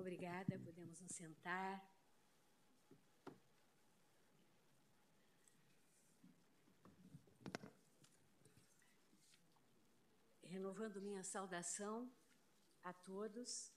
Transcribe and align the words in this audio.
Obrigada, 0.00 0.58
podemos 0.64 0.98
nos 0.98 1.12
sentar. 1.12 1.86
Renovando 10.42 11.02
minha 11.02 11.22
saudação 11.22 12.10
a 12.82 12.94
todos, 12.94 13.70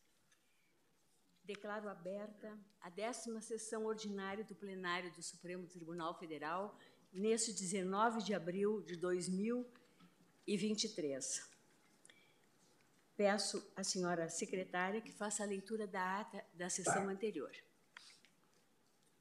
declaro 1.44 1.89
aberta 1.89 2.58
a 2.80 2.90
décima 2.90 3.42
sessão 3.42 3.84
ordinária 3.84 4.46
do 4.46 4.55
plenário 4.55 5.12
do 5.12 5.21
Supremo 5.21 5.68
Tribunal 5.68 6.18
Federal, 6.18 6.80
neste 7.12 7.52
19 7.52 8.24
de 8.24 8.34
abril 8.34 8.82
de 8.82 8.96
2023. 8.96 11.52
Peço 13.16 13.64
à 13.75 13.84
senhora 13.84 14.27
secretária 14.30 15.00
que 15.00 15.11
faça 15.11 15.43
a 15.43 15.45
leitura 15.45 15.86
da 15.86 16.22
ata 16.22 16.44
da 16.53 16.70
sessão 16.70 17.08
anterior. 17.09 17.52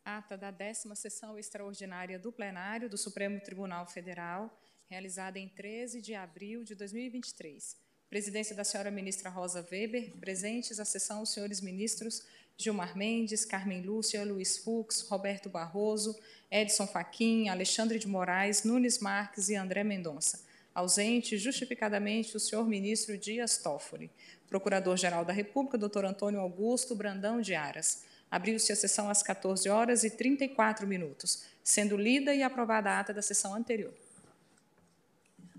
Ata 0.05 0.37
da 0.37 0.51
décima 0.51 0.95
sessão 0.95 1.39
extraordinária 1.39 2.19
do 2.19 2.33
plenário 2.33 2.89
do 2.89 2.97
Supremo 2.97 3.41
Tribunal 3.41 3.87
Federal, 3.87 4.51
realizada 4.89 5.39
em 5.39 5.49
13 5.49 6.01
de 6.01 6.15
abril 6.15 6.65
de 6.65 6.75
2023. 6.75 7.77
Presidência 8.09 8.57
da 8.57 8.65
senhora 8.65 8.91
ministra 8.91 9.31
Rosa 9.31 9.67
Weber, 9.71 10.17
presentes 10.17 10.81
à 10.81 10.85
sessão 10.85 11.23
os 11.23 11.33
senhores 11.33 11.61
ministros 11.61 12.27
Gilmar 12.57 12.97
Mendes, 12.97 13.45
Carmen 13.45 13.83
Lúcia, 13.83 14.25
Luiz 14.25 14.59
Fux, 14.59 15.03
Roberto 15.09 15.49
Barroso, 15.49 16.19
Edson 16.51 16.87
Fachin, 16.87 17.49
Alexandre 17.49 17.99
de 17.99 18.07
Moraes, 18.07 18.65
Nunes 18.65 18.99
Marques 18.99 19.49
e 19.49 19.57
André 19.57 19.83
Mendonça. 19.83 20.45
Ausente, 20.75 21.37
justificadamente, 21.37 22.37
o 22.37 22.41
senhor 22.41 22.67
ministro 22.67 23.19
Dias 23.19 23.59
Toffoli. 23.59 24.11
Procurador-Geral 24.49 25.25
da 25.25 25.33
República, 25.33 25.77
doutor 25.77 26.05
Antônio 26.05 26.41
Augusto 26.41 26.95
Brandão 26.95 27.41
de 27.41 27.55
Aras. 27.55 28.05
Abriu-se 28.31 28.73
a 28.73 28.77
sessão 28.77 29.11
às 29.11 29.23
14 29.23 29.69
horas 29.69 30.05
e 30.05 30.11
34 30.11 30.87
minutos, 30.87 31.45
sendo 31.63 31.97
lida 31.97 32.35
e 32.35 32.43
aprovada 32.43 32.91
a 32.91 33.01
ata 33.01 33.13
da 33.13 33.21
sessão 33.21 33.55
anterior. 33.55 33.93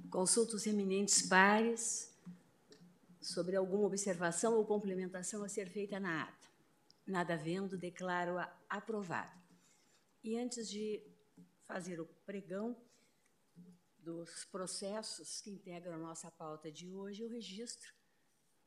Consulto 0.09 0.55
os 0.55 0.65
eminentes 0.65 1.21
pares 1.23 2.11
sobre 3.21 3.55
alguma 3.55 3.85
observação 3.85 4.55
ou 4.55 4.65
complementação 4.65 5.43
a 5.43 5.49
ser 5.49 5.69
feita 5.69 5.99
na 5.99 6.23
ata. 6.23 6.47
Nada 7.05 7.33
havendo, 7.33 7.77
declaro-a 7.77 8.51
aprovada. 8.69 9.33
E 10.23 10.37
antes 10.37 10.69
de 10.69 11.01
fazer 11.67 11.99
o 11.99 12.05
pregão, 12.25 12.75
dos 14.03 14.45
processos 14.45 15.39
que 15.39 15.49
integram 15.49 15.95
a 15.95 15.97
nossa 16.09 16.29
pauta 16.29 16.69
de 16.71 16.91
hoje, 16.91 17.23
eu 17.23 17.29
registro 17.29 17.93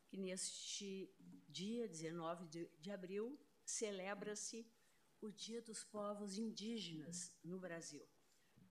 que 0.08 0.16
neste 0.16 1.14
dia 1.48 1.86
19 1.86 2.46
de, 2.46 2.70
de 2.78 2.90
abril 2.90 3.38
celebra-se 3.64 4.66
o 5.20 5.30
Dia 5.30 5.60
dos 5.60 5.84
Povos 5.84 6.38
Indígenas 6.38 7.36
no 7.44 7.58
Brasil. 7.58 8.06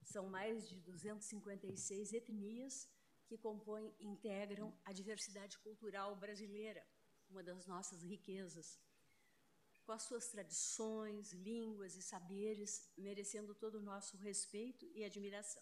São 0.03 0.27
mais 0.27 0.67
de 0.67 0.79
256 0.81 2.13
etnias 2.13 2.89
que 3.27 3.37
compõem, 3.37 3.93
integram 3.99 4.75
a 4.85 4.91
diversidade 4.91 5.57
cultural 5.59 6.15
brasileira, 6.15 6.85
uma 7.29 7.43
das 7.43 7.65
nossas 7.67 8.01
riquezas, 8.03 8.79
com 9.83 9.91
as 9.91 10.03
suas 10.03 10.29
tradições, 10.29 11.31
línguas 11.31 11.95
e 11.95 12.01
saberes, 12.01 12.89
merecendo 12.97 13.53
todo 13.53 13.75
o 13.75 13.83
nosso 13.83 14.17
respeito 14.17 14.85
e 14.95 15.03
admiração 15.03 15.61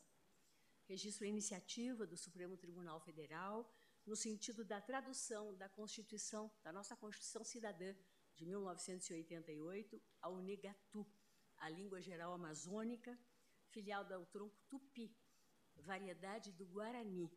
registro 0.87 1.25
a 1.25 1.27
iniciativa 1.27 2.05
do 2.05 2.17
Supremo 2.17 2.57
Tribunal 2.57 2.99
Federal 2.99 3.69
no 4.05 4.15
sentido 4.15 4.65
da 4.65 4.81
tradução 4.81 5.55
da 5.55 5.69
Constituição, 5.69 6.51
da 6.61 6.73
nossa 6.73 6.95
Constituição 6.95 7.43
Cidadã 7.43 7.95
de 8.35 8.45
1988 8.45 10.01
ao 10.21 10.37
Negatu, 10.37 11.05
a 11.57 11.69
língua 11.69 12.01
geral 12.01 12.33
amazônica, 12.33 13.17
filial 13.69 14.03
do 14.03 14.25
tronco 14.25 14.59
Tupi, 14.69 15.15
variedade 15.75 16.51
do 16.51 16.65
Guarani, 16.65 17.31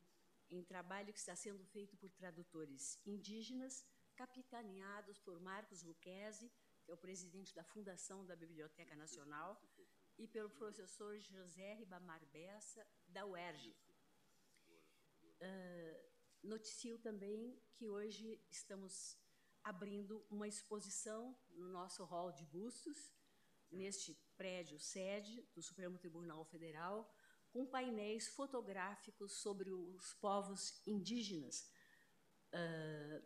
em 0.50 0.62
trabalho 0.64 1.12
que 1.12 1.18
está 1.18 1.34
sendo 1.34 1.64
feito 1.64 1.96
por 1.96 2.10
tradutores 2.10 2.98
indígenas, 3.06 3.84
capitaneados 4.14 5.18
por 5.20 5.40
Marcos 5.40 5.82
Luquezzi, 5.82 6.50
que 6.82 6.90
é 6.90 6.94
o 6.94 6.98
presidente 6.98 7.54
da 7.54 7.64
Fundação 7.64 8.24
da 8.24 8.36
Biblioteca 8.36 8.94
Nacional, 8.96 9.60
e 10.18 10.26
pelo 10.26 10.48
professor 10.50 11.18
José 11.18 11.74
Ribamar 11.74 12.24
Bessa, 12.26 12.86
da 13.16 13.24
UERJ. 13.24 13.74
Uh, 15.40 15.98
noticio 16.42 16.98
também 16.98 17.58
que 17.72 17.88
hoje 17.88 18.38
estamos 18.50 19.16
abrindo 19.64 20.22
uma 20.30 20.46
exposição 20.46 21.34
no 21.54 21.66
nosso 21.70 22.04
hall 22.04 22.30
de 22.30 22.44
bustos, 22.44 23.10
neste 23.72 24.12
prédio 24.36 24.78
sede 24.78 25.48
do 25.54 25.62
Supremo 25.62 25.96
Tribunal 25.96 26.44
Federal, 26.44 27.10
com 27.50 27.64
painéis 27.64 28.28
fotográficos 28.28 29.32
sobre 29.40 29.72
os 29.72 30.12
povos 30.20 30.82
indígenas. 30.86 31.72
Uh, 32.52 33.22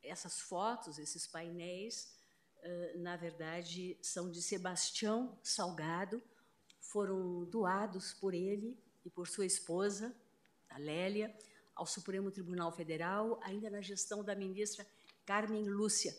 essas 0.00 0.40
fotos, 0.42 0.96
esses 0.96 1.26
painéis, 1.26 2.16
na 2.96 3.16
verdade, 3.16 3.98
são 4.00 4.30
de 4.30 4.40
Sebastião 4.40 5.36
Salgado, 5.42 6.22
foram 6.78 7.44
doados 7.46 8.14
por 8.14 8.32
ele 8.32 8.80
e 9.08 9.10
por 9.10 9.26
sua 9.26 9.46
esposa, 9.46 10.14
a 10.68 10.76
Lélia, 10.78 11.34
ao 11.74 11.86
Supremo 11.86 12.30
Tribunal 12.30 12.70
Federal, 12.70 13.40
ainda 13.42 13.70
na 13.70 13.80
gestão 13.80 14.22
da 14.22 14.34
ministra 14.34 14.86
Carmen 15.24 15.66
Lúcia. 15.66 16.14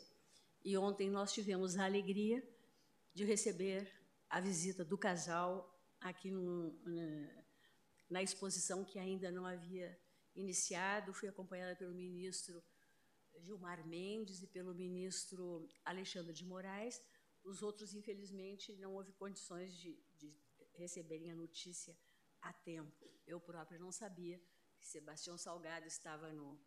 E 0.66 0.76
ontem 0.76 1.08
nós 1.08 1.32
tivemos 1.32 1.78
a 1.78 1.86
alegria 1.86 2.44
de 3.14 3.24
receber 3.24 3.88
a 4.28 4.42
visita 4.42 4.84
do 4.84 4.98
casal 4.98 5.80
aqui 6.02 6.32
no, 6.32 6.74
na, 6.84 7.44
na 8.10 8.24
exposição 8.24 8.84
que 8.84 8.98
ainda 8.98 9.30
não 9.30 9.46
havia 9.46 9.96
iniciado. 10.36 11.14
Fui 11.14 11.30
acompanhada 11.30 11.76
pelo 11.76 11.94
ministro 11.94 12.64
Gilmar 13.38 13.88
Mendes 13.88 14.42
e 14.42 14.48
pelo 14.48 14.74
ministro 14.74 15.70
Alexandre 15.86 16.34
de 16.34 16.44
Moraes. 16.44 17.00
Os 17.44 17.62
outros, 17.62 17.94
infelizmente, 17.94 18.76
não 18.78 18.96
houve 18.96 19.12
condições 19.12 19.78
de, 19.78 19.96
de 20.18 20.36
receberem 20.74 21.30
a 21.30 21.36
notícia 21.36 21.96
a 22.42 22.54
tempo. 22.54 23.10
Eu 23.28 23.40
própria 23.40 23.80
não 23.80 23.92
sabia 23.92 24.40
que 24.80 24.88
Sebastião 24.88 25.38
Salgado 25.38 25.88
estava 25.88 26.32
no, 26.32 26.58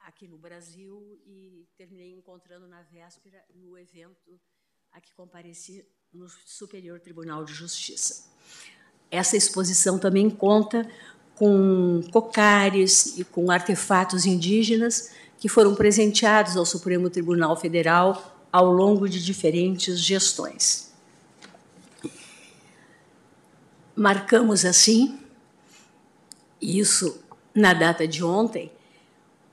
aqui 0.00 0.26
no 0.28 0.38
Brasil 0.38 1.20
e 1.24 1.68
terminei 1.76 2.12
encontrando 2.12 2.66
na 2.66 2.82
véspera 2.82 3.44
no 3.54 3.76
evento 3.76 4.40
a 4.92 5.00
que 5.00 5.12
compareci 5.14 5.84
no 6.12 6.28
Superior 6.28 7.00
Tribunal 7.00 7.44
de 7.44 7.52
Justiça. 7.52 8.30
Essa 9.10 9.36
exposição 9.36 9.98
também 9.98 10.30
conta 10.30 10.88
com 11.34 12.00
cocares 12.12 13.18
e 13.18 13.24
com 13.24 13.50
artefatos 13.50 14.26
indígenas 14.26 15.12
que 15.38 15.48
foram 15.48 15.74
presenteados 15.74 16.56
ao 16.56 16.66
Supremo 16.66 17.08
Tribunal 17.08 17.56
Federal 17.56 18.46
ao 18.52 18.70
longo 18.70 19.08
de 19.08 19.24
diferentes 19.24 19.98
gestões. 19.98 20.89
Marcamos 24.00 24.64
assim, 24.64 25.20
isso 26.58 27.22
na 27.54 27.74
data 27.74 28.08
de 28.08 28.24
ontem, 28.24 28.72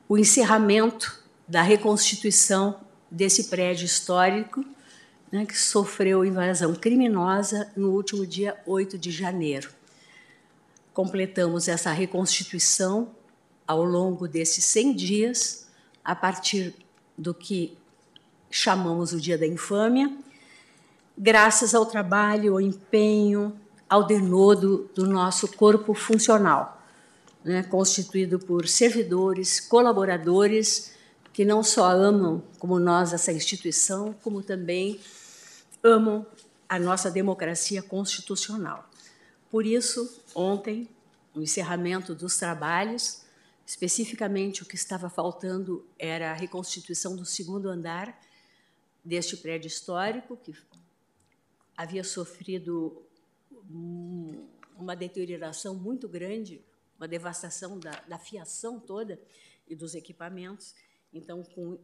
o 0.07 0.17
encerramento 0.17 1.21
da 1.45 1.61
reconstituição 1.61 2.79
desse 3.11 3.49
prédio 3.49 3.83
histórico 3.83 4.63
né, 5.29 5.45
que 5.45 5.59
sofreu 5.59 6.23
invasão 6.23 6.73
criminosa 6.73 7.69
no 7.75 7.91
último 7.91 8.25
dia 8.25 8.57
8 8.65 8.97
de 8.97 9.11
janeiro. 9.11 9.69
Completamos 10.93 11.67
essa 11.67 11.91
reconstituição 11.91 13.11
ao 13.67 13.83
longo 13.83 14.29
desses 14.29 14.63
100 14.63 14.95
dias 14.95 15.67
a 16.05 16.15
partir 16.15 16.73
do 17.17 17.33
que 17.33 17.77
chamamos 18.49 19.11
o 19.11 19.19
Dia 19.19 19.37
da 19.37 19.45
Infâmia, 19.45 20.09
graças 21.17 21.75
ao 21.75 21.85
trabalho, 21.85 22.53
ao 22.53 22.61
empenho, 22.61 23.59
ao 23.89 24.05
denodo 24.05 24.89
do 24.93 25.07
nosso 25.07 25.47
corpo 25.49 25.93
funcional, 25.93 26.81
né, 27.43 27.63
constituído 27.63 28.37
por 28.39 28.67
servidores, 28.67 29.59
colaboradores 29.59 30.93
que 31.31 31.45
não 31.45 31.63
só 31.63 31.89
amam, 31.91 32.43
como 32.59 32.79
nós, 32.79 33.13
essa 33.13 33.31
instituição, 33.31 34.13
como 34.23 34.41
também 34.41 34.99
amam 35.83 36.25
a 36.67 36.79
nossa 36.79 37.09
democracia 37.09 37.81
constitucional. 37.81 38.89
Por 39.49 39.65
isso, 39.65 40.21
ontem, 40.35 40.89
no 41.33 41.43
encerramento 41.43 42.13
dos 42.13 42.37
trabalhos, 42.37 43.21
Especificamente, 43.67 44.63
o 44.63 44.65
que 44.65 44.75
estava 44.75 45.09
faltando 45.09 45.85
era 45.99 46.31
a 46.31 46.33
reconstituição 46.33 47.17
do 47.17 47.25
segundo 47.25 47.67
andar 47.67 48.17
deste 49.03 49.35
prédio 49.35 49.67
histórico, 49.67 50.37
que 50.37 50.55
havia 51.75 52.01
sofrido 52.01 53.05
uma 53.69 54.95
deterioração 54.95 55.75
muito 55.75 56.07
grande, 56.07 56.63
uma 56.97 57.07
devastação 57.07 57.79
da, 57.79 57.91
da 58.01 58.17
fiação 58.17 58.79
toda 58.79 59.21
e 59.67 59.75
dos 59.75 59.95
equipamentos. 59.95 60.73
Então, 61.13 61.43
com 61.43 61.79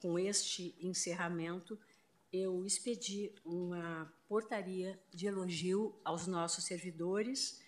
com 0.00 0.18
este 0.18 0.74
encerramento, 0.80 1.78
eu 2.32 2.64
expedi 2.66 3.32
uma 3.44 4.12
portaria 4.28 4.98
de 5.12 5.26
elogio 5.26 5.98
aos 6.04 6.26
nossos 6.26 6.64
servidores, 6.64 7.62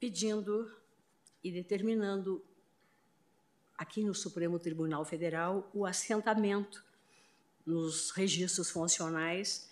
pedindo 0.00 0.70
e 1.42 1.52
determinando 1.52 2.44
aqui 3.76 4.02
no 4.02 4.14
Supremo 4.14 4.58
Tribunal 4.58 5.04
Federal 5.04 5.70
o 5.74 5.84
assentamento 5.84 6.84
nos 7.64 8.10
registros 8.10 8.70
funcionais 8.70 9.70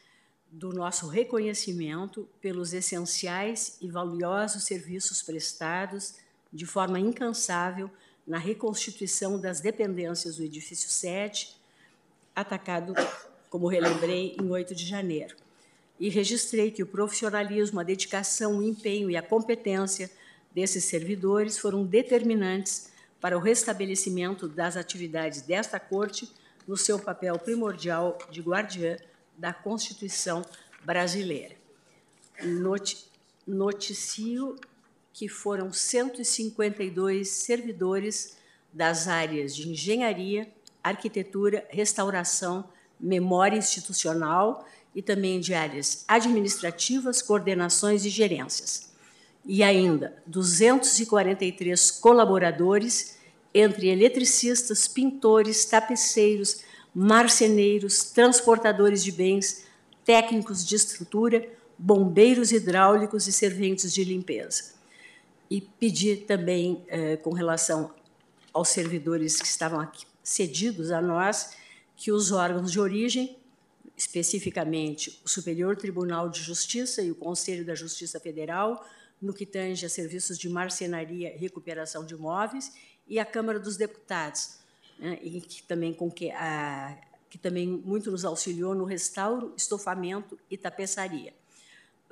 do 0.54 0.72
nosso 0.72 1.08
reconhecimento 1.08 2.28
pelos 2.40 2.72
essenciais 2.72 3.76
e 3.80 3.88
valiosos 3.88 4.62
serviços 4.62 5.20
prestados 5.20 6.14
de 6.52 6.64
forma 6.64 7.00
incansável 7.00 7.90
na 8.24 8.38
reconstituição 8.38 9.38
das 9.38 9.60
dependências 9.60 10.36
do 10.36 10.44
edifício 10.44 10.88
7, 10.88 11.56
atacado, 12.36 12.94
como 13.50 13.66
relembrei, 13.66 14.36
em 14.40 14.48
8 14.48 14.76
de 14.76 14.86
janeiro. 14.86 15.34
E 15.98 16.08
registrei 16.08 16.70
que 16.70 16.84
o 16.84 16.86
profissionalismo, 16.86 17.80
a 17.80 17.82
dedicação, 17.82 18.58
o 18.58 18.62
empenho 18.62 19.10
e 19.10 19.16
a 19.16 19.22
competência 19.22 20.08
desses 20.54 20.84
servidores 20.84 21.58
foram 21.58 21.84
determinantes 21.84 22.92
para 23.20 23.36
o 23.36 23.40
restabelecimento 23.40 24.46
das 24.46 24.76
atividades 24.76 25.42
desta 25.42 25.80
Corte 25.80 26.30
no 26.66 26.76
seu 26.76 26.96
papel 26.96 27.36
primordial 27.40 28.16
de 28.30 28.40
guardiã 28.40 28.96
da 29.36 29.52
Constituição 29.52 30.44
brasileira. 30.84 31.56
Noticio 33.46 34.56
que 35.12 35.28
foram 35.28 35.72
152 35.72 37.28
servidores 37.28 38.36
das 38.72 39.06
áreas 39.06 39.54
de 39.54 39.68
engenharia, 39.68 40.52
arquitetura, 40.82 41.66
restauração, 41.70 42.68
memória 42.98 43.56
institucional 43.56 44.66
e 44.94 45.02
também 45.02 45.40
de 45.40 45.54
áreas 45.54 46.04
administrativas, 46.08 47.22
coordenações 47.22 48.04
e 48.04 48.08
gerências. 48.08 48.92
E 49.44 49.62
ainda 49.62 50.22
243 50.26 51.90
colaboradores, 51.90 53.18
entre 53.52 53.88
eletricistas, 53.88 54.88
pintores, 54.88 55.64
tapeceiros, 55.64 56.62
marceneiros, 56.94 58.04
transportadores 58.04 59.02
de 59.02 59.10
bens, 59.10 59.66
técnicos 60.04 60.64
de 60.64 60.76
estrutura, 60.76 61.48
bombeiros 61.76 62.52
hidráulicos 62.52 63.26
e 63.26 63.32
serventes 63.32 63.92
de 63.92 64.04
limpeza. 64.04 64.74
E 65.50 65.60
pedir 65.60 66.24
também, 66.26 66.84
eh, 66.88 67.16
com 67.16 67.32
relação 67.32 67.92
aos 68.52 68.68
servidores 68.68 69.40
que 69.40 69.46
estavam 69.46 69.80
aqui 69.80 70.06
cedidos 70.22 70.90
a 70.90 71.02
nós, 71.02 71.56
que 71.96 72.12
os 72.12 72.32
órgãos 72.32 72.72
de 72.72 72.80
origem, 72.80 73.36
especificamente 73.96 75.20
o 75.24 75.28
Superior 75.28 75.76
Tribunal 75.76 76.28
de 76.28 76.40
Justiça 76.40 77.02
e 77.02 77.10
o 77.10 77.14
Conselho 77.14 77.64
da 77.64 77.74
Justiça 77.74 78.18
Federal, 78.18 78.84
no 79.20 79.32
que 79.32 79.46
tange 79.46 79.84
a 79.86 79.88
serviços 79.88 80.38
de 80.38 80.48
marcenaria 80.48 81.34
e 81.34 81.38
recuperação 81.38 82.04
de 82.04 82.14
imóveis, 82.14 82.72
e 83.06 83.18
a 83.18 83.24
Câmara 83.24 83.60
dos 83.60 83.76
Deputados, 83.76 84.58
né, 84.98 85.18
e 85.22 85.40
que 85.40 85.62
também 85.62 85.92
com 85.92 86.10
que, 86.10 86.30
a, 86.30 86.96
que 87.30 87.38
também 87.38 87.66
muito 87.66 88.10
nos 88.10 88.24
auxiliou 88.24 88.74
no 88.74 88.84
restauro, 88.84 89.52
estofamento 89.56 90.38
e 90.50 90.56
tapeçaria 90.56 91.32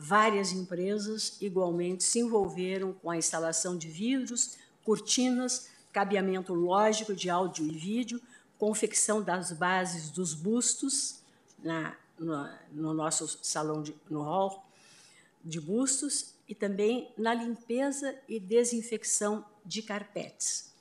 várias 0.02 0.52
empresas 0.52 1.36
igualmente 1.40 2.02
se 2.02 2.18
envolveram 2.18 2.92
com 2.92 3.08
a 3.10 3.16
instalação 3.16 3.76
de 3.76 3.88
vidros, 3.88 4.56
cortinas, 4.84 5.68
cabeamento 5.92 6.52
lógico 6.52 7.14
de 7.14 7.30
áudio 7.30 7.66
e 7.66 7.70
vídeo, 7.70 8.20
confecção 8.58 9.22
das 9.22 9.52
bases 9.52 10.10
dos 10.10 10.34
bustos 10.34 11.20
na, 11.62 11.96
no, 12.18 12.48
no 12.72 12.94
nosso 12.94 13.38
salão, 13.42 13.82
de, 13.82 13.94
no 14.10 14.22
hall 14.22 14.66
de 15.44 15.60
bustos, 15.60 16.34
e 16.48 16.54
também 16.54 17.12
na 17.16 17.32
limpeza 17.34 18.14
e 18.28 18.38
desinfecção 18.38 19.44
de 19.64 19.82
carpetes. 19.82 20.71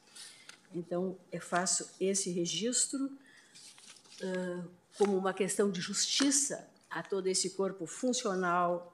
Então, 0.74 1.18
eu 1.32 1.42
faço 1.42 1.90
esse 2.00 2.32
registro 2.32 3.06
uh, 3.06 4.70
como 4.98 5.18
uma 5.18 5.34
questão 5.34 5.70
de 5.70 5.82
justiça 5.82 6.70
a 6.90 7.02
todo 7.02 7.28
esse 7.28 7.52
corpo 7.52 7.86
funcional 7.86 8.94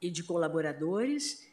e 0.00 0.10
de 0.10 0.22
colaboradores, 0.22 1.46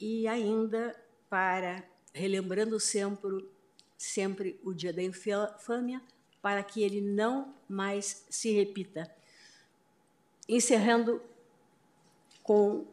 e 0.00 0.26
ainda 0.26 0.94
para, 1.28 1.84
relembrando 2.12 2.78
sempre, 2.80 3.48
sempre 3.96 4.58
o 4.64 4.72
dia 4.72 4.92
da 4.92 5.02
infâmia, 5.02 6.00
para 6.40 6.62
que 6.62 6.82
ele 6.82 7.00
não 7.00 7.54
mais 7.68 8.24
se 8.30 8.52
repita. 8.52 9.10
Encerrando 10.48 11.20
com 12.42 12.86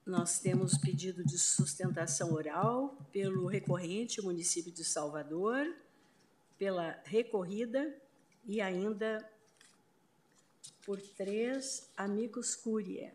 Nós 0.05 0.39
temos 0.39 0.77
pedido 0.77 1.23
de 1.23 1.37
sustentação 1.37 2.33
oral 2.33 2.97
pelo 3.11 3.47
recorrente 3.47 4.21
município 4.21 4.71
de 4.71 4.83
Salvador, 4.83 5.75
pela 6.57 6.99
recorrida 7.05 7.95
e 8.45 8.61
ainda 8.61 9.27
por 10.85 11.01
três 11.01 11.89
amigos 11.95 12.55
Curia. 12.55 13.13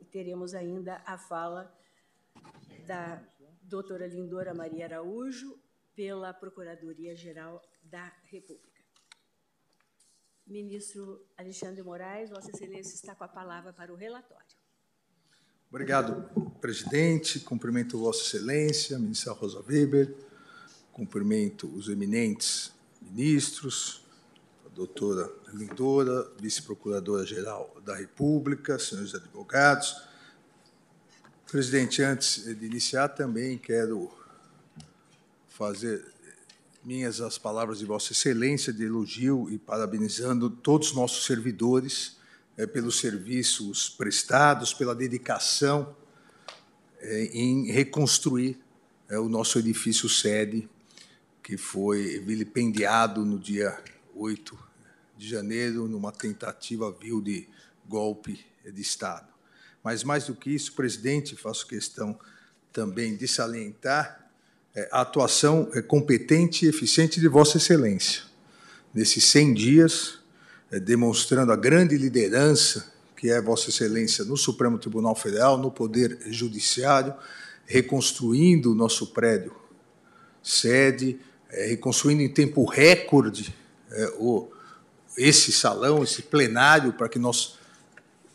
E 0.00 0.04
teremos 0.04 0.54
ainda 0.54 1.02
a 1.04 1.18
fala 1.18 1.72
da 2.86 3.22
doutora 3.64 4.06
Lindora 4.06 4.54
Maria 4.54 4.86
Araújo 4.86 5.58
pela 5.94 6.32
Procuradoria-Geral 6.32 7.62
da 7.82 8.12
República. 8.24 8.82
Ministro 10.46 11.24
Alexandre 11.36 11.82
Moraes, 11.82 12.30
Vossa 12.30 12.50
Excelência 12.50 12.94
está 12.94 13.14
com 13.14 13.24
a 13.24 13.28
palavra 13.28 13.72
para 13.72 13.92
o 13.92 13.96
relatório. 13.96 14.56
Obrigado, 15.70 16.28
presidente. 16.60 17.40
Cumprimento 17.40 17.98
Vossa 17.98 18.22
Excelência, 18.22 18.98
ministra 18.98 19.32
Rosa 19.32 19.60
Weber, 19.66 20.14
Cumprimento 20.92 21.66
os 21.74 21.88
eminentes 21.88 22.72
ministros, 23.00 24.04
doutora 24.74 25.30
Lindora, 25.52 26.30
vice-procuradora-geral 26.40 27.74
da 27.84 27.96
República, 27.96 28.78
senhores 28.78 29.14
advogados. 29.14 30.13
Presidente, 31.54 32.02
antes 32.02 32.42
de 32.42 32.66
iniciar, 32.66 33.10
também 33.10 33.56
quero 33.56 34.10
fazer 35.48 36.04
minhas 36.84 37.20
as 37.20 37.38
palavras 37.38 37.78
de 37.78 37.84
Vossa 37.84 38.10
Excelência 38.10 38.72
de 38.72 38.82
elogio 38.82 39.48
e 39.48 39.56
parabenizando 39.56 40.50
todos 40.50 40.88
os 40.88 40.96
nossos 40.96 41.24
servidores 41.24 42.16
é, 42.56 42.66
pelos 42.66 42.98
serviços 42.98 43.88
prestados, 43.88 44.74
pela 44.74 44.96
dedicação 44.96 45.94
é, 46.98 47.26
em 47.26 47.70
reconstruir 47.70 48.58
é, 49.08 49.16
o 49.20 49.28
nosso 49.28 49.56
edifício 49.56 50.08
sede, 50.08 50.68
que 51.40 51.56
foi 51.56 52.18
vilipendiado 52.18 53.24
no 53.24 53.38
dia 53.38 53.80
8 54.16 54.58
de 55.16 55.28
janeiro, 55.28 55.86
numa 55.86 56.10
tentativa 56.10 56.90
vil 56.90 57.20
de 57.20 57.48
golpe 57.86 58.44
de 58.64 58.82
Estado. 58.82 59.33
Mas, 59.84 60.02
mais 60.02 60.24
do 60.24 60.34
que 60.34 60.48
isso, 60.48 60.72
presidente, 60.72 61.36
faço 61.36 61.66
questão 61.66 62.18
também 62.72 63.14
de 63.14 63.28
salientar 63.28 64.30
é, 64.74 64.88
a 64.90 65.02
atuação 65.02 65.70
é, 65.74 65.82
competente 65.82 66.64
e 66.64 66.68
eficiente 66.68 67.20
de 67.20 67.28
Vossa 67.28 67.58
Excelência. 67.58 68.22
Nesses 68.94 69.24
100 69.26 69.54
dias, 69.54 70.18
é, 70.70 70.80
demonstrando 70.80 71.52
a 71.52 71.56
grande 71.56 71.98
liderança 71.98 72.92
que 73.14 73.30
é 73.30 73.40
Vossa 73.42 73.68
Excelência 73.68 74.24
no 74.24 74.38
Supremo 74.38 74.78
Tribunal 74.78 75.14
Federal, 75.14 75.58
no 75.58 75.70
Poder 75.70 76.18
Judiciário, 76.26 77.14
reconstruindo 77.66 78.72
o 78.72 78.74
nosso 78.74 79.08
prédio 79.08 79.54
sede, 80.42 81.20
reconstruindo 81.48 82.20
em 82.20 82.28
tempo 82.28 82.64
recorde 82.64 83.54
esse 85.16 85.52
salão, 85.52 86.02
esse 86.02 86.20
plenário, 86.22 86.92
para 86.92 87.08
que 87.08 87.18
nós 87.18 87.56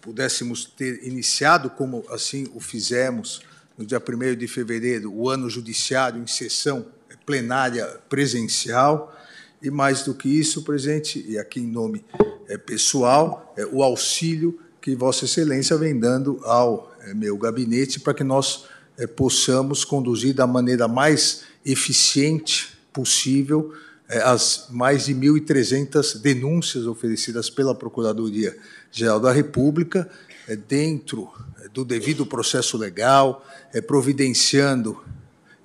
pudéssemos 0.01 0.65
ter 0.65 1.05
iniciado, 1.05 1.69
como 1.69 2.03
assim 2.09 2.47
o 2.53 2.59
fizemos, 2.59 3.41
no 3.77 3.85
dia 3.85 4.01
1 4.01 4.35
de 4.35 4.47
fevereiro, 4.47 5.13
o 5.13 5.29
ano 5.29 5.49
judiciário 5.49 6.21
em 6.21 6.27
sessão 6.27 6.85
plenária 7.25 7.85
presencial. 8.09 9.15
E 9.61 9.69
mais 9.69 10.03
do 10.03 10.15
que 10.15 10.27
isso, 10.27 10.63
presidente, 10.63 11.23
e 11.27 11.37
aqui 11.37 11.59
em 11.59 11.67
nome 11.67 12.03
é, 12.47 12.57
pessoal, 12.57 13.53
é, 13.55 13.65
o 13.65 13.83
auxílio 13.83 14.59
que 14.81 14.95
Vossa 14.95 15.25
Excelência 15.25 15.77
vem 15.77 15.99
dando 15.99 16.39
ao 16.43 16.91
é, 17.01 17.13
meu 17.13 17.37
gabinete 17.37 17.99
para 17.99 18.13
que 18.13 18.23
nós 18.23 18.65
é, 18.97 19.05
possamos 19.05 19.85
conduzir 19.85 20.33
da 20.33 20.47
maneira 20.47 20.87
mais 20.87 21.43
eficiente 21.65 22.79
possível 22.91 23.71
é, 23.71 23.77
as 24.17 24.67
mais 24.69 25.05
de 25.05 25.13
1.300 25.13 26.19
denúncias 26.19 26.87
oferecidas 26.87 27.49
pela 27.49 27.75
Procuradoria-Geral 27.75 29.19
da 29.19 29.31
República, 29.31 30.09
é, 30.47 30.55
dentro 30.55 31.29
do 31.73 31.85
devido 31.85 32.25
processo 32.25 32.77
legal, 32.77 33.45
é, 33.73 33.79
providenciando, 33.79 35.03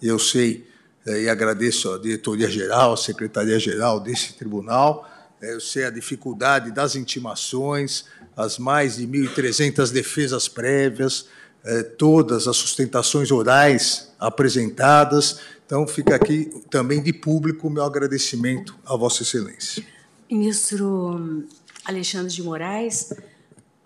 eu 0.03 0.19
sei 0.19 0.67
é, 1.07 1.23
e 1.23 1.29
agradeço 1.29 1.93
à 1.93 1.99
diretoria-geral, 1.99 2.95
à 2.95 2.97
secretaria-geral 2.97 4.01
desse 4.01 4.35
tribunal, 4.35 5.09
é, 5.41 5.55
eu 5.55 5.61
sei 5.61 5.85
a 5.85 5.91
dificuldade 5.91 6.71
das 6.71 6.97
intimações, 6.97 8.05
as 8.37 8.59
mais 8.59 8.97
de 8.97 9.07
1.300 9.07 9.91
defesas 9.93 10.49
prévias, 10.49 11.27
é, 11.65 11.83
todas 11.83 12.47
as 12.49 12.57
sustentações 12.57 13.31
orais 13.31 14.13
apresentadas. 14.19 15.41
Então, 15.67 15.87
fica 15.87 16.15
aqui 16.15 16.47
também 16.71 17.03
de 17.03 17.13
público 17.13 17.69
o 17.69 17.71
meu 17.71 17.85
agradecimento 17.85 18.79
a 18.85 18.97
Vossa 18.97 19.23
Excelência. 19.23 19.85
Ministro 20.31 21.47
Alexandre 21.85 22.33
de 22.33 22.43
Moraes, 22.43 23.13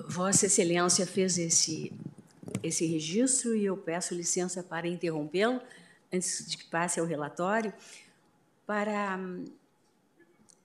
Vossa 0.09 0.47
Excelência 0.47 1.07
fez 1.07 1.39
esse 1.39 1.93
esse 2.63 2.87
registro 2.87 3.55
e 3.55 3.65
eu 3.65 3.77
peço 3.77 4.15
licença 4.15 4.63
para 4.63 4.89
interrompê-lo, 4.89 5.61
antes 6.13 6.47
de 6.49 6.57
que 6.57 6.65
passe 6.65 6.99
ao 6.99 7.07
relatório, 7.07 7.73
para 8.67 9.17
hum, 9.17 9.45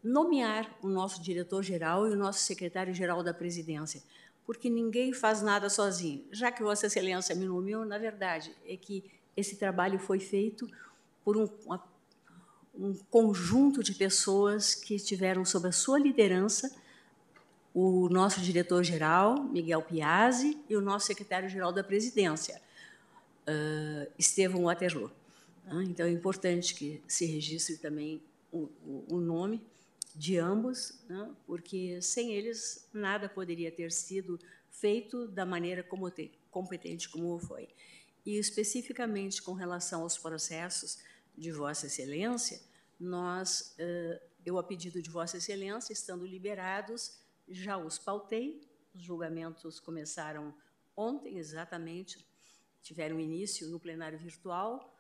nomear 0.04 0.70
o 0.82 0.88
nosso 0.88 1.22
diretor-geral 1.22 2.08
e 2.08 2.14
o 2.14 2.16
nosso 2.16 2.40
secretário-geral 2.40 3.24
da 3.24 3.34
presidência, 3.34 4.02
porque 4.46 4.70
ninguém 4.70 5.14
faz 5.14 5.42
nada 5.42 5.70
sozinho. 5.70 6.26
Já 6.32 6.52
que 6.52 6.64
Vossa 6.64 6.88
Excelência 6.88 7.36
me 7.36 7.46
nomeou, 7.46 7.86
na 7.86 7.98
verdade, 7.98 8.54
é 8.66 8.76
que 8.76 9.04
esse 9.36 9.56
trabalho 9.56 10.00
foi 10.00 10.20
feito 10.20 10.68
por 11.24 11.38
um, 11.38 11.48
uma, 11.66 11.84
um 12.76 12.94
conjunto 13.10 13.84
de 13.84 13.94
pessoas 13.94 14.76
que 14.76 14.96
estiveram 14.96 15.46
sob 15.46 15.68
a 15.68 15.72
sua 15.72 16.00
liderança 16.00 16.72
o 17.74 18.08
nosso 18.08 18.40
diretor-geral, 18.40 19.44
Miguel 19.46 19.82
Piazzi, 19.82 20.60
e 20.70 20.76
o 20.76 20.82
nosso 20.82 21.08
secretário-geral 21.08 21.74
da 21.74 21.84
presidência, 21.84 22.62
uh, 23.48 24.12
Estevão 24.18 24.64
Waterloo. 24.64 25.12
Então, 25.84 26.06
é 26.06 26.12
importante 26.12 26.76
que 26.76 27.02
se 27.08 27.26
registre 27.26 27.78
também 27.78 28.22
o, 28.52 28.70
o, 28.86 29.06
o 29.16 29.20
nome 29.20 29.66
de 30.14 30.38
ambos, 30.38 30.94
né? 31.10 31.32
porque 31.48 32.00
sem 32.02 32.34
eles 32.34 32.88
nada 32.94 33.28
poderia 33.28 33.72
ter 33.72 33.92
sido 33.92 34.40
feito 34.70 35.28
da 35.28 35.46
maneira 35.46 35.82
como 35.82 36.12
te, 36.12 36.32
competente 36.52 37.10
como 37.10 37.40
foi. 37.40 37.70
E 38.26 38.38
especificamente 38.38 39.42
com 39.42 39.54
relação 39.54 40.02
aos 40.02 40.18
processos 40.18 41.00
de 41.38 41.52
Vossa 41.52 41.88
Excelência, 41.88 42.62
nós, 43.00 43.76
eu 44.46 44.58
a 44.58 44.64
pedido 44.64 45.02
de 45.02 45.10
Vossa 45.10 45.38
Excelência, 45.38 45.94
estando 45.94 46.26
liberados, 46.26 47.20
já 47.48 47.78
os 47.78 47.98
pautei, 47.98 48.62
os 48.94 49.02
julgamentos 49.02 49.80
começaram 49.80 50.56
ontem, 50.96 51.38
exatamente, 51.38 52.26
tiveram 52.82 53.20
início 53.20 53.68
no 53.70 53.80
plenário 53.80 54.20
virtual, 54.20 54.96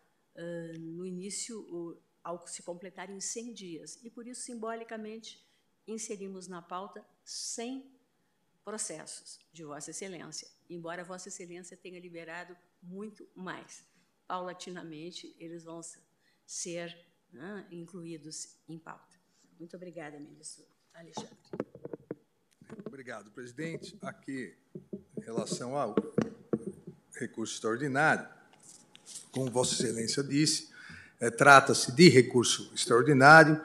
no 0.79 1.05
início, 1.05 2.01
ao 2.23 2.47
se 2.47 2.63
completarem 2.63 3.19
100 3.19 3.53
dias. 3.53 3.99
E, 4.03 4.09
por 4.09 4.27
isso, 4.27 4.41
simbolicamente, 4.41 5.45
inserimos 5.85 6.47
na 6.47 6.61
pauta 6.61 7.05
100 7.23 7.91
processos 8.63 9.39
de 9.51 9.63
Vossa 9.63 9.91
Excelência, 9.91 10.47
embora 10.69 11.03
Vossa 11.03 11.27
Excelência 11.27 11.77
tenha 11.77 11.99
liberado 11.99 12.57
muito 12.81 13.29
mais. 13.35 13.85
Paulatinamente, 14.25 15.35
eles 15.37 15.63
vão 15.63 15.81
ser 16.45 16.95
né, 17.31 17.67
incluídos 17.71 18.57
em 18.67 18.77
pauta. 18.77 19.17
Muito 19.59 19.75
obrigada, 19.75 20.19
ministro 20.19 20.65
Alexandre. 20.93 21.37
Obrigado, 22.85 23.31
presidente. 23.31 23.97
Aqui, 24.01 24.55
em 25.17 25.21
relação 25.21 25.75
ao 25.77 25.95
recurso 27.15 27.55
extraordinário, 27.55 28.27
como 29.31 29.49
Vossa 29.49 29.73
Excelência 29.73 30.23
disse, 30.23 30.69
é, 31.19 31.29
trata-se 31.29 31.91
de 31.91 32.09
recurso 32.09 32.71
extraordinário, 32.75 33.61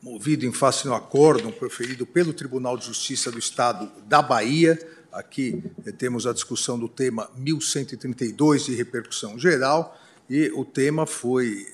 movido 0.00 0.46
em 0.46 0.52
face 0.52 0.86
no 0.86 0.94
acórdão 0.94 1.50
proferido 1.50 2.06
pelo 2.06 2.32
Tribunal 2.32 2.76
de 2.76 2.86
Justiça 2.86 3.30
do 3.30 3.38
Estado 3.38 3.90
da 4.04 4.22
Bahia. 4.22 4.78
Aqui 5.12 5.62
é, 5.84 5.92
temos 5.92 6.26
a 6.26 6.32
discussão 6.32 6.78
do 6.78 6.88
tema 6.88 7.30
1132 7.36 8.66
de 8.66 8.74
repercussão 8.74 9.38
geral, 9.38 9.97
e 10.28 10.50
o 10.54 10.64
tema 10.64 11.06
foi 11.06 11.66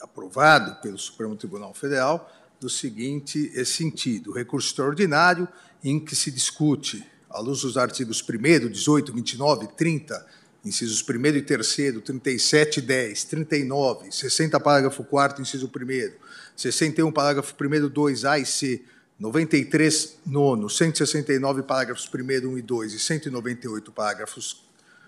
aprovado 0.00 0.80
pelo 0.82 0.98
Supremo 0.98 1.36
Tribunal 1.36 1.72
Federal 1.74 2.30
do 2.60 2.68
seguinte 2.68 3.64
sentido: 3.64 4.32
recurso 4.32 4.68
extraordinário 4.68 5.48
em 5.82 6.00
que 6.00 6.16
se 6.16 6.30
discute, 6.30 7.06
à 7.28 7.40
luz 7.40 7.60
dos 7.60 7.76
artigos 7.76 8.22
1, 8.22 8.68
18, 8.70 9.12
29, 9.12 9.68
30, 9.76 10.26
incisos 10.64 11.02
1 11.06 11.26
e 11.26 11.42
3, 11.42 11.76
37, 12.02 12.80
10, 12.80 13.24
39, 13.24 14.12
60, 14.12 14.60
parágrafo 14.60 15.04
4, 15.04 15.42
inciso 15.42 15.66
1, 15.66 16.12
61, 16.56 17.12
parágrafo 17.12 17.54
1, 17.60 17.88
2, 17.88 18.24
A 18.24 18.38
e 18.38 18.46
C, 18.46 18.82
93, 19.18 20.18
nono, 20.26 20.70
169, 20.70 21.62
parágrafos 21.62 22.08
1, 22.12 22.48
1 22.48 22.58
e 22.58 22.62
2 22.62 22.94
e 22.94 22.98
198, 22.98 23.92
parágrafos 23.92 24.64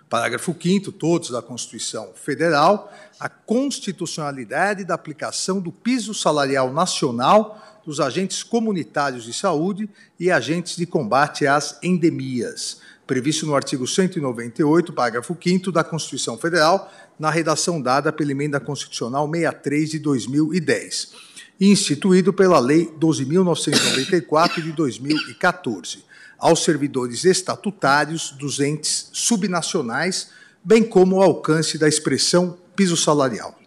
Parágrafo 0.08 0.54
5 0.58 0.92
todos 0.92 1.30
da 1.30 1.42
Constituição 1.42 2.12
Federal, 2.14 2.92
a 3.18 3.28
constitucionalidade 3.28 4.84
da 4.84 4.94
aplicação 4.94 5.60
do 5.60 5.72
piso 5.72 6.14
salarial 6.14 6.72
nacional 6.72 7.60
dos 7.84 7.98
agentes 7.98 8.42
comunitários 8.42 9.24
de 9.24 9.32
saúde 9.32 9.88
e 10.18 10.30
agentes 10.30 10.76
de 10.76 10.86
combate 10.86 11.46
às 11.46 11.78
endemias, 11.82 12.80
previsto 13.04 13.46
no 13.46 13.54
artigo 13.56 13.86
198, 13.86 14.92
parágrafo 14.92 15.36
5 15.40 15.72
da 15.72 15.82
Constituição 15.82 16.38
Federal, 16.38 16.92
na 17.18 17.30
redação 17.30 17.80
dada 17.80 18.12
pela 18.12 18.30
Emenda 18.30 18.60
Constitucional 18.60 19.28
63 19.28 19.90
de 19.90 19.98
2010, 19.98 21.12
e 21.58 21.70
instituído 21.70 22.32
pela 22.32 22.60
Lei 22.60 22.86
12.994 23.00 24.62
de 24.62 24.70
2014 24.70 26.05
aos 26.38 26.64
servidores 26.64 27.24
estatutários 27.24 28.30
dos 28.32 28.60
entes 28.60 29.08
subnacionais, 29.12 30.28
bem 30.62 30.82
como 30.82 31.16
o 31.16 31.22
alcance 31.22 31.78
da 31.78 31.88
expressão 31.88 32.58
piso 32.74 32.96
salarial. 32.96 33.58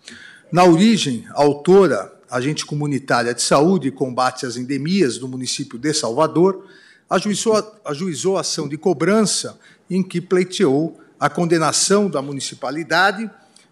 Na 0.51 0.63
origem, 0.63 1.25
a 1.31 1.41
autora 1.41 2.19
agente 2.29 2.65
comunitária 2.65 3.33
de 3.33 3.41
saúde 3.41 3.87
e 3.87 3.91
combate 3.91 4.45
às 4.45 4.55
endemias 4.55 5.17
do 5.17 5.27
município 5.27 5.79
de 5.79 5.93
Salvador, 5.93 6.65
ajuizou, 7.09 7.81
ajuizou 7.83 8.37
ação 8.37 8.67
de 8.67 8.77
cobrança 8.77 9.59
em 9.89 10.03
que 10.03 10.21
pleiteou 10.21 10.99
a 11.19 11.29
condenação 11.29 12.09
da 12.09 12.21
municipalidade 12.21 13.29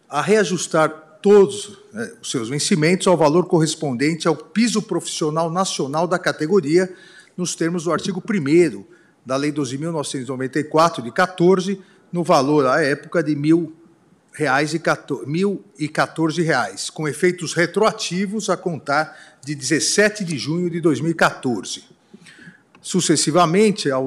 a 0.09 0.21
reajustar 0.21 0.89
todos 1.21 1.77
né, 1.93 2.11
os 2.21 2.31
seus 2.31 2.49
vencimentos 2.49 3.07
ao 3.07 3.17
valor 3.17 3.45
correspondente 3.45 4.27
ao 4.27 4.35
piso 4.35 4.81
profissional 4.81 5.51
nacional 5.51 6.07
da 6.07 6.17
categoria, 6.17 6.91
nos 7.37 7.55
termos 7.55 7.83
do 7.83 7.93
artigo 7.93 8.23
1 8.27 8.83
da 9.25 9.35
Lei 9.35 9.51
12.994, 9.51 11.03
de 11.03 11.11
14, 11.11 11.79
no 12.11 12.23
valor, 12.23 12.65
à 12.65 12.81
época, 12.81 13.21
de 13.21 13.33
R$ 13.33 13.41
1.014, 14.39 16.91
com 16.91 17.07
efeitos 17.07 17.53
retroativos 17.53 18.49
a 18.49 18.57
contar 18.57 19.37
de 19.43 19.53
17 19.53 20.23
de 20.23 20.37
junho 20.37 20.69
de 20.69 20.81
2014. 20.81 21.83
Sucessivamente, 22.81 23.91
a, 23.91 23.97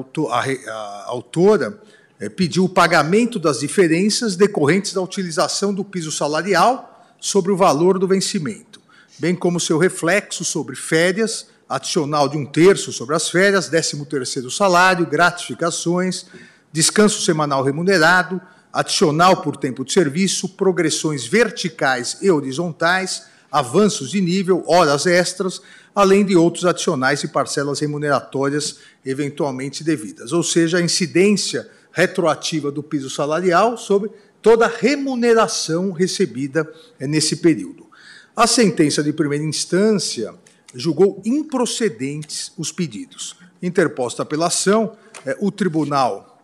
autora 1.05 1.79
eh, 2.19 2.29
pediu 2.29 2.65
o 2.65 2.69
pagamento 2.69 3.37
das 3.37 3.59
diferenças 3.59 4.35
decorrentes 4.35 4.93
da 4.93 5.01
utilização 5.01 5.71
do 5.71 5.83
piso 5.83 6.11
salarial 6.11 7.15
sobre 7.19 7.51
o 7.51 7.57
valor 7.57 7.99
do 7.99 8.07
vencimento, 8.07 8.81
bem 9.19 9.35
como 9.35 9.59
seu 9.59 9.77
reflexo 9.77 10.43
sobre 10.43 10.75
férias, 10.75 11.50
adicional 11.71 12.27
de 12.27 12.37
um 12.37 12.45
terço 12.45 12.91
sobre 12.91 13.15
as 13.15 13.29
férias, 13.29 13.69
décimo 13.69 14.05
terceiro 14.05 14.51
salário, 14.51 15.05
gratificações, 15.05 16.25
descanso 16.71 17.21
semanal 17.21 17.63
remunerado, 17.63 18.41
adicional 18.73 19.41
por 19.41 19.55
tempo 19.55 19.85
de 19.85 19.93
serviço, 19.93 20.49
progressões 20.49 21.25
verticais 21.25 22.17
e 22.21 22.29
horizontais, 22.29 23.23
avanços 23.49 24.11
de 24.11 24.19
nível, 24.19 24.65
horas 24.67 25.05
extras, 25.05 25.61
além 25.95 26.25
de 26.25 26.35
outros 26.35 26.65
adicionais 26.65 27.23
e 27.23 27.29
parcelas 27.29 27.79
remuneratórias 27.79 28.79
eventualmente 29.05 29.81
devidas. 29.81 30.33
Ou 30.33 30.43
seja, 30.43 30.77
a 30.77 30.81
incidência 30.81 31.69
retroativa 31.93 32.69
do 32.69 32.83
piso 32.83 33.09
salarial 33.09 33.77
sobre 33.77 34.09
toda 34.41 34.65
a 34.65 34.69
remuneração 34.69 35.91
recebida 35.91 36.69
eh, 36.99 37.07
nesse 37.07 37.37
período. 37.37 37.87
A 38.35 38.47
sentença 38.47 39.03
de 39.03 39.13
primeira 39.13 39.43
instância 39.43 40.33
julgou 40.73 41.21
improcedentes 41.25 42.51
os 42.57 42.71
pedidos. 42.71 43.35
Interposta 43.61 44.25
pela 44.25 44.47
ação, 44.47 44.95
eh, 45.25 45.37
o 45.39 45.51
Tribunal 45.51 46.41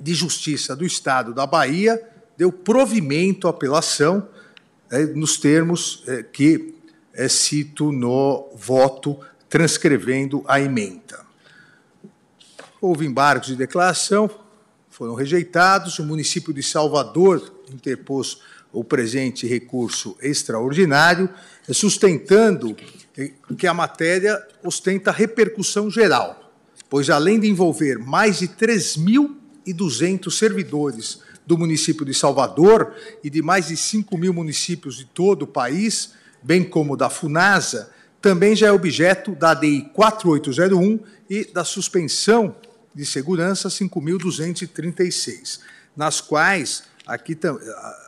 de 0.00 0.14
Justiça 0.14 0.74
do 0.74 0.84
Estado 0.84 1.32
da 1.32 1.46
Bahia 1.46 2.00
deu 2.36 2.50
provimento 2.50 3.46
à 3.46 3.50
apelação 3.50 4.28
eh, 4.90 5.06
nos 5.06 5.38
termos 5.38 6.04
que 6.32 6.74
cito 7.28 7.92
no 7.92 8.48
voto 8.56 9.16
transcrevendo 9.48 10.44
a 10.48 10.60
emenda. 10.60 11.24
Houve 12.80 13.06
embargos 13.06 13.46
de 13.46 13.54
declaração, 13.54 14.28
foram 14.90 15.14
rejeitados. 15.14 15.98
O 15.98 16.04
município 16.04 16.52
de 16.52 16.62
Salvador 16.62 17.52
interpôs 17.72 18.38
o 18.72 18.84
presente 18.84 19.46
recurso 19.46 20.16
extraordinário, 20.20 21.28
sustentando 21.70 22.76
que 23.56 23.66
a 23.66 23.74
matéria 23.74 24.44
ostenta 24.62 25.12
repercussão 25.12 25.90
geral, 25.90 26.52
pois, 26.90 27.08
além 27.08 27.38
de 27.38 27.48
envolver 27.48 27.98
mais 27.98 28.40
de 28.40 28.48
3.200 28.48 30.30
servidores 30.30 31.20
do 31.46 31.56
município 31.56 32.04
de 32.04 32.12
Salvador 32.12 32.92
e 33.22 33.30
de 33.30 33.40
mais 33.42 33.68
de 33.68 33.76
5 33.76 34.16
mil 34.18 34.32
municípios 34.32 34.96
de 34.96 35.04
todo 35.04 35.42
o 35.42 35.46
país, 35.46 36.12
bem 36.42 36.64
como 36.64 36.96
da 36.96 37.08
FUNASA, 37.08 37.90
também 38.20 38.56
já 38.56 38.68
é 38.68 38.72
objeto 38.72 39.34
da 39.34 39.50
ADI 39.50 39.90
4801 39.92 40.98
e 41.28 41.44
da 41.52 41.62
suspensão 41.62 42.56
de 42.94 43.04
segurança 43.04 43.68
5.236, 43.68 45.60
nas 45.96 46.20
quais 46.20 46.84
aqui, 47.06 47.38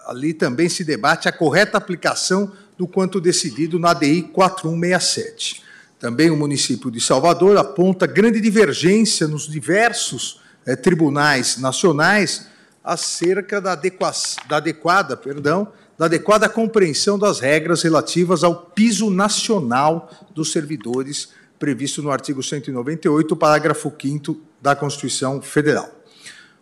ali 0.06 0.32
também 0.32 0.68
se 0.68 0.84
debate 0.84 1.28
a 1.28 1.32
correta 1.32 1.76
aplicação 1.76 2.52
do 2.76 2.86
quanto 2.86 3.20
decidido 3.20 3.78
na 3.78 3.90
ADI 3.90 4.22
4167. 4.22 5.62
Também 5.98 6.30
o 6.30 6.36
município 6.36 6.90
de 6.90 7.00
Salvador 7.00 7.56
aponta 7.56 8.06
grande 8.06 8.40
divergência 8.40 9.26
nos 9.26 9.48
diversos 9.48 10.40
eh, 10.66 10.76
tribunais 10.76 11.56
nacionais 11.56 12.46
acerca 12.84 13.60
da, 13.60 13.74
da 13.74 14.56
adequada, 14.56 15.16
perdão, 15.16 15.72
da 15.98 16.04
adequada 16.04 16.48
compreensão 16.48 17.18
das 17.18 17.40
regras 17.40 17.82
relativas 17.82 18.44
ao 18.44 18.54
piso 18.54 19.10
nacional 19.10 20.10
dos 20.34 20.52
servidores 20.52 21.30
previsto 21.58 22.02
no 22.02 22.10
artigo 22.10 22.42
198, 22.42 23.34
parágrafo 23.34 23.92
5 24.00 24.38
da 24.60 24.76
Constituição 24.76 25.40
Federal. 25.40 25.90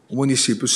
O 0.08 0.16
município 0.16 0.66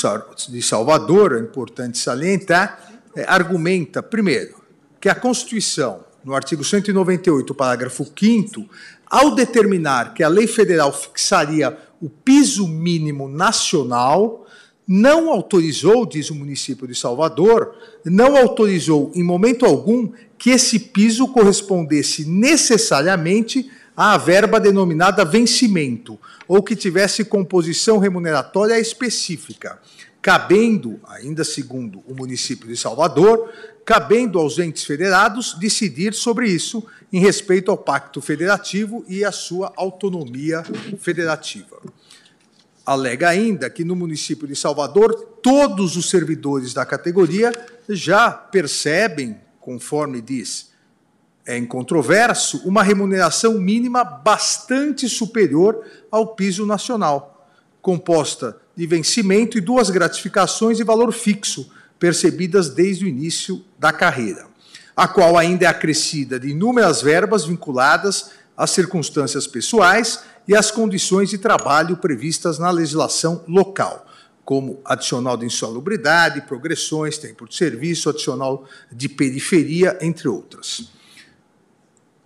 de 0.49 0.63
Salvador, 0.63 1.37
é 1.37 1.41
importante 1.41 1.99
salientar, 1.99 3.01
é, 3.15 3.25
argumenta, 3.29 4.03
primeiro, 4.03 4.57
que 5.01 5.09
a 5.09 5.15
Constituição, 5.15 6.05
no 6.25 6.35
artigo 6.35 6.65
198, 6.65 7.55
parágrafo 7.55 8.05
5, 8.05 8.69
ao 9.07 9.35
determinar 9.35 10.15
que 10.15 10.23
a 10.23 10.29
lei 10.29 10.47
federal 10.47 10.93
fixaria 10.93 11.77
o 12.01 12.09
piso 12.09 12.69
mínimo 12.69 13.29
nacional, 13.29 14.47
não 14.87 15.31
autorizou, 15.31 16.07
diz 16.07 16.31
o 16.31 16.35
município 16.35 16.87
de 16.87 16.95
Salvador, 16.95 17.75
não 18.05 18.37
autorizou 18.37 19.13
em 19.15 19.23
momento 19.23 19.67
algum 19.67 20.11
que 20.39 20.51
esse 20.51 20.79
piso 20.79 21.29
correspondesse 21.29 22.25
necessariamente 22.25 23.71
à 23.97 24.17
verba 24.17 24.59
denominada 24.59 25.25
vencimento, 25.25 26.19
ou 26.47 26.63
que 26.63 26.77
tivesse 26.77 27.25
composição 27.25 27.99
remuneratória 27.99 28.79
específica, 28.79 29.79
cabendo, 30.23 31.01
ainda 31.07 31.45
segundo 31.45 32.03
o 32.07 32.15
município 32.15 32.69
de 32.69 32.77
Salvador, 32.77 33.51
cabendo 33.89 34.39
aos 34.39 34.59
entes 34.59 34.85
federados 34.85 35.55
decidir 35.55 36.13
sobre 36.13 36.47
isso 36.47 36.87
em 37.11 37.21
respeito 37.21 37.71
ao 37.71 37.79
Pacto 37.79 38.21
Federativo 38.21 39.03
e 39.09 39.25
à 39.25 39.33
sua 39.33 39.73
autonomia 39.79 40.63
federativa. 41.01 41.81
Alega 42.85 43.31
ainda 43.31 43.71
que 43.71 43.85
no 43.85 43.97
município 43.97 44.47
de 44.47 44.55
Salvador, 44.55 45.39
todos 45.43 45.97
os 45.97 46.11
servidores 46.11 46.75
da 46.75 46.85
categoria 46.85 47.51
já 47.89 48.31
percebem, 48.31 49.41
conforme 49.59 50.21
diz 50.21 50.69
é 51.47 51.57
incontroverso, 51.57 52.61
uma 52.69 52.83
remuneração 52.83 53.55
mínima 53.55 54.05
bastante 54.05 55.09
superior 55.09 55.83
ao 56.11 56.35
piso 56.35 56.67
nacional, 56.67 57.49
composta 57.81 58.55
de 58.77 58.87
vencimento 58.87 59.57
e 59.57 59.63
duas 59.63 59.89
gratificações 59.89 60.77
de 60.77 60.85
valor 60.85 61.11
fixo, 61.11 61.73
percebidas 61.99 62.71
desde 62.71 63.05
o 63.05 63.09
início 63.09 63.65
da 63.79 63.93
carreira, 63.93 64.47
a 64.97 65.07
qual 65.07 65.37
ainda 65.37 65.65
é 65.65 65.69
acrescida 65.69 66.39
de 66.39 66.49
inúmeras 66.49 67.03
verbas 67.03 67.45
vinculadas 67.45 68.31
às 68.57 68.71
circunstâncias 68.71 69.47
pessoais 69.47 70.21
e 70.47 70.55
às 70.55 70.71
condições 70.71 71.31
de 71.31 71.39
trabalho 71.39 71.97
previstas 71.97 72.59
na 72.59 72.71
legislação 72.71 73.45
local, 73.47 74.07
como 74.45 74.81
adicional 74.85 75.37
de 75.37 75.47
insalubridade, 75.47 76.41
progressões, 76.43 77.19
tempo 77.19 77.47
de 77.47 77.55
serviço, 77.55 78.09
adicional 78.09 78.65
de 78.91 79.09
periferia, 79.09 79.99
entre 80.01 80.27
outras. 80.27 80.91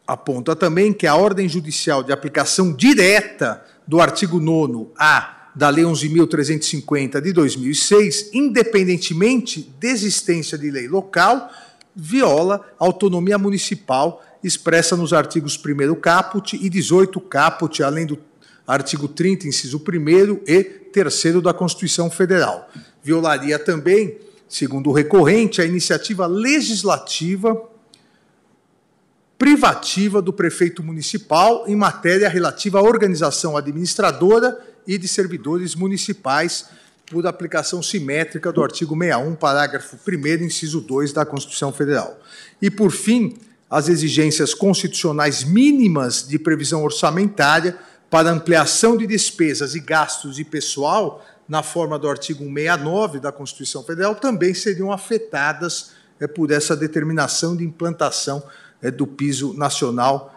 Aponta 0.06 0.54
também 0.54 0.92
que 0.92 1.06
a 1.06 1.16
ordem 1.16 1.48
judicial 1.48 2.02
de 2.02 2.12
aplicação 2.12 2.72
direta 2.72 3.64
do 3.86 4.00
artigo 4.00 4.40
9A 4.40 5.41
da 5.54 5.68
Lei 5.68 5.84
11.350 5.84 7.20
de 7.20 7.32
2006, 7.32 8.30
independentemente 8.32 9.70
de 9.78 9.88
existência 9.88 10.56
de 10.56 10.70
lei 10.70 10.88
local, 10.88 11.50
viola 11.94 12.66
a 12.78 12.84
autonomia 12.84 13.36
municipal 13.36 14.24
expressa 14.42 14.96
nos 14.96 15.12
artigos 15.12 15.56
1 15.56 15.94
caput 15.96 16.56
e 16.56 16.68
18 16.68 17.20
caput, 17.20 17.82
além 17.82 18.06
do 18.06 18.18
artigo 18.66 19.06
30, 19.06 19.46
inciso 19.46 19.78
1 19.78 20.40
e 20.46 20.64
3 20.64 21.42
da 21.42 21.52
Constituição 21.52 22.10
Federal. 22.10 22.68
Violaria 23.02 23.58
também, 23.58 24.18
segundo 24.48 24.90
o 24.90 24.92
recorrente, 24.92 25.60
a 25.60 25.64
iniciativa 25.64 26.26
legislativa 26.26 27.68
privativa 29.36 30.22
do 30.22 30.32
prefeito 30.32 30.84
municipal 30.84 31.64
em 31.66 31.74
matéria 31.74 32.28
relativa 32.28 32.78
à 32.78 32.82
organização 32.82 33.56
administradora 33.56 34.56
e 34.86 34.98
de 34.98 35.08
servidores 35.08 35.74
municipais, 35.74 36.66
por 37.06 37.26
aplicação 37.26 37.82
simétrica 37.82 38.50
do 38.50 38.62
artigo 38.62 38.96
61, 38.96 39.34
parágrafo 39.34 39.96
1, 39.96 40.44
inciso 40.44 40.80
2 40.80 41.12
da 41.12 41.26
Constituição 41.26 41.72
Federal. 41.72 42.18
E, 42.60 42.70
por 42.70 42.90
fim, 42.90 43.36
as 43.70 43.88
exigências 43.88 44.54
constitucionais 44.54 45.44
mínimas 45.44 46.26
de 46.26 46.38
previsão 46.38 46.82
orçamentária 46.84 47.78
para 48.10 48.30
ampliação 48.30 48.96
de 48.96 49.06
despesas 49.06 49.74
e 49.74 49.80
gastos 49.80 50.36
de 50.36 50.44
pessoal, 50.44 51.24
na 51.48 51.62
forma 51.62 51.98
do 51.98 52.08
artigo 52.08 52.44
169 52.44 53.20
da 53.20 53.32
Constituição 53.32 53.82
Federal, 53.82 54.14
também 54.14 54.54
seriam 54.54 54.92
afetadas 54.92 55.92
é, 56.20 56.26
por 56.26 56.50
essa 56.50 56.76
determinação 56.76 57.56
de 57.56 57.64
implantação 57.64 58.42
é, 58.80 58.90
do 58.90 59.06
piso 59.06 59.54
nacional 59.54 60.32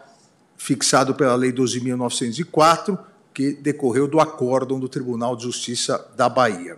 fixado 0.58 1.14
pela 1.14 1.36
Lei 1.36 1.52
12.904, 1.52 2.98
que 3.36 3.52
decorreu 3.52 4.08
do 4.08 4.22
acórdão 4.22 4.80
do 4.80 4.88
Tribunal 4.88 5.36
de 5.36 5.44
Justiça 5.44 6.10
da 6.16 6.30
Bahia. 6.30 6.78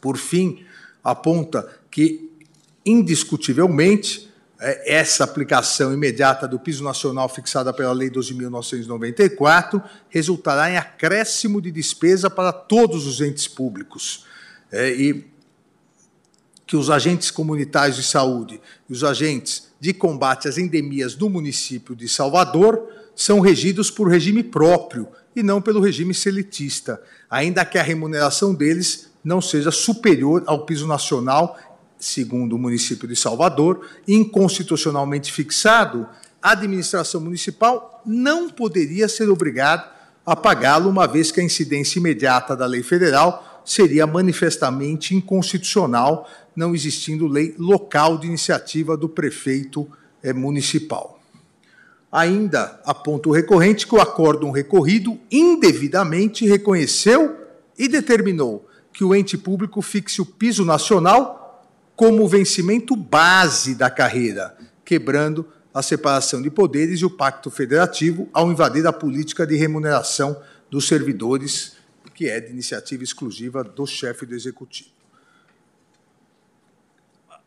Por 0.00 0.16
fim, 0.16 0.64
aponta 1.04 1.68
que, 1.90 2.32
indiscutivelmente, 2.86 4.32
é, 4.58 4.94
essa 4.94 5.24
aplicação 5.24 5.92
imediata 5.92 6.48
do 6.48 6.58
piso 6.58 6.82
nacional 6.82 7.28
fixada 7.28 7.70
pela 7.70 7.92
Lei 7.92 8.08
12.994 8.08 9.84
resultará 10.08 10.70
em 10.70 10.78
acréscimo 10.78 11.60
de 11.60 11.70
despesa 11.70 12.30
para 12.30 12.50
todos 12.50 13.06
os 13.06 13.20
entes 13.20 13.46
públicos. 13.46 14.24
É, 14.72 14.90
e 14.90 15.26
que 16.66 16.76
os 16.76 16.88
agentes 16.88 17.30
comunitários 17.30 17.96
de 17.96 18.02
saúde 18.02 18.58
e 18.88 18.92
os 18.92 19.04
agentes 19.04 19.68
de 19.78 19.92
combate 19.92 20.48
às 20.48 20.56
endemias 20.56 21.14
do 21.14 21.28
município 21.28 21.94
de 21.94 22.08
Salvador 22.08 22.90
são 23.16 23.40
regidos 23.40 23.90
por 23.90 24.08
regime 24.08 24.42
próprio 24.42 25.08
e 25.34 25.42
não 25.42 25.60
pelo 25.60 25.80
regime 25.80 26.12
seletista, 26.12 27.02
ainda 27.30 27.64
que 27.64 27.78
a 27.78 27.82
remuneração 27.82 28.54
deles 28.54 29.10
não 29.24 29.40
seja 29.40 29.70
superior 29.70 30.44
ao 30.46 30.66
piso 30.66 30.86
nacional, 30.86 31.58
segundo 31.98 32.54
o 32.54 32.58
município 32.58 33.08
de 33.08 33.16
Salvador, 33.16 33.88
inconstitucionalmente 34.06 35.32
fixado, 35.32 36.06
a 36.42 36.52
administração 36.52 37.20
municipal 37.20 38.02
não 38.04 38.50
poderia 38.50 39.08
ser 39.08 39.28
obrigada 39.30 39.90
a 40.24 40.36
pagá-lo, 40.36 40.90
uma 40.90 41.06
vez 41.06 41.32
que 41.32 41.40
a 41.40 41.44
incidência 41.44 41.98
imediata 41.98 42.54
da 42.54 42.66
lei 42.66 42.82
federal 42.82 43.62
seria 43.64 44.06
manifestamente 44.06 45.14
inconstitucional, 45.14 46.28
não 46.54 46.74
existindo 46.74 47.26
lei 47.26 47.54
local 47.58 48.18
de 48.18 48.26
iniciativa 48.26 48.96
do 48.96 49.08
prefeito 49.08 49.88
eh, 50.22 50.32
municipal. 50.32 51.15
Ainda 52.10 52.80
aponta 52.84 53.28
o 53.28 53.32
recorrente 53.32 53.86
que 53.86 53.94
o 53.94 54.00
acórdão 54.00 54.50
recorrido 54.50 55.18
indevidamente 55.30 56.46
reconheceu 56.46 57.36
e 57.78 57.88
determinou 57.88 58.68
que 58.92 59.04
o 59.04 59.14
ente 59.14 59.36
público 59.36 59.82
fixe 59.82 60.22
o 60.22 60.26
piso 60.26 60.64
nacional 60.64 61.62
como 61.94 62.26
vencimento 62.28 62.94
base 62.94 63.74
da 63.74 63.90
carreira, 63.90 64.56
quebrando 64.84 65.46
a 65.72 65.82
separação 65.82 66.40
de 66.40 66.50
poderes 66.50 67.00
e 67.00 67.04
o 67.04 67.10
pacto 67.10 67.50
federativo 67.50 68.28
ao 68.32 68.50
invadir 68.50 68.86
a 68.86 68.92
política 68.92 69.46
de 69.46 69.56
remuneração 69.56 70.40
dos 70.70 70.88
servidores, 70.88 71.76
que 72.14 72.28
é 72.28 72.40
de 72.40 72.50
iniciativa 72.50 73.04
exclusiva 73.04 73.62
do 73.62 73.86
chefe 73.86 74.24
do 74.24 74.34
executivo. 74.34 74.88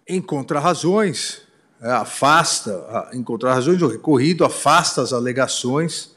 Em 0.07 0.21
contrarrazões, 0.21 1.41
afasta, 1.81 3.09
em 3.13 3.23
contrarrazões, 3.23 3.81
o 3.81 3.87
recorrido 3.87 4.43
afasta 4.43 5.01
as 5.01 5.13
alegações, 5.13 6.11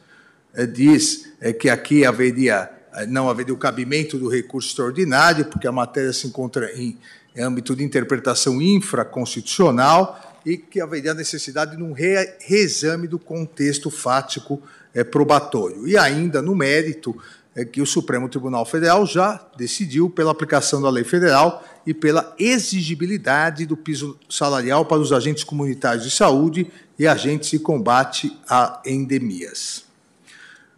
é, 0.54 0.66
diz 0.66 1.32
é, 1.40 1.52
que 1.52 1.68
aqui 1.70 2.04
haveria, 2.04 2.70
não 3.08 3.28
haveria 3.28 3.54
o 3.54 3.58
cabimento 3.58 4.18
do 4.18 4.28
recurso 4.28 4.68
extraordinário, 4.68 5.46
porque 5.46 5.66
a 5.66 5.72
matéria 5.72 6.12
se 6.12 6.26
encontra 6.26 6.70
em, 6.74 6.98
âmbito 7.38 7.74
de 7.74 7.82
interpretação 7.82 8.60
infraconstitucional 8.60 10.40
e 10.44 10.56
que 10.56 10.80
haveria 10.80 11.14
necessidade 11.14 11.76
de 11.76 11.82
um 11.82 11.92
re, 11.92 12.36
reexame 12.40 13.06
do 13.06 13.18
contexto 13.18 13.90
fático 13.90 14.60
é, 14.92 15.02
probatório. 15.02 15.86
E 15.88 15.96
ainda, 15.96 16.42
no 16.42 16.54
mérito, 16.54 17.16
é 17.54 17.64
que 17.64 17.80
o 17.80 17.86
Supremo 17.86 18.28
Tribunal 18.28 18.64
Federal 18.64 19.06
já 19.06 19.40
decidiu 19.56 20.10
pela 20.10 20.32
aplicação 20.32 20.82
da 20.82 20.90
lei 20.90 21.04
federal 21.04 21.62
e 21.86 21.92
pela 21.92 22.34
exigibilidade 22.38 23.66
do 23.66 23.76
piso 23.76 24.18
salarial 24.28 24.84
para 24.84 24.98
os 24.98 25.12
agentes 25.12 25.44
comunitários 25.44 26.04
de 26.04 26.10
saúde 26.10 26.70
e 26.98 27.06
agentes 27.06 27.50
de 27.50 27.58
combate 27.58 28.36
a 28.48 28.80
endemias. 28.86 29.84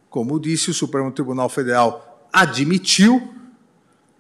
Como 0.09 0.41
disse, 0.41 0.71
o 0.71 0.75
Supremo 0.75 1.11
Tribunal 1.11 1.49
Federal 1.49 2.29
admitiu, 2.33 3.35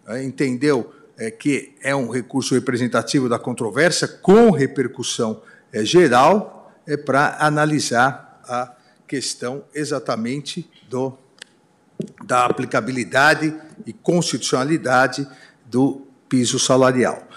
é, 0.07 0.23
entendeu 0.23 0.93
é, 1.17 1.31
que 1.31 1.75
é 1.81 1.95
um 1.95 2.11
recurso 2.11 2.55
representativo 2.55 3.29
da 3.29 3.39
controvérsia 3.39 4.07
com 4.09 4.51
repercussão 4.51 5.41
é, 5.73 5.85
geral 5.85 6.73
é, 6.87 6.97
para 6.97 7.37
analisar 7.39 8.41
a 8.47 8.75
questão 9.07 9.65
exatamente 9.75 10.69
do 10.89 11.17
da 12.25 12.45
aplicabilidade 12.45 13.55
e 13.87 13.93
constitucionalidade 13.93 15.27
do 15.67 16.07
piso 16.35 16.59
salarial. 16.59 17.29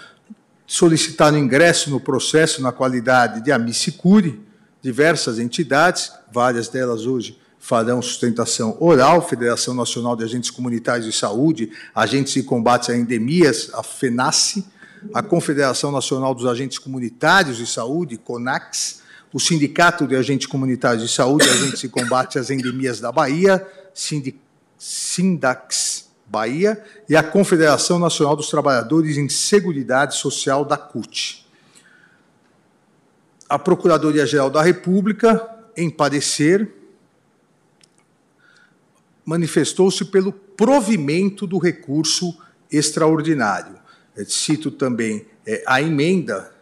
Solicitaram 0.66 1.38
ingresso 1.38 1.88
no 1.88 2.00
processo 2.00 2.60
na 2.60 2.72
qualidade 2.72 3.40
de 3.40 3.52
amicicure 3.52 4.40
diversas 4.82 5.38
entidades, 5.38 6.10
várias 6.32 6.66
delas 6.66 7.06
hoje 7.06 7.38
farão 7.60 8.02
sustentação 8.02 8.76
oral, 8.80 9.26
Federação 9.26 9.72
Nacional 9.72 10.16
de 10.16 10.24
Agentes 10.24 10.50
Comunitários 10.50 11.06
de 11.06 11.12
Saúde, 11.12 11.70
Agentes 11.94 12.32
de 12.32 12.42
Combate 12.42 12.90
a 12.90 12.96
Endemias, 12.96 13.70
a 13.72 13.84
FENACE, 13.84 14.64
a 15.14 15.22
Confederação 15.22 15.92
Nacional 15.92 16.34
dos 16.34 16.46
Agentes 16.46 16.78
Comunitários 16.78 17.56
de 17.56 17.66
Saúde, 17.66 18.16
CONAX, 18.16 19.02
o 19.32 19.38
Sindicato 19.38 20.08
de 20.08 20.16
Agentes 20.16 20.48
Comunitários 20.48 21.04
de 21.04 21.14
Saúde, 21.14 21.48
Agentes 21.48 21.80
de 21.80 21.88
Combate 21.88 22.36
às 22.36 22.50
Endemias 22.50 22.98
da 22.98 23.12
Bahia, 23.12 23.64
Sindicato 23.94 24.48
Sindax 24.76 26.07
Bahia 26.28 26.82
e 27.08 27.16
a 27.16 27.22
Confederação 27.22 27.98
Nacional 27.98 28.36
dos 28.36 28.50
Trabalhadores 28.50 29.16
em 29.16 29.28
Seguridade 29.28 30.16
Social 30.16 30.64
da 30.64 30.76
CUT. 30.76 31.46
A 33.48 33.58
Procuradoria-Geral 33.58 34.50
da 34.50 34.62
República, 34.62 35.48
em 35.76 35.88
parecer, 35.88 36.70
manifestou-se 39.24 40.04
pelo 40.06 40.32
provimento 40.32 41.46
do 41.46 41.58
recurso 41.58 42.36
extraordinário. 42.70 43.78
Cito 44.26 44.70
também 44.70 45.26
é, 45.46 45.62
a 45.66 45.80
emenda, 45.80 46.52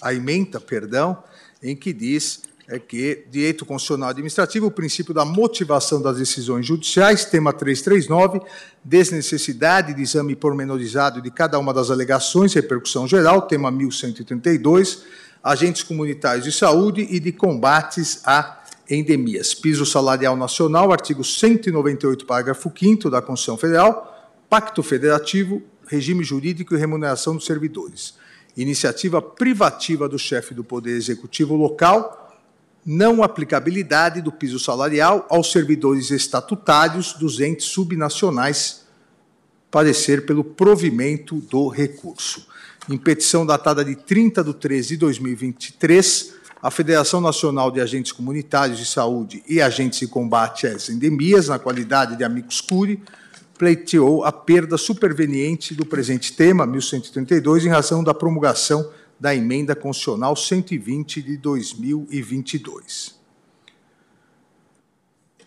a 0.00 0.12
emenda, 0.14 0.58
perdão, 0.58 1.22
em 1.62 1.76
que 1.76 1.92
diz 1.92 2.42
é 2.68 2.78
que 2.78 3.24
direito 3.30 3.64
constitucional 3.64 4.10
administrativo, 4.10 4.66
o 4.66 4.70
princípio 4.70 5.14
da 5.14 5.24
motivação 5.24 6.02
das 6.02 6.18
decisões 6.18 6.66
judiciais, 6.66 7.24
tema 7.24 7.50
339, 7.50 8.42
desnecessidade 8.84 9.94
de 9.94 10.02
exame 10.02 10.36
pormenorizado 10.36 11.22
de 11.22 11.30
cada 11.30 11.58
uma 11.58 11.72
das 11.72 11.90
alegações, 11.90 12.52
repercussão 12.52 13.08
geral, 13.08 13.42
tema 13.42 13.70
1132, 13.70 15.02
agentes 15.42 15.82
comunitários 15.82 16.44
de 16.44 16.52
saúde 16.52 17.06
e 17.08 17.18
de 17.18 17.32
combates 17.32 18.20
a 18.26 18.62
endemias. 18.90 19.54
Piso 19.54 19.86
salarial 19.86 20.36
nacional, 20.36 20.92
artigo 20.92 21.24
198, 21.24 22.26
parágrafo 22.26 22.70
5 22.78 23.08
da 23.08 23.22
Constituição 23.22 23.56
Federal, 23.56 24.30
pacto 24.50 24.82
federativo, 24.82 25.62
regime 25.86 26.22
jurídico 26.22 26.74
e 26.74 26.78
remuneração 26.78 27.34
dos 27.34 27.46
servidores. 27.46 28.14
Iniciativa 28.54 29.22
privativa 29.22 30.06
do 30.06 30.18
chefe 30.18 30.52
do 30.52 30.62
Poder 30.62 30.90
Executivo 30.90 31.54
local, 31.54 32.27
não 32.84 33.22
aplicabilidade 33.22 34.22
do 34.22 34.32
piso 34.32 34.58
salarial 34.58 35.26
aos 35.28 35.52
servidores 35.52 36.10
estatutários 36.10 37.12
dos 37.12 37.40
entes 37.40 37.66
subnacionais, 37.66 38.86
parecer 39.70 40.24
pelo 40.24 40.42
provimento 40.42 41.36
do 41.36 41.68
recurso. 41.68 42.46
Em 42.88 42.96
petição 42.96 43.44
datada 43.44 43.84
de 43.84 43.94
30 43.94 44.42
de 44.42 44.54
13 44.54 44.88
de 44.88 44.96
2023, 44.96 46.34
a 46.62 46.70
Federação 46.70 47.20
Nacional 47.20 47.70
de 47.70 47.80
Agentes 47.80 48.10
Comunitários 48.10 48.78
de 48.78 48.86
Saúde 48.86 49.42
e 49.46 49.60
Agentes 49.60 50.00
de 50.00 50.08
Combate 50.08 50.66
às 50.66 50.88
Endemias, 50.88 51.48
na 51.48 51.58
qualidade 51.58 52.16
de 52.16 52.24
amicus 52.24 52.60
curi, 52.60 53.02
pleiteou 53.58 54.24
a 54.24 54.32
perda 54.32 54.78
superveniente 54.78 55.74
do 55.74 55.84
presente 55.84 56.32
tema, 56.32 56.66
1132, 56.66 57.66
em 57.66 57.68
razão 57.68 58.02
da 58.02 58.14
promulgação 58.14 58.88
da 59.18 59.34
Emenda 59.34 59.74
Constitucional 59.74 60.36
120 60.36 61.22
de 61.22 61.36
2022. 61.36 63.18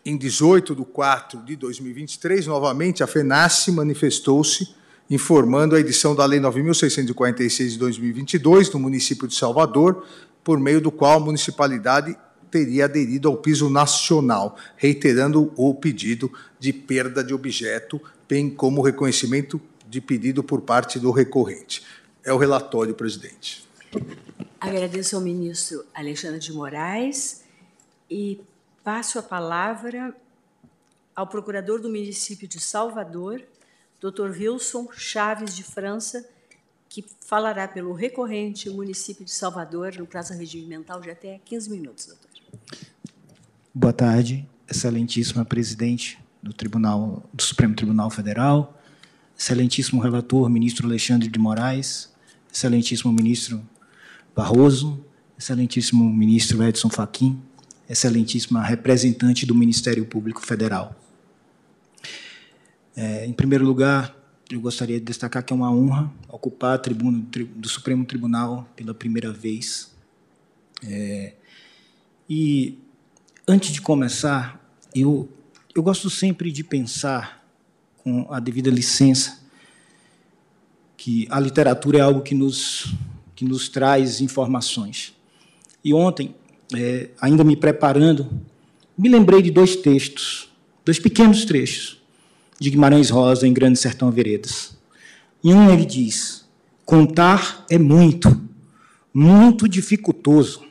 Em 0.03 0.17
18 0.17 0.75
de 0.75 0.83
4 0.83 1.45
de 1.45 1.55
2023, 1.55 2.47
novamente, 2.47 3.03
a 3.03 3.07
FENASSE 3.07 3.71
manifestou-se 3.71 4.75
informando 5.09 5.75
a 5.75 5.79
edição 5.79 6.15
da 6.15 6.25
Lei 6.25 6.39
9.646 6.39 7.69
de 7.69 7.77
2022 7.77 8.71
no 8.71 8.79
município 8.79 9.27
de 9.27 9.35
Salvador, 9.35 10.05
por 10.43 10.59
meio 10.59 10.81
do 10.81 10.91
qual 10.91 11.17
a 11.17 11.19
municipalidade 11.19 12.17
teria 12.49 12.85
aderido 12.85 13.29
ao 13.29 13.37
piso 13.37 13.69
nacional, 13.69 14.57
reiterando 14.75 15.53
o 15.55 15.73
pedido 15.73 16.31
de 16.59 16.73
perda 16.73 17.23
de 17.23 17.33
objeto, 17.33 18.01
bem 18.27 18.49
como 18.49 18.81
reconhecimento 18.81 19.61
de 19.87 20.01
pedido 20.01 20.41
por 20.41 20.61
parte 20.61 20.97
do 20.97 21.11
recorrente. 21.11 21.83
É 22.23 22.31
o 22.31 22.37
relatório, 22.37 22.93
presidente. 22.93 23.67
Agradeço 24.59 25.15
ao 25.15 25.21
ministro 25.21 25.83
Alexandre 25.93 26.39
de 26.39 26.53
Moraes 26.53 27.43
e 28.09 28.39
passo 28.83 29.17
a 29.17 29.23
palavra 29.23 30.15
ao 31.15 31.25
procurador 31.25 31.81
do 31.81 31.89
município 31.89 32.47
de 32.47 32.59
Salvador, 32.59 33.41
Dr. 33.99 34.29
Wilson 34.29 34.89
Chaves 34.93 35.55
de 35.55 35.63
França, 35.63 36.27
que 36.87 37.03
falará 37.25 37.67
pelo 37.67 37.93
recorrente 37.93 38.69
município 38.69 39.25
de 39.25 39.31
Salvador, 39.31 39.95
no 39.97 40.05
prazo 40.05 40.33
regimental 40.33 41.01
de 41.01 41.09
até 41.09 41.39
15 41.43 41.69
minutos, 41.71 42.05
doutor. 42.05 42.29
Boa 43.73 43.93
tarde, 43.93 44.47
excelentíssima 44.69 45.43
presidente 45.43 46.19
do 46.41 46.53
Tribunal 46.53 47.23
do 47.33 47.41
Supremo 47.41 47.75
Tribunal 47.75 48.09
Federal, 48.09 48.77
excelentíssimo 49.37 50.01
relator, 50.01 50.49
ministro 50.49 50.85
Alexandre 50.85 51.27
de 51.27 51.39
Moraes, 51.39 52.10
excelentíssimo 52.51 53.11
ministro 53.11 53.61
Barroso, 54.35 55.03
excelentíssimo 55.37 56.03
ministro 56.11 56.63
Edson 56.63 56.89
Fachin, 56.89 57.41
excelentíssima 57.89 58.63
representante 58.63 59.45
do 59.45 59.53
Ministério 59.53 60.05
Público 60.05 60.45
Federal. 60.45 60.95
É, 62.95 63.25
em 63.25 63.33
primeiro 63.33 63.65
lugar, 63.65 64.15
eu 64.49 64.59
gostaria 64.61 64.99
de 64.99 65.05
destacar 65.05 65.43
que 65.43 65.51
é 65.51 65.55
uma 65.55 65.71
honra 65.71 66.11
ocupar 66.27 66.75
a 66.75 66.77
tribuna 66.77 67.25
do 67.55 67.67
Supremo 67.67 68.05
Tribunal 68.05 68.69
pela 68.75 68.93
primeira 68.93 69.31
vez. 69.31 69.91
É, 70.83 71.33
e, 72.29 72.79
antes 73.47 73.71
de 73.71 73.81
começar, 73.81 74.61
eu, 74.95 75.29
eu 75.75 75.83
gosto 75.83 76.09
sempre 76.09 76.51
de 76.51 76.63
pensar, 76.63 77.45
com 77.97 78.31
a 78.31 78.39
devida 78.39 78.69
licença, 78.69 79.40
que 81.03 81.27
a 81.31 81.39
literatura 81.39 81.97
é 81.97 82.01
algo 82.01 82.21
que 82.21 82.35
nos, 82.35 82.93
que 83.35 83.43
nos 83.43 83.67
traz 83.67 84.21
informações. 84.21 85.15
E 85.83 85.95
ontem, 85.95 86.35
é, 86.75 87.09
ainda 87.19 87.43
me 87.43 87.55
preparando, 87.55 88.29
me 88.95 89.09
lembrei 89.09 89.41
de 89.41 89.49
dois 89.49 89.75
textos, 89.75 90.47
dois 90.85 90.99
pequenos 90.99 91.43
trechos, 91.43 91.99
de 92.59 92.69
Guimarães 92.69 93.09
Rosa 93.09 93.47
em 93.47 93.51
Grande 93.51 93.79
Sertão 93.79 94.11
Veredas. 94.11 94.77
Em 95.43 95.55
um 95.55 95.71
ele 95.71 95.85
diz: 95.85 96.45
contar 96.85 97.65
é 97.67 97.79
muito, 97.79 98.39
muito 99.11 99.67
dificultoso. 99.67 100.61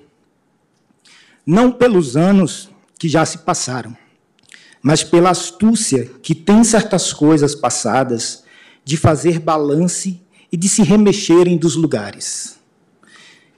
Não 1.45 1.73
pelos 1.73 2.17
anos 2.17 2.71
que 2.97 3.09
já 3.09 3.27
se 3.27 3.39
passaram, 3.39 3.97
mas 4.81 5.03
pela 5.03 5.31
astúcia 5.31 6.09
que 6.23 6.37
tem 6.37 6.63
certas 6.63 7.13
coisas 7.13 7.57
passadas 7.57 8.45
de 8.91 8.97
fazer 8.97 9.39
balance 9.39 10.21
e 10.51 10.57
de 10.57 10.69
se 10.69 10.83
remexerem 10.83 11.57
dos 11.57 11.77
lugares. 11.77 12.59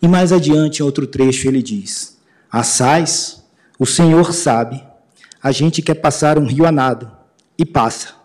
E 0.01 0.09
mais 0.09 0.33
adiante, 0.33 0.81
em 0.81 0.85
outro 0.85 1.07
trecho, 1.07 1.49
ele 1.49 1.63
diz: 1.63 2.19
Assais, 2.51 3.43
o 3.79 3.87
Senhor 3.87 4.33
sabe, 4.35 4.83
a 5.43 5.53
gente 5.53 5.81
quer 5.81 5.95
passar 5.95 6.39
um 6.39 6.47
rio 6.47 6.67
a 6.67 6.73
nado, 6.73 7.11
e 7.59 7.65
passa 7.65 8.23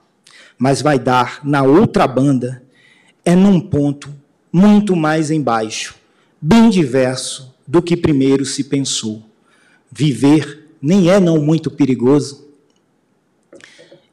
mas 0.58 0.82
vai 0.82 0.98
dar 0.98 1.46
na 1.46 1.64
outra 1.64 2.08
banda, 2.08 2.64
é 3.24 3.36
num 3.36 3.60
ponto 3.60 4.14
muito 4.52 4.96
mais 4.96 5.30
embaixo, 5.30 5.96
bem 6.42 6.70
diverso 6.70 7.54
do 7.68 7.82
que 7.82 7.96
primeiro 7.96 8.46
se 8.46 8.64
pensou. 8.64 9.24
Viver 9.92 10.68
nem 10.82 11.10
é 11.10 11.20
não 11.20 11.40
muito 11.40 11.70
perigoso. 11.70 12.48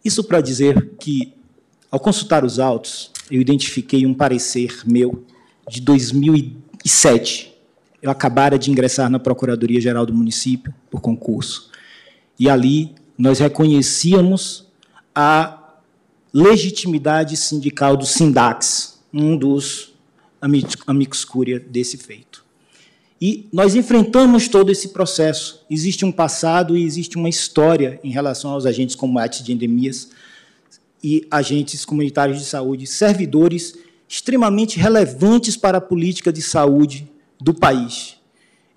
Isso 0.04 0.22
para 0.24 0.40
dizer 0.40 0.90
que, 0.98 1.33
ao 1.94 2.00
consultar 2.00 2.44
os 2.44 2.59
autos, 2.59 3.12
eu 3.30 3.40
identifiquei 3.40 4.04
um 4.04 4.12
parecer 4.12 4.83
meu 4.85 5.24
de 5.70 5.80
2007. 5.80 7.54
Eu 8.02 8.11
acabara 8.11 8.59
de 8.59 8.68
ingressar 8.68 9.09
na 9.09 9.20
Procuradoria-Geral 9.20 10.04
do 10.04 10.12
Município 10.12 10.74
por 10.90 11.00
concurso. 11.00 11.70
E 12.37 12.50
ali 12.50 12.96
nós 13.16 13.38
reconhecíamos 13.38 14.66
a 15.14 15.72
legitimidade 16.33 17.37
sindical 17.37 17.96
do 17.96 18.04
Sindax, 18.04 18.98
um 19.12 19.37
dos 19.37 19.94
amigos 20.85 21.24
cúria 21.24 21.61
desse 21.61 21.96
feito. 21.96 22.44
E 23.22 23.46
nós 23.52 23.76
enfrentamos 23.76 24.48
todo 24.48 24.72
esse 24.72 24.88
processo. 24.88 25.64
Existe 25.70 26.04
um 26.04 26.11
passado 26.11 26.76
e 26.76 26.83
existe 26.83 27.16
uma 27.16 27.28
história 27.28 28.00
em 28.02 28.11
relação 28.11 28.50
aos 28.50 28.66
agentes 28.66 28.96
combates 28.96 29.44
de 29.44 29.52
endemias 29.52 30.11
e 31.04 31.26
agentes 31.30 31.84
comunitários 31.84 32.38
de 32.38 32.46
saúde, 32.46 32.86
servidores 32.86 33.76
extremamente 34.08 34.78
relevantes 34.78 35.54
para 35.54 35.76
a 35.76 35.80
política 35.80 36.32
de 36.32 36.40
saúde 36.40 37.06
do 37.38 37.52
país. 37.52 38.16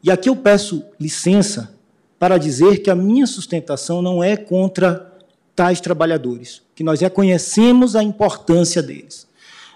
E 0.04 0.12
aqui 0.12 0.28
eu 0.28 0.36
peço 0.36 0.84
licença 1.00 1.74
para 2.20 2.38
dizer 2.38 2.80
que 2.80 2.90
a 2.90 2.96
minha 2.96 3.26
sustentação 3.26 4.02
não 4.02 4.22
é 4.22 4.36
contra 4.36 5.10
tais 5.56 5.80
trabalhadores, 5.80 6.62
que 6.76 6.84
nós 6.84 7.00
reconhecemos 7.00 7.96
a 7.96 8.04
importância 8.04 8.84
deles, 8.84 9.26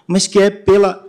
mas 0.06 0.26
que 0.26 0.38
é 0.38 0.50
pela 0.50 1.08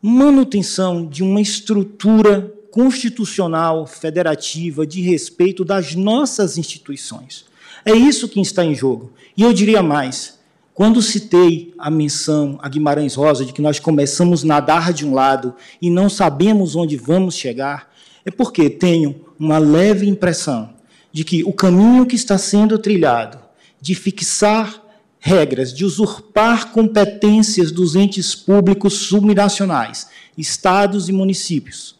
manutenção 0.00 1.04
de 1.04 1.24
uma 1.24 1.40
estrutura 1.40 2.54
constitucional, 2.70 3.84
federativa, 3.84 4.86
de 4.86 5.00
respeito 5.00 5.64
das 5.64 5.96
nossas 5.96 6.56
instituições. 6.56 7.46
É 7.84 7.92
isso 7.92 8.28
que 8.28 8.40
está 8.40 8.64
em 8.64 8.74
jogo. 8.74 9.12
E 9.36 9.42
eu 9.42 9.52
diria 9.52 9.82
mais: 9.82 10.38
quando 10.74 11.00
citei 11.00 11.72
a 11.78 11.88
menção 11.88 12.58
a 12.60 12.68
Guimarães 12.68 13.14
Rosa 13.14 13.44
de 13.44 13.52
que 13.52 13.62
nós 13.62 13.78
começamos 13.78 14.42
a 14.42 14.46
nadar 14.48 14.92
de 14.92 15.06
um 15.06 15.14
lado 15.14 15.54
e 15.80 15.88
não 15.88 16.10
sabemos 16.10 16.74
onde 16.74 16.96
vamos 16.96 17.36
chegar, 17.36 17.94
é 18.24 18.30
porque 18.30 18.68
tenho 18.68 19.24
uma 19.38 19.58
leve 19.58 20.08
impressão 20.08 20.74
de 21.12 21.22
que 21.22 21.44
o 21.44 21.52
caminho 21.52 22.04
que 22.04 22.16
está 22.16 22.36
sendo 22.36 22.76
trilhado 22.76 23.38
de 23.80 23.94
fixar 23.94 24.82
regras, 25.20 25.72
de 25.72 25.84
usurpar 25.84 26.72
competências 26.72 27.70
dos 27.70 27.94
entes 27.94 28.34
públicos 28.34 28.94
subnacionais, 28.94 30.08
estados 30.36 31.08
e 31.08 31.12
municípios, 31.12 31.94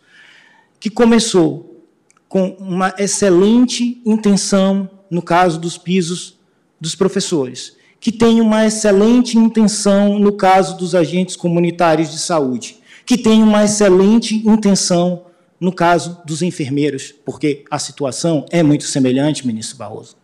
que 0.80 0.90
começou 0.90 1.86
com 2.28 2.48
uma 2.58 2.92
excelente 2.98 4.02
intenção 4.04 4.90
no 5.08 5.22
caso 5.22 5.60
dos 5.60 5.78
pisos 5.78 6.36
dos 6.80 6.96
professores, 6.96 7.76
que 8.04 8.12
tem 8.12 8.38
uma 8.38 8.66
excelente 8.66 9.38
intenção 9.38 10.18
no 10.18 10.30
caso 10.30 10.76
dos 10.76 10.94
agentes 10.94 11.36
comunitários 11.36 12.10
de 12.10 12.18
saúde, 12.18 12.76
que 13.06 13.16
tem 13.16 13.42
uma 13.42 13.64
excelente 13.64 14.46
intenção 14.46 15.24
no 15.58 15.72
caso 15.72 16.20
dos 16.22 16.42
enfermeiros, 16.42 17.14
porque 17.24 17.64
a 17.70 17.78
situação 17.78 18.44
é 18.50 18.62
muito 18.62 18.84
semelhante, 18.84 19.46
ministro 19.46 19.78
Barroso. 19.78 20.18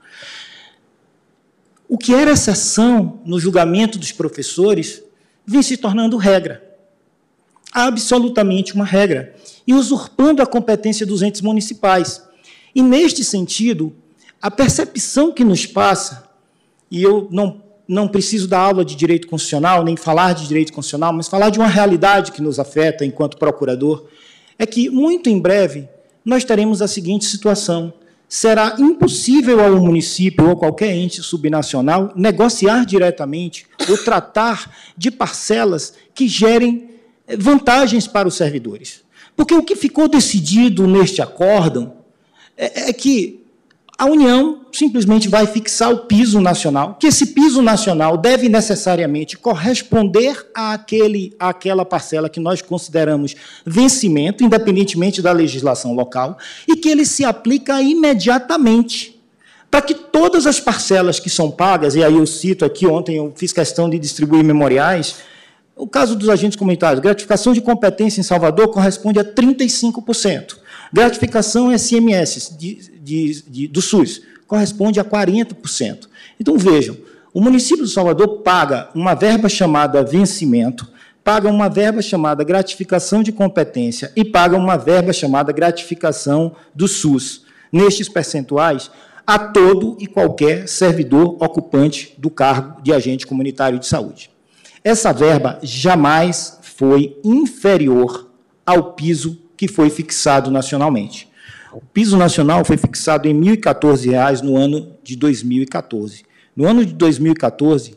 O 1.89 1.97
que 1.97 2.13
era 2.13 2.33
exceção 2.33 3.19
no 3.25 3.41
julgamento 3.41 3.99
dos 3.99 4.13
professores 4.13 5.03
vem 5.47 5.63
se 5.63 5.79
tornando 5.79 6.19
regra. 6.19 6.63
Absolutamente 7.73 8.75
uma 8.75 8.85
regra. 8.85 9.35
E 9.67 9.73
usurpando 9.73 10.43
a 10.43 10.47
competência 10.47 11.07
dos 11.07 11.23
entes 11.23 11.41
municipais. 11.41 12.23
E, 12.75 12.83
neste 12.83 13.25
sentido, 13.25 13.97
a 14.43 14.51
percepção 14.51 15.33
que 15.33 15.45
nos 15.45 15.65
passa, 15.65 16.29
e 16.91 17.03
eu 17.03 17.27
não, 17.31 17.70
não 17.91 18.07
preciso 18.07 18.47
dar 18.47 18.61
aula 18.61 18.85
de 18.85 18.95
direito 18.95 19.27
constitucional, 19.27 19.83
nem 19.83 19.97
falar 19.97 20.33
de 20.33 20.47
direito 20.47 20.73
constitucional, 20.73 21.13
mas 21.13 21.27
falar 21.27 21.51
de 21.51 21.59
uma 21.59 21.67
realidade 21.67 22.31
que 22.31 22.41
nos 22.41 22.61
afeta 22.61 23.05
enquanto 23.05 23.37
procurador, 23.37 24.07
é 24.57 24.65
que, 24.65 24.89
muito 24.89 25.29
em 25.29 25.41
breve, 25.41 25.89
nós 26.25 26.45
teremos 26.45 26.81
a 26.81 26.87
seguinte 26.87 27.25
situação 27.25 27.93
será 28.29 28.77
impossível 28.79 29.59
ao 29.59 29.81
município 29.81 30.49
ou 30.49 30.57
qualquer 30.57 30.95
ente 30.95 31.21
subnacional 31.21 32.13
negociar 32.15 32.87
diretamente 32.87 33.67
ou 33.89 33.99
tratar 33.99 34.73
de 34.97 35.11
parcelas 35.11 35.95
que 36.15 36.29
gerem 36.29 36.91
eh, 37.27 37.37
vantagens 37.37 38.07
para 38.07 38.29
os 38.29 38.37
servidores. 38.37 39.03
Porque 39.35 39.53
o 39.53 39.65
que 39.65 39.75
ficou 39.75 40.07
decidido 40.07 40.87
neste 40.87 41.21
acórdão 41.21 41.97
é, 42.57 42.91
é 42.91 42.93
que 42.93 43.40
a 44.01 44.07
União 44.07 44.63
simplesmente 44.73 45.29
vai 45.29 45.47
fixar 45.47 45.93
o 45.93 46.07
piso 46.07 46.41
nacional, 46.41 46.97
que 46.99 47.07
esse 47.07 47.27
piso 47.35 47.61
nacional 47.61 48.17
deve 48.17 48.49
necessariamente 48.49 49.37
corresponder 49.37 50.49
àquele, 50.55 51.37
àquela 51.39 51.85
parcela 51.85 52.31
que 52.31 52.41
nós 52.41 52.63
consideramos 52.63 53.37
vencimento, 53.63 54.43
independentemente 54.43 55.21
da 55.21 55.33
legislação 55.33 55.93
local, 55.93 56.39
e 56.67 56.77
que 56.77 56.89
ele 56.89 57.05
se 57.05 57.27
aplica 57.27 57.83
imediatamente. 57.83 59.21
Para 59.71 59.83
que 59.83 59.93
todas 59.93 60.47
as 60.47 60.59
parcelas 60.59 61.21
que 61.21 61.29
são 61.29 61.51
pagas, 61.51 61.95
e 61.95 62.03
aí 62.03 62.15
eu 62.15 62.27
cito 62.27 62.65
aqui, 62.65 62.87
ontem 62.87 63.19
eu 63.19 63.31
fiz 63.37 63.53
questão 63.53 63.91
de 63.91 63.99
distribuir 63.99 64.43
memoriais, 64.43 65.17
o 65.77 65.87
caso 65.87 66.17
dos 66.17 66.31
agentes 66.31 66.57
comunitários, 66.57 67.03
gratificação 67.03 67.53
de 67.53 67.61
competência 67.61 68.19
em 68.19 68.25
Salvador 68.25 68.69
corresponde 68.69 69.19
a 69.21 69.25
35%. 69.25 70.60
Gratificação 70.93 71.77
SMS 71.77 72.57
de, 72.59 72.99
de, 73.01 73.43
de, 73.43 73.69
do 73.69 73.81
SUS 73.81 74.23
corresponde 74.47 74.99
a 74.99 75.05
40%. 75.05 76.09
Então, 76.39 76.59
vejam, 76.59 76.97
o 77.33 77.41
município 77.41 77.85
de 77.85 77.91
Salvador 77.91 78.41
paga 78.41 78.89
uma 78.95 79.15
verba 79.15 79.49
chamada 79.49 80.03
vencimento, 80.03 80.91
paga 81.23 81.49
uma 81.49 81.69
verba 81.69 82.03
chamada 82.03 82.43
gratificação 82.43 83.23
de 83.23 83.31
competência 83.31 84.11
e 84.17 84.25
paga 84.25 84.57
uma 84.57 84.77
verba 84.77 85.13
chamada 85.13 85.53
gratificação 85.53 86.57
do 86.75 86.89
SUS. 86.89 87.45
Nestes 87.73 88.09
percentuais, 88.09 88.91
a 89.25 89.39
todo 89.39 89.97
e 90.01 90.09
qualquer 90.09 90.67
servidor 90.67 91.37
ocupante 91.41 92.15
do 92.19 92.29
cargo 92.29 92.83
de 92.83 92.93
agente 92.93 93.25
comunitário 93.25 93.79
de 93.79 93.87
saúde. 93.87 94.29
Essa 94.83 95.13
verba 95.13 95.61
jamais 95.63 96.59
foi 96.63 97.17
inferior 97.23 98.29
ao 98.67 98.95
piso 98.95 99.41
que 99.61 99.69
foi 99.69 99.91
fixado 99.91 100.51
nacionalmente. 100.51 101.29
O 101.71 101.83
piso 101.83 102.17
nacional 102.17 102.65
foi 102.65 102.79
fixado 102.79 103.29
em 103.29 103.39
R$ 103.39 103.59
1.014 103.59 104.41
no 104.41 104.57
ano 104.57 104.97
de 105.05 105.15
2014. 105.17 106.25
No 106.57 106.67
ano 106.67 106.83
de 106.83 106.95
2014, 106.95 107.95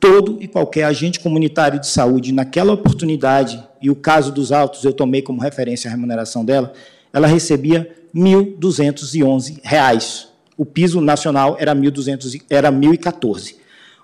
todo 0.00 0.38
e 0.40 0.48
qualquer 0.48 0.82
agente 0.82 1.20
comunitário 1.20 1.78
de 1.78 1.86
saúde, 1.86 2.32
naquela 2.32 2.72
oportunidade, 2.72 3.64
e 3.80 3.88
o 3.88 3.94
caso 3.94 4.32
dos 4.32 4.50
autos 4.50 4.82
eu 4.82 4.92
tomei 4.92 5.22
como 5.22 5.40
referência 5.40 5.88
a 5.88 5.92
remuneração 5.92 6.44
dela, 6.44 6.72
ela 7.12 7.28
recebia 7.28 7.94
R$ 8.12 8.20
1.211. 8.20 10.26
O 10.56 10.66
piso 10.66 11.00
nacional 11.00 11.56
era, 11.60 11.76
1.200, 11.76 12.42
era 12.50 12.72
1.014. 12.72 13.54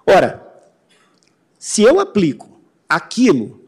Ora, 0.06 0.46
se 1.58 1.82
eu 1.82 1.98
aplico 1.98 2.56
aquilo, 2.88 3.60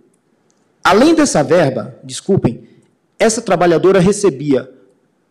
além 0.85 1.13
dessa 1.13 1.43
verba, 1.43 1.99
desculpem, 2.05 2.76
essa 3.19 3.41
trabalhadora 3.41 3.99
recebia 4.01 4.71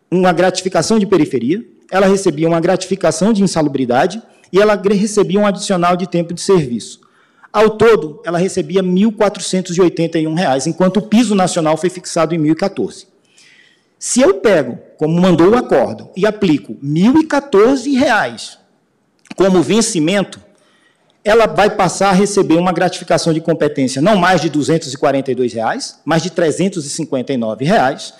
uma 0.09 0.31
gratificação 0.31 0.97
de 0.99 1.05
periferia, 1.05 1.65
ela 1.91 2.07
recebia 2.07 2.47
uma 2.47 2.59
gratificação 2.59 3.31
de 3.31 3.43
insalubridade 3.43 4.21
e 4.51 4.59
ela 4.59 4.75
recebia 4.75 5.39
um 5.39 5.45
adicional 5.45 5.95
de 5.95 6.07
tempo 6.07 6.33
de 6.33 6.41
serviço. 6.41 7.01
Ao 7.51 7.69
todo, 7.69 8.21
ela 8.25 8.37
recebia 8.37 8.81
R$ 8.81 8.87
1.481, 8.87 10.67
enquanto 10.67 10.97
o 10.97 11.01
piso 11.01 11.33
nacional 11.33 11.77
foi 11.77 11.89
fixado 11.89 12.35
em 12.35 12.39
1.014. 12.39 13.07
Se 13.97 14.21
eu 14.21 14.35
pego, 14.35 14.77
como 14.97 15.19
mandou 15.21 15.51
o 15.51 15.55
acordo, 15.55 16.09
e 16.17 16.25
aplico 16.25 16.73
R$ 16.73 16.87
1.014 16.87 18.57
como 19.35 19.61
vencimento, 19.61 20.39
ela 21.25 21.45
vai 21.47 21.69
passar 21.71 22.09
a 22.09 22.13
receber 22.13 22.53
uma 22.53 22.71
gratificação 22.71 23.33
de 23.33 23.41
competência 23.41 23.99
não 23.99 24.15
mais 24.15 24.39
de 24.39 24.47
242 24.47 25.53
reais, 25.53 25.99
mas 26.05 26.21
de 26.21 26.29
359 26.29 27.65
reais. 27.65 28.13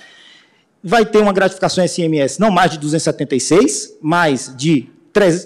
Vai 0.84 1.06
ter 1.06 1.20
uma 1.20 1.32
gratificação 1.32 1.88
SMS 1.88 2.40
não 2.40 2.50
mais 2.50 2.72
de 2.72 2.80
276, 2.80 3.98
mais 4.02 4.52
de, 4.58 4.90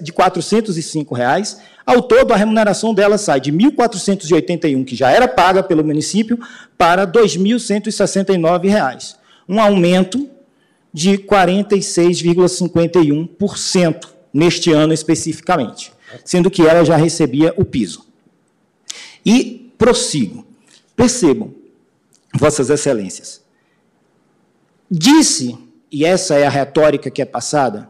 de 0.02 0.14
405 0.14 1.14
reais. 1.14 1.60
Ao 1.86 2.02
todo, 2.02 2.32
a 2.32 2.38
remuneração 2.38 2.94
dela 2.94 3.18
sai 3.18 3.42
de 3.42 3.52
1.481, 3.52 4.86
que 4.86 4.96
já 4.96 5.12
era 5.12 5.28
paga 5.28 5.62
pelo 5.62 5.84
município, 5.84 6.40
para 6.78 7.06
2.169 7.06 8.70
reais. 8.70 9.18
Um 9.50 9.60
aumento 9.60 10.30
de 10.94 11.18
46,51% 11.18 14.08
neste 14.34 14.72
ano 14.72 14.94
especificamente 14.94 15.99
sendo 16.24 16.50
que 16.50 16.66
ela 16.66 16.84
já 16.84 16.96
recebia 16.96 17.54
o 17.58 17.66
piso. 17.66 18.06
E 19.26 19.72
prossigo. 19.78 20.46
Percebam, 20.96 21.54
Vossas 22.34 22.70
Excelências. 22.70 23.42
Disse, 24.90 25.58
e 25.92 26.04
essa 26.04 26.36
é 26.36 26.46
a 26.46 26.50
retórica 26.50 27.10
que 27.10 27.22
é 27.22 27.26
passada, 27.26 27.90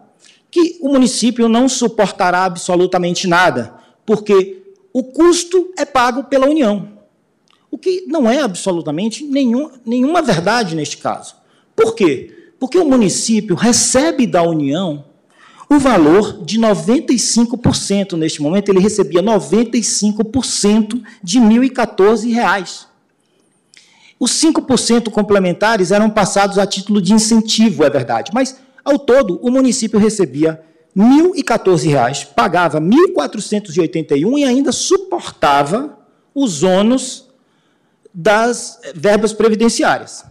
que 0.52 0.78
o 0.82 0.90
município 0.90 1.48
não 1.48 1.70
suportará 1.70 2.46
absolutamente 2.46 3.28
nada, 3.28 3.74
porque 4.06 4.64
o 4.94 5.04
custo 5.04 5.72
é 5.78 5.86
pago 5.86 6.26
pela 6.26 6.48
União. 6.48 7.00
O 7.72 7.78
que 7.78 8.06
não 8.08 8.30
é 8.30 8.42
absolutamente 8.42 9.24
nenhum, 9.24 9.72
nenhuma 9.86 10.22
verdade 10.22 10.76
neste 10.76 10.98
caso. 10.98 11.36
Por 11.76 11.96
quê? 11.96 12.52
Porque 12.60 12.78
o 12.78 12.86
município 12.86 13.56
recebe 13.56 14.26
da 14.26 14.44
União 14.44 15.06
o 15.70 15.78
valor 15.78 16.44
de 16.44 16.60
95%. 16.60 18.14
Neste 18.14 18.42
momento, 18.42 18.70
ele 18.70 18.80
recebia 18.80 19.22
95% 19.22 21.02
de 21.24 21.40
R$ 21.40 21.46
1.014. 21.46 22.88
Os 24.20 24.32
5% 24.32 25.10
complementares 25.12 25.92
eram 25.92 26.10
passados 26.10 26.58
a 26.58 26.66
título 26.66 27.02
de 27.02 27.14
incentivo, 27.14 27.86
é 27.86 27.90
verdade, 27.90 28.32
mas, 28.34 28.58
ao 28.84 29.00
todo, 29.00 29.40
o 29.42 29.50
município 29.50 29.98
recebia 29.98 30.62
R$ 30.94 31.02
1.014, 31.02 32.28
pagava 32.36 32.80
R$ 32.80 32.86
1.481 32.86 34.40
e 34.40 34.44
ainda 34.44 34.72
suportava 34.72 35.98
os 36.36 36.64
ônus 36.64 37.30
das 38.14 38.80
verbas 38.94 39.32
previdenciárias. 39.32 40.26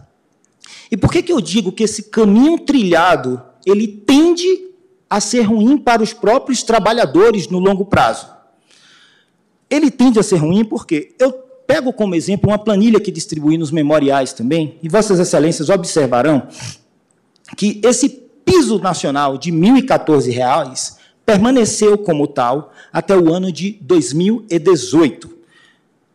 E 0.91 0.97
por 0.97 1.11
que, 1.11 1.23
que 1.23 1.31
eu 1.31 1.41
digo 1.41 1.71
que 1.71 1.83
esse 1.83 2.03
caminho 2.03 2.59
trilhado 2.59 3.41
ele 3.65 3.87
tende 3.87 4.68
a 5.09 5.19
ser 5.19 5.41
ruim 5.41 5.77
para 5.77 6.03
os 6.03 6.13
próprios 6.13 6.61
trabalhadores 6.63 7.47
no 7.47 7.59
longo 7.59 7.85
prazo. 7.85 8.27
Ele 9.69 9.89
tende 9.89 10.19
a 10.19 10.23
ser 10.23 10.37
ruim 10.37 10.63
porque 10.63 11.15
eu 11.19 11.31
pego 11.65 11.93
como 11.93 12.15
exemplo 12.15 12.49
uma 12.49 12.57
planilha 12.57 12.99
que 12.99 13.11
distribuí 13.11 13.57
nos 13.57 13.71
memoriais 13.71 14.33
também, 14.33 14.77
e 14.81 14.89
Vossas 14.89 15.19
Excelências 15.19 15.69
observarão 15.69 16.47
que 17.55 17.79
esse 17.83 18.09
piso 18.43 18.79
nacional 18.79 19.37
de 19.37 19.51
R$ 19.51 19.57
1.014 19.57 20.97
permaneceu 21.25 21.95
como 21.97 22.25
tal 22.25 22.73
até 22.91 23.15
o 23.15 23.31
ano 23.31 23.51
de 23.51 23.77
2018. 23.81 25.29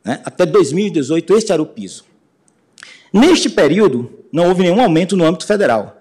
Né? 0.05 0.21
Até 0.25 0.45
2018, 0.45 1.35
este 1.37 1.53
era 1.53 1.63
o 1.63 1.67
piso. 1.67 2.05
Neste 3.13 3.49
período, 3.49 4.11
não 4.33 4.49
houve 4.49 4.65
nenhum 4.65 4.83
aumento 4.83 5.17
no 5.17 5.25
âmbito 5.25 5.47
federal. 5.47 5.94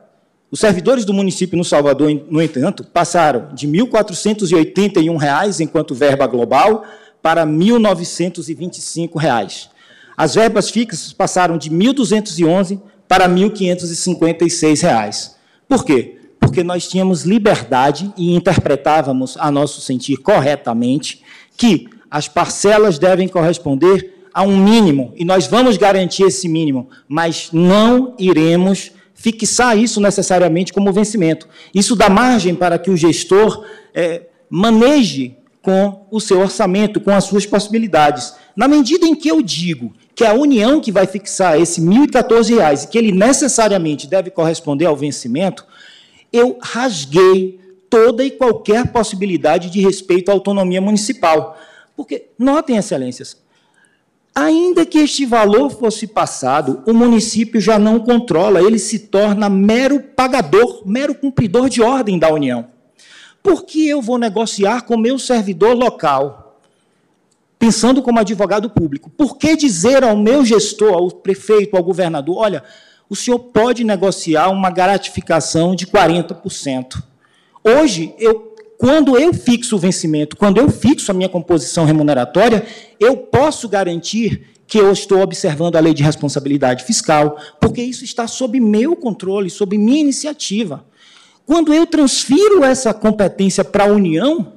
Os 0.54 0.60
servidores 0.60 1.04
do 1.04 1.14
município 1.16 1.58
no 1.58 1.66
Salvador, 1.66 2.12
no 2.30 2.40
entanto, 2.40 2.84
passaram 2.84 3.48
de 3.56 3.66
R$ 3.66 3.86
1.481, 3.86 5.62
enquanto 5.62 5.96
verba 5.96 6.28
global, 6.28 6.86
para 7.24 7.44
R$ 7.44 7.50
1.925. 7.50 9.70
As 10.16 10.36
verbas 10.36 10.70
fixas 10.70 11.12
passaram 11.12 11.58
de 11.58 11.70
R$ 11.70 11.76
1.211 11.76 12.80
para 13.08 13.26
R$ 13.26 13.34
1.556. 13.34 15.32
Por 15.68 15.84
quê? 15.84 16.20
Porque 16.40 16.64
nós 16.64 16.88
tínhamos 16.88 17.24
liberdade 17.24 18.14
e 18.16 18.36
interpretávamos, 18.36 19.36
a 19.40 19.50
nosso 19.50 19.82
sentir 19.82 20.18
corretamente, 20.18 21.24
que 21.58 21.90
as 22.12 22.28
parcelas 22.28 23.00
devem 23.00 23.28
corresponder 23.28 24.28
a 24.32 24.44
um 24.44 24.56
mínimo, 24.56 25.14
e 25.16 25.26
nós 25.26 25.48
vamos 25.48 25.78
garantir 25.78 26.26
esse 26.26 26.48
mínimo, 26.48 26.92
mas 27.08 27.50
não 27.52 28.14
iremos 28.20 28.92
fixar 29.24 29.78
isso 29.78 30.02
necessariamente 30.02 30.74
como 30.74 30.92
vencimento. 30.92 31.48
Isso 31.74 31.96
dá 31.96 32.10
margem 32.10 32.54
para 32.54 32.78
que 32.78 32.92
o 32.92 32.98
gestor 32.98 33.66
é, 33.94 34.24
maneje 34.50 35.38
com 35.62 36.06
o 36.12 36.20
seu 36.20 36.42
orçamento, 36.42 37.00
com 37.00 37.10
as 37.10 37.24
suas 37.24 37.46
possibilidades. 37.46 38.34
Na 38.54 38.68
medida 38.68 39.06
em 39.06 39.16
que 39.16 39.30
eu 39.30 39.42
digo 39.42 39.94
que 40.14 40.26
é 40.26 40.28
a 40.28 40.34
União 40.34 40.82
que 40.82 40.92
vai 40.92 41.08
fixar 41.08 41.58
esse 41.58 41.80
R$ 41.80 41.88
1.014 41.88 42.84
e 42.84 42.88
que 42.88 42.98
ele 42.98 43.14
necessariamente 43.14 44.08
deve 44.08 44.30
corresponder 44.30 44.88
ao 44.88 44.96
vencimento, 44.96 45.66
eu 46.32 46.58
rasguei 46.62 47.62
toda 47.90 48.26
e 48.26 48.32
qualquer 48.32 48.92
possibilidade 48.92 49.70
de 49.70 49.80
respeito 49.80 50.30
à 50.30 50.34
autonomia 50.34 50.82
municipal. 50.82 51.58
Porque, 51.96 52.26
notem, 52.38 52.76
excelências, 52.76 53.38
Ainda 54.36 54.84
que 54.84 54.98
este 54.98 55.28
valor 55.28 55.70
fosse 55.70 56.08
passado, 56.08 56.82
o 56.88 56.94
município 56.94 57.62
já 57.62 57.78
não 57.78 58.00
controla, 58.00 58.62
ele 58.62 58.80
se 58.80 58.98
torna 58.98 59.48
mero 59.48 60.00
pagador, 60.00 60.82
mero 60.86 61.14
cumpridor 61.14 61.70
de 61.70 61.84
ordem 61.84 62.18
da 62.18 62.34
União. 62.34 62.68
Por 63.44 63.64
que 63.64 63.88
eu 63.88 64.02
vou 64.02 64.18
negociar 64.18 64.84
com 64.84 64.98
meu 64.98 65.20
servidor 65.20 65.76
local, 65.76 66.60
pensando 67.60 68.02
como 68.02 68.20
advogado 68.20 68.72
público? 68.72 69.10
Por 69.12 69.38
que 69.38 69.56
dizer 69.56 70.04
ao 70.04 70.18
meu 70.18 70.44
gestor, 70.44 70.94
ao 70.94 71.12
prefeito, 71.12 71.78
ao 71.78 71.84
governador, 71.84 72.38
olha, 72.38 72.64
o 73.08 73.16
senhor 73.16 73.38
pode 73.38 73.84
negociar 73.84 74.50
uma 74.50 74.72
gratificação 74.72 75.76
de 75.76 75.86
40%? 75.86 77.04
Hoje, 77.64 78.16
eu 78.18 78.53
quando 78.84 79.18
eu 79.18 79.34
fixo 79.34 79.78
o 79.78 79.80
vencimento, 79.80 80.36
quando 80.36 80.58
eu 80.58 80.70
fixo 80.70 81.10
a 81.10 81.14
minha 81.14 81.30
composição 81.30 81.86
remuneratória, 81.86 82.66
eu 83.00 83.16
posso 83.16 83.70
garantir 83.70 84.46
que 84.68 84.78
eu 84.78 84.92
estou 84.92 85.22
observando 85.22 85.78
a 85.78 85.80
lei 85.80 85.94
de 85.94 86.04
responsabilidade 86.04 86.84
fiscal, 86.84 87.38
porque 87.62 87.82
isso 87.82 88.04
está 88.04 88.28
sob 88.28 88.60
meu 88.60 88.94
controle, 88.94 89.50
sob 89.50 89.78
minha 89.78 90.02
iniciativa. 90.02 90.84
Quando 91.46 91.74
eu 91.74 91.88
transfiro 91.88 92.62
essa 92.62 92.94
competência 92.94 93.64
para 93.64 93.86
a 93.86 93.88
União, 93.88 94.52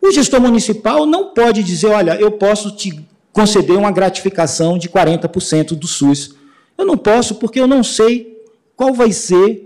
o 0.00 0.10
gestor 0.10 0.40
municipal 0.40 1.04
não 1.04 1.34
pode 1.34 1.62
dizer, 1.62 1.88
olha, 1.88 2.18
eu 2.18 2.30
posso 2.30 2.70
te 2.70 3.06
conceder 3.34 3.76
uma 3.76 3.92
gratificação 3.92 4.78
de 4.78 4.88
40% 4.88 5.74
do 5.74 5.86
SUS. 5.86 6.34
Eu 6.78 6.86
não 6.86 6.96
posso, 6.96 7.34
porque 7.34 7.60
eu 7.60 7.66
não 7.66 7.84
sei 7.84 8.42
qual 8.74 8.94
vai 8.94 9.12
ser 9.12 9.62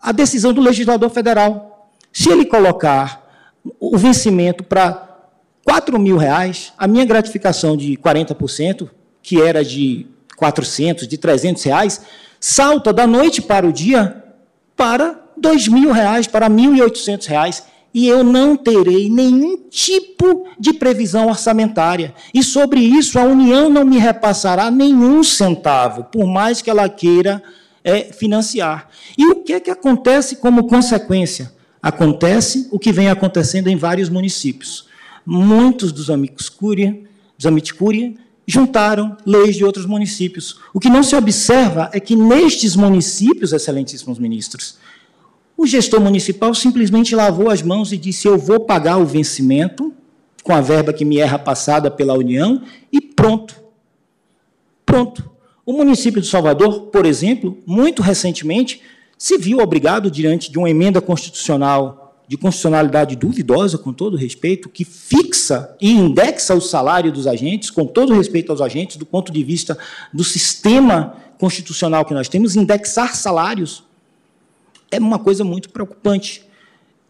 a 0.00 0.12
decisão 0.12 0.52
do 0.52 0.60
legislador 0.60 1.10
federal. 1.10 1.67
Se 2.18 2.28
ele 2.32 2.44
colocar 2.44 3.24
o 3.78 3.96
vencimento 3.96 4.64
para 4.64 5.20
4 5.64 5.96
mil 6.00 6.16
reais, 6.16 6.72
a 6.76 6.88
minha 6.88 7.04
gratificação 7.04 7.76
de 7.76 7.96
40%, 7.96 8.90
que 9.22 9.40
era 9.40 9.64
de 9.64 10.04
400, 10.36 11.06
de 11.06 11.16
300 11.16 11.62
reais, 11.62 12.00
salta 12.40 12.92
da 12.92 13.06
noite 13.06 13.40
para 13.40 13.64
o 13.64 13.72
dia 13.72 14.20
para 14.76 15.16
2 15.36 15.68
mil 15.68 15.92
reais, 15.92 16.26
para 16.26 16.50
1.800 16.50 17.26
reais. 17.26 17.62
e 17.94 18.08
eu 18.08 18.24
não 18.24 18.56
terei 18.56 19.08
nenhum 19.08 19.56
tipo 19.70 20.44
de 20.58 20.72
previsão 20.72 21.28
orçamentária. 21.28 22.12
E 22.34 22.42
sobre 22.42 22.80
isso, 22.80 23.16
a 23.16 23.22
União 23.22 23.70
não 23.70 23.84
me 23.84 23.96
repassará 23.96 24.72
nenhum 24.72 25.22
centavo, 25.22 26.02
por 26.02 26.26
mais 26.26 26.60
que 26.60 26.68
ela 26.68 26.88
queira 26.88 27.40
é, 27.84 28.12
financiar. 28.12 28.88
E 29.16 29.24
o 29.24 29.36
que, 29.36 29.52
é 29.52 29.60
que 29.60 29.70
acontece 29.70 30.34
como 30.34 30.66
consequência? 30.66 31.56
Acontece 31.82 32.68
o 32.70 32.78
que 32.78 32.92
vem 32.92 33.08
acontecendo 33.08 33.68
em 33.68 33.76
vários 33.76 34.08
municípios. 34.08 34.86
Muitos 35.24 35.92
dos 35.92 36.10
amigos 36.10 36.48
Cúria, 36.48 36.98
dos 37.36 37.46
Amit 37.46 37.74
Cúria, 37.74 38.14
juntaram 38.46 39.16
leis 39.26 39.56
de 39.56 39.64
outros 39.64 39.84
municípios. 39.84 40.58
O 40.72 40.80
que 40.80 40.88
não 40.88 41.02
se 41.02 41.14
observa 41.14 41.90
é 41.92 42.00
que 42.00 42.16
nestes 42.16 42.74
municípios, 42.74 43.52
excelentíssimos 43.52 44.18
ministros, 44.18 44.78
o 45.56 45.66
gestor 45.66 46.00
municipal 46.00 46.54
simplesmente 46.54 47.14
lavou 47.14 47.50
as 47.50 47.62
mãos 47.62 47.92
e 47.92 47.98
disse: 47.98 48.26
Eu 48.26 48.38
vou 48.38 48.60
pagar 48.60 48.96
o 48.96 49.04
vencimento 49.04 49.92
com 50.42 50.52
a 50.54 50.60
verba 50.60 50.92
que 50.92 51.04
me 51.04 51.18
é 51.18 51.36
passada 51.36 51.90
pela 51.90 52.14
União 52.14 52.62
e 52.90 53.00
pronto. 53.00 53.54
Pronto. 54.86 55.30
O 55.66 55.72
município 55.74 56.22
de 56.22 56.26
Salvador, 56.26 56.86
por 56.86 57.04
exemplo, 57.04 57.58
muito 57.66 58.00
recentemente, 58.00 58.80
se 59.18 59.36
viu 59.36 59.58
obrigado, 59.58 60.10
diante 60.10 60.50
de 60.50 60.58
uma 60.58 60.70
emenda 60.70 61.00
constitucional 61.00 62.14
de 62.28 62.36
constitucionalidade 62.36 63.16
duvidosa, 63.16 63.78
com 63.78 63.90
todo 63.92 64.16
respeito, 64.16 64.68
que 64.68 64.84
fixa 64.84 65.74
e 65.80 65.90
indexa 65.90 66.54
o 66.54 66.60
salário 66.60 67.10
dos 67.10 67.26
agentes, 67.26 67.70
com 67.70 67.86
todo 67.86 68.14
respeito 68.14 68.52
aos 68.52 68.60
agentes, 68.60 68.98
do 68.98 69.06
ponto 69.06 69.32
de 69.32 69.42
vista 69.42 69.78
do 70.12 70.22
sistema 70.22 71.16
constitucional 71.38 72.04
que 72.04 72.12
nós 72.12 72.28
temos, 72.28 72.54
indexar 72.54 73.16
salários 73.16 73.82
é 74.90 74.98
uma 74.98 75.18
coisa 75.18 75.42
muito 75.42 75.70
preocupante. 75.70 76.42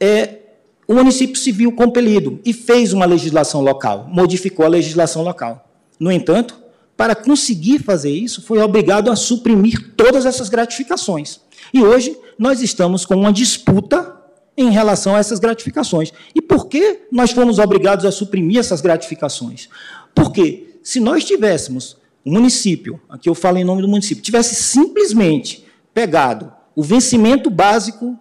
É, 0.00 0.38
o 0.86 0.94
município 0.94 1.36
se 1.36 1.50
viu 1.50 1.72
compelido 1.72 2.40
e 2.44 2.52
fez 2.52 2.92
uma 2.92 3.04
legislação 3.04 3.60
local, 3.60 4.06
modificou 4.08 4.64
a 4.64 4.68
legislação 4.68 5.22
local. 5.22 5.68
No 5.98 6.10
entanto, 6.12 6.58
para 6.96 7.14
conseguir 7.14 7.80
fazer 7.80 8.10
isso, 8.10 8.42
foi 8.42 8.58
obrigado 8.60 9.10
a 9.10 9.16
suprimir 9.16 9.92
todas 9.96 10.26
essas 10.26 10.48
gratificações. 10.48 11.40
E 11.72 11.82
hoje 11.82 12.16
nós 12.38 12.60
estamos 12.62 13.04
com 13.04 13.14
uma 13.14 13.32
disputa 13.32 14.16
em 14.56 14.70
relação 14.70 15.14
a 15.14 15.18
essas 15.18 15.38
gratificações. 15.38 16.12
E 16.34 16.42
por 16.42 16.66
que 16.66 17.02
nós 17.12 17.30
fomos 17.30 17.58
obrigados 17.58 18.04
a 18.04 18.10
suprimir 18.10 18.58
essas 18.58 18.80
gratificações? 18.80 19.68
Porque 20.14 20.80
se 20.82 20.98
nós 20.98 21.24
tivéssemos 21.24 21.96
o 22.24 22.30
município, 22.32 23.00
aqui 23.08 23.28
eu 23.28 23.34
falo 23.34 23.58
em 23.58 23.64
nome 23.64 23.82
do 23.82 23.88
município, 23.88 24.22
tivesse 24.22 24.54
simplesmente 24.56 25.64
pegado 25.94 26.52
o 26.74 26.82
vencimento 26.82 27.50
básico 27.50 28.18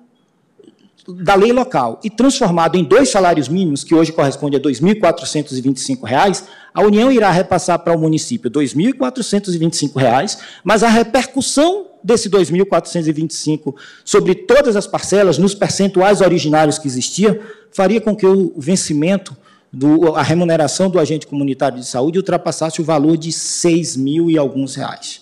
da 1.08 1.36
lei 1.36 1.52
local 1.54 2.00
e 2.04 2.10
transformado 2.10 2.76
em 2.76 2.84
dois 2.84 3.10
salários 3.10 3.48
mínimos, 3.48 3.84
que 3.84 3.96
hoje 3.96 4.12
corresponde 4.12 4.58
a 4.58 4.60
R$ 4.60 4.66
2.425, 4.66 6.44
a 6.74 6.82
União 6.82 7.12
irá 7.12 7.32
repassar 7.32 7.80
para 7.80 7.96
o 7.96 8.00
município 8.00 8.52
R$ 8.54 8.66
2.425, 8.66 10.38
mas 10.64 10.84
a 10.84 10.90
repercussão 10.90 11.88
desse 12.08 12.30
2.425 12.30 13.76
sobre 14.06 14.34
todas 14.34 14.78
as 14.78 14.88
parcelas, 14.88 15.38
nos 15.38 15.54
percentuais 15.54 16.22
originários 16.22 16.80
que 16.80 16.88
existia, 16.88 17.42
faria 17.70 18.00
com 18.00 18.16
que 18.16 18.26
o 18.26 18.54
vencimento, 18.58 19.36
do, 19.72 20.16
a 20.16 20.24
remuneração 20.24 20.90
do 20.90 20.98
agente 20.98 21.28
comunitário 21.28 21.78
de 21.78 21.86
saúde 21.86 22.18
ultrapassasse 22.18 22.80
o 22.80 22.86
valor 22.86 23.18
de 23.18 23.34
6 23.34 23.98
mil 23.98 24.32
e 24.32 24.38
alguns 24.38 24.76
reais. 24.76 25.22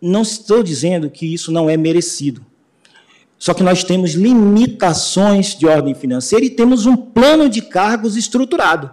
Não 0.00 0.22
estou 0.22 0.62
dizendo 0.62 1.10
que 1.10 1.26
isso 1.26 1.52
não 1.52 1.68
é 1.68 1.76
merecido. 1.76 2.44
Só 3.38 3.52
que 3.52 3.62
nós 3.62 3.84
temos 3.84 4.12
limitações 4.12 5.54
de 5.54 5.66
ordem 5.66 5.94
financeira 5.94 6.44
e 6.44 6.50
temos 6.50 6.86
um 6.86 6.96
plano 6.96 7.50
de 7.50 7.60
cargos 7.60 8.16
estruturado. 8.16 8.90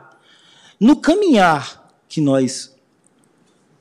No 0.77 0.97
caminhar 0.97 1.89
que 2.09 2.19
nós 2.19 2.75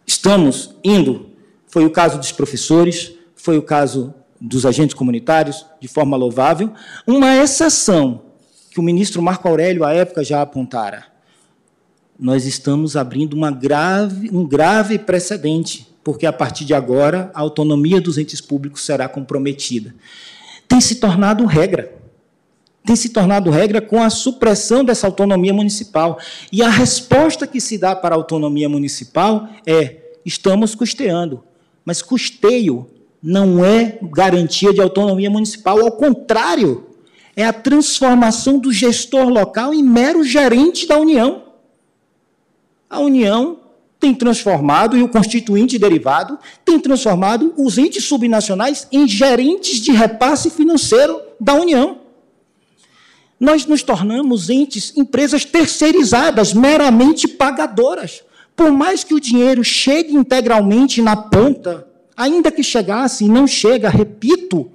estamos 0.06 0.76
indo, 0.84 1.35
foi 1.76 1.84
o 1.84 1.90
caso 1.90 2.16
dos 2.16 2.32
professores, 2.32 3.12
foi 3.34 3.58
o 3.58 3.62
caso 3.62 4.14
dos 4.40 4.64
agentes 4.64 4.94
comunitários, 4.94 5.66
de 5.78 5.86
forma 5.86 6.16
louvável, 6.16 6.72
uma 7.06 7.36
exceção 7.36 8.22
que 8.70 8.80
o 8.80 8.82
ministro 8.82 9.20
Marco 9.20 9.46
Aurélio, 9.46 9.84
à 9.84 9.92
época, 9.92 10.24
já 10.24 10.40
apontara. 10.40 11.04
Nós 12.18 12.46
estamos 12.46 12.96
abrindo 12.96 13.36
grave, 13.60 14.30
um 14.32 14.48
grave 14.48 14.98
precedente 14.98 15.86
porque 16.02 16.24
a 16.24 16.32
partir 16.32 16.64
de 16.64 16.72
agora 16.72 17.30
a 17.34 17.40
autonomia 17.42 18.00
dos 18.00 18.16
entes 18.16 18.40
públicos 18.40 18.82
será 18.82 19.06
comprometida. 19.06 19.94
Tem 20.66 20.80
se 20.80 20.94
tornado 20.94 21.44
regra. 21.44 21.94
Tem 22.86 22.96
se 22.96 23.10
tornado 23.10 23.50
regra 23.50 23.82
com 23.82 24.02
a 24.02 24.08
supressão 24.08 24.82
dessa 24.82 25.06
autonomia 25.06 25.52
municipal. 25.52 26.18
E 26.50 26.62
a 26.62 26.70
resposta 26.70 27.46
que 27.46 27.60
se 27.60 27.76
dá 27.76 27.94
para 27.94 28.14
a 28.14 28.18
autonomia 28.18 28.66
municipal 28.66 29.46
é: 29.66 30.14
estamos 30.24 30.74
custeando. 30.74 31.44
Mas 31.86 32.02
custeio 32.02 32.90
não 33.22 33.64
é 33.64 33.98
garantia 34.02 34.74
de 34.74 34.80
autonomia 34.80 35.30
municipal, 35.30 35.80
ao 35.80 35.92
contrário, 35.92 36.88
é 37.36 37.44
a 37.44 37.52
transformação 37.52 38.58
do 38.58 38.72
gestor 38.72 39.28
local 39.28 39.72
em 39.72 39.82
mero 39.82 40.24
gerente 40.24 40.86
da 40.86 40.98
União. 40.98 41.44
A 42.90 42.98
União 42.98 43.60
tem 44.00 44.14
transformado, 44.14 44.96
e 44.96 45.02
o 45.02 45.08
constituinte 45.08 45.78
derivado, 45.78 46.38
tem 46.64 46.78
transformado 46.78 47.54
os 47.56 47.78
entes 47.78 48.04
subnacionais 48.04 48.86
em 48.90 49.06
gerentes 49.06 49.80
de 49.80 49.92
repasse 49.92 50.50
financeiro 50.50 51.20
da 51.40 51.54
União. 51.54 51.98
Nós 53.38 53.66
nos 53.66 53.82
tornamos 53.82 54.48
entes, 54.50 54.96
empresas 54.96 55.44
terceirizadas, 55.44 56.52
meramente 56.52 57.28
pagadoras. 57.28 58.22
Por 58.56 58.72
mais 58.72 59.04
que 59.04 59.14
o 59.14 59.20
dinheiro 59.20 59.62
chegue 59.62 60.16
integralmente 60.16 61.02
na 61.02 61.14
ponta, 61.14 61.86
ainda 62.16 62.50
que 62.50 62.62
chegasse 62.62 63.26
e 63.26 63.28
não 63.28 63.46
chega, 63.46 63.90
repito, 63.90 64.70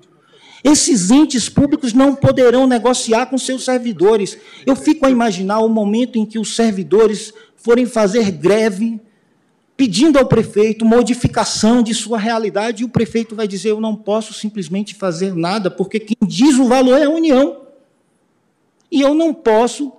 esses 0.63 1.09
entes 1.09 1.49
públicos 1.49 1.91
não 1.91 2.13
poderão 2.15 2.67
negociar 2.67 3.25
com 3.25 3.37
seus 3.37 3.65
servidores. 3.65 4.37
Eu 4.65 4.75
fico 4.75 5.05
a 5.05 5.09
imaginar 5.09 5.59
o 5.59 5.67
momento 5.67 6.19
em 6.19 6.25
que 6.25 6.37
os 6.37 6.55
servidores 6.55 7.33
forem 7.55 7.87
fazer 7.87 8.29
greve 8.31 8.99
pedindo 9.75 10.19
ao 10.19 10.27
prefeito 10.27 10.85
modificação 10.85 11.81
de 11.81 11.95
sua 11.95 12.19
realidade, 12.19 12.83
e 12.83 12.85
o 12.85 12.89
prefeito 12.89 13.35
vai 13.35 13.47
dizer: 13.47 13.71
Eu 13.71 13.81
não 13.81 13.95
posso 13.95 14.31
simplesmente 14.31 14.93
fazer 14.93 15.33
nada, 15.33 15.71
porque 15.71 15.99
quem 15.99 16.17
diz 16.27 16.59
o 16.59 16.67
valor 16.67 16.99
é 16.99 17.05
a 17.05 17.09
União. 17.09 17.61
E 18.91 19.01
eu 19.01 19.15
não 19.15 19.33
posso, 19.33 19.91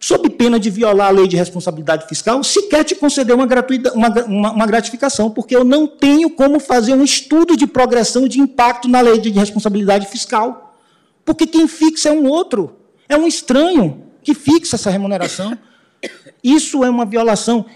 sob 0.00 0.30
pena 0.30 0.60
de 0.60 0.70
violar 0.70 1.08
a 1.08 1.10
lei 1.10 1.26
de 1.26 1.36
responsabilidade 1.36 2.06
fiscal, 2.06 2.42
sequer 2.44 2.84
te 2.84 2.94
conceder 2.94 3.34
uma, 3.34 3.46
gratuita, 3.46 3.92
uma, 3.92 4.08
uma, 4.24 4.52
uma 4.52 4.66
gratificação, 4.66 5.30
porque 5.30 5.56
eu 5.56 5.64
não 5.64 5.86
tenho 5.86 6.30
como 6.30 6.60
fazer 6.60 6.94
um 6.94 7.02
estudo 7.02 7.56
de 7.56 7.66
progressão 7.66 8.28
de 8.28 8.40
impacto 8.40 8.88
na 8.88 9.00
lei 9.00 9.18
de 9.18 9.30
responsabilidade 9.30 10.06
fiscal. 10.06 10.76
Porque 11.24 11.46
quem 11.46 11.66
fixa 11.66 12.10
é 12.10 12.12
um 12.12 12.26
outro, 12.26 12.76
é 13.08 13.16
um 13.16 13.26
estranho 13.26 14.04
que 14.22 14.34
fixa 14.34 14.76
essa 14.76 14.90
remuneração. 14.90 15.58
Isso 16.42 16.84
é 16.84 16.90
uma 16.90 17.04
violação 17.04 17.66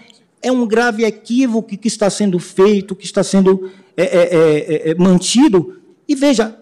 é 0.43 0.51
um 0.51 0.67
grave 0.67 1.05
equívoco 1.05 1.77
que 1.77 1.87
está 1.87 2.09
sendo 2.09 2.37
feito, 2.37 2.95
que 2.95 3.05
está 3.05 3.23
sendo 3.23 3.71
é, 3.95 4.03
é, 4.03 4.89
é, 4.89 4.91
é 4.91 4.95
mantido. 4.95 5.81
E 6.05 6.13
veja, 6.13 6.59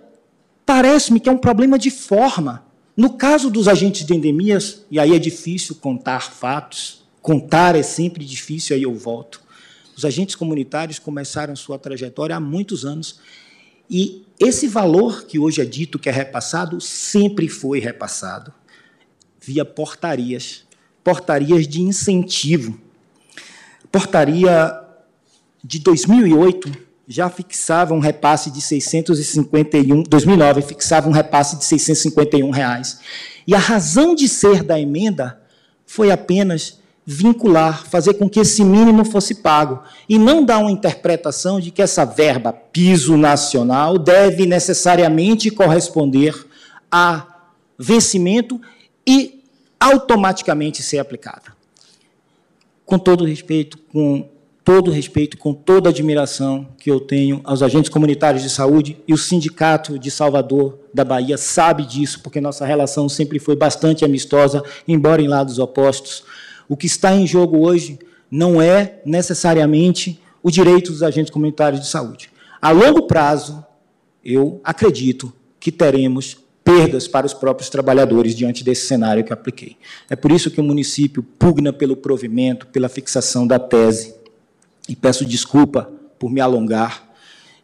parece-me 0.66 1.20
que 1.20 1.28
é 1.28 1.32
um 1.32 1.38
problema 1.38 1.80
de 1.80 1.90
forma. 1.90 2.64
No 3.02 3.14
caso 3.14 3.50
dos 3.50 3.68
agentes 3.68 4.06
de 4.06 4.14
endemias, 4.14 4.86
e 4.92 5.00
aí 5.00 5.16
é 5.16 5.18
difícil 5.18 5.74
contar 5.74 6.32
fatos, 6.32 7.02
contar 7.20 7.76
é 7.76 7.82
sempre 7.82 8.24
difícil, 8.24 8.76
aí 8.76 8.84
eu 8.84 8.94
volto. 8.94 9.42
Os 9.98 10.06
agentes 10.06 10.36
comunitários 10.36 11.00
começaram 11.00 11.56
sua 11.56 11.80
trajetória 11.80 12.36
há 12.36 12.40
muitos 12.40 12.86
anos. 12.86 13.20
E 13.90 14.24
esse 14.40 14.68
valor 14.68 15.26
que 15.26 15.40
hoje 15.40 15.62
é 15.62 15.66
dito 15.66 15.98
que 15.98 16.10
é 16.10 16.12
repassado, 16.12 16.80
sempre 16.80 17.50
foi 17.50 17.80
repassado 17.80 18.54
via 19.40 19.66
portarias 19.66 20.64
portarias 21.04 21.68
de 21.68 21.82
incentivo 21.82 22.80
portaria 23.92 24.80
de 25.64 25.80
2008 25.80 26.72
já 27.12 27.30
fixava 27.30 27.94
um 27.94 28.00
repasse 28.00 28.50
de 28.50 28.62
651, 28.62 30.04
2009 30.04 30.62
fixava 30.62 31.10
um 31.10 31.12
repasse 31.12 31.58
de 31.58 31.66
651 31.66 32.50
reais. 32.50 33.00
E 33.46 33.54
a 33.54 33.60
razão 33.60 34.16
de 34.16 34.30
ser 34.30 34.64
da 34.64 34.80
emenda 34.80 35.42
foi 35.86 36.10
apenas 36.10 36.80
vincular, 37.06 37.86
fazer 37.86 38.14
com 38.14 38.30
que 38.30 38.40
esse 38.40 38.64
mínimo 38.64 39.04
fosse 39.04 39.36
pago 39.36 39.84
e 40.08 40.18
não 40.18 40.46
dar 40.46 40.60
uma 40.60 40.72
interpretação 40.72 41.60
de 41.60 41.70
que 41.70 41.82
essa 41.82 42.06
verba 42.06 42.54
piso 42.54 43.18
nacional 43.18 43.98
deve 43.98 44.46
necessariamente 44.46 45.52
corresponder 45.52 46.48
a 46.90 47.28
vencimento 47.78 48.62
e 49.06 49.44
automaticamente 49.80 50.82
ser 50.82 51.00
aplicada 51.00 51.52
com 52.92 53.00
todo 53.00 53.24
respeito 53.24 53.78
com 53.78 54.28
todo 54.64 54.92
respeito, 54.92 55.38
com 55.38 55.54
toda 55.54 55.90
admiração 55.90 56.68
que 56.78 56.90
eu 56.90 57.00
tenho 57.00 57.42
aos 57.44 57.64
agentes 57.64 57.90
comunitários 57.90 58.44
de 58.44 58.50
saúde 58.50 58.98
e 59.08 59.14
o 59.14 59.18
Sindicato 59.18 59.98
de 59.98 60.12
Salvador 60.12 60.80
da 60.94 61.04
Bahia 61.04 61.38
sabe 61.38 61.86
disso, 61.86 62.22
porque 62.22 62.40
nossa 62.40 62.66
relação 62.66 63.10
sempre 63.10 63.40
foi 63.40 63.56
bastante 63.56 64.06
amistosa, 64.06 64.64
embora 64.88 65.22
em 65.22 65.28
lados 65.28 65.58
opostos. 65.58 66.24
O 66.70 66.78
que 66.78 66.86
está 66.86 67.14
em 67.16 67.26
jogo 67.26 67.60
hoje 67.66 67.98
não 68.30 68.62
é 68.62 69.02
necessariamente 69.06 70.22
o 70.44 70.52
direito 70.52 70.92
dos 70.92 71.04
agentes 71.04 71.32
comunitários 71.32 71.82
de 71.82 71.88
saúde. 71.88 72.30
A 72.62 72.72
longo 72.72 73.08
prazo, 73.08 73.66
eu 74.24 74.62
acredito 74.64 75.34
que 75.60 75.72
teremos 75.72 76.38
perdas 76.64 77.08
para 77.08 77.26
os 77.26 77.34
próprios 77.34 77.70
trabalhadores 77.70 78.36
diante 78.36 78.64
desse 78.64 78.86
cenário 78.86 79.24
que 79.24 79.34
apliquei. 79.34 79.78
É 80.08 80.16
por 80.16 80.32
isso 80.32 80.52
que 80.52 80.62
o 80.62 80.64
município 80.64 81.24
pugna 81.24 81.74
pelo 81.74 81.98
provimento, 81.98 82.68
pela 82.68 82.88
fixação 82.88 83.48
da 83.48 83.58
tese 83.58 84.21
e 84.88 84.96
peço 84.96 85.26
desculpa 85.26 85.92
por 86.18 86.32
me 86.32 86.42
alongar 86.42 87.10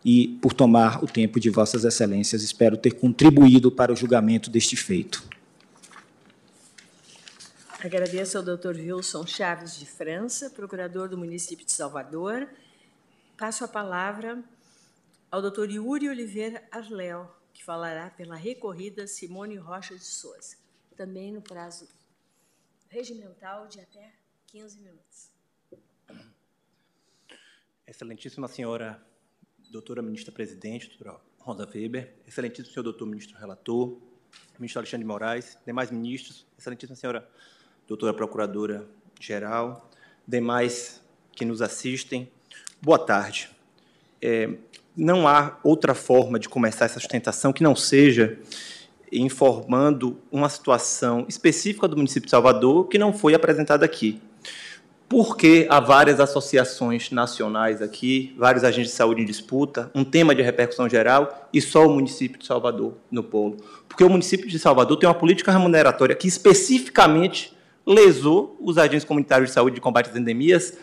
e 0.04 0.38
por 0.42 0.54
tomar 0.54 1.04
o 1.04 1.08
tempo 1.08 1.40
de 1.40 1.50
Vossas 1.50 1.84
Excelências. 1.84 2.44
Espero 2.44 2.78
ter 2.78 2.92
contribuído 2.92 3.72
para 3.72 3.92
o 3.92 3.96
julgamento 3.96 4.50
deste 4.50 4.76
feito. 4.76 5.24
Agradeço 7.84 8.38
ao 8.38 8.44
doutor 8.44 8.76
Wilson 8.76 9.26
Chaves 9.28 9.78
de 9.78 9.86
França, 9.86 10.50
procurador 10.50 11.08
do 11.10 11.18
município 11.18 11.66
de 11.66 11.72
Salvador. 11.72 12.48
Passo 13.38 13.64
a 13.64 13.68
palavra 13.68 14.44
ao 15.30 15.42
doutor 15.42 15.70
Yuri 15.70 16.10
Oliveira 16.10 16.64
Arléu, 16.72 17.30
que 17.54 17.64
falará 17.64 18.10
pela 18.10 18.36
recorrida 18.36 19.06
Simone 19.06 19.58
Rocha 19.58 19.96
de 19.96 20.06
Souza, 20.06 20.56
também 20.96 21.32
no 21.32 21.42
prazo 21.42 21.88
regimental 22.90 23.68
de 23.68 23.80
até 23.80 24.12
15 24.48 24.80
minutos. 24.80 25.07
Excelentíssima 27.90 28.50
senhora 28.50 29.02
doutora 29.72 30.02
ministra 30.02 30.30
presidente, 30.30 30.90
doutora 30.90 31.22
Rosa 31.40 31.66
Weber, 31.74 32.16
excelentíssimo 32.28 32.74
senhor 32.74 32.84
doutor 32.84 33.06
ministro 33.06 33.38
relator, 33.38 33.98
ministro 34.60 34.80
Alexandre 34.80 35.06
de 35.06 35.08
Moraes, 35.08 35.58
demais 35.66 35.90
ministros, 35.90 36.46
excelentíssima 36.60 36.98
senhora 36.98 37.26
doutora 37.88 38.14
procuradora 38.14 38.86
geral, 39.22 39.90
demais 40.28 41.02
que 41.32 41.46
nos 41.46 41.62
assistem, 41.62 42.30
boa 42.82 43.00
tarde. 43.00 43.50
É, 44.22 44.54
não 44.94 45.26
há 45.26 45.58
outra 45.64 45.96
forma 45.96 46.38
de 46.38 46.50
começar 46.50 46.84
essa 46.84 47.00
sustentação 47.00 47.54
que 47.54 47.64
não 47.64 47.74
seja 47.74 48.38
informando 49.10 50.20
uma 50.30 50.50
situação 50.50 51.26
específica 51.30 51.88
do 51.88 51.96
município 51.96 52.26
de 52.26 52.32
Salvador 52.32 52.90
que 52.90 52.98
não 52.98 53.14
foi 53.14 53.34
apresentada 53.34 53.86
aqui 53.86 54.22
porque 55.10 55.66
há 55.70 55.80
várias 55.80 56.20
associações 56.20 57.12
nacionais 57.12 57.82
aqui, 57.82 58.36
vários 58.38 58.64
agentes 58.64 58.92
de 58.92 58.98
saúde 58.98 59.22
em 59.22 59.26
disputa, 59.26 59.90
um 59.96 60.04
tema 60.04 60.36
de 60.36 60.42
repercussão 60.42 60.90
geral 60.90 61.50
e 61.54 61.62
só 61.62 61.88
o 61.88 61.90
município 61.90 62.38
de 62.38 62.46
Salvador 62.46 62.94
no 63.10 63.24
polo. 63.24 63.58
Porque 63.88 64.04
o 64.04 64.10
município 64.10 64.48
de 64.48 64.60
Salvador 64.60 64.98
tem 64.98 65.08
uma 65.08 65.16
política 65.16 65.52
remuneratória 65.52 66.16
que 66.16 66.28
especificamente 66.28 67.56
lesou 67.86 68.58
os 68.60 68.78
agentes 68.78 69.06
comunitários 69.06 69.50
de 69.50 69.54
saúde 69.54 69.76
de 69.76 69.82
combate 69.82 70.10
às 70.10 70.16
endemias 70.16 70.78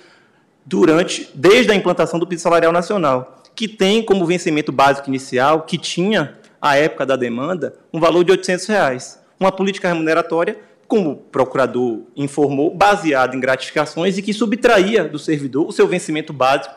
durante 0.64 1.28
desde 1.34 1.70
a 1.70 1.74
implantação 1.74 2.18
do 2.18 2.26
piso 2.26 2.42
salarial 2.42 2.72
nacional, 2.72 3.42
que 3.54 3.68
tem 3.68 4.02
como 4.02 4.24
vencimento 4.24 4.72
básico 4.72 5.10
inicial, 5.10 5.62
que 5.62 5.76
tinha 5.76 6.38
à 6.62 6.76
época 6.76 7.04
da 7.04 7.14
demanda, 7.14 7.74
um 7.92 8.00
valor 8.00 8.24
de 8.24 8.30
800 8.30 8.66
reais. 8.66 9.22
Uma 9.38 9.52
política 9.52 9.88
remuneratória 9.88 10.56
como 10.94 11.10
o 11.10 11.16
procurador 11.16 12.02
informou, 12.14 12.72
baseado 12.72 13.34
em 13.34 13.40
gratificações 13.40 14.16
e 14.16 14.22
que 14.22 14.32
subtraía 14.32 15.02
do 15.02 15.18
servidor 15.18 15.66
o 15.66 15.72
seu 15.72 15.88
vencimento 15.88 16.32
básico 16.32 16.72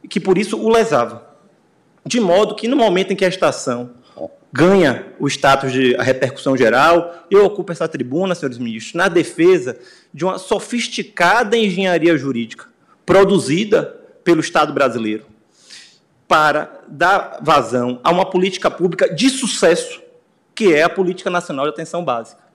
e 0.00 0.06
que, 0.06 0.20
por 0.20 0.38
isso, 0.38 0.56
o 0.56 0.68
lesava. 0.68 1.26
De 2.06 2.20
modo 2.20 2.54
que, 2.54 2.68
no 2.68 2.76
momento 2.76 3.12
em 3.12 3.16
que 3.16 3.24
a 3.24 3.28
estação 3.28 3.90
ganha 4.52 5.06
o 5.18 5.26
status 5.26 5.72
de 5.72 5.96
repercussão 5.96 6.56
geral, 6.56 7.26
eu 7.28 7.44
ocupo 7.44 7.72
essa 7.72 7.88
tribuna, 7.88 8.32
senhores 8.32 8.58
ministros, 8.58 8.94
na 8.94 9.08
defesa 9.08 9.76
de 10.14 10.24
uma 10.24 10.38
sofisticada 10.38 11.56
engenharia 11.56 12.16
jurídica 12.16 12.66
produzida 13.04 13.82
pelo 14.22 14.38
Estado 14.38 14.72
brasileiro 14.72 15.26
para 16.28 16.80
dar 16.86 17.40
vazão 17.42 17.98
a 18.04 18.12
uma 18.12 18.24
política 18.24 18.70
pública 18.70 19.12
de 19.12 19.28
sucesso, 19.28 20.00
que 20.54 20.72
é 20.72 20.84
a 20.84 20.88
Política 20.88 21.28
Nacional 21.28 21.64
de 21.64 21.72
Atenção 21.72 22.04
Básica 22.04 22.46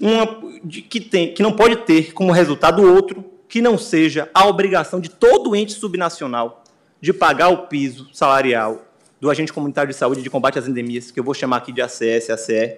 uma, 0.00 0.38
de, 0.62 0.82
que, 0.82 1.00
tem, 1.00 1.34
que 1.34 1.42
não 1.42 1.52
pode 1.52 1.76
ter 1.76 2.12
como 2.12 2.32
resultado 2.32 2.82
outro 2.82 3.24
que 3.48 3.60
não 3.60 3.78
seja 3.78 4.28
a 4.34 4.46
obrigação 4.46 5.00
de 5.00 5.08
todo 5.08 5.56
ente 5.56 5.72
subnacional 5.72 6.62
de 7.00 7.12
pagar 7.12 7.48
o 7.48 7.66
piso 7.66 8.08
salarial 8.12 8.84
do 9.20 9.30
agente 9.30 9.52
comunitário 9.52 9.90
de 9.90 9.96
saúde 9.96 10.22
de 10.22 10.30
combate 10.30 10.58
às 10.58 10.68
endemias, 10.68 11.10
que 11.10 11.18
eu 11.18 11.24
vou 11.24 11.34
chamar 11.34 11.56
aqui 11.56 11.72
de 11.72 11.82
ACS, 11.82 12.30
ACE, 12.30 12.76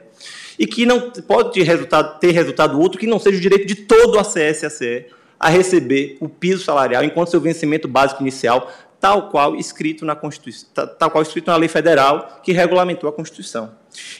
e 0.59 0.67
que 0.67 0.87
não 0.87 1.11
pode 1.11 1.53
ter 1.53 1.63
resultado, 1.65 2.19
ter 2.19 2.31
resultado 2.31 2.81
outro 2.81 2.99
que 2.99 3.07
não 3.07 3.19
seja 3.19 3.37
o 3.37 3.41
direito 3.41 3.67
de 3.67 3.75
todo 3.75 4.19
ACS, 4.19 4.65
ACE 4.65 5.07
a 5.39 5.49
receber 5.49 6.19
o 6.21 6.29
piso 6.29 6.65
salarial 6.65 7.03
enquanto 7.03 7.31
seu 7.31 7.41
vencimento 7.41 7.89
básico 7.89 8.23
inicial, 8.23 8.71
tal 9.01 9.31
qual 9.31 9.57
escrito 9.57 10.05
na 10.05 10.15
Constituição, 10.15 10.69
tal 10.99 11.11
qual 11.11 11.23
escrito 11.23 11.47
na 11.47 11.57
lei 11.57 11.69
federal 11.69 12.41
que 12.43 12.53
regulamentou 12.53 13.09
a 13.09 13.13
Constituição. 13.13 13.73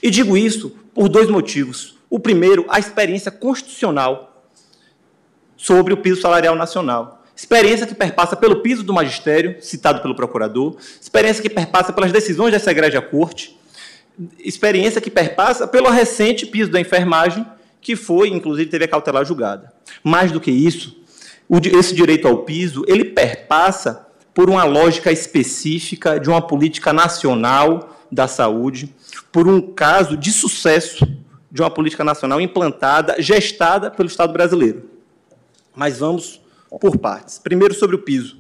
E 0.03 0.11
digo 0.11 0.37
isso 0.37 0.71
por 0.95 1.09
dois 1.09 1.29
motivos. 1.29 2.00
O 2.11 2.19
primeiro, 2.19 2.67
a 2.69 2.81
experiência 2.81 3.31
constitucional 3.31 4.45
sobre 5.57 5.95
o 5.95 5.97
piso 5.97 6.21
salarial 6.21 6.57
nacional. 6.57 7.23
Experiência 7.37 7.87
que 7.87 7.95
perpassa 7.95 8.35
pelo 8.35 8.61
piso 8.61 8.83
do 8.83 8.93
magistério, 8.93 9.57
citado 9.63 10.03
pelo 10.03 10.15
procurador, 10.15 10.77
experiência 11.01 11.41
que 11.41 11.49
perpassa 11.49 11.93
pelas 11.93 12.11
decisões 12.11 12.51
dessa 12.51 12.71
egrégia 12.71 13.01
corte, 13.01 13.57
experiência 14.39 15.01
que 15.01 15.11
perpassa 15.11 15.67
pelo 15.69 15.89
recente 15.89 16.45
piso 16.45 16.71
da 16.71 16.81
enfermagem, 16.81 17.47
que 17.81 17.97
foi, 17.97 18.29
inclusive, 18.29 18.69
teve 18.69 18.85
a 18.85 18.89
cautelar 18.89 19.25
julgada. 19.25 19.73
Mais 20.03 20.33
do 20.33 20.41
que 20.41 20.51
isso, 20.51 21.01
esse 21.73 21.95
direito 21.95 22.29
ao 22.29 22.39
piso, 22.39 22.85
ele 22.87 23.05
perpassa 23.05 24.07
por 24.35 24.51
uma 24.51 24.65
lógica 24.65 25.11
específica 25.11 26.19
de 26.19 26.29
uma 26.29 26.43
política 26.43 26.93
nacional 26.93 27.99
da 28.11 28.27
saúde, 28.29 28.95
por 29.33 29.49
um 29.49 29.61
caso 29.61 30.17
de 30.17 30.33
sucesso 30.33 31.07
de 31.51 31.61
uma 31.61 31.71
política 31.71 32.05
nacional 32.05 32.41
implantada, 32.41 33.21
gestada 33.21 33.91
pelo 33.91 34.09
Estado 34.09 34.33
brasileiro. 34.33 34.89
Mas 35.75 35.99
vamos 35.99 36.41
por 36.81 36.99
partes. 36.99 37.39
Primeiro, 37.39 37.75
sobre 37.75 37.97
o 37.97 37.99
piso. 37.99 38.39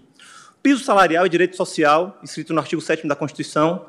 Piso 0.63 0.85
salarial 0.85 1.25
é 1.25 1.29
direito 1.29 1.57
social, 1.57 2.19
inscrito 2.23 2.53
no 2.53 2.61
artigo 2.61 2.83
7 2.83 3.07
da 3.07 3.17
Constituição. 3.17 3.87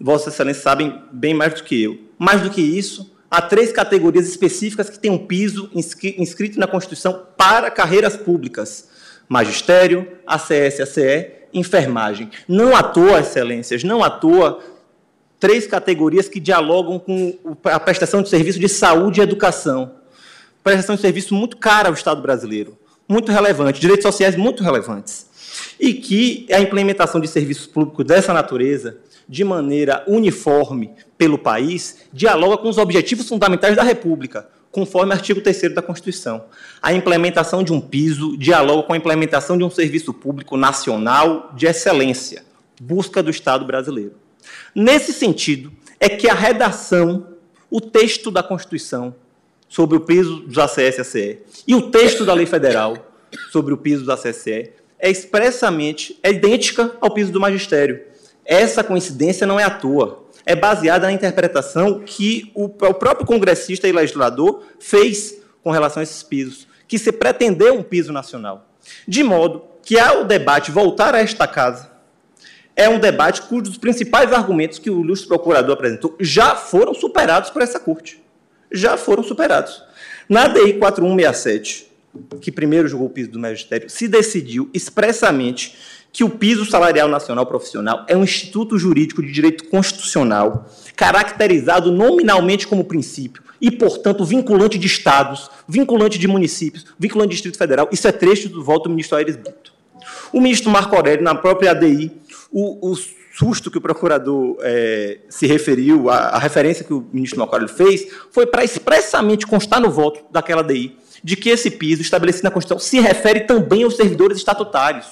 Vossas 0.00 0.34
Excelências 0.34 0.62
sabem 0.62 1.02
bem 1.12 1.34
mais 1.34 1.54
do 1.54 1.62
que 1.62 1.82
eu. 1.82 1.98
Mais 2.18 2.40
do 2.40 2.50
que 2.50 2.60
isso, 2.60 3.14
há 3.30 3.42
três 3.42 3.70
categorias 3.70 4.26
específicas 4.26 4.88
que 4.88 4.98
têm 4.98 5.10
um 5.10 5.26
piso 5.26 5.70
inscrito 5.74 6.58
na 6.58 6.66
Constituição 6.66 7.26
para 7.36 7.70
carreiras 7.70 8.16
públicas: 8.16 8.88
magistério, 9.28 10.08
ACS, 10.26 10.80
ACE, 10.80 11.32
enfermagem. 11.52 12.30
Não 12.48 12.74
à 12.74 12.82
toa, 12.82 13.20
Excelências, 13.20 13.84
não 13.84 14.02
à 14.02 14.10
toa 14.10 14.60
três 15.38 15.66
categorias 15.66 16.28
que 16.28 16.40
dialogam 16.40 16.98
com 16.98 17.36
a 17.64 17.78
prestação 17.78 18.22
de 18.22 18.28
serviço 18.28 18.58
de 18.58 18.68
saúde 18.68 19.20
e 19.20 19.22
educação. 19.22 19.92
Prestação 20.62 20.96
de 20.96 21.00
serviço 21.00 21.34
muito 21.34 21.56
cara 21.56 21.88
ao 21.88 21.94
Estado 21.94 22.20
brasileiro, 22.20 22.76
muito 23.08 23.30
relevante, 23.30 23.80
direitos 23.80 24.02
sociais 24.02 24.34
muito 24.36 24.62
relevantes. 24.62 25.26
E 25.78 25.94
que 25.94 26.46
a 26.50 26.60
implementação 26.60 27.20
de 27.20 27.28
serviços 27.28 27.66
públicos 27.66 28.04
dessa 28.04 28.32
natureza, 28.32 28.98
de 29.28 29.44
maneira 29.44 30.04
uniforme 30.06 30.90
pelo 31.16 31.38
país, 31.38 31.98
dialoga 32.12 32.56
com 32.58 32.68
os 32.68 32.78
objetivos 32.78 33.28
fundamentais 33.28 33.76
da 33.76 33.82
República, 33.82 34.48
conforme 34.70 35.12
o 35.12 35.14
artigo 35.14 35.40
3 35.40 35.74
da 35.74 35.80
Constituição. 35.80 36.44
A 36.82 36.92
implementação 36.92 37.62
de 37.62 37.72
um 37.72 37.80
piso 37.80 38.36
dialoga 38.36 38.82
com 38.82 38.92
a 38.92 38.96
implementação 38.96 39.56
de 39.56 39.64
um 39.64 39.70
serviço 39.70 40.12
público 40.12 40.56
nacional 40.56 41.52
de 41.54 41.66
excelência, 41.66 42.44
busca 42.80 43.22
do 43.22 43.30
Estado 43.30 43.64
brasileiro. 43.64 44.25
Nesse 44.74 45.12
sentido, 45.12 45.72
é 45.98 46.08
que 46.08 46.28
a 46.28 46.34
redação, 46.34 47.26
o 47.70 47.80
texto 47.80 48.30
da 48.30 48.42
Constituição 48.42 49.14
sobre 49.68 49.96
o 49.96 50.00
piso 50.00 50.40
dos 50.40 50.58
ACS-ACE 50.58 51.38
e 51.66 51.74
o 51.74 51.90
texto 51.90 52.24
da 52.24 52.34
Lei 52.34 52.46
Federal 52.46 53.12
sobre 53.50 53.74
o 53.74 53.76
piso 53.76 54.04
dos 54.04 54.10
ACSE 54.10 54.72
é 54.98 55.10
expressamente 55.10 56.18
é 56.22 56.30
idêntica 56.30 56.92
ao 57.00 57.10
piso 57.10 57.32
do 57.32 57.40
magistério. 57.40 58.02
Essa 58.44 58.84
coincidência 58.84 59.46
não 59.46 59.58
é 59.58 59.64
à 59.64 59.70
toa. 59.70 60.24
É 60.44 60.54
baseada 60.54 61.06
na 61.06 61.12
interpretação 61.12 62.00
que 62.00 62.50
o, 62.54 62.66
o 62.66 62.94
próprio 62.94 63.26
congressista 63.26 63.88
e 63.88 63.92
legislador 63.92 64.62
fez 64.78 65.38
com 65.62 65.70
relação 65.70 66.00
a 66.00 66.04
esses 66.04 66.22
pisos, 66.22 66.68
que 66.86 66.98
se 66.98 67.10
pretendeu 67.10 67.74
um 67.74 67.82
piso 67.82 68.12
nacional. 68.12 68.70
De 69.08 69.24
modo 69.24 69.64
que, 69.82 69.98
ao 69.98 70.24
debate 70.24 70.70
voltar 70.70 71.14
a 71.14 71.18
esta 71.18 71.48
casa 71.48 71.95
é 72.76 72.88
um 72.88 73.00
debate 73.00 73.42
cujos 73.42 73.78
principais 73.78 74.32
argumentos 74.32 74.78
que 74.78 74.90
o 74.90 75.00
ilustre 75.00 75.26
procurador 75.26 75.72
apresentou 75.72 76.14
já 76.20 76.54
foram 76.54 76.92
superados 76.94 77.48
por 77.48 77.62
essa 77.62 77.80
corte. 77.80 78.22
Já 78.70 78.98
foram 78.98 79.22
superados. 79.22 79.82
Na 80.28 80.46
DI 80.46 80.74
4167, 80.74 81.90
que 82.40 82.52
primeiro 82.52 82.86
julgou 82.86 83.08
o 83.08 83.10
piso 83.10 83.30
do 83.30 83.38
magistério, 83.38 83.88
se 83.88 84.06
decidiu 84.06 84.68
expressamente 84.74 85.76
que 86.12 86.24
o 86.24 86.30
piso 86.30 86.64
salarial 86.64 87.08
nacional 87.08 87.46
profissional 87.46 88.04
é 88.08 88.16
um 88.16 88.24
instituto 88.24 88.78
jurídico 88.78 89.22
de 89.22 89.30
direito 89.30 89.64
constitucional, 89.68 90.68
caracterizado 90.96 91.92
nominalmente 91.92 92.66
como 92.66 92.84
princípio 92.84 93.42
e, 93.60 93.70
portanto, 93.70 94.24
vinculante 94.24 94.78
de 94.78 94.86
estados, 94.86 95.50
vinculante 95.68 96.18
de 96.18 96.26
municípios, 96.26 96.86
vinculante 96.98 97.30
de 97.30 97.34
Distrito 97.34 97.58
Federal. 97.58 97.88
Isso 97.92 98.08
é 98.08 98.12
trecho 98.12 98.48
do 98.48 98.64
voto 98.64 98.84
do 98.84 98.90
ministro 98.90 99.16
Aires 99.16 99.36
Brito. 99.36 99.74
O 100.32 100.40
ministro 100.40 100.70
Marco 100.70 100.94
Aurélio, 100.96 101.22
na 101.22 101.34
própria 101.34 101.72
ADI, 101.72 102.10
o, 102.50 102.92
o 102.92 102.96
susto 103.36 103.70
que 103.70 103.78
o 103.78 103.80
procurador 103.80 104.56
é, 104.60 105.18
se 105.28 105.46
referiu, 105.46 106.08
a, 106.08 106.16
a, 106.16 106.38
referência 106.38 106.84
que 106.84 106.94
o 106.94 107.06
ministro 107.12 107.38
Marco 107.38 107.54
Aurélio 107.54 107.74
fez, 107.74 108.06
foi 108.30 108.46
para 108.46 108.64
expressamente 108.64 109.46
constar 109.46 109.80
no 109.80 109.90
voto 109.90 110.24
daquela 110.30 110.62
ADI 110.62 110.96
de 111.22 111.36
que 111.36 111.50
esse 111.50 111.70
piso 111.70 112.02
estabelecido 112.02 112.44
na 112.44 112.50
Constituição 112.50 112.78
se 112.78 113.00
refere 113.00 113.40
também 113.40 113.82
aos 113.82 113.96
servidores 113.96 114.38
estatutários. 114.38 115.06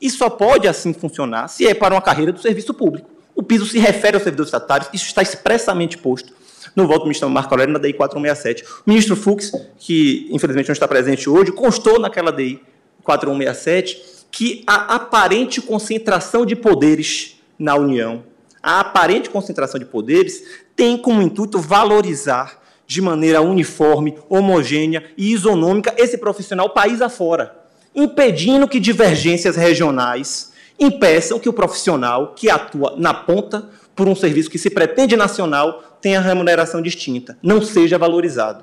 E 0.00 0.10
só 0.10 0.28
pode 0.28 0.68
assim 0.68 0.92
funcionar 0.92 1.48
se 1.48 1.66
é 1.66 1.74
para 1.74 1.94
uma 1.94 2.02
carreira 2.02 2.32
do 2.32 2.40
serviço 2.40 2.74
público. 2.74 3.08
O 3.34 3.42
piso 3.42 3.66
se 3.66 3.78
refere 3.78 4.16
aos 4.16 4.22
servidores 4.22 4.48
estatutários, 4.48 4.88
isso 4.92 5.06
está 5.06 5.22
expressamente 5.22 5.98
posto 5.98 6.32
no 6.74 6.86
voto 6.86 7.00
do 7.00 7.04
ministro 7.04 7.30
Marco 7.30 7.52
Aurélio 7.54 7.72
na 7.72 7.78
DI 7.78 7.94
467. 7.94 8.64
O 8.86 8.90
ministro 8.90 9.16
Fux, 9.16 9.50
que 9.78 10.28
infelizmente 10.30 10.68
não 10.68 10.72
está 10.72 10.86
presente 10.86 11.28
hoje, 11.28 11.52
constou 11.52 11.98
naquela 11.98 12.30
DI 12.30 12.60
4167 13.02 14.15
que 14.36 14.62
a 14.66 14.96
aparente 14.96 15.62
concentração 15.62 16.44
de 16.44 16.54
poderes 16.54 17.40
na 17.58 17.74
União, 17.74 18.22
a 18.62 18.80
aparente 18.80 19.30
concentração 19.30 19.80
de 19.80 19.86
poderes 19.86 20.42
tem 20.76 20.98
como 20.98 21.22
intuito 21.22 21.58
valorizar 21.58 22.60
de 22.86 23.00
maneira 23.00 23.40
uniforme, 23.40 24.18
homogênea 24.28 25.04
e 25.16 25.32
isonômica 25.32 25.94
esse 25.96 26.18
profissional 26.18 26.68
país 26.68 27.00
afora 27.00 27.64
impedindo 27.94 28.68
que 28.68 28.78
divergências 28.78 29.56
regionais 29.56 30.52
impeçam 30.78 31.38
que 31.38 31.48
o 31.48 31.52
profissional 31.52 32.34
que 32.34 32.50
atua 32.50 32.94
na 32.98 33.14
ponta 33.14 33.70
por 33.94 34.06
um 34.06 34.14
serviço 34.14 34.50
que 34.50 34.58
se 34.58 34.68
pretende 34.68 35.16
nacional 35.16 35.96
tenha 35.98 36.20
remuneração 36.20 36.82
distinta, 36.82 37.38
não 37.42 37.62
seja 37.62 37.96
valorizado. 37.96 38.62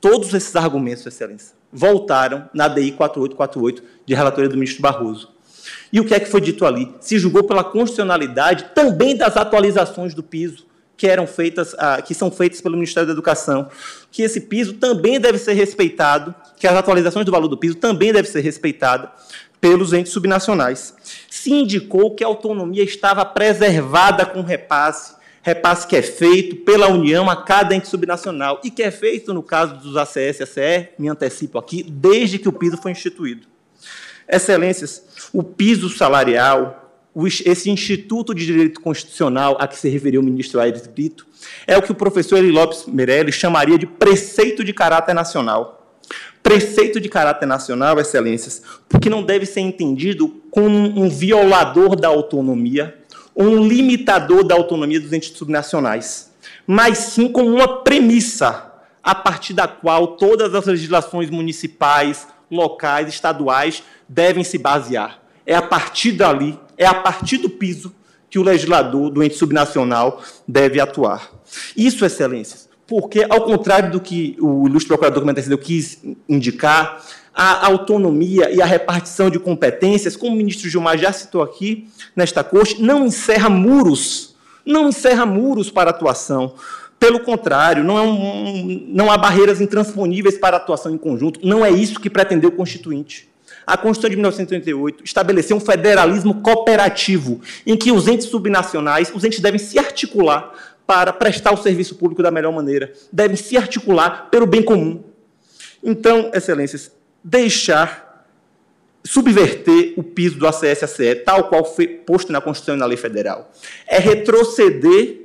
Todos 0.00 0.32
esses 0.32 0.56
argumentos, 0.56 1.04
Excelência, 1.04 1.54
voltaram 1.72 2.48
na 2.52 2.68
DI 2.68 2.92
4848 2.92 3.82
de 4.04 4.14
relatoria 4.14 4.48
do 4.48 4.56
ministro 4.56 4.82
Barroso. 4.82 5.30
E 5.92 6.00
o 6.00 6.04
que 6.04 6.14
é 6.14 6.20
que 6.20 6.26
foi 6.26 6.40
dito 6.40 6.66
ali? 6.66 6.94
Se 7.00 7.18
julgou 7.18 7.44
pela 7.44 7.64
constitucionalidade 7.64 8.66
também 8.74 9.16
das 9.16 9.36
atualizações 9.36 10.14
do 10.14 10.22
piso 10.22 10.66
que 10.96 11.06
eram 11.08 11.26
feitas, 11.26 11.74
ah, 11.78 12.00
que 12.00 12.14
são 12.14 12.30
feitas 12.30 12.60
pelo 12.60 12.76
Ministério 12.76 13.08
da 13.08 13.12
Educação, 13.12 13.68
que 14.10 14.22
esse 14.22 14.42
piso 14.42 14.74
também 14.74 15.18
deve 15.18 15.36
ser 15.36 15.52
respeitado, 15.54 16.32
que 16.56 16.66
as 16.66 16.76
atualizações 16.76 17.26
do 17.26 17.32
valor 17.32 17.48
do 17.48 17.56
piso 17.56 17.74
também 17.74 18.12
devem 18.12 18.30
ser 18.30 18.40
respeitadas 18.40 19.10
pelos 19.60 19.92
entes 19.92 20.12
subnacionais. 20.12 20.94
Se 21.28 21.52
indicou 21.52 22.14
que 22.14 22.22
a 22.22 22.26
autonomia 22.26 22.84
estava 22.84 23.24
preservada 23.24 24.24
com 24.24 24.42
repasse, 24.42 25.14
repasse 25.42 25.86
que 25.86 25.96
é 25.96 26.02
feito 26.02 26.56
pela 26.56 26.88
União 26.88 27.28
a 27.28 27.36
cada 27.36 27.74
ente 27.74 27.88
subnacional 27.88 28.60
e 28.64 28.70
que 28.70 28.82
é 28.82 28.90
feito 28.90 29.34
no 29.34 29.42
caso 29.42 29.76
dos 29.76 29.96
ACS 29.96 30.40
e 30.40 30.42
ACE, 30.42 30.88
me 30.98 31.08
antecipo 31.08 31.58
aqui, 31.58 31.82
desde 31.82 32.38
que 32.38 32.48
o 32.48 32.52
piso 32.52 32.76
foi 32.76 32.92
instituído. 32.92 33.46
Excelências, 34.28 35.02
o 35.32 35.42
piso 35.42 35.90
salarial 35.90 36.78
esse 37.44 37.70
Instituto 37.70 38.34
de 38.34 38.46
Direito 38.46 38.80
Constitucional 38.80 39.56
a 39.60 39.68
que 39.68 39.76
se 39.76 39.88
referiu 39.88 40.20
o 40.20 40.24
ministro 40.24 40.60
Aires 40.60 40.86
Brito, 40.86 41.26
é 41.66 41.76
o 41.76 41.82
que 41.82 41.92
o 41.92 41.94
professor 41.94 42.38
Eli 42.38 42.50
Lopes 42.50 42.86
Meirelles 42.86 43.34
chamaria 43.34 43.76
de 43.76 43.86
preceito 43.86 44.64
de 44.64 44.72
caráter 44.72 45.14
nacional. 45.14 45.78
Preceito 46.42 47.00
de 47.00 47.08
caráter 47.08 47.46
nacional, 47.46 48.00
excelências, 48.00 48.62
porque 48.88 49.08
não 49.08 49.22
deve 49.22 49.46
ser 49.46 49.60
entendido 49.60 50.28
como 50.50 50.76
um 50.76 51.08
violador 51.08 51.94
da 51.94 52.08
autonomia 52.08 52.96
um 53.34 53.66
limitador 53.66 54.44
da 54.44 54.54
autonomia 54.54 55.00
dos 55.00 55.12
entes 55.12 55.36
subnacionais, 55.36 56.30
mas 56.66 56.98
sim 56.98 57.30
como 57.30 57.54
uma 57.54 57.82
premissa 57.82 58.72
a 59.02 59.14
partir 59.14 59.52
da 59.52 59.66
qual 59.66 60.16
todas 60.16 60.54
as 60.54 60.66
legislações 60.66 61.28
municipais, 61.28 62.26
locais, 62.50 63.08
estaduais 63.08 63.82
devem 64.08 64.44
se 64.44 64.58
basear. 64.58 65.20
É 65.44 65.54
a 65.54 65.62
partir 65.62 66.12
dali 66.12 66.58
é 66.76 66.86
a 66.86 66.94
partir 66.94 67.38
do 67.38 67.48
piso 67.48 67.94
que 68.28 68.38
o 68.38 68.42
legislador 68.42 69.10
do 69.10 69.22
ente 69.22 69.36
subnacional 69.36 70.22
deve 70.48 70.80
atuar. 70.80 71.30
Isso, 71.76 72.04
excelências, 72.04 72.68
porque, 72.86 73.26
ao 73.28 73.42
contrário 73.42 73.90
do 73.90 74.00
que 74.00 74.36
o 74.40 74.66
ilustre 74.66 74.88
procurador 74.88 75.24
Mendes 75.24 75.48
quis 75.62 76.02
indicar, 76.28 77.04
a 77.34 77.66
autonomia 77.66 78.50
e 78.50 78.60
a 78.60 78.66
repartição 78.66 79.30
de 79.30 79.38
competências, 79.38 80.16
como 80.16 80.34
o 80.34 80.36
ministro 80.36 80.68
Gilmar 80.68 80.98
já 80.98 81.12
citou 81.12 81.42
aqui 81.42 81.88
nesta 82.14 82.44
corte, 82.44 82.80
não 82.82 83.06
encerra 83.06 83.48
muros, 83.48 84.34
não 84.64 84.88
encerra 84.88 85.24
muros 85.24 85.70
para 85.70 85.90
atuação. 85.90 86.54
Pelo 86.98 87.20
contrário, 87.20 87.82
não, 87.82 87.98
é 87.98 88.02
um, 88.02 88.86
não 88.88 89.10
há 89.10 89.18
barreiras 89.18 89.60
intransponíveis 89.60 90.38
para 90.38 90.56
atuação 90.56 90.94
em 90.94 90.98
conjunto. 90.98 91.40
Não 91.42 91.64
é 91.64 91.70
isso 91.70 91.98
que 91.98 92.08
pretendeu 92.08 92.50
o 92.50 92.52
Constituinte. 92.52 93.28
A 93.66 93.76
Constituição 93.76 94.10
de 94.10 94.16
1988 94.16 95.04
estabeleceu 95.04 95.56
um 95.56 95.60
federalismo 95.60 96.40
cooperativo, 96.42 97.40
em 97.66 97.76
que 97.76 97.90
os 97.90 98.06
entes 98.06 98.26
subnacionais, 98.26 99.12
os 99.14 99.24
entes 99.24 99.40
devem 99.40 99.58
se 99.58 99.78
articular 99.78 100.52
para 100.86 101.12
prestar 101.12 101.52
o 101.52 101.56
serviço 101.56 101.94
público 101.94 102.22
da 102.22 102.30
melhor 102.30 102.52
maneira, 102.52 102.92
devem 103.12 103.36
se 103.36 103.56
articular 103.56 104.28
pelo 104.30 104.46
bem 104.46 104.62
comum. 104.62 105.02
Então, 105.82 106.30
excelências, 106.34 106.92
deixar 107.22 108.26
subverter 109.04 109.94
o 109.96 110.02
piso 110.02 110.38
do 110.38 110.46
ACS-ACE, 110.46 111.16
tal 111.24 111.48
qual 111.48 111.64
foi 111.64 111.86
posto 111.86 112.32
na 112.32 112.40
Constituição 112.40 112.76
e 112.76 112.78
na 112.78 112.86
lei 112.86 112.96
federal, 112.96 113.50
é 113.86 113.98
retroceder 113.98 115.20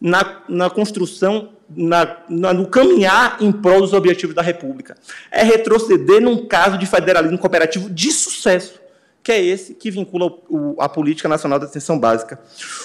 na, 0.00 0.42
na 0.48 0.70
construção 0.70 1.50
na, 1.68 2.18
na, 2.28 2.52
no 2.52 2.68
caminhar 2.68 3.38
em 3.40 3.50
prol 3.50 3.80
dos 3.80 3.92
objetivos 3.92 4.34
da 4.34 4.42
República. 4.42 4.96
É 5.30 5.42
retroceder 5.42 6.20
num 6.20 6.46
caso 6.46 6.78
de 6.78 6.86
federalismo 6.86 7.38
cooperativo 7.38 7.90
de 7.90 8.12
sucesso, 8.12 8.80
que 9.22 9.32
é 9.32 9.42
esse 9.42 9.74
que 9.74 9.90
vincula 9.90 10.26
o, 10.48 10.76
a 10.78 10.88
política 10.88 11.28
nacional 11.28 11.58
da 11.58 11.66
atenção 11.66 11.98
básica. 11.98 12.38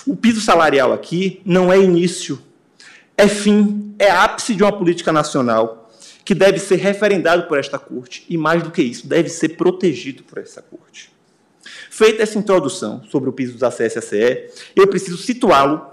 O 0.07 0.15
piso 0.15 0.41
salarial 0.41 0.93
aqui 0.93 1.41
não 1.45 1.71
é 1.71 1.77
início, 1.79 2.41
é 3.15 3.27
fim, 3.27 3.93
é 3.99 4.09
ápice 4.09 4.55
de 4.55 4.63
uma 4.63 4.71
política 4.71 5.11
nacional 5.11 5.80
que 6.23 6.35
deve 6.35 6.59
ser 6.59 6.77
referendado 6.77 7.47
por 7.47 7.57
esta 7.57 7.79
corte 7.79 8.25
e 8.29 8.37
mais 8.37 8.63
do 8.63 8.71
que 8.71 8.81
isso, 8.81 9.07
deve 9.07 9.29
ser 9.29 9.49
protegido 9.49 10.23
por 10.23 10.37
essa 10.37 10.61
corte. 10.61 11.11
Feita 11.89 12.23
essa 12.23 12.37
introdução 12.37 13.03
sobre 13.09 13.29
o 13.29 13.33
piso 13.33 13.53
dos 13.53 13.63
ACS-ACE, 13.63 14.49
eu 14.75 14.87
preciso 14.87 15.17
situá-lo 15.17 15.89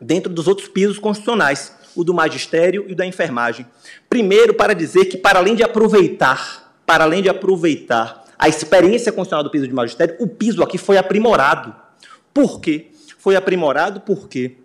dentro 0.00 0.32
dos 0.32 0.48
outros 0.48 0.68
pisos 0.68 0.98
constitucionais, 0.98 1.74
o 1.94 2.04
do 2.04 2.14
magistério 2.14 2.84
e 2.88 2.92
o 2.92 2.96
da 2.96 3.04
enfermagem. 3.04 3.66
Primeiro, 4.08 4.54
para 4.54 4.74
dizer 4.74 5.06
que, 5.06 5.18
para 5.18 5.38
além 5.38 5.54
de 5.54 5.62
aproveitar, 5.62 6.80
para 6.86 7.04
além 7.04 7.22
de 7.22 7.28
aproveitar 7.28 8.24
a 8.38 8.48
experiência 8.48 9.12
constitucional 9.12 9.44
do 9.44 9.50
piso 9.50 9.68
de 9.68 9.74
magistério, 9.74 10.16
o 10.18 10.26
piso 10.26 10.62
aqui 10.62 10.78
foi 10.78 10.96
aprimorado. 10.96 11.74
Por 12.32 12.60
quê? 12.60 12.86
Foi 13.18 13.36
aprimorado 13.36 14.00
porque 14.00 14.56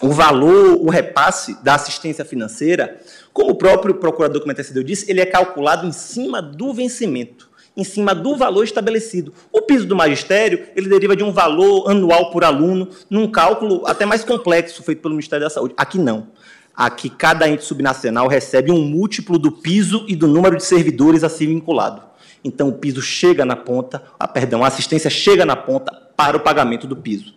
o 0.00 0.10
valor, 0.10 0.78
o 0.80 0.90
repasse 0.90 1.62
da 1.62 1.74
assistência 1.74 2.24
financeira, 2.24 3.00
como 3.32 3.50
o 3.50 3.54
próprio 3.54 3.94
procurador 3.94 4.40
que 4.40 4.46
me 4.46 4.52
antecedeu 4.52 4.82
disse, 4.82 5.10
ele 5.10 5.20
é 5.20 5.26
calculado 5.26 5.86
em 5.86 5.92
cima 5.92 6.42
do 6.42 6.72
vencimento 6.72 7.54
em 7.76 7.82
cima 7.82 8.14
do 8.14 8.36
valor 8.36 8.62
estabelecido. 8.62 9.32
O 9.52 9.62
piso 9.62 9.86
do 9.86 9.96
magistério, 9.96 10.66
ele 10.76 10.88
deriva 10.88 11.16
de 11.16 11.24
um 11.24 11.32
valor 11.32 11.90
anual 11.90 12.30
por 12.30 12.44
aluno, 12.44 12.88
num 13.10 13.28
cálculo 13.30 13.84
até 13.86 14.06
mais 14.06 14.22
complexo 14.24 14.82
feito 14.82 15.02
pelo 15.02 15.14
Ministério 15.14 15.44
da 15.44 15.50
Saúde. 15.50 15.74
Aqui 15.76 15.98
não. 15.98 16.28
Aqui 16.76 17.08
cada 17.08 17.48
ente 17.48 17.64
subnacional 17.64 18.26
recebe 18.26 18.70
um 18.70 18.80
múltiplo 18.80 19.38
do 19.38 19.50
piso 19.50 20.04
e 20.08 20.16
do 20.16 20.26
número 20.26 20.56
de 20.56 20.64
servidores 20.64 21.22
a 21.22 21.28
si 21.28 21.46
vinculado. 21.46 22.02
Então 22.42 22.68
o 22.68 22.74
piso 22.74 23.00
chega 23.00 23.44
na 23.44 23.56
ponta, 23.56 24.02
a, 24.18 24.28
perdão, 24.28 24.64
a 24.64 24.68
assistência 24.68 25.08
chega 25.08 25.46
na 25.46 25.56
ponta 25.56 25.92
para 26.16 26.36
o 26.36 26.40
pagamento 26.40 26.86
do 26.86 26.96
piso. 26.96 27.34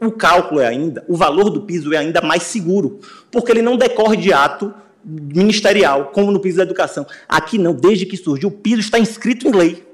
O 0.00 0.10
cálculo 0.10 0.60
é 0.60 0.66
ainda, 0.66 1.04
o 1.08 1.16
valor 1.16 1.50
do 1.50 1.62
piso 1.62 1.92
é 1.92 1.96
ainda 1.96 2.20
mais 2.20 2.42
seguro, 2.44 3.00
porque 3.30 3.52
ele 3.52 3.62
não 3.62 3.76
decorre 3.76 4.16
de 4.16 4.32
ato 4.32 4.72
ministerial, 5.04 6.06
como 6.06 6.30
no 6.30 6.40
piso 6.40 6.58
da 6.58 6.62
educação. 6.62 7.06
Aqui 7.28 7.58
não, 7.58 7.74
desde 7.74 8.04
que 8.04 8.16
surgiu, 8.16 8.48
o 8.48 8.52
piso 8.52 8.80
está 8.80 8.98
inscrito 8.98 9.46
em 9.48 9.52
lei. 9.52 9.86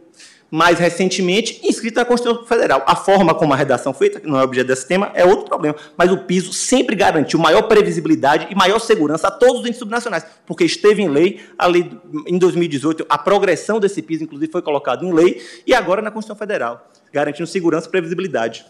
Mais 0.51 0.79
recentemente, 0.79 1.61
inscrito 1.65 1.99
na 1.99 2.05
Constituição 2.05 2.45
Federal. 2.47 2.85
A 2.87 2.95
forma 2.95 3.35
como 3.35 3.53
a 3.53 3.57
redação 3.57 3.93
feita, 3.93 4.21
que 4.21 4.27
não 4.27 4.39
é 4.39 4.45
objeto 4.45 4.69
desse 4.69 4.87
tema, 4.87 5.11
é 5.15 5.25
outro 5.25 5.47
problema. 5.47 5.75
Mas 5.97 6.13
o 6.13 6.19
piso 6.19 6.53
sempre 6.53 6.95
garantiu 6.95 7.41
maior 7.41 7.63
previsibilidade 7.63 8.47
e 8.51 8.55
maior 8.55 8.79
segurança 8.79 9.27
a 9.27 9.31
todos 9.33 9.63
os 9.63 9.67
entes 9.67 9.79
subnacionais, 9.79 10.25
porque 10.47 10.65
esteve 10.65 11.03
em 11.03 11.09
lei, 11.09 11.41
a 11.59 11.67
lei 11.67 11.91
em 12.27 12.39
2018, 12.39 13.05
a 13.09 13.19
progressão 13.19 13.81
desse 13.81 14.01
piso, 14.01 14.23
inclusive, 14.23 14.53
foi 14.53 14.63
colocado 14.63 15.05
em 15.05 15.13
lei, 15.13 15.43
e 15.67 15.75
agora 15.75 16.01
na 16.01 16.11
Constituição 16.11 16.39
Federal, 16.39 16.89
garantindo 17.13 17.49
segurança 17.49 17.89
e 17.89 17.91
previsibilidade. 17.91 18.65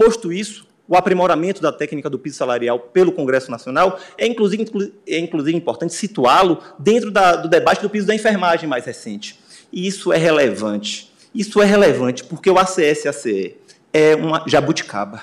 Posto 0.00 0.32
isso, 0.32 0.66
o 0.88 0.96
aprimoramento 0.96 1.60
da 1.60 1.70
técnica 1.70 2.08
do 2.08 2.18
piso 2.18 2.38
salarial 2.38 2.78
pelo 2.78 3.12
Congresso 3.12 3.50
Nacional, 3.50 4.00
é 4.16 4.26
inclusive, 4.26 4.94
é 5.06 5.18
inclusive 5.18 5.54
importante 5.54 5.92
situá-lo 5.92 6.58
dentro 6.78 7.10
da, 7.10 7.36
do 7.36 7.50
debate 7.50 7.82
do 7.82 7.90
piso 7.90 8.06
da 8.06 8.14
enfermagem 8.14 8.66
mais 8.66 8.86
recente. 8.86 9.38
E 9.70 9.86
isso 9.86 10.10
é 10.10 10.16
relevante. 10.16 11.12
Isso 11.34 11.60
é 11.60 11.66
relevante 11.66 12.24
porque 12.24 12.48
o 12.48 12.58
ACS-ACE 12.58 13.56
é 13.92 14.16
uma 14.16 14.42
jabuticaba. 14.46 15.20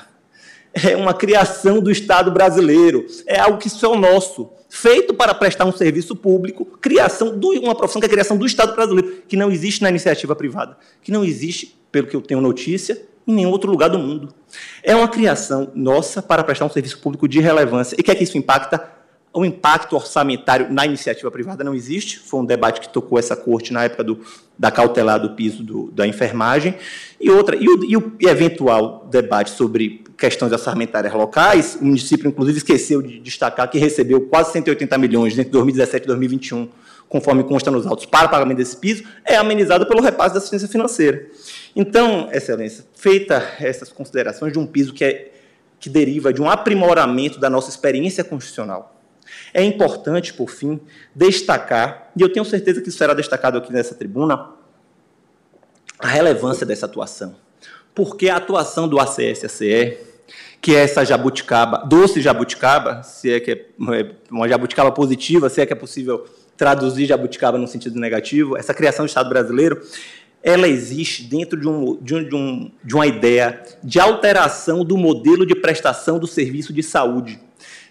É 0.71 0.95
uma 0.95 1.11
criação 1.11 1.79
do 1.79 1.89
Estado 1.89 2.29
brasileiro. 2.29 3.07
É 3.25 3.39
algo 3.39 3.57
que 3.57 3.67
só 3.67 3.95
é 3.95 3.97
nosso 3.97 4.51
feito 4.69 5.11
para 5.11 5.33
prestar 5.33 5.65
um 5.65 5.71
serviço 5.71 6.15
público, 6.15 6.65
criação 6.79 7.35
de 7.35 7.57
uma 7.57 7.73
profissão 7.73 7.99
que 7.99 8.05
é 8.05 8.09
a 8.09 8.11
criação 8.11 8.37
do 8.37 8.45
Estado 8.45 8.75
brasileiro, 8.75 9.23
que 9.27 9.35
não 9.35 9.49
existe 9.49 9.81
na 9.81 9.89
iniciativa 9.89 10.35
privada, 10.35 10.77
que 11.01 11.11
não 11.11 11.25
existe, 11.25 11.75
pelo 11.91 12.05
que 12.05 12.15
eu 12.15 12.21
tenho 12.21 12.39
notícia, 12.39 13.01
em 13.27 13.33
nenhum 13.33 13.51
outro 13.51 13.69
lugar 13.69 13.89
do 13.89 13.99
mundo. 13.99 14.33
É 14.81 14.95
uma 14.95 15.07
criação 15.07 15.69
nossa 15.75 16.21
para 16.21 16.43
prestar 16.43 16.65
um 16.65 16.69
serviço 16.69 16.99
público 16.99 17.27
de 17.27 17.41
relevância. 17.41 17.95
E 17.97 18.01
o 18.01 18.03
que 18.03 18.11
é 18.11 18.15
que 18.15 18.23
isso 18.23 18.37
impacta? 18.37 18.95
O 19.33 19.45
impacto 19.45 19.95
orçamentário 19.95 20.71
na 20.71 20.85
iniciativa 20.85 21.29
privada 21.29 21.63
não 21.63 21.75
existe. 21.75 22.17
Foi 22.19 22.39
um 22.39 22.45
debate 22.45 22.79
que 22.79 22.89
tocou 22.89 23.19
essa 23.19 23.35
corte 23.35 23.73
na 23.73 23.83
época 23.83 24.03
do, 24.03 24.19
da 24.57 24.71
cautelar 24.71 25.19
do 25.19 25.31
piso 25.31 25.61
do, 25.61 25.91
da 25.91 26.07
enfermagem. 26.07 26.73
E 27.19 27.29
outra, 27.29 27.55
e 27.55 27.67
o, 27.67 27.83
e 27.83 27.97
o 27.97 28.13
eventual 28.21 29.05
debate 29.11 29.51
sobre 29.51 30.03
questões 30.17 30.51
orçamentárias 30.51 31.13
locais, 31.13 31.77
o 31.79 31.85
município, 31.85 32.27
inclusive, 32.27 32.57
esqueceu 32.57 33.01
de 33.01 33.19
destacar 33.19 33.69
que 33.69 33.77
recebeu 33.77 34.21
quase 34.21 34.51
180 34.53 34.97
milhões 34.97 35.37
entre 35.37 35.51
2017 35.51 36.03
e 36.03 36.07
2021, 36.07 36.69
conforme 37.07 37.43
consta 37.43 37.69
nos 37.69 37.85
autos, 37.85 38.05
para 38.05 38.27
pagamento 38.27 38.57
desse 38.57 38.75
piso, 38.77 39.03
é 39.23 39.35
amenizado 39.35 39.85
pelo 39.85 40.01
repasse 40.01 40.33
da 40.33 40.39
assistência 40.39 40.67
financeira. 40.67 41.27
Então, 41.79 42.27
Excelência, 42.33 42.83
feita 42.95 43.35
essas 43.59 43.91
considerações 43.91 44.51
de 44.51 44.57
um 44.57 44.65
piso 44.65 44.91
que, 44.95 45.03
é, 45.05 45.31
que 45.79 45.91
deriva 45.91 46.33
de 46.33 46.41
um 46.41 46.49
aprimoramento 46.49 47.39
da 47.39 47.51
nossa 47.51 47.69
experiência 47.69 48.23
constitucional, 48.23 48.99
é 49.53 49.63
importante, 49.63 50.33
por 50.33 50.49
fim, 50.49 50.79
destacar, 51.13 52.09
e 52.17 52.23
eu 52.23 52.33
tenho 52.33 52.43
certeza 52.43 52.81
que 52.81 52.89
isso 52.89 52.97
será 52.97 53.13
destacado 53.13 53.59
aqui 53.59 53.71
nessa 53.71 53.93
tribuna, 53.93 54.53
a 55.99 56.07
relevância 56.07 56.65
dessa 56.65 56.87
atuação. 56.87 57.35
Porque 57.93 58.27
a 58.27 58.37
atuação 58.37 58.87
do 58.87 58.99
ACS-ACE 58.99 59.99
que 60.59 60.75
é 60.75 60.79
essa 60.79 61.05
jabuticaba, 61.05 61.85
doce 61.85 62.19
jabuticaba, 62.19 63.03
se 63.03 63.31
é 63.31 63.39
que 63.39 63.51
é 63.51 63.65
uma 64.31 64.49
jabuticaba 64.49 64.91
positiva, 64.91 65.47
se 65.47 65.61
é 65.61 65.65
que 65.67 65.73
é 65.73 65.75
possível 65.75 66.25
traduzir 66.57 67.05
jabuticaba 67.05 67.59
no 67.59 67.67
sentido 67.67 67.99
negativo, 67.99 68.57
essa 68.57 68.73
criação 68.73 69.05
do 69.05 69.07
Estado 69.07 69.29
brasileiro, 69.29 69.79
ela 70.47 70.65
existe 70.65 71.23
dentro 71.23 71.59
de, 71.59 71.67
um, 71.67 71.97
de, 72.01 72.15
um, 72.15 72.23
de, 72.23 72.33
um, 72.33 72.71
de 72.81 72.95
uma 72.95 73.05
ideia 73.05 73.61
de 73.83 73.99
alteração 73.99 74.85
do 74.85 74.95
modelo 74.95 75.45
de 75.45 75.53
prestação 75.53 76.17
do 76.17 76.25
serviço 76.25 76.71
de 76.71 76.81
saúde. 76.81 77.37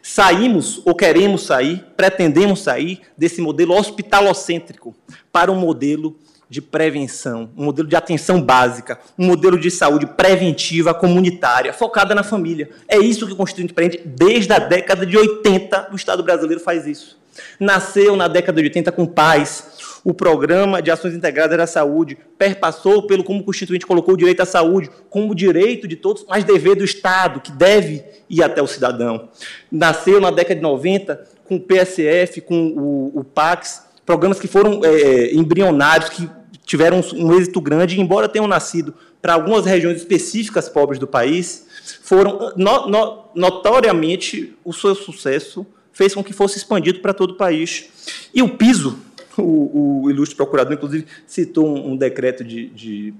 Saímos, 0.03 0.81
ou 0.87 0.95
queremos 0.95 1.43
sair, 1.43 1.85
pretendemos 1.99 2.63
sair 2.63 3.03
desse 3.15 3.43
modelo 3.43 3.75
hospitalocêntrico 3.75 4.97
para 5.31 5.53
um 5.53 5.61
modelo 5.61 6.17
de 6.49 6.63
prevenção, 6.63 7.51
um 7.55 7.67
modelo 7.67 7.89
de 7.89 7.97
atenção 7.97 8.41
básica, 8.41 8.99
um 9.19 9.27
modelo 9.27 9.59
de 9.59 9.71
saúde 9.71 10.07
preventiva 10.07 10.95
comunitária, 10.95 11.75
focada 11.75 12.15
na 12.15 12.23
família. 12.23 12.71
É 12.89 12.97
isso 12.97 13.27
que 13.27 13.35
o 13.35 13.37
Constituinte 13.37 13.75
prende 13.75 14.01
desde 14.03 14.51
a 14.55 14.59
década 14.59 15.05
de 15.05 15.19
80, 15.19 15.91
o 15.93 15.97
Estado 15.97 16.23
brasileiro 16.23 16.63
faz 16.63 16.87
isso. 16.87 17.19
Nasceu 17.61 18.17
na 18.17 18.29
década 18.29 18.63
de 18.63 18.69
80 18.69 18.93
com 18.93 19.05
pais, 19.05 19.76
o 20.07 20.15
Programa 20.15 20.81
de 20.81 20.89
Ações 20.89 21.15
Integradas 21.15 21.59
da 21.59 21.67
Saúde 21.67 22.17
perpassou 22.39 23.09
pelo 23.09 23.25
como 23.25 23.41
o 23.41 23.43
Constituinte 23.43 23.85
colocou 23.85 24.15
o 24.15 24.17
direito 24.17 24.41
à 24.41 24.47
saúde 24.47 24.89
como 25.11 25.35
direito 25.35 25.89
de 25.89 25.97
todos, 25.97 26.25
mas 26.29 26.45
dever 26.45 26.77
do 26.77 26.85
Estado, 26.85 27.41
que 27.41 27.51
deve 27.51 28.05
ir 28.31 28.41
até 28.41 28.63
o 28.63 28.69
cidadão. 28.69 29.29
Nasceu 29.69 30.21
na 30.21 30.31
década 30.31 30.55
de 30.55 30.63
90 30.63 31.25
com 31.43 31.57
o 31.57 31.61
PSF, 31.61 32.41
com 32.41 32.69
o, 32.69 33.19
o 33.19 33.25
PAX, 33.25 33.83
programas 34.07 34.39
que 34.39 34.47
foram 34.47 34.81
é, 34.85 35.35
embrionários, 35.35 36.09
que 36.09 36.31
tiveram 36.65 37.01
um, 37.01 37.27
um 37.27 37.37
êxito 37.37 37.61
grande, 37.61 38.01
embora 38.01 38.29
tenham 38.29 38.47
nascido 38.47 38.95
para 39.21 39.35
algumas 39.35 39.67
regiões 39.67 39.97
específicas 39.97 40.69
pobres 40.69 41.01
do 41.01 41.09
país, 41.09 41.67
foram 42.01 42.53
no, 42.57 42.87
no, 42.87 43.25
notoriamente 43.35 44.57
o 44.65 44.73
seu 44.73 44.95
sucesso 44.95 45.67
fez 45.93 46.15
com 46.15 46.23
que 46.23 46.33
fosse 46.33 46.59
expandido 46.59 47.01
para 47.01 47.13
todo 47.13 47.33
o 47.33 47.37
país. 47.37 47.89
E 48.33 48.41
o 48.41 48.51
piso, 48.51 48.99
o, 49.39 50.03
o 50.05 50.11
ilustre 50.11 50.37
procurador, 50.37 50.75
inclusive, 50.75 51.07
citou 51.27 51.67
um, 51.67 51.93
um 51.93 51.97
decreto 51.97 52.45
de, 52.45 52.69
de 52.71 53.15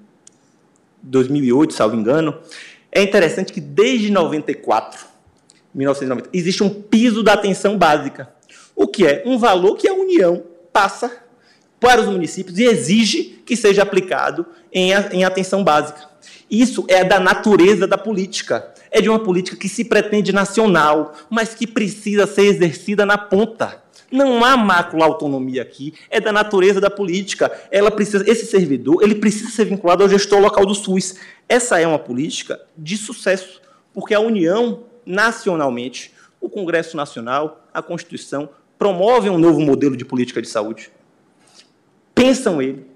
2008, 1.03 1.75
salvo 1.75 1.97
engano. 1.97 2.39
É 2.91 3.03
interessante 3.03 3.53
que 3.53 3.61
desde 3.61 4.11
94, 4.11 5.07
1990, 5.75 6.31
existe 6.33 6.63
um 6.63 6.71
piso 6.71 7.23
da 7.23 7.35
atenção 7.35 7.77
básica, 7.77 8.33
o 8.75 8.87
que 8.87 9.07
é 9.07 9.23
um 9.27 9.39
valor 9.39 9.77
que 9.77 9.89
a 9.89 9.95
União 9.95 10.43
passa 10.73 11.11
para 11.79 12.01
os 12.01 12.07
municípios 12.07 12.59
e 12.59 12.65
exige 12.65 13.43
que 13.45 13.57
seja 13.57 13.83
aplicado 13.83 14.47
em, 14.73 14.91
em 15.13 15.25
atenção 15.25 15.63
básica. 15.63 16.09
Isso 16.51 16.85
é 16.89 17.05
da 17.05 17.19
natureza 17.19 17.87
da 17.87 17.99
política. 17.99 18.73
É 18.91 19.01
de 19.01 19.09
uma 19.09 19.19
política 19.19 19.57
que 19.57 19.69
se 19.69 19.85
pretende 19.85 20.33
nacional, 20.33 21.15
mas 21.29 21.55
que 21.55 21.67
precisa 21.67 22.27
ser 22.27 22.47
exercida 22.47 23.05
na 23.05 23.19
ponta. 23.19 23.83
Não 24.11 24.45
há 24.45 24.57
mácula 24.57 25.05
autonomia 25.05 25.63
aqui, 25.63 25.95
é 26.09 26.21
da 26.21 26.33
natureza 26.33 26.81
da 26.81 26.91
política. 26.91 27.51
Ela 27.71 27.91
precisa, 27.91 28.29
esse 28.31 28.47
servidor, 28.47 29.03
ele 29.03 29.17
precisa 29.17 29.51
ser 29.51 29.65
vinculado 29.65 30.03
ao 30.03 30.09
gestor 30.09 30.41
local 30.41 30.65
do 30.65 30.75
SUS. 30.75 31.17
Essa 31.49 31.81
é 31.81 31.87
uma 31.87 31.99
política 31.99 32.61
de 32.77 32.97
sucesso, 32.97 33.61
porque 33.93 34.15
a 34.15 34.21
União, 34.21 34.85
nacionalmente, 35.05 36.13
o 36.41 36.49
Congresso 36.49 36.97
Nacional, 36.97 37.67
a 37.75 37.83
Constituição, 37.83 38.49
promovem 38.79 39.31
um 39.31 39.39
novo 39.39 39.61
modelo 39.61 39.97
de 39.97 40.05
política 40.05 40.41
de 40.41 40.49
saúde. 40.49 40.91
Pensam 42.15 42.63
ele, 42.63 42.87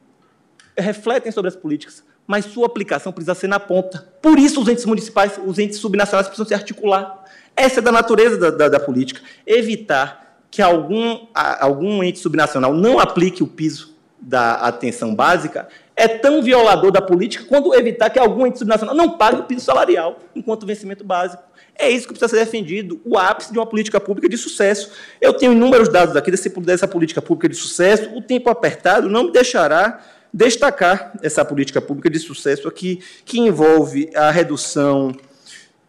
refletem 0.77 1.33
sobre 1.33 1.49
as 1.49 1.57
políticas, 1.57 2.05
mas 2.27 2.45
sua 2.45 2.67
aplicação 2.67 3.13
precisa 3.13 3.35
ser 3.35 3.49
na 3.49 3.59
ponta. 3.59 4.09
Por 4.23 4.39
isso, 4.39 4.61
os 4.61 4.69
entes 4.69 4.85
municipais, 4.85 5.39
os 5.45 5.59
entes 5.59 5.79
subnacionais 5.79 6.29
precisam 6.29 6.47
se 6.47 6.55
articular. 6.55 7.25
Essa 7.57 7.81
é 7.81 7.83
da 7.83 7.91
natureza 7.91 8.39
da, 8.39 8.51
da, 8.51 8.69
da 8.69 8.81
política. 8.81 9.21
Evitar 9.47 10.20
que 10.51 10.61
algum, 10.61 11.27
algum 11.35 12.03
ente 12.03 12.19
subnacional 12.19 12.75
não 12.75 12.99
aplique 12.99 13.43
o 13.43 13.47
piso 13.47 13.95
da 14.21 14.55
atenção 14.55 15.15
básica 15.15 15.69
é 15.97 16.09
tão 16.09 16.43
violador 16.43 16.91
da 16.91 17.01
política 17.01 17.45
quanto 17.45 17.75
evitar 17.75 18.11
que 18.11 18.19
algum 18.19 18.47
ente 18.47 18.59
subnacional 18.59 18.95
não 18.95 19.19
pague 19.19 19.41
o 19.41 19.45
piso 19.45 19.61
salarial 19.61 20.19
enquanto 20.35 20.67
vencimento 20.67 21.05
básico. 21.05 21.43
É 21.79 21.91
isso 21.91 22.07
que 22.07 22.15
precisa 22.15 22.29
ser 22.29 22.45
defendido, 22.45 23.01
o 23.05 23.19
ápice 23.19 23.53
de 23.53 23.59
uma 23.59 23.67
política 23.67 24.01
pública 24.01 24.29
de 24.29 24.37
sucesso. 24.37 24.91
Eu 25.21 25.33
tenho 25.35 25.53
inúmeros 25.53 25.89
dados 25.89 26.17
aqui 26.17 26.31
desse, 26.31 26.49
dessa 26.61 26.89
política 26.89 27.23
pública 27.23 27.49
de 27.49 27.55
sucesso, 27.55 28.11
o 28.15 28.23
tempo 28.23 28.51
apertado 28.51 29.09
não 29.09 29.25
me 29.25 29.33
deixará 29.33 30.01
destacar 30.33 31.13
essa 31.23 31.45
política 31.45 31.81
pública 31.81 32.09
de 32.09 32.19
sucesso 32.19 32.69
aqui, 32.69 33.03
que 33.25 33.41
envolve 33.41 34.11
a 34.15 34.31
redução, 34.31 35.13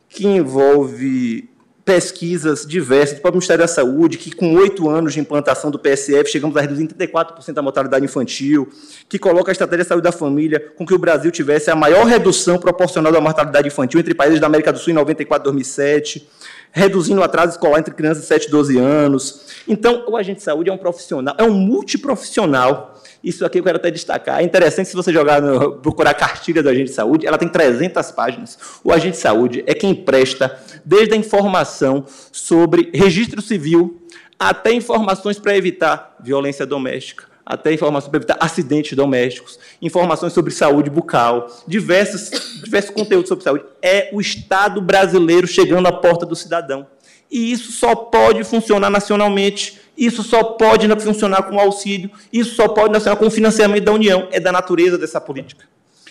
que 0.10 0.26
envolve 0.26 1.50
pesquisas 1.84 2.66
diversas 2.66 3.18
do 3.18 3.22
próprio 3.22 3.40
Ministério 3.40 3.64
da 3.64 3.68
Saúde, 3.68 4.18
que 4.18 4.32
com 4.32 4.54
oito 4.56 4.90
anos 4.90 5.14
de 5.14 5.20
implantação 5.20 5.72
do 5.72 5.80
PSF, 5.80 6.30
chegamos 6.30 6.56
a 6.56 6.62
reduzir 6.62 6.88
34% 6.88 7.58
a 7.58 7.62
mortalidade 7.62 8.06
infantil, 8.06 8.70
que 9.10 9.18
coloca 9.18 9.52
a 9.52 9.54
estratégia 9.54 9.84
de 9.84 9.90
saúde 9.90 10.04
da 10.04 10.12
família 10.12 10.60
com 10.76 10.86
que 10.86 10.94
o 10.94 10.98
Brasil 10.98 11.32
tivesse 11.32 11.72
a 11.72 11.76
maior 11.76 12.06
redução 12.06 12.58
proporcional 12.58 13.12
da 13.12 13.20
mortalidade 13.20 13.68
infantil 13.68 14.00
entre 14.00 14.14
países 14.14 14.40
da 14.40 14.48
América 14.48 14.72
do 14.72 14.80
Sul 14.80 14.92
em 14.92 14.96
94 14.96 15.44
e 15.44 15.52
2007, 15.52 16.30
reduzindo 16.72 17.20
o 17.20 17.24
atraso 17.24 17.54
escolar 17.54 17.80
entre 17.80 17.94
crianças 17.94 18.24
de 18.24 18.28
7 18.28 18.48
e 18.48 18.52
12 18.52 18.78
anos. 18.78 19.42
Então, 19.68 20.06
o 20.08 20.16
agente 20.16 20.38
de 20.38 20.44
saúde 20.44 20.70
é 20.70 20.74
um 20.74 20.78
profissional, 20.78 21.36
é 21.38 21.44
um 21.44 21.54
multiprofissional 21.54 23.01
isso 23.24 23.46
aqui 23.46 23.60
eu 23.60 23.64
quero 23.64 23.78
até 23.78 23.92
destacar. 23.92 24.40
É 24.40 24.44
interessante 24.44 24.90
se 24.90 24.96
você 24.96 25.14
jogar 25.14 25.42
no, 25.42 25.74
procurar 25.78 26.12
a 26.12 26.14
cartilha 26.14 26.64
do 26.64 26.70
agente 26.70 26.90
de 26.90 26.96
saúde, 26.96 27.28
ela 27.28 27.38
tem 27.38 27.48
300 27.48 28.12
páginas. 28.12 28.58
O 28.84 28.92
agente 28.92 29.14
de 29.14 29.22
saúde 29.22 29.64
é 29.68 29.74
quem 29.74 29.94
presta 29.94 30.60
desde 30.84 31.14
a 31.14 31.18
informação 31.18 32.06
sobre 32.32 32.90
registro 32.94 33.42
civil 33.42 34.02
até 34.40 34.74
informações 34.74 35.38
para 35.38 35.56
evitar 35.56 36.16
violência 36.20 36.66
doméstica, 36.66 37.26
até 37.46 37.72
informações 37.72 38.10
para 38.10 38.18
evitar 38.18 38.38
acidentes 38.40 38.94
domésticos, 38.94 39.60
informações 39.80 40.34
sobre 40.34 40.52
saúde 40.52 40.90
bucal, 40.90 41.48
diversos, 41.68 42.32
diversos 42.64 42.90
conteúdos 42.90 43.30
sobre 43.30 43.44
saúde. 43.44 43.66
É 43.84 44.10
o 44.12 44.20
Estado 44.20 44.82
brasileiro 44.82 45.46
chegando 45.46 45.86
à 45.86 45.92
porta 45.92 46.26
do 46.26 46.36
cidadão. 46.36 46.88
E 47.32 47.52
isso 47.52 47.72
só 47.72 47.96
pode 47.96 48.44
funcionar 48.44 48.90
nacionalmente 48.90 49.82
isso 50.02 50.24
só 50.24 50.44
pode 50.44 50.88
funcionar 51.00 51.44
com 51.44 51.60
auxílio, 51.60 52.10
isso 52.34 52.56
só 52.56 52.68
pode 52.68 52.94
funcionar 52.94 53.18
com 53.18 53.30
financiamento 53.30 53.84
da 53.84 53.92
União. 53.92 54.28
É 54.32 54.40
da 54.40 54.52
natureza 54.52 54.98
dessa 54.98 55.22
política. 55.22 55.66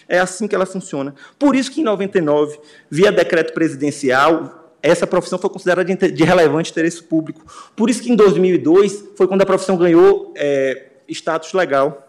É 0.09 0.21
assim 0.21 0.47
que 0.47 0.55
ela 0.55 0.65
funciona. 0.65 1.13
Por 1.37 1.57
isso 1.57 1.71
que, 1.73 1.81
em 1.81 1.85
99, 1.85 2.59
via 2.91 3.11
decreto 3.11 3.53
presidencial, 3.53 4.75
essa 4.83 5.09
profissão 5.09 5.39
foi 5.39 5.51
considerada 5.51 5.93
de 5.93 6.25
relevante 6.25 6.71
interesse 6.71 7.03
público. 7.03 7.45
Por 7.75 7.91
isso 7.91 8.01
que, 8.03 8.13
em 8.13 8.17
2002, 8.17 9.07
foi 9.17 9.27
quando 9.27 9.43
a 9.43 9.47
profissão 9.47 9.77
ganhou 9.77 10.33
é, 10.37 10.87
status 11.09 11.53
legal. 11.53 12.07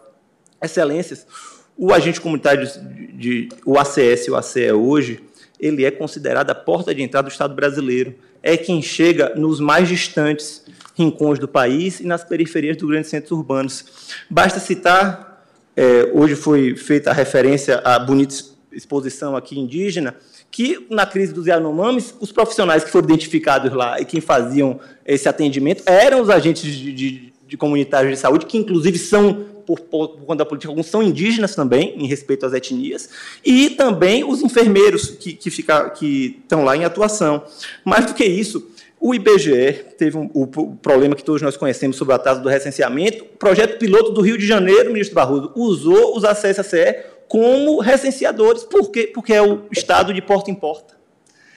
Excelências, 0.62 1.26
o 1.76 1.92
agente 1.92 2.20
comunitário, 2.20 2.64
de, 2.64 3.12
de, 3.12 3.48
o 3.66 3.76
ACS 3.76 4.28
o 4.28 4.36
ACE 4.36 4.70
hoje, 4.70 5.20
ele 5.58 5.84
é 5.84 5.90
considerado 5.90 6.50
a 6.50 6.54
porta 6.54 6.94
de 6.94 7.02
entrada 7.02 7.28
do 7.28 7.32
Estado 7.32 7.54
brasileiro. 7.54 8.14
É 8.42 8.56
quem 8.56 8.82
chega 8.82 9.34
nos 9.36 9.60
mais 9.60 9.88
distantes 9.88 10.64
rincões 10.96 11.38
do 11.38 11.48
país 11.48 12.00
e 12.00 12.06
nas 12.06 12.24
periferias 12.24 12.76
dos 12.76 12.88
grandes 12.88 13.10
centros 13.10 13.30
urbanos. 13.32 13.84
Basta 14.28 14.60
citar, 14.60 15.46
é, 15.76 16.10
hoje 16.12 16.34
foi 16.34 16.76
feita 16.76 17.10
a 17.10 17.12
referência 17.14 17.78
à 17.84 17.98
bonita 17.98 18.34
exposição 18.72 19.36
aqui 19.36 19.58
indígena, 19.58 20.14
que 20.50 20.86
na 20.90 21.06
crise 21.06 21.32
dos 21.32 21.46
Yanomamis, 21.46 22.14
os 22.20 22.30
profissionais 22.32 22.84
que 22.84 22.90
foram 22.90 23.06
identificados 23.06 23.72
lá 23.72 24.00
e 24.00 24.04
quem 24.04 24.20
faziam 24.20 24.80
esse 25.06 25.28
atendimento 25.28 25.82
eram 25.86 26.20
os 26.20 26.28
agentes 26.28 26.62
de, 26.62 26.92
de, 26.92 27.32
de 27.46 27.56
comunitários 27.56 28.12
de 28.12 28.18
saúde, 28.18 28.46
que 28.46 28.58
inclusive 28.58 28.98
são, 28.98 29.46
por, 29.66 29.80
por, 29.80 30.08
conta 30.20 30.36
da 30.36 30.46
política, 30.46 30.70
alguns 30.70 30.86
são 30.86 31.02
indígenas 31.02 31.54
também, 31.54 31.94
em 31.96 32.06
respeito 32.06 32.46
às 32.46 32.52
etnias, 32.52 33.08
e 33.44 33.70
também 33.70 34.24
os 34.24 34.42
enfermeiros 34.42 35.10
que, 35.10 35.32
que, 35.32 35.50
fica, 35.50 35.90
que 35.90 36.38
estão 36.42 36.64
lá 36.64 36.76
em 36.76 36.84
atuação. 36.84 37.44
Mais 37.84 38.06
do 38.06 38.14
que 38.14 38.24
isso, 38.24 38.70
o 39.04 39.12
IBGE 39.12 39.84
teve 39.98 40.16
um, 40.16 40.30
o, 40.32 40.46
problema 40.76 41.16
que 41.16 41.24
todos 41.24 41.42
nós 41.42 41.56
conhecemos 41.56 41.96
sobre 41.96 42.14
a 42.14 42.18
taxa 42.18 42.40
do 42.40 42.48
recenseamento. 42.48 43.24
O 43.24 43.36
projeto 43.36 43.76
piloto 43.76 44.12
do 44.12 44.20
Rio 44.20 44.38
de 44.38 44.46
Janeiro, 44.46 44.92
ministro 44.92 45.16
Barroso, 45.16 45.50
usou 45.56 46.16
os 46.16 46.24
acessos 46.24 46.64
a 46.64 46.68
CE 46.68 46.96
como 47.26 47.80
recenseadores. 47.80 48.62
Por 48.62 48.92
quê? 48.92 49.10
Porque 49.12 49.34
é 49.34 49.42
o 49.42 49.62
Estado 49.72 50.14
de 50.14 50.22
porta 50.22 50.52
em 50.52 50.54
porta. 50.54 50.94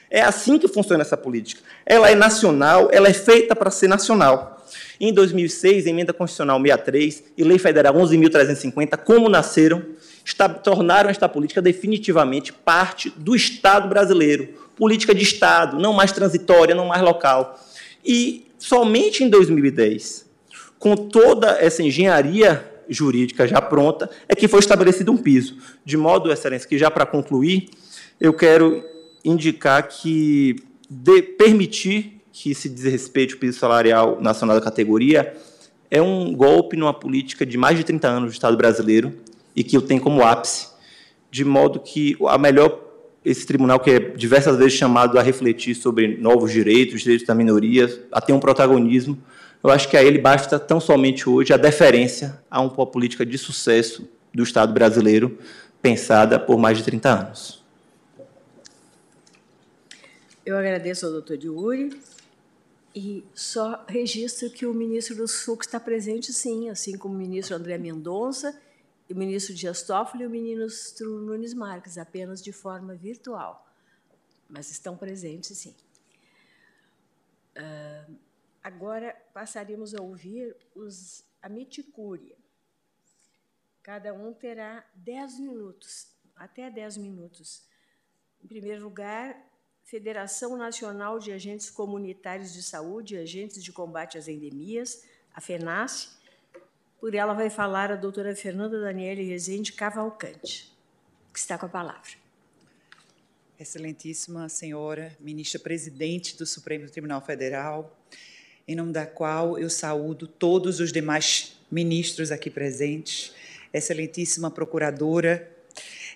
É 0.09 0.21
assim 0.21 0.57
que 0.57 0.67
funciona 0.67 1.03
essa 1.03 1.15
política. 1.15 1.61
Ela 1.85 2.09
é 2.09 2.15
nacional, 2.15 2.89
ela 2.91 3.09
é 3.09 3.13
feita 3.13 3.55
para 3.55 3.69
ser 3.69 3.89
nacional. 3.89 4.54
Em 4.99 5.13
2006, 5.13 5.85
emenda 5.85 6.13
constitucional 6.13 6.59
63 6.59 7.23
e 7.37 7.43
lei 7.43 7.57
federal 7.57 7.93
11.350, 7.93 8.97
como 8.97 9.29
nasceram, 9.29 9.83
está, 10.23 10.47
tornaram 10.47 11.09
esta 11.09 11.27
política 11.27 11.61
definitivamente 11.61 12.53
parte 12.53 13.11
do 13.17 13.35
Estado 13.35 13.87
brasileiro. 13.89 14.49
Política 14.75 15.13
de 15.13 15.23
Estado, 15.23 15.79
não 15.79 15.93
mais 15.93 16.11
transitória, 16.11 16.75
não 16.75 16.87
mais 16.87 17.01
local. 17.01 17.59
E 18.05 18.47
somente 18.57 19.23
em 19.23 19.29
2010, 19.29 20.25
com 20.79 20.95
toda 20.95 21.57
essa 21.59 21.81
engenharia 21.81 22.71
jurídica 22.87 23.47
já 23.47 23.61
pronta, 23.61 24.09
é 24.27 24.35
que 24.35 24.47
foi 24.47 24.59
estabelecido 24.59 25.11
um 25.11 25.17
piso. 25.17 25.57
De 25.83 25.97
modo, 25.97 26.31
Excelência, 26.31 26.67
que 26.67 26.77
já 26.77 26.91
para 26.91 27.05
concluir, 27.05 27.69
eu 28.19 28.33
quero 28.33 28.83
indicar 29.23 29.87
que 29.87 30.55
de 30.89 31.21
permitir 31.21 32.14
que 32.35 32.53
se 32.53 32.67
desrespeite 32.67 33.33
o 33.33 33.37
piso 33.37 33.57
salarial 33.57 34.19
nacional 34.19 34.57
da 34.57 34.61
categoria 34.61 35.33
é 35.89 36.01
um 36.01 36.33
golpe 36.35 36.75
numa 36.75 36.93
política 36.93 37.45
de 37.45 37.57
mais 37.57 37.77
de 37.77 37.85
30 37.85 38.07
anos 38.09 38.31
do 38.31 38.33
Estado 38.33 38.57
brasileiro 38.57 39.13
e 39.55 39.63
que 39.63 39.77
eu 39.77 39.81
tenho 39.81 40.01
como 40.01 40.21
ápice, 40.21 40.67
de 41.31 41.45
modo 41.45 41.79
que 41.79 42.17
a 42.27 42.37
melhor 42.37 42.83
esse 43.23 43.47
tribunal 43.47 43.79
que 43.79 43.89
é 43.89 43.99
diversas 43.99 44.57
vezes 44.57 44.73
chamado 44.73 45.17
a 45.17 45.21
refletir 45.21 45.75
sobre 45.75 46.17
novos 46.17 46.51
direitos, 46.51 47.01
direitos 47.01 47.25
da 47.25 47.33
minoria, 47.33 47.87
a 48.11 48.19
ter 48.19 48.33
um 48.33 48.39
protagonismo, 48.39 49.17
eu 49.63 49.69
acho 49.69 49.87
que 49.87 49.95
a 49.95 50.03
ele 50.03 50.19
basta 50.19 50.59
tão 50.59 50.81
somente 50.81 51.29
hoje 51.29 51.53
a 51.53 51.57
deferência 51.57 52.37
a 52.51 52.59
uma 52.59 52.85
política 52.85 53.25
de 53.25 53.37
sucesso 53.37 54.09
do 54.33 54.43
Estado 54.43 54.73
brasileiro, 54.73 55.39
pensada 55.81 56.37
por 56.37 56.59
mais 56.59 56.77
de 56.77 56.83
30 56.83 57.09
anos. 57.09 57.63
Eu 60.45 60.57
agradeço 60.57 61.05
ao 61.05 61.13
doutor 61.13 61.37
Diuri 61.37 61.89
e 62.95 63.27
só 63.35 63.85
registro 63.87 64.49
que 64.49 64.65
o 64.65 64.73
ministro 64.73 65.15
do 65.15 65.27
Sul 65.27 65.57
está 65.59 65.79
presente, 65.79 66.31
sim, 66.31 66.69
assim 66.69 66.97
como 66.97 67.13
o 67.13 67.17
ministro 67.17 67.55
André 67.55 67.77
Mendonça, 67.77 68.59
o 69.09 69.13
ministro 69.13 69.53
Dias 69.53 69.83
Toffoli 69.83 70.23
e 70.23 70.27
o 70.27 70.29
ministro 70.29 71.19
Nunes 71.19 71.53
Marques, 71.53 71.97
apenas 71.97 72.41
de 72.41 72.53
forma 72.53 72.95
virtual. 72.95 73.69
Mas 74.49 74.71
estão 74.71 74.95
presentes, 74.95 75.57
sim. 75.57 75.75
Uh, 77.57 78.15
Agora 78.65 79.15
passaríamos 79.31 79.93
a 79.93 80.01
ouvir 80.01 80.57
os, 80.73 81.23
a 81.39 81.47
miticúria. 81.47 82.35
Cada 83.83 84.11
um 84.11 84.33
terá 84.33 84.83
dez 84.95 85.37
minutos, 85.37 86.07
até 86.35 86.71
dez 86.71 86.97
minutos. 86.97 87.61
Em 88.43 88.47
primeiro 88.47 88.83
lugar, 88.83 89.39
Federação 89.85 90.57
Nacional 90.57 91.19
de 91.19 91.31
Agentes 91.31 91.69
Comunitários 91.69 92.51
de 92.51 92.63
Saúde 92.63 93.13
e 93.13 93.19
Agentes 93.19 93.63
de 93.63 93.71
Combate 93.71 94.17
às 94.17 94.27
Endemias, 94.27 95.03
a 95.31 95.39
FENASE. 95.39 96.07
Por 96.99 97.13
ela 97.13 97.35
vai 97.35 97.51
falar 97.51 97.91
a 97.91 97.95
doutora 97.95 98.35
Fernanda 98.35 98.81
Daniele 98.81 99.23
Rezende 99.23 99.73
Cavalcante, 99.73 100.73
que 101.31 101.37
está 101.37 101.55
com 101.55 101.67
a 101.67 101.69
palavra. 101.69 102.13
Excelentíssima 103.59 104.49
senhora 104.49 105.15
ministra 105.19 105.59
presidente 105.59 106.35
do 106.35 106.47
Supremo 106.47 106.89
Tribunal 106.89 107.23
Federal, 107.23 107.95
em 108.67 108.75
nome 108.75 108.91
da 108.91 109.05
qual 109.05 109.59
eu 109.59 109.69
saúdo 109.69 110.25
todos 110.25 110.79
os 110.79 110.91
demais 110.91 111.59
ministros 111.69 112.31
aqui 112.31 112.49
presentes, 112.49 113.35
excelentíssima 113.71 114.49
procuradora, 114.49 115.54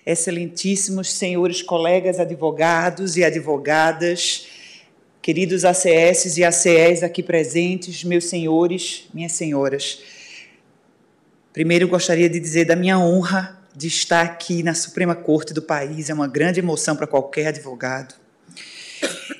excelentíssimos 0.04 1.12
senhores 1.12 1.62
colegas 1.62 2.18
advogados 2.18 3.16
e 3.16 3.24
advogadas, 3.24 4.46
queridos 5.20 5.64
ACS 5.64 6.36
e 6.38 6.44
ACEs 6.44 7.02
aqui 7.02 7.22
presentes, 7.22 8.02
meus 8.04 8.24
senhores, 8.24 9.08
minhas 9.12 9.32
senhoras. 9.32 10.00
Primeiro, 11.52 11.88
gostaria 11.88 12.28
de 12.28 12.40
dizer 12.40 12.64
da 12.64 12.76
minha 12.76 12.98
honra 12.98 13.60
de 13.74 13.86
estar 13.86 14.22
aqui 14.22 14.62
na 14.62 14.74
Suprema 14.74 15.14
Corte 15.14 15.52
do 15.52 15.62
país, 15.62 16.10
é 16.10 16.14
uma 16.14 16.26
grande 16.26 16.60
emoção 16.60 16.96
para 16.96 17.06
qualquer 17.06 17.48
advogado 17.48 18.14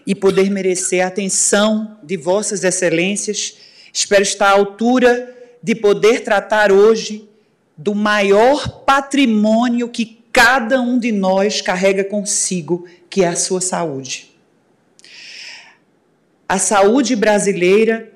e 0.07 0.15
poder 0.15 0.51
merecer 0.51 1.05
a 1.05 1.09
atenção 1.09 1.99
de 2.03 2.17
Vossas 2.17 2.65
Excelências. 2.65 3.57
Espero 3.93 4.23
estar 4.23 4.49
à 4.49 4.53
altura 4.53 5.37
de 5.63 5.75
poder 5.75 6.21
tratar 6.21 6.73
hoje 6.73 7.29
do 7.77 7.95
maior 7.95 8.83
patrimônio 8.85 9.89
que 9.89 10.20
cada 10.33 10.81
um 10.81 10.99
de 10.99 11.13
nós 11.13 11.61
carrega 11.61 12.05
consigo, 12.05 12.87
que 13.09 13.23
é 13.23 13.29
a 13.29 13.37
sua 13.37 13.61
saúde. 13.61 14.31
A 16.49 16.59
saúde 16.59 17.15
brasileira 17.15 18.11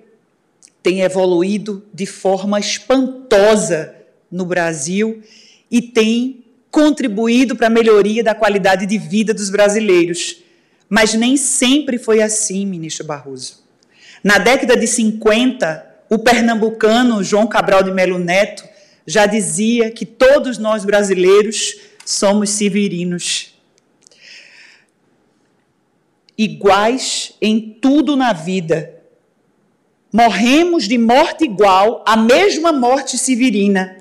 tem 0.82 1.00
evoluído 1.00 1.84
de 1.94 2.04
forma 2.04 2.58
espantosa 2.58 3.94
no 4.30 4.44
Brasil 4.44 5.22
e 5.70 5.80
tem 5.80 6.44
contribuído 6.70 7.54
para 7.54 7.68
a 7.68 7.70
melhoria 7.70 8.22
da 8.22 8.34
qualidade 8.34 8.84
de 8.84 8.98
vida 8.98 9.32
dos 9.32 9.50
brasileiros. 9.50 10.42
Mas 10.88 11.14
nem 11.14 11.36
sempre 11.36 11.98
foi 11.98 12.20
assim, 12.20 12.66
ministro 12.66 13.06
Barroso. 13.06 13.62
Na 14.22 14.38
década 14.38 14.76
de 14.76 14.86
50, 14.86 15.86
o 16.10 16.18
pernambucano 16.18 17.22
João 17.22 17.46
Cabral 17.46 17.82
de 17.82 17.92
Melo 17.92 18.18
Neto 18.18 18.64
já 19.06 19.26
dizia 19.26 19.90
que 19.90 20.04
todos 20.04 20.58
nós 20.58 20.84
brasileiros 20.84 21.76
somos 22.04 22.50
severinos. 22.50 23.54
Iguais 26.36 27.34
em 27.40 27.78
tudo 27.80 28.16
na 28.16 28.32
vida. 28.32 29.02
Morremos 30.12 30.86
de 30.86 30.98
morte 30.98 31.44
igual, 31.44 32.04
a 32.06 32.16
mesma 32.16 32.72
morte 32.72 33.18
severina, 33.18 33.96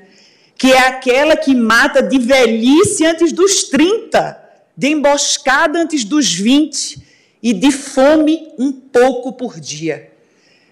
que 0.58 0.72
é 0.72 0.80
aquela 0.88 1.36
que 1.36 1.56
mata 1.56 2.02
de 2.02 2.20
velhice 2.20 3.06
antes 3.06 3.32
dos 3.32 3.64
30 3.66 4.44
de 4.76 4.90
emboscada 4.90 5.80
antes 5.80 6.04
dos 6.04 6.34
20 6.34 7.02
e 7.42 7.54
de 7.54 7.72
fome 7.72 8.48
um 8.58 8.72
pouco 8.72 9.34
por 9.34 9.60
dia. 9.60 10.12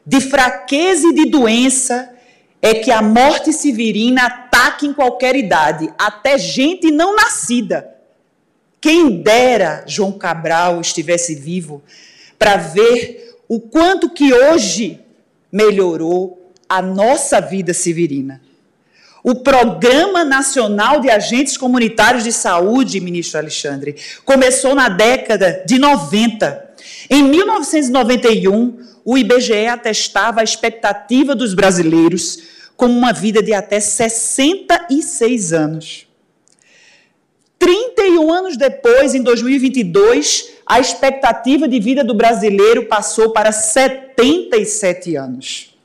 De 0.05 0.19
fraqueza 0.19 1.07
e 1.07 1.13
de 1.13 1.25
doença 1.25 2.10
é 2.61 2.75
que 2.75 2.91
a 2.91 3.01
morte 3.01 3.51
severina 3.51 4.25
ataca 4.25 4.85
em 4.85 4.93
qualquer 4.93 5.35
idade, 5.35 5.91
até 5.97 6.37
gente 6.37 6.91
não 6.91 7.15
nascida. 7.15 7.89
Quem 8.79 9.21
dera 9.21 9.83
João 9.87 10.11
Cabral 10.11 10.79
estivesse 10.79 11.35
vivo 11.35 11.81
para 12.37 12.57
ver 12.57 13.35
o 13.47 13.59
quanto 13.59 14.09
que 14.09 14.33
hoje 14.33 14.99
melhorou 15.51 16.51
a 16.69 16.81
nossa 16.81 17.41
vida 17.41 17.73
severina. 17.73 18.41
O 19.23 19.35
Programa 19.35 20.23
Nacional 20.23 20.99
de 20.99 21.09
Agentes 21.09 21.57
Comunitários 21.57 22.23
de 22.23 22.31
Saúde, 22.31 22.99
ministro 22.99 23.39
Alexandre, 23.39 23.95
começou 24.25 24.73
na 24.73 24.89
década 24.89 25.63
de 25.65 25.77
90. 25.77 26.71
Em 27.07 27.21
1991, 27.21 28.79
o 29.05 29.17
IBGE 29.17 29.67
atestava 29.67 30.41
a 30.41 30.43
expectativa 30.43 31.35
dos 31.35 31.53
brasileiros 31.53 32.50
como 32.81 32.97
uma 32.97 33.13
vida 33.13 33.43
de 33.43 33.53
até 33.53 33.79
66 33.79 35.53
anos. 35.53 36.07
31 37.59 38.31
anos 38.31 38.57
depois, 38.57 39.13
em 39.13 39.21
2022, 39.21 40.53
a 40.65 40.79
expectativa 40.79 41.67
de 41.67 41.79
vida 41.79 42.03
do 42.03 42.15
brasileiro 42.15 42.87
passou 42.87 43.33
para 43.33 43.51
77 43.51 45.15
anos. 45.15 45.77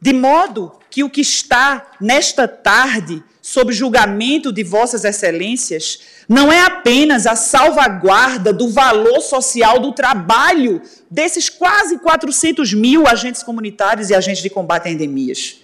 De 0.00 0.12
modo 0.12 0.70
que 0.88 1.02
o 1.02 1.10
que 1.10 1.20
está 1.20 1.90
nesta 2.00 2.46
tarde 2.46 3.24
sob 3.40 3.72
julgamento 3.72 4.52
de 4.52 4.62
Vossas 4.62 5.04
Excelências, 5.04 5.98
não 6.28 6.52
é 6.52 6.60
apenas 6.60 7.26
a 7.26 7.34
salvaguarda 7.36 8.52
do 8.52 8.68
valor 8.68 9.20
social 9.20 9.78
do 9.78 9.92
trabalho 9.92 10.80
desses 11.10 11.48
quase 11.48 11.98
400 11.98 12.72
mil 12.74 13.06
agentes 13.06 13.42
comunitários 13.42 14.10
e 14.10 14.14
agentes 14.14 14.42
de 14.42 14.50
combate 14.50 14.88
a 14.88 14.90
endemias. 14.90 15.60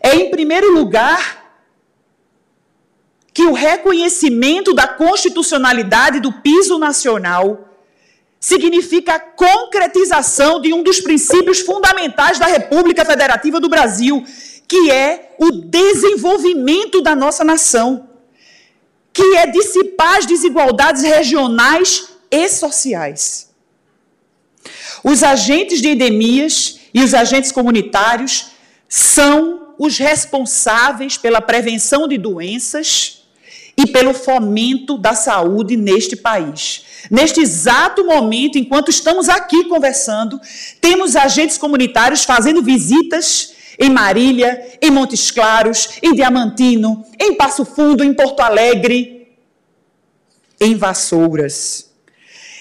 É, 0.00 0.14
em 0.14 0.30
primeiro 0.30 0.72
lugar, 0.72 1.44
que 3.32 3.44
o 3.44 3.52
reconhecimento 3.52 4.72
da 4.72 4.86
constitucionalidade 4.86 6.20
do 6.20 6.32
piso 6.32 6.78
nacional 6.78 7.66
significa 8.40 9.14
a 9.14 9.20
concretização 9.20 10.60
de 10.60 10.72
um 10.72 10.82
dos 10.82 11.00
princípios 11.00 11.60
fundamentais 11.60 12.38
da 12.38 12.46
República 12.46 13.04
Federativa 13.04 13.58
do 13.58 13.68
Brasil, 13.68 14.24
que 14.68 14.90
é 14.90 15.34
o 15.38 15.50
desenvolvimento 15.50 17.02
da 17.02 17.14
nossa 17.14 17.44
nação, 17.44 18.05
que 19.16 19.34
é 19.34 19.46
dissipar 19.46 20.18
as 20.18 20.26
desigualdades 20.26 21.02
regionais 21.02 22.10
e 22.30 22.46
sociais. 22.50 23.48
Os 25.02 25.22
agentes 25.22 25.80
de 25.80 25.88
endemias 25.88 26.80
e 26.92 27.02
os 27.02 27.14
agentes 27.14 27.50
comunitários 27.50 28.48
são 28.86 29.72
os 29.78 29.96
responsáveis 29.96 31.16
pela 31.16 31.40
prevenção 31.40 32.06
de 32.06 32.18
doenças 32.18 33.22
e 33.74 33.86
pelo 33.86 34.12
fomento 34.12 34.98
da 34.98 35.14
saúde 35.14 35.78
neste 35.78 36.14
país. 36.14 36.84
Neste 37.10 37.40
exato 37.40 38.04
momento, 38.04 38.58
enquanto 38.58 38.90
estamos 38.90 39.30
aqui 39.30 39.64
conversando, 39.64 40.38
temos 40.78 41.16
agentes 41.16 41.56
comunitários 41.56 42.22
fazendo 42.24 42.62
visitas 42.62 43.54
em 43.78 43.90
Marília, 43.90 44.78
em 44.80 44.90
Montes 44.90 45.30
Claros, 45.30 45.98
em 46.02 46.14
Diamantino, 46.14 47.04
em 47.20 47.34
Passo 47.34 47.64
Fundo, 47.64 48.02
em 48.02 48.14
Porto 48.14 48.40
Alegre, 48.40 49.36
em 50.60 50.74
Vassouras. 50.74 51.90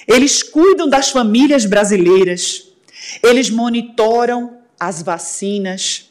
Eles 0.08 0.44
cuidam 0.44 0.88
das 0.88 1.10
famílias 1.10 1.66
brasileiras, 1.66 2.68
eles 3.24 3.50
monitoram 3.50 4.58
as 4.80 5.02
vacinas, 5.02 6.10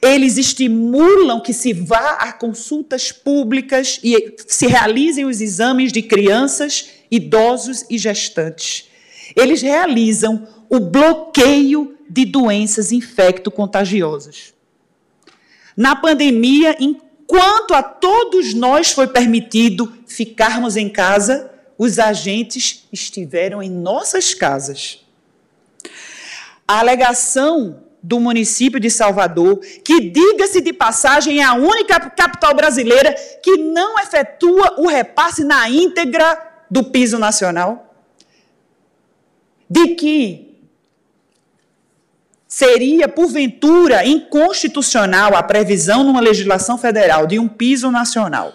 eles 0.00 0.36
estimulam 0.36 1.40
que 1.40 1.52
se 1.52 1.72
vá 1.72 2.12
a 2.20 2.32
consultas 2.32 3.10
públicas 3.10 3.98
e 4.02 4.36
se 4.46 4.66
realizem 4.66 5.24
os 5.24 5.40
exames 5.40 5.92
de 5.92 6.02
crianças, 6.02 6.88
idosos 7.10 7.84
e 7.90 7.98
gestantes. 7.98 8.88
Eles 9.36 9.62
realizam 9.62 10.46
o 10.68 10.78
bloqueio 10.78 11.96
de 12.12 12.26
doenças 12.26 12.92
infecto-contagiosas. 12.92 14.52
Na 15.74 15.96
pandemia, 15.96 16.76
enquanto 16.78 17.72
a 17.72 17.82
todos 17.82 18.52
nós 18.52 18.92
foi 18.92 19.06
permitido 19.06 19.90
ficarmos 20.06 20.76
em 20.76 20.90
casa, 20.90 21.50
os 21.78 21.98
agentes 21.98 22.86
estiveram 22.92 23.62
em 23.62 23.70
nossas 23.70 24.34
casas. 24.34 25.02
A 26.68 26.80
alegação 26.80 27.82
do 28.02 28.20
município 28.20 28.78
de 28.78 28.90
Salvador, 28.90 29.60
que, 29.82 29.98
diga-se 30.10 30.60
de 30.60 30.74
passagem, 30.74 31.40
é 31.40 31.44
a 31.44 31.54
única 31.54 31.98
capital 32.10 32.54
brasileira 32.54 33.14
que 33.42 33.56
não 33.56 33.98
efetua 33.98 34.74
o 34.78 34.86
repasse 34.86 35.44
na 35.44 35.66
íntegra 35.70 36.66
do 36.70 36.84
piso 36.84 37.18
nacional, 37.18 37.94
de 39.70 39.94
que 39.94 40.51
seria, 42.52 43.08
porventura, 43.08 44.06
inconstitucional 44.06 45.34
a 45.34 45.42
previsão 45.42 46.04
numa 46.04 46.20
legislação 46.20 46.76
federal 46.76 47.26
de 47.26 47.38
um 47.38 47.48
piso 47.48 47.90
nacional, 47.90 48.52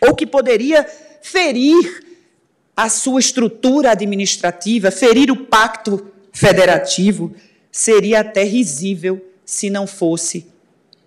ou 0.00 0.16
que 0.16 0.26
poderia 0.26 0.84
ferir 1.22 2.04
a 2.76 2.88
sua 2.88 3.20
estrutura 3.20 3.92
administrativa, 3.92 4.90
ferir 4.90 5.30
o 5.30 5.44
pacto 5.44 6.08
federativo, 6.32 7.32
seria 7.70 8.18
até 8.18 8.42
risível 8.42 9.24
se 9.44 9.70
não 9.70 9.86
fosse 9.86 10.48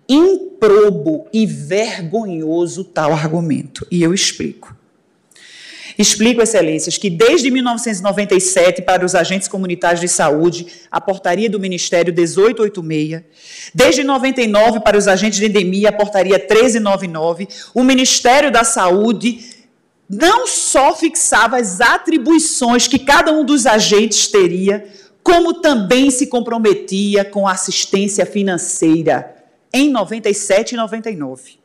improbo 0.08 1.28
e 1.30 1.44
vergonhoso 1.44 2.84
tal 2.84 3.12
argumento. 3.12 3.86
E 3.90 4.02
eu 4.02 4.14
explico. 4.14 4.74
Explico, 6.00 6.40
excelências, 6.40 6.96
que 6.96 7.10
desde 7.10 7.50
1997, 7.50 8.80
para 8.80 9.04
os 9.04 9.14
agentes 9.14 9.46
comunitários 9.48 10.00
de 10.00 10.08
saúde, 10.08 10.66
a 10.90 10.98
portaria 10.98 11.50
do 11.50 11.60
Ministério 11.60 12.10
1886, 12.10 13.22
desde 13.74 14.02
99 14.02 14.80
para 14.80 14.96
os 14.96 15.06
agentes 15.06 15.38
de 15.38 15.44
endemia, 15.44 15.90
a 15.90 15.92
portaria 15.92 16.38
1399, 16.38 17.48
o 17.74 17.84
Ministério 17.84 18.50
da 18.50 18.64
Saúde 18.64 19.44
não 20.08 20.46
só 20.46 20.96
fixava 20.96 21.58
as 21.58 21.82
atribuições 21.82 22.88
que 22.88 22.98
cada 22.98 23.30
um 23.30 23.44
dos 23.44 23.66
agentes 23.66 24.26
teria, 24.26 24.88
como 25.22 25.60
também 25.60 26.10
se 26.10 26.28
comprometia 26.28 27.26
com 27.26 27.46
assistência 27.46 28.24
financeira 28.24 29.36
em 29.70 29.90
97 29.90 30.72
e 30.72 30.76
99. 30.78 31.60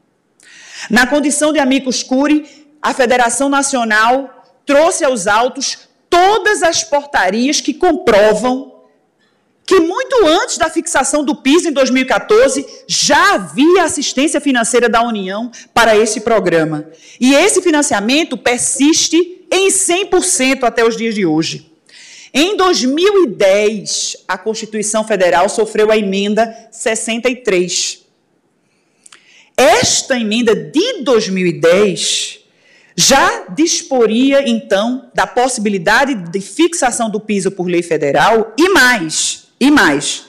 Na 0.90 1.08
condição 1.08 1.54
de 1.54 1.60
amicus 1.60 2.04
curi, 2.04 2.64
a 2.86 2.94
Federação 2.94 3.50
Nacional 3.50 4.46
trouxe 4.64 5.04
aos 5.04 5.26
autos 5.26 5.90
todas 6.08 6.62
as 6.62 6.84
portarias 6.84 7.60
que 7.60 7.74
comprovam 7.74 8.76
que 9.66 9.80
muito 9.80 10.24
antes 10.28 10.60
da 10.60 10.70
fixação 10.70 11.26
do 11.26 11.36
PIS 11.36 11.66
em 11.66 11.72
2014 11.72 12.64
já 12.88 13.34
havia 13.34 13.86
assistência 13.86 14.40
financeira 14.40 14.88
da 14.88 15.02
União 15.02 15.52
para 15.74 15.98
esse 15.98 16.22
programa. 16.22 16.88
E 17.20 17.34
esse 17.34 17.60
financiamento 17.60 18.38
persiste 18.38 19.48
em 19.52 19.70
100% 19.70 20.62
até 20.62 20.86
os 20.86 20.96
dias 20.96 21.16
de 21.16 21.26
hoje. 21.26 21.72
Em 22.32 22.56
2010, 22.56 24.18
a 24.28 24.38
Constituição 24.38 25.04
Federal 25.04 25.50
sofreu 25.50 25.90
a 25.90 25.98
emenda 25.98 26.56
63. 26.70 28.06
Esta 29.58 30.20
emenda 30.20 30.54
de 30.54 31.02
2010 31.02 32.45
já 32.96 33.48
disporia, 33.50 34.48
então, 34.48 35.10
da 35.14 35.28
possibilidade 35.28 36.16
de 36.16 36.39
fixação 36.39 37.10
do 37.10 37.20
piso 37.20 37.52
por 37.52 37.68
lei 37.68 37.84
federal 37.84 38.54
e 38.58 38.70
mais, 38.70 39.48
e 39.60 39.70
mais. 39.70 40.26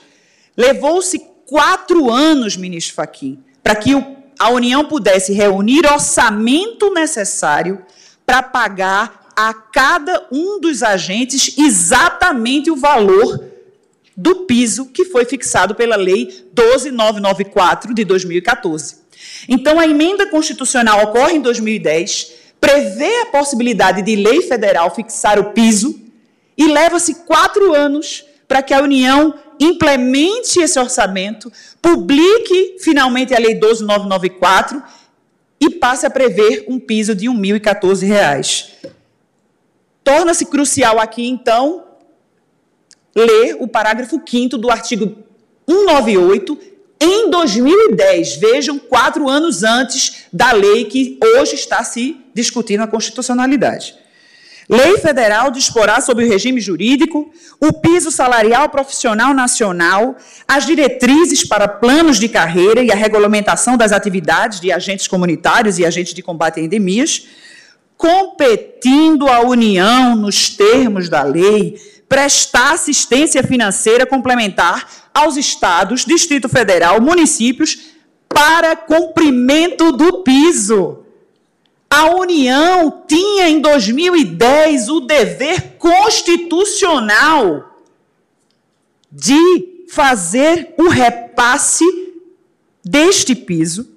Levou-se 0.56 1.18
quatro 1.46 2.10
anos, 2.10 2.56
ministro 2.56 2.94
Faquim, 2.94 3.38
para 3.62 3.76
que 3.76 3.92
a 4.38 4.50
União 4.50 4.84
pudesse 4.84 5.32
reunir 5.32 5.86
orçamento 5.86 6.92
necessário 6.92 7.82
para 8.24 8.42
pagar 8.42 9.26
a 9.36 9.52
cada 9.54 10.26
um 10.32 10.58
dos 10.58 10.82
agentes 10.82 11.56
exatamente 11.58 12.70
o 12.70 12.76
valor 12.76 13.44
do 14.16 14.46
piso 14.46 14.86
que 14.86 15.04
foi 15.04 15.24
fixado 15.26 15.74
pela 15.74 15.94
Lei 15.94 16.48
12994 16.52 17.94
de 17.94 18.02
2014. 18.04 18.96
Então, 19.48 19.78
a 19.78 19.86
emenda 19.86 20.26
constitucional 20.26 21.04
ocorre 21.04 21.34
em 21.34 21.40
2010, 21.40 22.32
prevê 22.60 23.22
a 23.22 23.26
possibilidade 23.26 24.02
de 24.02 24.16
lei 24.16 24.42
federal 24.42 24.94
fixar 24.94 25.38
o 25.38 25.52
piso 25.52 26.00
e 26.56 26.66
leva-se 26.66 27.14
quatro 27.26 27.74
anos 27.74 28.24
para 28.48 28.62
que 28.62 28.72
a 28.72 28.80
União 28.80 29.34
implemente 29.58 30.60
esse 30.60 30.78
orçamento, 30.78 31.52
publique 31.80 32.76
finalmente 32.80 33.34
a 33.34 33.38
Lei 33.38 33.54
12994 33.54 34.82
e 35.60 35.70
passe 35.70 36.06
a 36.06 36.10
prever 36.10 36.64
um 36.68 36.78
piso 36.78 37.14
de 37.14 37.28
R$ 37.28 37.34
1.014. 37.34 38.92
Torna-se 40.04 40.46
crucial 40.46 41.00
aqui, 41.00 41.26
então, 41.26 41.84
ler 43.14 43.56
o 43.58 43.66
parágrafo 43.66 44.20
5 44.24 44.58
do 44.58 44.70
artigo 44.70 45.16
198 45.68 46.75
em 47.00 47.30
2010. 47.30 48.36
Vejam, 48.36 48.78
quatro 48.78 49.28
anos 49.28 49.62
antes 49.62 50.24
da 50.32 50.52
lei 50.52 50.84
que 50.84 51.18
hoje 51.36 51.54
está 51.54 51.82
se 51.84 52.20
discutindo 52.34 52.82
a 52.82 52.86
constitucionalidade. 52.86 53.94
Lei 54.68 54.98
federal 54.98 55.50
disporá 55.50 56.00
sobre 56.00 56.24
o 56.24 56.28
regime 56.28 56.60
jurídico, 56.60 57.30
o 57.60 57.72
piso 57.72 58.10
salarial 58.10 58.68
profissional 58.68 59.32
nacional, 59.32 60.16
as 60.46 60.66
diretrizes 60.66 61.46
para 61.46 61.68
planos 61.68 62.18
de 62.18 62.28
carreira 62.28 62.82
e 62.82 62.90
a 62.90 62.96
regulamentação 62.96 63.76
das 63.76 63.92
atividades 63.92 64.58
de 64.58 64.72
agentes 64.72 65.06
comunitários 65.06 65.78
e 65.78 65.86
agentes 65.86 66.14
de 66.14 66.22
combate 66.22 66.58
a 66.58 66.62
endemias, 66.64 67.28
competindo 67.96 69.28
à 69.28 69.40
União, 69.40 70.16
nos 70.16 70.50
termos 70.50 71.08
da 71.08 71.22
lei, 71.22 71.76
prestar 72.08 72.74
assistência 72.74 73.44
financeira 73.44 74.04
complementar 74.04 75.05
aos 75.16 75.38
estados, 75.38 76.04
Distrito 76.04 76.46
Federal, 76.46 77.00
municípios, 77.00 77.78
para 78.28 78.76
cumprimento 78.76 79.90
do 79.92 80.22
piso. 80.22 80.98
A 81.88 82.14
União 82.16 83.02
tinha 83.08 83.48
em 83.48 83.60
2010 83.60 84.90
o 84.90 85.00
dever 85.00 85.78
constitucional 85.78 87.80
de 89.10 89.86
fazer 89.88 90.74
o 90.76 90.88
repasse 90.88 91.84
deste 92.84 93.34
piso 93.34 93.96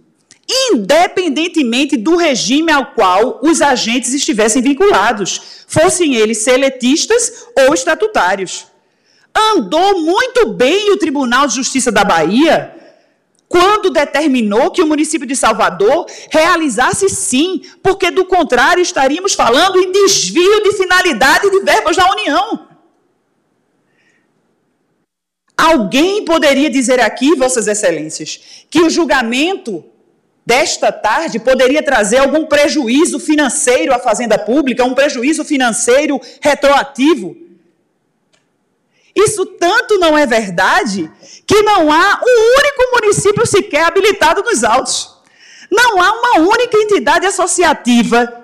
independentemente 0.50 1.96
do 1.96 2.16
regime 2.16 2.72
ao 2.72 2.94
qual 2.94 3.40
os 3.44 3.62
agentes 3.62 4.14
estivessem 4.14 4.64
vinculados, 4.64 5.40
fossem 5.68 6.16
eles 6.16 6.40
seletistas 6.40 7.46
ou 7.56 7.72
estatutários. 7.72 8.69
Andou 9.40 10.02
muito 10.02 10.50
bem 10.54 10.92
o 10.92 10.98
Tribunal 10.98 11.48
de 11.48 11.56
Justiça 11.56 11.92
da 11.92 12.04
Bahia 12.04 12.76
quando 13.48 13.90
determinou 13.90 14.70
que 14.70 14.82
o 14.82 14.86
município 14.86 15.26
de 15.26 15.36
Salvador 15.36 16.06
realizasse 16.30 17.10
sim, 17.10 17.64
porque 17.82 18.12
do 18.12 18.26
contrário 18.26 18.82
estaríamos 18.82 19.34
falando 19.34 19.80
em 19.80 19.92
desvio 19.92 20.62
de 20.62 20.74
finalidade 20.74 21.50
de 21.50 21.60
verbas 21.62 21.96
da 21.98 22.12
União. 22.12 22.68
Alguém 25.58 26.24
poderia 26.24 26.70
dizer 26.70 27.00
aqui, 27.02 27.36
Vossas 27.36 27.68
Excelências, 27.68 28.40
que 28.70 28.82
o 28.82 28.90
julgamento 28.90 29.84
desta 30.46 30.92
tarde 30.92 31.40
poderia 31.40 31.84
trazer 31.84 32.18
algum 32.18 32.46
prejuízo 32.46 33.20
financeiro 33.20 33.94
à 33.94 34.00
Fazenda 34.00 34.38
Pública, 34.38 34.86
um 34.86 34.94
prejuízo 34.94 35.44
financeiro 35.44 36.22
retroativo. 36.40 37.36
Isso 39.16 39.46
tanto 39.46 39.98
não 39.98 40.18
é 40.18 40.26
verdade 40.26 41.12
que 41.46 41.62
não 41.62 41.92
há 41.92 42.22
um 42.24 42.60
único 42.60 43.02
município 43.02 43.46
sequer 43.46 43.86
habilitado 43.86 44.44
nos 44.44 44.64
autos. 44.64 45.16
Não 45.72 46.02
há 46.02 46.12
uma 46.12 46.50
única 46.50 46.78
entidade 46.78 47.26
associativa 47.26 48.40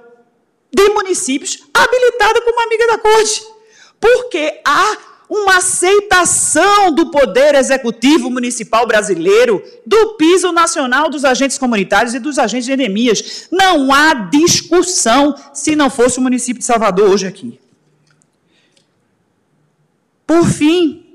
de 0.74 0.90
municípios 0.90 1.64
habilitada 1.74 2.42
como 2.42 2.62
amiga 2.62 2.88
da 2.88 2.98
corte. 2.98 3.44
Porque 4.00 4.62
há 4.66 4.98
uma 5.30 5.58
aceitação 5.58 6.92
do 6.94 7.10
poder 7.10 7.56
executivo 7.56 8.30
municipal 8.30 8.86
brasileiro, 8.86 9.64
do 9.86 10.14
piso 10.16 10.52
nacional 10.52 11.10
dos 11.10 11.26
agentes 11.26 11.58
comunitários 11.58 12.14
e 12.14 12.20
dos 12.20 12.38
agentes 12.38 12.66
de 12.66 12.74
endemias. 12.74 13.48
Não 13.52 13.92
há 13.92 14.14
discussão 14.14 15.36
se 15.54 15.76
não 15.76 15.90
fosse 15.90 16.20
o 16.20 16.22
município 16.22 16.60
de 16.60 16.66
Salvador 16.66 17.10
hoje 17.10 17.26
aqui. 17.26 17.60
Por 20.26 20.48
fim, 20.48 21.06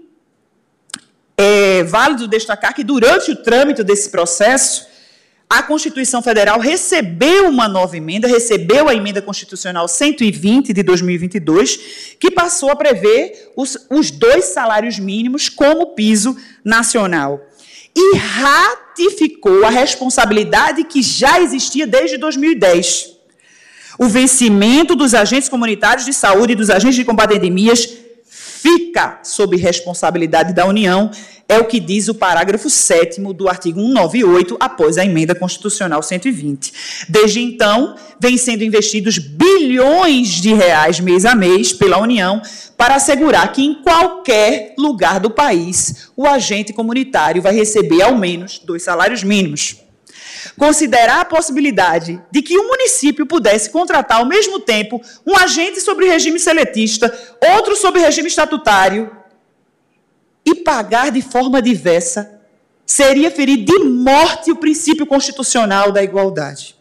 é 1.36 1.82
válido 1.82 2.28
destacar 2.28 2.74
que 2.74 2.84
durante 2.84 3.30
o 3.30 3.36
trâmite 3.36 3.82
desse 3.82 4.10
processo, 4.10 4.86
a 5.48 5.64
Constituição 5.64 6.22
Federal 6.22 6.60
recebeu 6.60 7.48
uma 7.48 7.66
nova 7.66 7.96
emenda, 7.96 8.28
recebeu 8.28 8.88
a 8.88 8.94
emenda 8.94 9.20
constitucional 9.20 9.88
120 9.88 10.72
de 10.72 10.82
2022, 10.84 12.16
que 12.20 12.30
passou 12.30 12.70
a 12.70 12.76
prever 12.76 13.50
os, 13.56 13.76
os 13.90 14.12
dois 14.12 14.44
salários 14.44 15.00
mínimos 15.00 15.48
como 15.48 15.94
piso 15.94 16.36
nacional. 16.64 17.44
E 17.96 18.16
ratificou 18.16 19.64
a 19.64 19.70
responsabilidade 19.70 20.84
que 20.84 21.02
já 21.02 21.40
existia 21.40 21.84
desde 21.84 22.16
2010. 22.16 23.16
O 23.98 24.06
vencimento 24.06 24.94
dos 24.94 25.14
agentes 25.14 25.48
comunitários 25.48 26.06
de 26.06 26.12
saúde 26.12 26.52
e 26.52 26.56
dos 26.56 26.70
agentes 26.70 26.94
de 26.94 27.04
combate 27.04 27.32
a 27.32 27.36
endemias 27.36 27.88
fica 28.62 29.20
sob 29.22 29.56
responsabilidade 29.56 30.52
da 30.52 30.66
União, 30.66 31.10
é 31.48 31.58
o 31.58 31.64
que 31.64 31.80
diz 31.80 32.08
o 32.08 32.14
parágrafo 32.14 32.70
7 32.70 33.20
do 33.32 33.48
artigo 33.48 33.80
198, 33.80 34.56
após 34.60 34.98
a 34.98 35.04
emenda 35.04 35.34
constitucional 35.34 36.02
120. 36.02 36.72
Desde 37.08 37.40
então, 37.40 37.96
vem 38.20 38.36
sendo 38.36 38.62
investidos 38.62 39.18
bilhões 39.18 40.28
de 40.28 40.52
reais 40.52 41.00
mês 41.00 41.24
a 41.24 41.34
mês 41.34 41.72
pela 41.72 41.98
União 41.98 42.40
para 42.76 42.96
assegurar 42.96 43.50
que 43.52 43.64
em 43.64 43.74
qualquer 43.82 44.74
lugar 44.78 45.18
do 45.18 45.30
país 45.30 46.10
o 46.16 46.26
agente 46.26 46.72
comunitário 46.72 47.42
vai 47.42 47.54
receber 47.54 48.02
ao 48.02 48.16
menos 48.16 48.60
dois 48.64 48.82
salários 48.82 49.24
mínimos 49.24 49.89
considerar 50.58 51.20
a 51.20 51.24
possibilidade 51.24 52.22
de 52.30 52.42
que 52.42 52.58
um 52.58 52.68
município 52.68 53.26
pudesse 53.26 53.70
contratar 53.70 54.18
ao 54.18 54.26
mesmo 54.26 54.60
tempo 54.60 55.00
um 55.26 55.36
agente 55.36 55.80
sobre 55.80 56.08
regime 56.08 56.38
seletista, 56.38 57.12
outro 57.54 57.76
sobre 57.76 58.00
regime 58.00 58.28
estatutário, 58.28 59.10
e 60.44 60.54
pagar 60.54 61.10
de 61.10 61.22
forma 61.22 61.60
diversa, 61.60 62.40
seria 62.86 63.30
ferir 63.30 63.64
de 63.64 63.78
morte 63.78 64.50
o 64.50 64.56
princípio 64.56 65.06
constitucional 65.06 65.92
da 65.92 66.02
igualdade. 66.02 66.74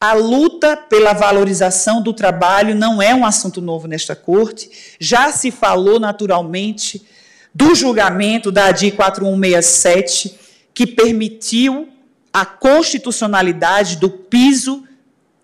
A 0.00 0.12
luta 0.12 0.76
pela 0.76 1.12
valorização 1.12 2.02
do 2.02 2.12
trabalho 2.12 2.74
não 2.74 3.00
é 3.00 3.14
um 3.14 3.24
assunto 3.24 3.60
novo 3.60 3.88
nesta 3.88 4.14
corte, 4.14 4.96
já 4.98 5.32
se 5.32 5.50
falou 5.50 5.98
naturalmente 5.98 7.06
do 7.54 7.74
julgamento 7.74 8.50
da 8.50 8.66
ADI 8.66 8.90
4167 8.90 10.43
que 10.74 10.86
permitiu 10.86 11.88
a 12.32 12.44
constitucionalidade 12.44 13.96
do 13.96 14.10
piso 14.10 14.82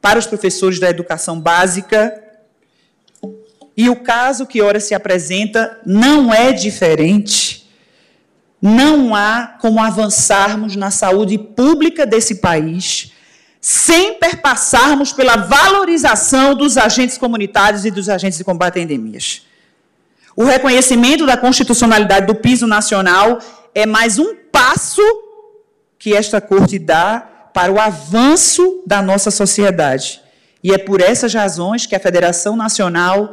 para 0.02 0.18
os 0.18 0.26
professores 0.26 0.80
da 0.80 0.90
educação 0.90 1.40
básica. 1.40 2.20
E 3.76 3.88
o 3.88 3.96
caso 3.96 4.44
que 4.44 4.60
ora 4.60 4.80
se 4.80 4.92
apresenta 4.92 5.78
não 5.86 6.34
é 6.34 6.52
diferente. 6.52 7.70
Não 8.60 9.14
há 9.14 9.56
como 9.60 9.80
avançarmos 9.80 10.74
na 10.74 10.90
saúde 10.90 11.38
pública 11.38 12.04
desse 12.04 12.36
país 12.36 13.12
sem 13.60 14.14
perpassarmos 14.14 15.12
pela 15.12 15.36
valorização 15.36 16.54
dos 16.54 16.78
agentes 16.78 17.18
comunitários 17.18 17.84
e 17.84 17.90
dos 17.90 18.08
agentes 18.08 18.38
de 18.38 18.44
combate 18.44 18.78
a 18.78 18.82
endemias. 18.82 19.42
O 20.34 20.44
reconhecimento 20.44 21.26
da 21.26 21.36
constitucionalidade 21.36 22.26
do 22.26 22.34
piso 22.34 22.66
nacional 22.66 23.38
é 23.74 23.84
mais 23.84 24.18
um 24.18 24.39
passo 24.52 25.02
que 25.98 26.14
esta 26.14 26.40
corte 26.40 26.78
dá 26.78 27.20
para 27.52 27.72
o 27.72 27.78
avanço 27.78 28.82
da 28.86 29.02
nossa 29.02 29.30
sociedade. 29.30 30.20
E 30.62 30.72
é 30.72 30.78
por 30.78 31.00
essas 31.00 31.32
razões 31.34 31.86
que 31.86 31.94
a 31.94 32.00
Federação 32.00 32.56
Nacional 32.56 33.32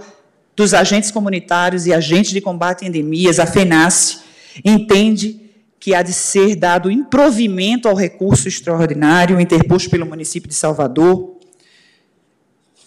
dos 0.56 0.74
Agentes 0.74 1.12
Comunitários 1.12 1.86
e 1.86 1.94
Agentes 1.94 2.32
de 2.32 2.42
Combate 2.42 2.84
a 2.84 2.88
Endemias, 2.88 3.40
a 3.40 3.46
FENASE, 3.46 4.20
entende 4.66 5.48
que 5.80 5.94
há 5.94 6.02
de 6.02 6.14
ser 6.14 6.56
dado 6.56 6.90
improvimento 6.90 7.88
ao 7.88 7.96
recurso 7.96 8.48
extraordinário 8.48 9.40
interposto 9.40 9.90
pelo 9.90 10.06
município 10.06 10.50
de 10.50 10.56
Salvador. 10.56 11.38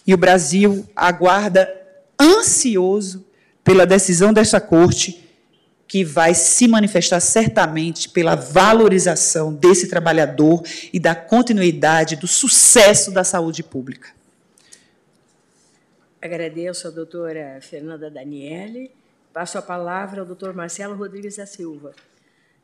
E 0.05 0.13
o 0.13 0.17
Brasil 0.17 0.85
aguarda 0.95 1.71
ansioso 2.19 3.25
pela 3.63 3.85
decisão 3.85 4.33
desta 4.33 4.59
corte 4.59 5.30
que 5.91 6.05
vai 6.05 6.33
se 6.33 6.69
manifestar 6.69 7.19
certamente 7.19 8.07
pela 8.07 8.33
valorização 8.33 9.53
desse 9.53 9.89
trabalhador 9.89 10.63
e 10.93 10.97
da 10.97 11.13
continuidade 11.13 12.15
do 12.15 12.27
sucesso 12.27 13.11
da 13.11 13.25
saúde 13.25 13.61
pública. 13.61 14.13
Agradeço 16.21 16.87
à 16.87 16.91
doutora 16.91 17.59
Fernanda 17.61 18.09
Daniele. 18.09 18.89
Passo 19.33 19.57
a 19.57 19.61
palavra 19.61 20.21
ao 20.21 20.25
doutor 20.25 20.53
Marcelo 20.53 20.95
Rodrigues 20.95 21.35
da 21.35 21.45
Silva, 21.45 21.93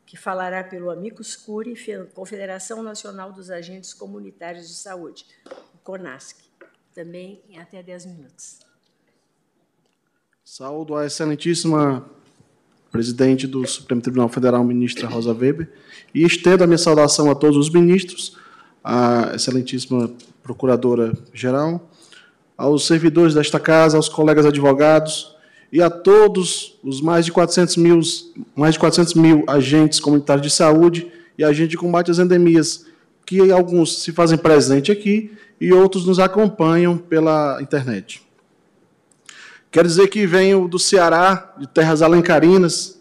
que 0.06 0.16
falará 0.16 0.64
pelo 0.64 0.90
Amicus 0.90 1.36
Curi, 1.36 1.74
Confederação 2.14 2.82
Nacional 2.82 3.30
dos 3.30 3.50
Agentes 3.50 3.92
Comunitários 3.92 4.66
de 4.66 4.74
Saúde, 4.74 5.26
o 5.74 5.78
CONASC, 5.84 6.38
também 6.94 7.42
em 7.50 7.58
até 7.58 7.82
10 7.82 8.06
minutos. 8.06 8.60
Saúdo 10.42 10.96
a 10.96 11.04
excelentíssima 11.04 12.16
presidente 12.90 13.46
do 13.46 13.66
Supremo 13.66 14.00
Tribunal 14.00 14.28
Federal, 14.28 14.64
ministra 14.64 15.08
Rosa 15.08 15.32
Weber, 15.32 15.68
e 16.14 16.24
estendo 16.24 16.64
a 16.64 16.66
minha 16.66 16.78
saudação 16.78 17.30
a 17.30 17.34
todos 17.34 17.56
os 17.56 17.70
ministros, 17.70 18.36
à 18.82 19.32
excelentíssima 19.34 20.10
procuradora-geral, 20.42 21.90
aos 22.56 22.86
servidores 22.86 23.34
desta 23.34 23.60
casa, 23.60 23.96
aos 23.96 24.08
colegas 24.08 24.46
advogados 24.46 25.36
e 25.70 25.82
a 25.82 25.90
todos 25.90 26.78
os 26.82 27.00
mais 27.00 27.24
de 27.24 27.32
400 27.32 27.76
mil, 27.76 28.00
mais 28.56 28.74
de 28.74 28.80
400 28.80 29.14
mil 29.14 29.44
agentes 29.46 30.00
comunitários 30.00 30.46
de 30.46 30.52
saúde 30.52 31.06
e 31.36 31.44
agentes 31.44 31.70
de 31.70 31.76
combate 31.76 32.10
às 32.10 32.18
endemias, 32.18 32.86
que 33.26 33.52
alguns 33.52 34.02
se 34.02 34.10
fazem 34.10 34.38
presente 34.38 34.90
aqui 34.90 35.30
e 35.60 35.72
outros 35.72 36.06
nos 36.06 36.18
acompanham 36.18 36.96
pela 36.96 37.60
internet. 37.60 38.27
Quer 39.70 39.84
dizer 39.84 40.08
que 40.08 40.26
venho 40.26 40.66
do 40.66 40.78
Ceará, 40.78 41.54
de 41.58 41.66
terras 41.66 42.00
alencarinas, 42.00 42.98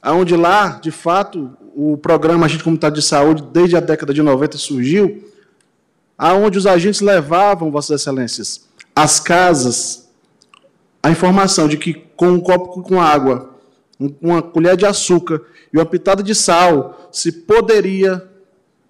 aonde 0.00 0.36
lá, 0.36 0.78
de 0.82 0.90
fato, 0.90 1.56
o 1.74 1.96
programa 1.96 2.44
Agente 2.44 2.62
Comunitário 2.62 2.96
de 2.96 3.02
Saúde, 3.02 3.42
desde 3.50 3.76
a 3.76 3.80
década 3.80 4.12
de 4.12 4.20
90, 4.20 4.58
surgiu, 4.58 5.24
aonde 6.18 6.58
os 6.58 6.66
agentes 6.66 7.00
levavam, 7.00 7.70
Vossas 7.70 8.02
Excelências, 8.02 8.68
às 8.94 9.18
casas, 9.18 10.10
a 11.02 11.10
informação 11.10 11.66
de 11.66 11.78
que 11.78 11.94
com 12.14 12.28
um 12.28 12.40
copo 12.40 12.82
com 12.82 13.00
água, 13.00 13.50
uma 14.20 14.42
colher 14.42 14.76
de 14.76 14.84
açúcar 14.84 15.40
e 15.72 15.78
uma 15.78 15.86
pitada 15.86 16.22
de 16.22 16.34
sal, 16.34 17.08
se 17.10 17.32
poderia 17.32 18.28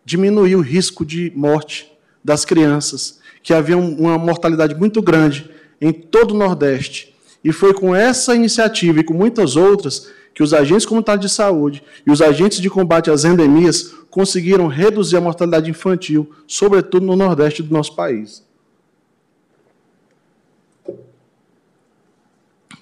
diminuir 0.05 0.57
o 0.57 0.61
risco 0.61 1.07
de 1.07 1.33
morte 1.37 1.93
das 2.25 2.45
crianças, 2.45 3.21
que 3.45 3.55
havia 3.55 3.77
uma 3.77 4.19
mortalidade 4.19 4.75
muito 4.75 5.01
grande 5.01 5.49
em 5.81 5.93
todo 5.93 6.33
o 6.33 6.37
Nordeste 6.37 7.12
E 7.45 7.53
foi 7.53 7.75
com 7.75 7.95
essa 7.95 8.35
iniciativa 8.35 9.01
e 9.01 9.05
com 9.05 9.15
muitas 9.15 9.57
outras 9.57 10.11
que 10.35 10.43
os 10.43 10.55
agentes 10.55 10.87
comunitários 10.87 11.27
de 11.27 11.33
saúde 11.33 11.83
e 12.07 12.11
os 12.11 12.23
agentes 12.23 12.61
de 12.61 12.71
combate 12.71 13.11
às 13.11 13.25
endemias 13.25 13.95
conseguiram 14.11 14.67
reduzir 14.67 15.17
a 15.17 15.21
mortalidade 15.21 15.71
infantil, 15.71 16.31
sobretudo 16.47 17.05
no 17.05 17.17
Nordeste 17.17 17.63
do 17.63 17.73
nosso 17.73 17.95
país. 17.95 18.45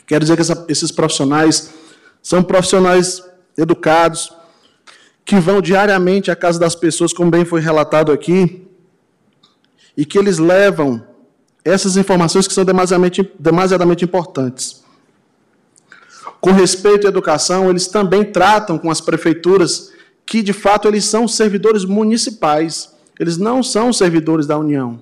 Quero 0.07 0.25
dizer 0.25 0.35
que 0.35 0.43
essa, 0.43 0.67
esses 0.69 0.91
profissionais 0.91 1.73
são 2.21 2.43
profissionais 2.43 3.25
educados, 3.57 4.33
que 5.25 5.37
vão 5.37 5.61
diariamente 5.61 6.31
à 6.31 6.37
casa 6.37 6.59
das 6.59 6.75
pessoas, 6.75 7.13
como 7.13 7.31
bem 7.31 7.45
foi 7.45 7.61
relatado 7.61 8.11
aqui, 8.11 8.67
e 9.97 10.05
que 10.05 10.19
eles 10.19 10.39
levam 10.39 11.07
essas 11.65 11.97
informações 11.97 12.47
que 12.47 12.55
são 12.55 12.65
demasiadamente, 12.65 13.31
demasiadamente 13.39 14.05
importantes. 14.05 14.83
Com 16.41 16.53
respeito 16.53 17.07
à 17.07 17.11
educação, 17.11 17.69
eles 17.69 17.87
também 17.87 18.25
tratam 18.25 18.79
com 18.79 18.91
as 18.91 19.01
prefeituras 19.01 19.93
que, 20.25 20.43
de 20.43 20.53
fato, 20.53 20.89
eles 20.89 21.05
são 21.05 21.29
servidores 21.29 21.85
municipais. 21.85 22.95
Eles 23.19 23.37
não 23.37 23.63
são 23.63 23.93
servidores 23.93 24.47
da 24.47 24.57
União, 24.57 25.01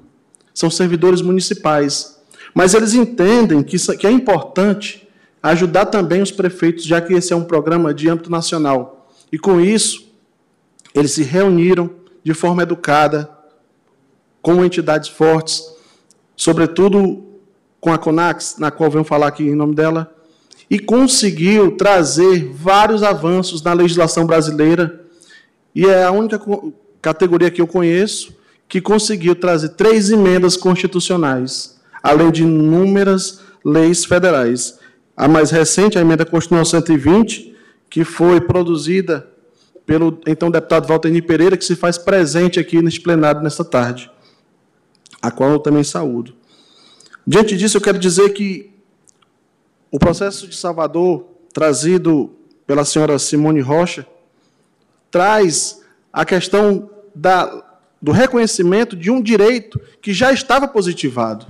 são 0.53 0.69
servidores 0.69 1.23
municipais. 1.23 2.19
Mas 2.53 2.75
eles 2.75 2.95
entendem 2.95 3.63
que, 3.63 3.77
que 3.97 4.07
é 4.07 4.11
importante 4.11 5.07
ajudar 5.41 5.87
também 5.87 6.21
os 6.21 6.33
prefeitos, 6.33 6.85
já 6.85 7.01
que 7.01 7.13
esse 7.13 7.33
é 7.33 7.37
um 7.37 7.45
programa 7.45 7.95
de 7.95 8.09
âmbito 8.09 8.31
nacional. 8.31 9.09
E 9.31 9.39
com 9.39 9.61
isso, 9.61 10.13
eles 10.93 11.13
se 11.13 11.23
reuniram 11.23 11.91
de 12.25 12.35
forma 12.35 12.63
educada, 12.63 13.31
com 14.43 14.65
entidades 14.65 15.09
fortes, 15.09 15.63
sobretudo 16.39 17.24
com 17.81 17.93
a 17.93 17.98
CONAX, 17.98 18.56
na 18.59 18.70
qual 18.70 18.90
venho 18.90 19.05
falar 19.05 19.27
aqui 19.27 19.43
em 19.43 19.56
nome 19.56 19.74
dela, 19.74 20.15
e 20.70 20.78
conseguiu 20.78 21.73
trazer 21.73 22.51
vários 22.55 23.02
avanços 23.02 23.60
na 23.60 23.73
legislação 23.73 24.24
brasileira, 24.24 25.05
e 25.74 25.85
é 25.85 26.05
a 26.05 26.12
única 26.12 26.40
categoria 27.02 27.51
que 27.51 27.60
eu 27.60 27.66
conheço 27.66 28.36
que 28.69 28.81
conseguiu 28.81 29.35
trazer 29.35 29.70
três 29.70 30.10
emendas 30.10 30.56
constitucionais, 30.56 31.78
além 32.02 32.31
de 32.31 32.43
inúmeras 32.43 33.40
leis 33.65 34.05
federais. 34.05 34.78
A 35.16 35.27
mais 35.27 35.51
recente, 35.51 35.98
a 35.98 36.01
emenda 36.01 36.24
constitucional 36.24 36.65
120, 36.65 37.56
que 37.90 38.05
foi 38.05 38.40
produzida 38.40 39.27
pelo 39.86 40.20
então 40.27 40.51
deputado 40.51 40.86
Valtenir 40.86 41.24
Pereira, 41.27 41.56
que 41.56 41.65
se 41.65 41.74
faz 41.74 41.97
presente 41.97 42.60
aqui 42.60 42.82
neste 42.82 43.01
plenário 43.01 43.43
nesta 43.43 43.65
tarde, 43.65 44.10
a 45.20 45.31
qual 45.31 45.51
eu 45.51 45.59
também 45.59 45.85
saúdo. 45.85 46.35
Diante 47.27 47.57
disso, 47.57 47.77
eu 47.77 47.81
quero 47.81 47.99
dizer 47.99 48.31
que 48.31 48.70
o 49.90 49.99
processo 49.99 50.47
de 50.47 50.57
Salvador, 50.57 51.27
trazido 51.53 52.31
pela 52.66 52.85
senhora 52.85 53.19
Simone 53.19 53.61
Rocha, 53.61 54.07
traz 55.11 55.82
a 56.12 56.24
questão 56.24 56.90
da, 57.15 57.65
do 58.01 58.12
reconhecimento 58.12 58.95
de 58.95 59.11
um 59.11 59.20
direito 59.20 59.81
que 60.01 60.12
já 60.12 60.32
estava 60.32 60.69
positivado. 60.69 61.47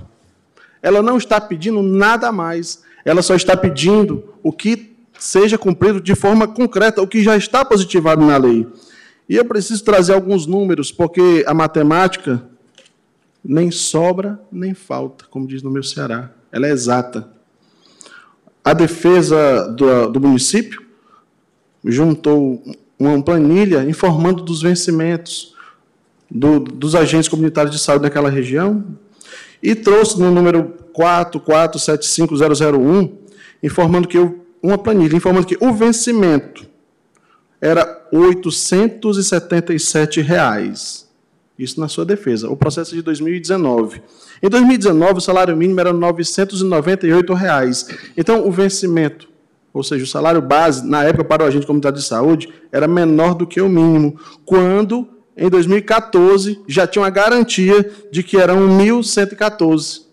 Ela 0.81 1.01
não 1.01 1.17
está 1.17 1.39
pedindo 1.39 1.81
nada 1.81 2.31
mais, 2.31 2.83
ela 3.03 3.21
só 3.21 3.35
está 3.35 3.55
pedindo 3.55 4.33
o 4.41 4.51
que 4.51 4.95
seja 5.17 5.57
cumprido 5.57 5.99
de 5.99 6.15
forma 6.15 6.47
concreta, 6.47 7.01
o 7.01 7.07
que 7.07 7.21
já 7.21 7.35
está 7.35 7.65
positivado 7.65 8.25
na 8.25 8.37
lei. 8.37 8.65
E 9.27 9.35
eu 9.35 9.45
preciso 9.45 9.83
trazer 9.83 10.13
alguns 10.13 10.47
números, 10.47 10.91
porque 10.91 11.43
a 11.45 11.53
matemática 11.53 12.43
nem 13.43 13.71
sobra 13.71 14.39
nem 14.51 14.73
falta, 14.73 15.25
como 15.29 15.47
diz 15.47 15.61
no 15.61 15.71
meu 15.71 15.83
Ceará. 15.83 16.31
Ela 16.51 16.67
é 16.67 16.71
exata. 16.71 17.29
A 18.63 18.73
defesa 18.73 19.67
do, 19.67 20.11
do 20.11 20.19
município 20.19 20.81
juntou 21.83 22.63
uma 22.97 23.21
planilha 23.21 23.83
informando 23.83 24.41
dos 24.43 24.61
vencimentos 24.61 25.53
do, 26.29 26.59
dos 26.59 26.95
agentes 26.95 27.29
comunitários 27.29 27.73
de 27.73 27.81
saúde 27.81 28.03
daquela 28.03 28.29
região 28.29 28.85
e 29.63 29.73
trouxe 29.73 30.19
no 30.19 30.29
número 30.31 30.73
4475001, 30.93 33.11
informando 33.63 34.05
que 34.07 34.17
uma 34.61 34.77
planilha 34.77 35.15
informando 35.15 35.47
que 35.47 35.57
o 35.59 35.73
vencimento 35.73 36.67
era 37.61 38.07
877 38.11 40.21
reais. 40.21 41.08
Isso 41.59 41.77
na 41.77 41.89
sua 41.89 42.05
defesa. 42.05 42.49
O 42.49 42.55
processo 42.55 42.93
é 42.93 42.95
de 42.95 43.01
2019. 43.01 44.01
Em 44.41 44.47
2019, 44.47 45.17
o 45.17 45.21
salário 45.21 45.57
mínimo 45.57 45.77
era 45.81 45.91
998 45.91 47.33
reais. 47.33 47.85
Então, 48.15 48.47
o 48.47 48.51
vencimento, 48.51 49.27
ou 49.73 49.83
seja, 49.83 50.05
o 50.05 50.07
salário 50.07 50.41
base, 50.41 50.87
na 50.87 51.03
época, 51.03 51.25
para 51.25 51.43
o 51.43 51.45
agente 51.45 51.67
comunidade 51.67 51.97
de 51.97 52.03
saúde, 52.03 52.47
era 52.71 52.87
menor 52.87 53.35
do 53.35 53.45
que 53.45 53.59
o 53.59 53.67
mínimo, 53.67 54.17
quando, 54.45 55.05
em 55.35 55.49
2014, 55.49 56.61
já 56.65 56.87
tinha 56.87 57.03
uma 57.03 57.09
garantia 57.09 57.91
de 58.09 58.23
que 58.23 58.37
eram 58.37 58.65
1.114. 58.77 60.03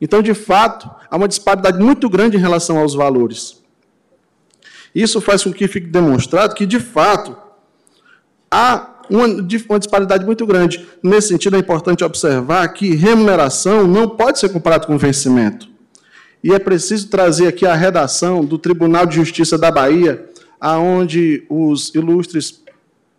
Então, 0.00 0.20
de 0.20 0.34
fato, 0.34 0.90
há 1.08 1.16
uma 1.16 1.28
disparidade 1.28 1.78
muito 1.78 2.10
grande 2.10 2.36
em 2.36 2.40
relação 2.40 2.76
aos 2.76 2.92
valores. 2.92 3.62
Isso 4.92 5.20
faz 5.20 5.44
com 5.44 5.52
que 5.52 5.68
fique 5.68 5.86
demonstrado 5.86 6.56
que, 6.56 6.66
de 6.66 6.80
fato, 6.80 7.36
há 8.50 8.97
uma, 9.10 9.26
uma 9.26 9.78
disparidade 9.78 10.24
muito 10.24 10.46
grande. 10.46 10.86
Nesse 11.02 11.28
sentido, 11.28 11.56
é 11.56 11.58
importante 11.58 12.04
observar 12.04 12.68
que 12.68 12.94
remuneração 12.94 13.86
não 13.86 14.08
pode 14.08 14.38
ser 14.38 14.48
comparada 14.50 14.86
com 14.86 14.98
vencimento. 14.98 15.68
E 16.42 16.52
é 16.52 16.58
preciso 16.58 17.08
trazer 17.08 17.48
aqui 17.48 17.66
a 17.66 17.74
redação 17.74 18.44
do 18.44 18.58
Tribunal 18.58 19.06
de 19.06 19.16
Justiça 19.16 19.58
da 19.58 19.70
Bahia, 19.70 20.26
aonde 20.60 21.44
os 21.48 21.94
ilustres 21.94 22.62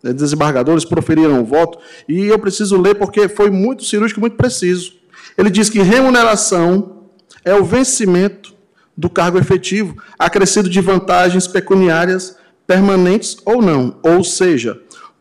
eh, 0.02 0.12
desembargadores 0.12 0.84
proferiram 0.84 1.40
o 1.40 1.44
voto, 1.44 1.78
e 2.08 2.26
eu 2.26 2.38
preciso 2.38 2.80
ler 2.80 2.94
porque 2.94 3.28
foi 3.28 3.50
muito 3.50 3.84
cirúrgico, 3.84 4.20
muito 4.20 4.36
preciso. 4.36 4.94
Ele 5.36 5.50
diz 5.50 5.68
que 5.68 5.80
remuneração 5.80 7.00
é 7.44 7.54
o 7.54 7.64
vencimento 7.64 8.54
do 8.96 9.08
cargo 9.08 9.38
efetivo, 9.38 9.96
acrescido 10.18 10.68
de 10.68 10.80
vantagens 10.80 11.46
pecuniárias 11.46 12.36
permanentes 12.66 13.36
ou 13.44 13.62
não. 13.62 13.98
Ou 14.02 14.22
seja, 14.22 14.80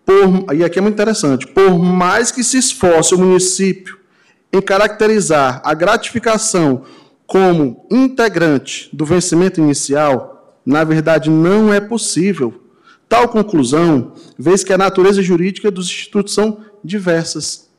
por, 0.10 0.56
e 0.56 0.64
aqui 0.64 0.80
é 0.80 0.82
muito 0.82 0.96
interessante, 0.96 1.46
por 1.46 1.78
mais 1.78 2.32
que 2.32 2.44
se 2.44 2.58
esforce 2.58 3.14
o 3.14 3.20
município 3.20 4.00
em 4.52 4.60
caracterizar 4.60 5.62
a 5.64 5.76
gratificação 5.76 6.82
como 7.28 7.86
integrante 7.92 8.90
do 8.92 9.06
vencimento 9.06 9.62
inicial, 9.62 10.60
na 10.66 10.84
verdade 10.84 11.30
não 11.30 11.72
é 11.72 11.80
possível. 11.80 12.60
Tal 13.08 13.30
conclusão, 13.30 14.14
vez 14.36 14.64
que 14.64 14.74
a 14.74 14.80
natureza 14.80 15.22
jurídica 15.22 15.70
dos 15.70 15.86
institutos 15.86 16.34
são 16.34 16.58
diversas. 16.84 17.70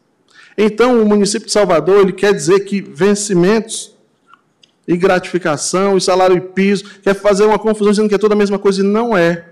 Então, 0.57 1.03
o 1.03 1.07
município 1.07 1.47
de 1.47 1.53
Salvador 1.53 2.03
ele 2.03 2.13
quer 2.13 2.33
dizer 2.33 2.61
que 2.61 2.81
vencimentos 2.81 3.97
e 4.87 4.97
gratificação 4.97 5.97
e 5.97 6.01
salário 6.01 6.37
e 6.37 6.41
piso 6.41 6.85
quer 7.03 7.15
fazer 7.15 7.45
uma 7.45 7.59
confusão 7.59 7.91
dizendo 7.91 8.09
que 8.09 8.15
é 8.15 8.19
toda 8.19 8.35
a 8.35 8.39
mesma 8.39 8.59
coisa 8.59 8.83
e 8.83 8.85
não 8.85 9.17
é. 9.17 9.50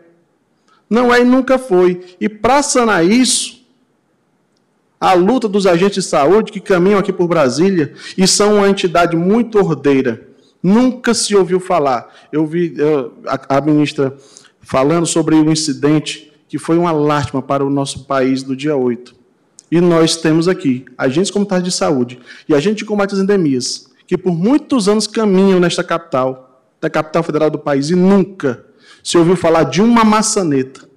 Não 0.88 1.12
é 1.12 1.20
e 1.20 1.24
nunca 1.24 1.58
foi. 1.58 2.16
E 2.20 2.28
para 2.28 2.62
sanar 2.62 3.04
isso, 3.04 3.58
a 5.00 5.12
luta 5.12 5.48
dos 5.48 5.66
agentes 5.66 6.04
de 6.04 6.10
saúde 6.10 6.50
que 6.50 6.60
caminham 6.60 6.98
aqui 6.98 7.12
por 7.12 7.28
Brasília 7.28 7.92
e 8.16 8.26
são 8.26 8.56
uma 8.56 8.68
entidade 8.68 9.16
muito 9.16 9.58
ordeira. 9.58 10.26
Nunca 10.62 11.14
se 11.14 11.36
ouviu 11.36 11.60
falar. 11.60 12.12
Eu 12.32 12.46
vi 12.46 12.74
eu, 12.76 13.12
a, 13.26 13.58
a 13.58 13.60
ministra 13.60 14.16
falando 14.60 15.06
sobre 15.06 15.34
o 15.36 15.52
incidente 15.52 16.32
que 16.48 16.58
foi 16.58 16.78
uma 16.78 16.90
lástima 16.90 17.42
para 17.42 17.64
o 17.64 17.70
nosso 17.70 18.06
país 18.06 18.42
do 18.42 18.56
dia 18.56 18.74
8. 18.74 19.14
E 19.70 19.80
nós 19.80 20.16
temos 20.16 20.48
aqui 20.48 20.86
agentes 20.96 21.30
comunitários 21.30 21.68
de 21.68 21.74
saúde 21.74 22.18
e 22.48 22.54
agentes 22.54 22.78
de 22.78 22.84
combate 22.86 23.12
às 23.12 23.20
endemias, 23.20 23.86
que 24.06 24.16
por 24.16 24.34
muitos 24.34 24.88
anos 24.88 25.06
caminham 25.06 25.60
nesta 25.60 25.84
capital, 25.84 26.64
da 26.80 26.88
capital 26.88 27.22
federal 27.22 27.50
do 27.50 27.58
país, 27.58 27.90
e 27.90 27.94
nunca 27.94 28.64
se 29.02 29.16
ouviu 29.18 29.36
falar 29.36 29.64
de 29.64 29.80
uma 29.80 30.04
maçaneta, 30.04 30.88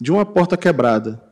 de 0.00 0.10
uma 0.10 0.24
porta 0.24 0.56
quebrada. 0.56 1.22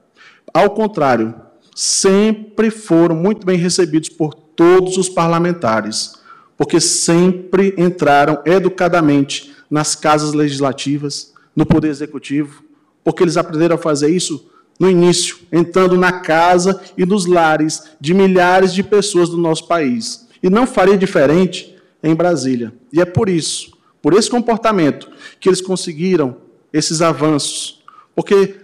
Ao 0.52 0.70
contrário, 0.70 1.34
sempre 1.74 2.70
foram 2.70 3.16
muito 3.16 3.46
bem 3.46 3.56
recebidos 3.56 4.08
por 4.08 4.34
todos 4.34 4.96
os 4.96 5.08
parlamentares, 5.08 6.14
porque 6.56 6.80
sempre 6.80 7.74
entraram 7.78 8.40
educadamente 8.44 9.54
nas 9.70 9.94
casas 9.94 10.32
legislativas, 10.34 11.32
no 11.56 11.66
Poder 11.66 11.88
Executivo, 11.88 12.62
porque 13.02 13.22
eles 13.22 13.36
aprenderam 13.36 13.76
a 13.76 13.78
fazer 13.78 14.10
isso 14.10 14.50
no 14.78 14.90
início, 14.90 15.38
entrando 15.50 15.96
na 15.96 16.12
casa 16.12 16.80
e 16.96 17.04
nos 17.04 17.26
lares 17.26 17.82
de 18.00 18.14
milhares 18.14 18.72
de 18.74 18.82
pessoas 18.82 19.28
do 19.28 19.36
nosso 19.36 19.66
país. 19.66 20.28
E 20.42 20.50
não 20.50 20.66
faria 20.66 20.96
diferente 20.96 21.76
em 22.02 22.14
Brasília. 22.14 22.72
E 22.92 23.00
é 23.00 23.04
por 23.04 23.28
isso, 23.28 23.72
por 24.02 24.14
esse 24.14 24.28
comportamento, 24.28 25.08
que 25.40 25.48
eles 25.48 25.60
conseguiram 25.60 26.36
esses 26.72 27.00
avanços. 27.00 27.82
Porque 28.14 28.56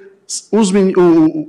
os, 0.51 0.71
o, 0.71 1.49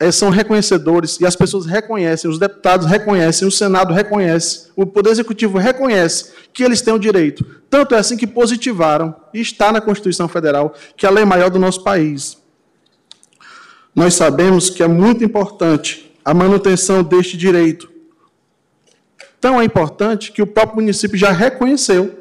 é, 0.00 0.10
são 0.10 0.30
reconhecedores 0.30 1.20
e 1.20 1.26
as 1.26 1.36
pessoas 1.36 1.66
reconhecem, 1.66 2.28
os 2.28 2.38
deputados 2.38 2.86
reconhecem, 2.86 3.46
o 3.46 3.50
Senado 3.50 3.94
reconhece, 3.94 4.70
o 4.74 4.84
Poder 4.84 5.10
Executivo 5.10 5.58
reconhece 5.58 6.32
que 6.52 6.64
eles 6.64 6.80
têm 6.80 6.92
o 6.92 6.98
direito. 6.98 7.44
Tanto 7.68 7.94
é 7.94 7.98
assim 7.98 8.16
que 8.16 8.26
positivaram, 8.26 9.14
e 9.32 9.40
está 9.40 9.70
na 9.70 9.80
Constituição 9.80 10.26
Federal, 10.26 10.74
que 10.96 11.06
é 11.06 11.08
a 11.08 11.12
lei 11.12 11.24
maior 11.24 11.50
do 11.50 11.58
nosso 11.58 11.84
país. 11.84 12.36
Nós 13.94 14.14
sabemos 14.14 14.70
que 14.70 14.82
é 14.82 14.88
muito 14.88 15.22
importante 15.22 16.10
a 16.24 16.32
manutenção 16.32 17.02
deste 17.02 17.36
direito. 17.36 17.90
Tão 19.40 19.60
é 19.60 19.64
importante 19.64 20.32
que 20.32 20.42
o 20.42 20.46
próprio 20.46 20.80
município 20.80 21.16
já 21.16 21.30
reconheceu. 21.30 22.19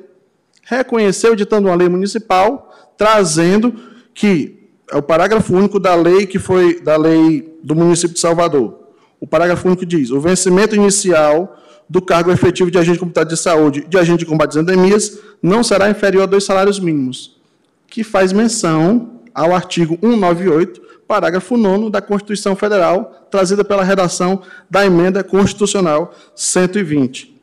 Reconheceu, 0.70 1.36
ditando 1.36 1.68
uma 1.68 1.76
lei 1.76 1.90
municipal, 1.90 2.72
trazendo 2.96 3.74
que 4.14 4.70
é 4.92 4.96
o 4.96 5.02
parágrafo 5.02 5.52
único 5.56 5.80
da 5.80 5.96
lei 5.96 6.28
que 6.28 6.38
foi 6.38 6.80
da 6.80 6.96
lei 6.96 7.58
do 7.64 7.76
município 7.76 8.14
de 8.14 8.20
Salvador. 8.20 8.78
O 9.20 9.26
parágrafo 9.26 9.68
único 9.68 9.84
diz: 9.84 10.12
o 10.12 10.22
vencimento 10.22 10.76
inicial 10.76 11.58
do 11.90 12.00
cargo 12.00 12.32
efetivo 12.32 12.70
de 12.70 12.78
agente 12.78 13.00
comunitário 13.00 13.32
de 13.32 13.38
saúde 13.38 13.84
de 13.90 13.98
agente 13.98 14.20
de 14.20 14.28
combate 14.28 14.52
às 14.52 14.58
endemias 14.58 15.18
não 15.42 15.64
será 15.64 15.90
inferior 15.90 16.22
a 16.22 16.28
dois 16.28 16.44
salários 16.44 16.80
mínimos, 16.80 17.42
que 17.88 18.04
faz 18.04 18.32
menção 18.32 19.22
ao 19.34 19.56
artigo 19.56 19.98
198, 20.00 20.82
parágrafo 21.08 21.58
9 21.58 21.90
da 21.90 22.00
Constituição 22.00 22.56
Federal, 22.56 23.28
trazida 23.32 23.66
pela 23.66 23.84
redação 23.84 24.44
da 24.70 24.86
emenda 24.86 25.24
constitucional 25.24 26.14
120. 26.36 27.42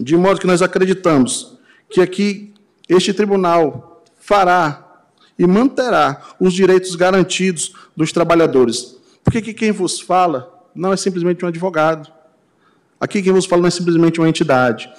De 0.00 0.16
modo 0.16 0.40
que 0.40 0.48
nós 0.48 0.62
acreditamos 0.62 1.57
que 1.90 2.00
aqui 2.00 2.52
este 2.88 3.12
tribunal 3.12 4.02
fará 4.18 4.84
e 5.38 5.46
manterá 5.46 6.22
os 6.40 6.52
direitos 6.52 6.94
garantidos 6.94 7.72
dos 7.96 8.12
trabalhadores. 8.12 8.96
Porque 9.22 9.38
aqui 9.38 9.54
quem 9.54 9.72
vos 9.72 10.00
fala 10.00 10.52
não 10.74 10.92
é 10.92 10.96
simplesmente 10.96 11.44
um 11.44 11.48
advogado. 11.48 12.10
Aqui 13.00 13.22
quem 13.22 13.32
vos 13.32 13.46
fala 13.46 13.62
não 13.62 13.68
é 13.68 13.70
simplesmente 13.70 14.20
uma 14.20 14.28
entidade. 14.28 14.90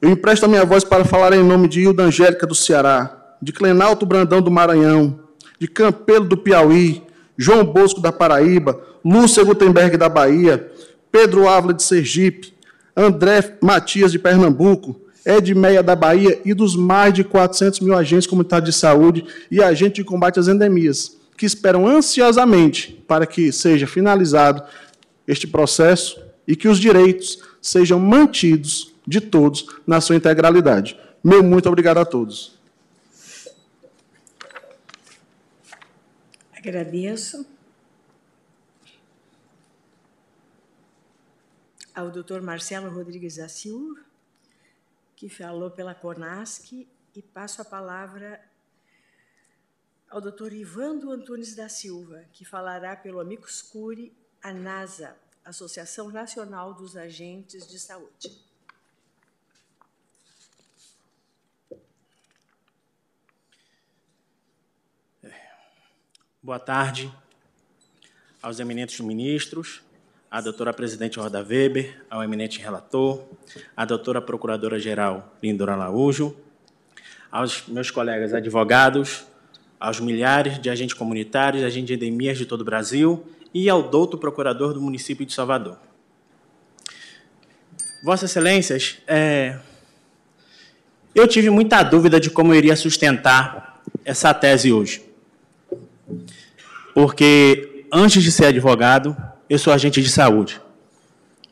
Eu 0.00 0.10
empresto 0.10 0.46
a 0.46 0.48
minha 0.48 0.64
voz 0.64 0.82
para 0.82 1.04
falar 1.04 1.32
em 1.32 1.44
nome 1.44 1.68
de 1.68 1.80
Hilda 1.82 2.04
Angélica 2.04 2.46
do 2.46 2.54
Ceará, 2.54 3.36
de 3.40 3.52
Clenalto 3.52 4.06
Brandão 4.06 4.40
do 4.40 4.50
Maranhão, 4.50 5.20
de 5.58 5.68
Campelo 5.68 6.24
do 6.24 6.36
Piauí, 6.36 7.02
João 7.36 7.64
Bosco 7.64 8.00
da 8.00 8.10
Paraíba, 8.10 8.80
Lúcia 9.04 9.44
Gutenberg 9.44 9.96
da 9.96 10.08
Bahia, 10.08 10.70
Pedro 11.10 11.48
Ávila 11.48 11.74
de 11.74 11.82
Sergipe, 11.82 12.52
André 12.96 13.58
Matias 13.60 14.12
de 14.12 14.18
Pernambuco, 14.18 15.00
Edmeia 15.24 15.82
da 15.82 15.94
Bahia 15.94 16.40
e 16.44 16.52
dos 16.52 16.74
mais 16.74 17.14
de 17.14 17.22
400 17.22 17.80
mil 17.80 17.94
agentes 17.94 18.26
comunitários 18.26 18.70
de 18.70 18.76
saúde 18.76 19.24
e 19.50 19.62
agentes 19.62 19.96
de 19.96 20.04
combate 20.04 20.38
às 20.38 20.48
endemias, 20.48 21.16
que 21.36 21.46
esperam 21.46 21.86
ansiosamente 21.86 22.92
para 23.06 23.26
que 23.26 23.52
seja 23.52 23.86
finalizado 23.86 24.62
este 25.26 25.46
processo 25.46 26.20
e 26.46 26.56
que 26.56 26.68
os 26.68 26.78
direitos 26.78 27.40
sejam 27.60 27.98
mantidos 27.98 28.92
de 29.06 29.20
todos 29.20 29.66
na 29.86 30.00
sua 30.00 30.16
integralidade. 30.16 30.98
Meu 31.22 31.42
muito 31.42 31.68
obrigado 31.68 31.98
a 31.98 32.04
todos. 32.04 32.58
Agradeço. 36.56 37.46
Ao 41.94 42.10
doutor 42.10 42.40
Marcelo 42.40 42.90
Rodrigues 42.90 43.36
da 43.36 43.48
Silva 43.48 44.11
que 45.22 45.28
falou 45.28 45.70
pela 45.70 45.94
CONASC, 45.94 46.88
e 47.14 47.22
passo 47.22 47.62
a 47.62 47.64
palavra 47.64 48.44
ao 50.10 50.20
doutor 50.20 50.52
Ivando 50.52 51.12
Antunes 51.12 51.54
da 51.54 51.68
Silva, 51.68 52.24
que 52.32 52.44
falará 52.44 52.96
pelo 52.96 53.20
Amicus 53.20 53.62
Curi, 53.62 54.12
a 54.42 54.52
NASA, 54.52 55.16
Associação 55.44 56.10
Nacional 56.10 56.74
dos 56.74 56.96
Agentes 56.96 57.68
de 57.68 57.78
Saúde. 57.78 58.36
Boa 66.42 66.58
tarde 66.58 67.14
aos 68.42 68.58
eminentes 68.58 68.98
ministros, 68.98 69.84
à 70.32 70.40
doutora 70.40 70.72
presidente 70.72 71.18
Roda 71.18 71.42
Weber, 71.42 71.94
ao 72.08 72.24
eminente 72.24 72.58
relator, 72.58 73.22
à 73.76 73.84
doutora 73.84 74.18
procuradora-geral 74.18 75.30
Lindora 75.42 75.74
Araújo, 75.74 76.34
aos 77.30 77.64
meus 77.68 77.90
colegas 77.90 78.32
advogados, 78.32 79.26
aos 79.78 80.00
milhares 80.00 80.58
de 80.58 80.70
agentes 80.70 80.94
comunitários, 80.94 81.62
agentes 81.62 81.88
de 81.88 82.06
endemias 82.06 82.38
de 82.38 82.46
todo 82.46 82.62
o 82.62 82.64
Brasil 82.64 83.22
e 83.52 83.68
ao 83.68 83.82
douto 83.82 84.16
procurador 84.16 84.72
do 84.72 84.80
município 84.80 85.26
de 85.26 85.34
Salvador. 85.34 85.76
Vossas 88.02 88.30
Excelências, 88.30 89.02
é... 89.06 89.58
eu 91.14 91.28
tive 91.28 91.50
muita 91.50 91.82
dúvida 91.82 92.18
de 92.18 92.30
como 92.30 92.54
eu 92.54 92.58
iria 92.58 92.74
sustentar 92.74 93.82
essa 94.02 94.32
tese 94.32 94.72
hoje. 94.72 95.02
Porque, 96.94 97.84
antes 97.92 98.22
de 98.22 98.32
ser 98.32 98.46
advogado, 98.46 99.14
eu 99.52 99.58
sou 99.58 99.70
agente 99.70 100.00
de 100.00 100.08
saúde. 100.08 100.58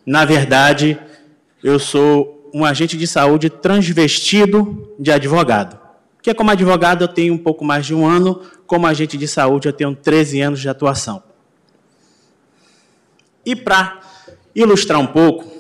Na 0.07 0.25
verdade, 0.25 0.99
eu 1.63 1.79
sou 1.79 2.51
um 2.55 2.65
agente 2.65 2.97
de 2.97 3.07
saúde 3.07 3.51
transvestido 3.51 4.91
de 4.99 5.13
advogado. 5.13 5.79
Porque 6.17 6.33
como 6.33 6.51
advogado 6.51 7.05
eu 7.05 7.09
tenho 7.09 7.35
um 7.35 7.39
pouco 7.39 7.63
mais 7.63 7.85
de 7.85 7.95
um 7.95 8.07
ano, 8.07 8.41
como 8.67 8.87
agente 8.87 9.19
de 9.19 9.29
saúde 9.29 9.69
eu 9.69 9.73
tenho 9.75 9.95
13 9.95 10.41
anos 10.41 10.61
de 10.61 10.69
atuação. 10.71 11.23
E 13.45 13.55
para 13.55 14.01
ilustrar 14.55 14.99
um 14.99 15.07
pouco, 15.07 15.53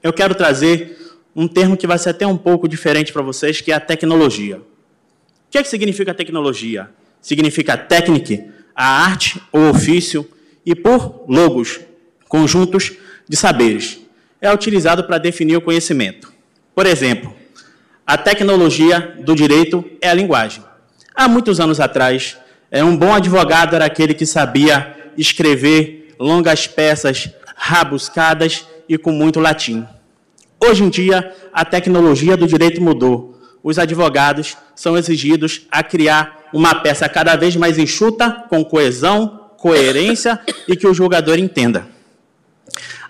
eu 0.00 0.12
quero 0.12 0.36
trazer 0.36 0.96
um 1.34 1.48
termo 1.48 1.76
que 1.76 1.88
vai 1.88 1.98
ser 1.98 2.10
até 2.10 2.24
um 2.24 2.36
pouco 2.36 2.68
diferente 2.68 3.12
para 3.12 3.22
vocês, 3.22 3.60
que 3.60 3.72
é 3.72 3.74
a 3.74 3.80
tecnologia. 3.80 4.58
O 4.58 4.62
que 5.50 5.58
é 5.58 5.62
que 5.64 5.68
significa 5.68 6.14
tecnologia? 6.14 6.88
Significa 7.20 7.76
técnica, 7.76 8.46
a 8.76 9.02
arte 9.02 9.42
ou 9.50 9.70
ofício 9.70 10.24
e 10.64 10.74
por 10.74 11.24
logos, 11.28 11.80
conjuntos 12.28 12.92
de 13.28 13.36
saberes. 13.36 14.00
É 14.40 14.52
utilizado 14.52 15.04
para 15.04 15.18
definir 15.18 15.56
o 15.56 15.60
conhecimento. 15.60 16.32
Por 16.74 16.86
exemplo, 16.86 17.34
a 18.06 18.16
tecnologia 18.16 19.16
do 19.24 19.34
direito 19.34 19.84
é 20.00 20.08
a 20.08 20.14
linguagem. 20.14 20.64
Há 21.14 21.28
muitos 21.28 21.60
anos 21.60 21.80
atrás, 21.80 22.36
é, 22.70 22.82
um 22.82 22.96
bom 22.96 23.14
advogado 23.14 23.74
era 23.74 23.84
aquele 23.84 24.14
que 24.14 24.24
sabia 24.24 24.96
escrever 25.16 26.14
longas 26.18 26.66
peças 26.66 27.30
rabuscadas 27.54 28.66
e 28.88 28.96
com 28.96 29.12
muito 29.12 29.38
latim. 29.38 29.86
Hoje 30.58 30.84
em 30.84 30.90
dia, 30.90 31.34
a 31.52 31.64
tecnologia 31.64 32.36
do 32.36 32.46
direito 32.46 32.82
mudou. 32.82 33.38
Os 33.62 33.78
advogados 33.78 34.56
são 34.74 34.96
exigidos 34.96 35.66
a 35.70 35.82
criar 35.82 36.48
uma 36.52 36.74
peça 36.74 37.08
cada 37.08 37.36
vez 37.36 37.56
mais 37.56 37.78
enxuta, 37.78 38.44
com 38.48 38.64
coesão, 38.64 39.39
coerência 39.60 40.40
e 40.66 40.74
que 40.74 40.86
o 40.86 40.94
julgador 40.94 41.38
entenda. 41.38 41.86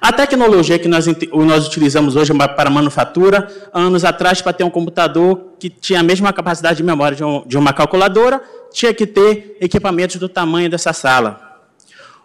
A 0.01 0.13
tecnologia 0.13 0.79
que 0.79 0.89
nós, 0.89 1.07
nós 1.07 1.67
utilizamos 1.67 2.17
hoje 2.17 2.33
para 2.35 2.69
manufatura, 2.69 3.47
anos 3.73 4.05
atrás, 4.05 4.43
para 4.43 4.53
ter 4.53 4.65
um 4.65 4.71
computador 4.71 5.53
que 5.61 5.71
tinha 5.71 6.01
a 6.01 6.03
mesma 6.03 6.33
capacidade 6.33 6.79
de 6.79 6.83
memória 6.83 7.17
de, 7.17 7.23
um, 7.23 7.47
de 7.47 7.57
uma 7.57 7.73
calculadora, 7.73 8.43
tinha 8.73 8.93
que 8.93 9.07
ter 9.07 9.59
equipamentos 9.61 10.17
do 10.17 10.29
tamanho 10.29 10.69
dessa 10.69 10.93
sala. 10.93 11.61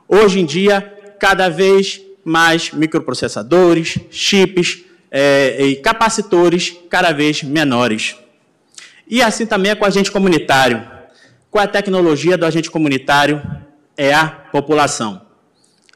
Hoje 0.08 0.40
em 0.40 0.46
dia, 0.46 0.82
cada 1.20 1.48
vez 1.48 2.02
mais 2.24 2.72
microprocessadores, 2.72 4.00
chips 4.10 4.84
é, 5.12 5.64
e 5.64 5.76
capacitores 5.76 6.76
cada 6.90 7.12
vez 7.12 7.44
menores. 7.44 8.16
E 9.08 9.22
assim 9.22 9.46
também 9.46 9.72
é 9.72 9.76
com 9.76 9.86
o 9.86 9.88
agente 9.88 10.12
comunitário. 10.12 10.84
Com 11.52 11.60
a 11.60 11.68
tecnologia 11.68 12.38
do 12.38 12.46
agente 12.46 12.72
comunitário, 12.72 13.42
é 13.98 14.14
a 14.14 14.28
população. 14.28 15.22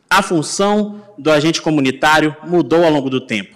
A 0.09 0.21
função 0.21 1.03
do 1.17 1.31
agente 1.31 1.61
comunitário 1.61 2.35
mudou 2.43 2.83
ao 2.83 2.91
longo 2.91 3.09
do 3.09 3.21
tempo. 3.21 3.55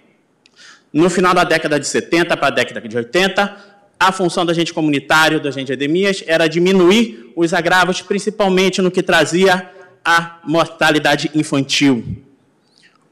No 0.91 1.09
final 1.09 1.33
da 1.33 1.43
década 1.43 1.79
de 1.79 1.87
70 1.87 2.37
para 2.37 2.47
a 2.47 2.51
década 2.51 2.87
de 2.87 2.95
80, 2.95 3.57
a 3.99 4.11
função 4.11 4.45
do 4.45 4.51
agente 4.51 4.73
comunitário, 4.73 5.39
do 5.39 5.47
agente 5.47 5.67
de 5.67 5.73
endemias, 5.73 6.23
era 6.27 6.47
diminuir 6.47 7.31
os 7.35 7.53
agravos, 7.53 8.01
principalmente 8.01 8.81
no 8.81 8.91
que 8.91 9.01
trazia 9.01 9.71
a 10.05 10.39
mortalidade 10.43 11.31
infantil. 11.33 12.21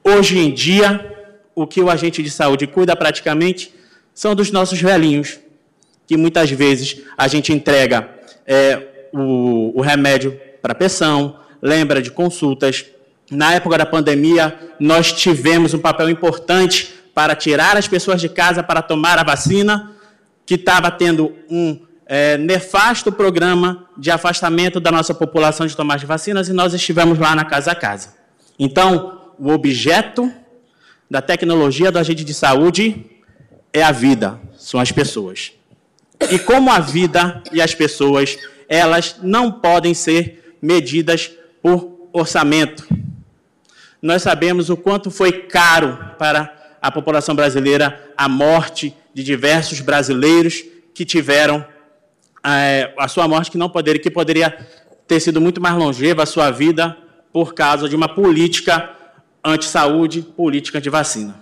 Hoje 0.04 0.38
em 0.38 0.54
dia, 0.54 1.30
o 1.56 1.66
que 1.66 1.82
o 1.82 1.90
agente 1.90 2.22
de 2.22 2.30
saúde 2.30 2.68
cuida 2.68 2.96
praticamente 2.96 3.74
são 4.14 4.36
dos 4.36 4.52
nossos 4.52 4.82
velhinhos, 4.82 5.40
que 6.06 6.18
muitas 6.18 6.52
vezes 6.52 7.02
a 7.18 7.28
gente 7.28 7.54
entrega 7.54 8.10
é, 8.46 9.08
o, 9.14 9.80
o 9.80 9.82
remédio 9.82 10.38
para 10.62 10.76
pressão, 10.76 11.40
lembra 11.62 12.02
de 12.02 12.12
consultas. 12.12 12.86
Na 13.30 13.54
época 13.54 13.78
da 13.78 13.86
pandemia, 13.86 14.58
nós 14.80 15.12
tivemos 15.12 15.74
um 15.74 15.80
papel 15.80 16.10
importante 16.10 16.94
para 17.14 17.36
tirar 17.36 17.78
as 17.78 17.88
pessoas 17.88 18.22
de 18.22 18.30
casa 18.30 18.64
para 18.64 18.82
tomar 18.82 19.18
a 19.18 19.24
vacina, 19.24 19.92
que 20.46 20.56
estava 20.56 20.92
tendo 20.92 21.34
um, 21.50 21.80
é, 22.06 22.38
nefasto 22.38 23.12
programa 23.12 23.86
de 23.98 24.12
afastamento 24.12 24.80
da 24.80 24.92
nossa 24.92 25.14
população 25.14 25.66
de 25.66 25.76
tomar 25.76 25.98
de 25.98 26.06
vacinas 26.06 26.50
e 26.50 26.54
nós 26.54 26.74
estivemos 26.74 27.18
lá 27.18 27.36
na 27.36 27.46
casa 27.46 27.72
a 27.72 27.76
casa. 27.76 28.16
Então, 28.60 29.32
o 29.40 29.50
objeto 29.50 30.32
da 31.10 31.22
tecnologia 31.22 31.92
do 31.92 32.00
agente 32.00 32.24
de 32.24 32.34
saúde 32.34 33.06
é 33.74 33.82
a 33.82 33.92
vida, 33.92 34.40
são 34.58 34.80
as 34.80 34.92
pessoas. 34.92 35.54
E 36.30 36.38
como 36.38 36.70
a 36.70 36.80
vida 36.80 37.42
e 37.52 37.62
as 37.62 37.74
pessoas, 37.74 38.38
elas 38.68 39.16
não 39.22 39.52
podem 39.52 39.94
ser 39.94 40.41
medidas 40.62 41.32
por 41.62 42.10
orçamento. 42.14 42.88
Nós 44.02 44.22
sabemos 44.22 44.70
o 44.70 44.78
quanto 44.78 45.12
foi 45.12 45.32
caro 45.32 45.98
para 46.18 46.76
a 46.82 46.92
população 46.92 47.36
brasileira 47.36 48.12
a 48.18 48.28
morte 48.28 48.96
de 49.14 49.24
diversos 49.24 49.80
brasileiros 49.82 50.64
que 50.94 51.06
tiveram 51.06 51.66
é, 52.44 52.94
a 52.98 53.08
sua 53.08 53.28
morte 53.28 53.52
que 53.52 53.58
não 53.58 53.70
poderia, 53.70 54.02
que 54.02 54.10
poderia 54.10 54.68
ter 55.08 55.20
sido 55.20 55.40
muito 55.40 55.62
mais 55.62 55.76
longeva 55.76 56.24
a 56.24 56.26
sua 56.26 56.50
vida 56.50 56.98
por 57.32 57.54
causa 57.54 57.88
de 57.88 57.96
uma 57.96 58.10
política 58.10 58.90
anti-saúde, 59.44 60.22
política 60.22 60.82
de 60.82 60.90
vacina. 60.90 61.36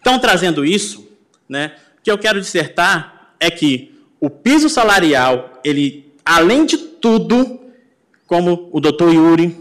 Então, 0.00 0.18
trazendo 0.18 0.64
isso, 0.64 1.08
né, 1.48 1.72
o 1.98 2.02
que 2.02 2.10
eu 2.10 2.18
quero 2.18 2.40
dissertar 2.40 3.34
é 3.40 3.50
que 3.50 3.94
o 4.20 4.28
piso 4.28 4.68
salarial, 4.68 5.60
ele, 5.64 6.12
além 6.24 6.66
de 6.66 6.76
tudo, 6.76 7.60
como 8.26 8.68
o 8.72 8.80
doutor 8.80 9.12
Yuri, 9.12 9.56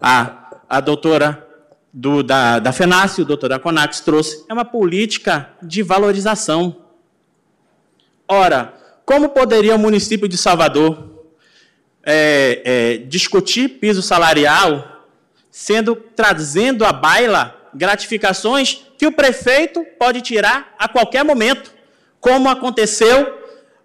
a, 0.00 0.60
a 0.68 0.80
doutora 0.80 1.46
do, 1.92 2.22
da, 2.22 2.58
da 2.58 2.72
FENASC, 2.72 3.18
o 3.20 3.24
doutor 3.24 3.50
da 3.50 3.58
CONAX 3.58 4.00
trouxe, 4.00 4.44
é 4.48 4.52
uma 4.52 4.64
política 4.64 5.50
de 5.62 5.82
valorização. 5.82 6.76
Ora, 8.26 8.72
como 9.04 9.30
poderia 9.30 9.74
o 9.74 9.78
município 9.78 10.28
de 10.28 10.38
Salvador 10.38 11.10
é, 12.04 12.62
é, 12.64 12.96
discutir 12.98 13.68
piso 13.80 14.00
salarial, 14.00 15.04
sendo 15.50 15.94
trazendo 15.94 16.84
à 16.84 16.92
baila 16.92 17.54
gratificações 17.74 18.86
que 18.96 19.06
o 19.06 19.12
prefeito 19.12 19.84
pode 19.98 20.20
tirar 20.20 20.74
a 20.78 20.88
qualquer 20.88 21.24
momento, 21.24 21.72
como 22.20 22.48
aconteceu 22.48 23.38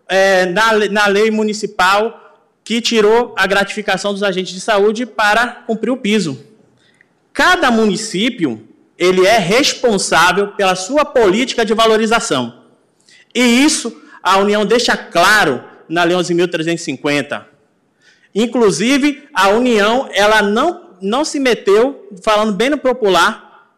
é, 0.07 0.45
na, 0.45 0.74
na 0.90 1.07
lei 1.07 1.30
municipal 1.30 2.27
que 2.68 2.81
tirou 2.81 3.34
a 3.38 3.48
gratificação 3.48 4.11
dos 4.11 4.22
agentes 4.22 4.53
de 4.53 4.60
saúde 4.60 5.06
para 5.06 5.48
cumprir 5.65 5.89
o 5.89 5.95
piso. 5.95 6.44
Cada 7.31 7.72
município 7.72 8.68
ele 8.98 9.26
é 9.26 9.38
responsável 9.38 10.49
pela 10.49 10.76
sua 10.76 11.06
política 11.06 11.64
de 11.64 11.73
valorização. 11.73 12.64
E 13.34 13.39
isso 13.64 14.02
a 14.22 14.38
União 14.39 14.65
deixa 14.65 14.98
claro 14.98 15.64
na 15.88 16.03
Lei 16.03 16.18
11.350. 16.18 17.45
Inclusive, 18.35 19.23
a 19.34 19.48
União 19.48 20.10
ela 20.11 20.41
não, 20.41 20.98
não 21.02 21.23
se 21.23 21.39
meteu, 21.39 22.10
falando 22.22 22.53
bem 22.53 22.69
no 22.69 22.77
popular, 22.77 23.77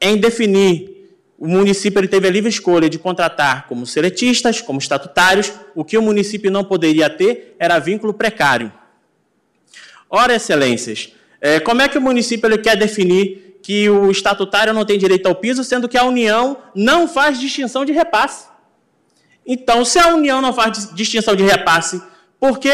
em 0.00 0.16
definir. 0.16 0.95
O 1.38 1.46
município 1.46 2.00
ele 2.00 2.08
teve 2.08 2.26
a 2.26 2.30
livre 2.30 2.48
escolha 2.48 2.88
de 2.88 2.98
contratar 2.98 3.66
como 3.68 3.86
seletistas, 3.86 4.60
como 4.60 4.78
estatutários. 4.78 5.52
O 5.74 5.84
que 5.84 5.98
o 5.98 6.02
município 6.02 6.50
não 6.50 6.64
poderia 6.64 7.10
ter 7.10 7.54
era 7.58 7.78
vínculo 7.78 8.14
precário. 8.14 8.72
Ora, 10.08 10.34
excelências, 10.34 11.12
é, 11.40 11.60
como 11.60 11.82
é 11.82 11.88
que 11.88 11.98
o 11.98 12.00
município 12.00 12.46
ele 12.46 12.58
quer 12.58 12.76
definir 12.76 13.58
que 13.62 13.90
o 13.90 14.10
estatutário 14.10 14.72
não 14.72 14.84
tem 14.84 14.96
direito 14.96 15.26
ao 15.26 15.34
piso, 15.34 15.62
sendo 15.64 15.88
que 15.88 15.98
a 15.98 16.04
União 16.04 16.56
não 16.74 17.06
faz 17.06 17.38
distinção 17.38 17.84
de 17.84 17.92
repasse? 17.92 18.46
Então, 19.44 19.84
se 19.84 19.98
a 19.98 20.14
União 20.14 20.40
não 20.40 20.52
faz 20.52 20.94
distinção 20.94 21.36
de 21.36 21.42
repasse, 21.42 22.00
por 22.40 22.58
que 22.58 22.72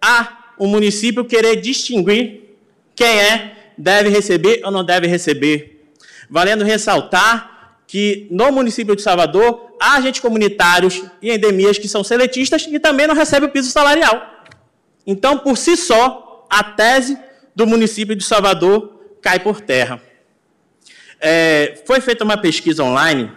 a 0.00 0.38
o 0.58 0.66
município 0.66 1.24
querer 1.24 1.56
distinguir 1.56 2.56
quem 2.94 3.20
é, 3.20 3.72
deve 3.78 4.08
receber 4.08 4.60
ou 4.64 4.70
não 4.70 4.84
deve 4.84 5.06
receber? 5.06 5.88
Valendo 6.28 6.64
ressaltar 6.64 7.51
que 7.92 8.26
no 8.30 8.50
município 8.50 8.96
de 8.96 9.02
Salvador 9.02 9.76
há 9.78 9.96
agentes 9.96 10.22
comunitários 10.22 11.02
e 11.20 11.30
endemias 11.30 11.76
que 11.76 11.86
são 11.86 12.02
seletistas 12.02 12.66
e 12.66 12.78
também 12.78 13.06
não 13.06 13.14
recebem 13.14 13.50
o 13.50 13.52
piso 13.52 13.70
salarial. 13.70 14.46
Então, 15.06 15.36
por 15.36 15.58
si 15.58 15.76
só, 15.76 16.46
a 16.48 16.64
tese 16.64 17.18
do 17.54 17.66
município 17.66 18.16
de 18.16 18.24
Salvador 18.24 18.98
cai 19.20 19.38
por 19.40 19.60
terra. 19.60 20.00
É, 21.20 21.82
foi 21.84 22.00
feita 22.00 22.24
uma 22.24 22.38
pesquisa 22.38 22.82
online, 22.82 23.30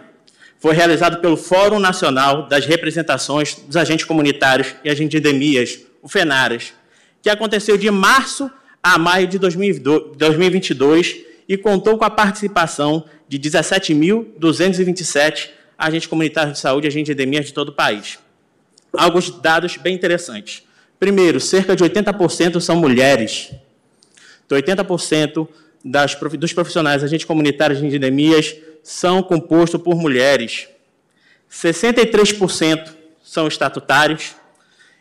foi 0.58 0.74
realizada 0.74 1.18
pelo 1.18 1.36
Fórum 1.36 1.78
Nacional 1.78 2.48
das 2.48 2.66
Representações 2.66 3.56
dos 3.56 3.76
Agentes 3.76 4.06
Comunitários 4.06 4.74
e 4.86 4.90
Agentes 4.90 5.10
de 5.10 5.18
Endemias, 5.18 5.82
o 6.02 6.08
FENARAS, 6.08 6.72
que 7.22 7.30
aconteceu 7.30 7.78
de 7.78 7.92
março 7.92 8.50
a 8.82 8.98
maio 8.98 9.28
de 9.28 9.38
2022 9.38 11.26
e 11.48 11.58
contou 11.58 11.98
com 11.98 12.06
a 12.06 12.10
participação 12.10 13.06
de 13.28 13.40
17.227 13.40 15.50
agentes 15.78 16.08
comunitários 16.08 16.54
de 16.54 16.60
saúde 16.60 16.88
e 16.88 16.90
agentes 16.90 17.08
de 17.08 17.12
endemias 17.12 17.46
de 17.46 17.54
todo 17.54 17.70
o 17.70 17.74
país. 17.74 18.18
Alguns 18.94 19.30
dados 19.30 19.78
bem 19.78 19.94
interessantes. 19.94 20.64
Primeiro, 21.00 21.40
cerca 21.40 21.76
de 21.76 21.84
80% 21.84 22.60
são 22.62 22.78
mulheres, 22.78 23.54
então, 24.46 24.58
80% 24.58 25.48
das, 25.84 26.16
dos 26.16 26.54
profissionais 26.54 27.04
agentes 27.04 27.26
comunitários 27.26 27.80
de 27.80 27.96
endemias 27.96 28.56
são 28.84 29.24
compostos 29.24 29.82
por 29.82 29.96
mulheres. 29.96 30.68
63% 31.52 32.90
são 33.24 33.48
estatutários 33.48 34.36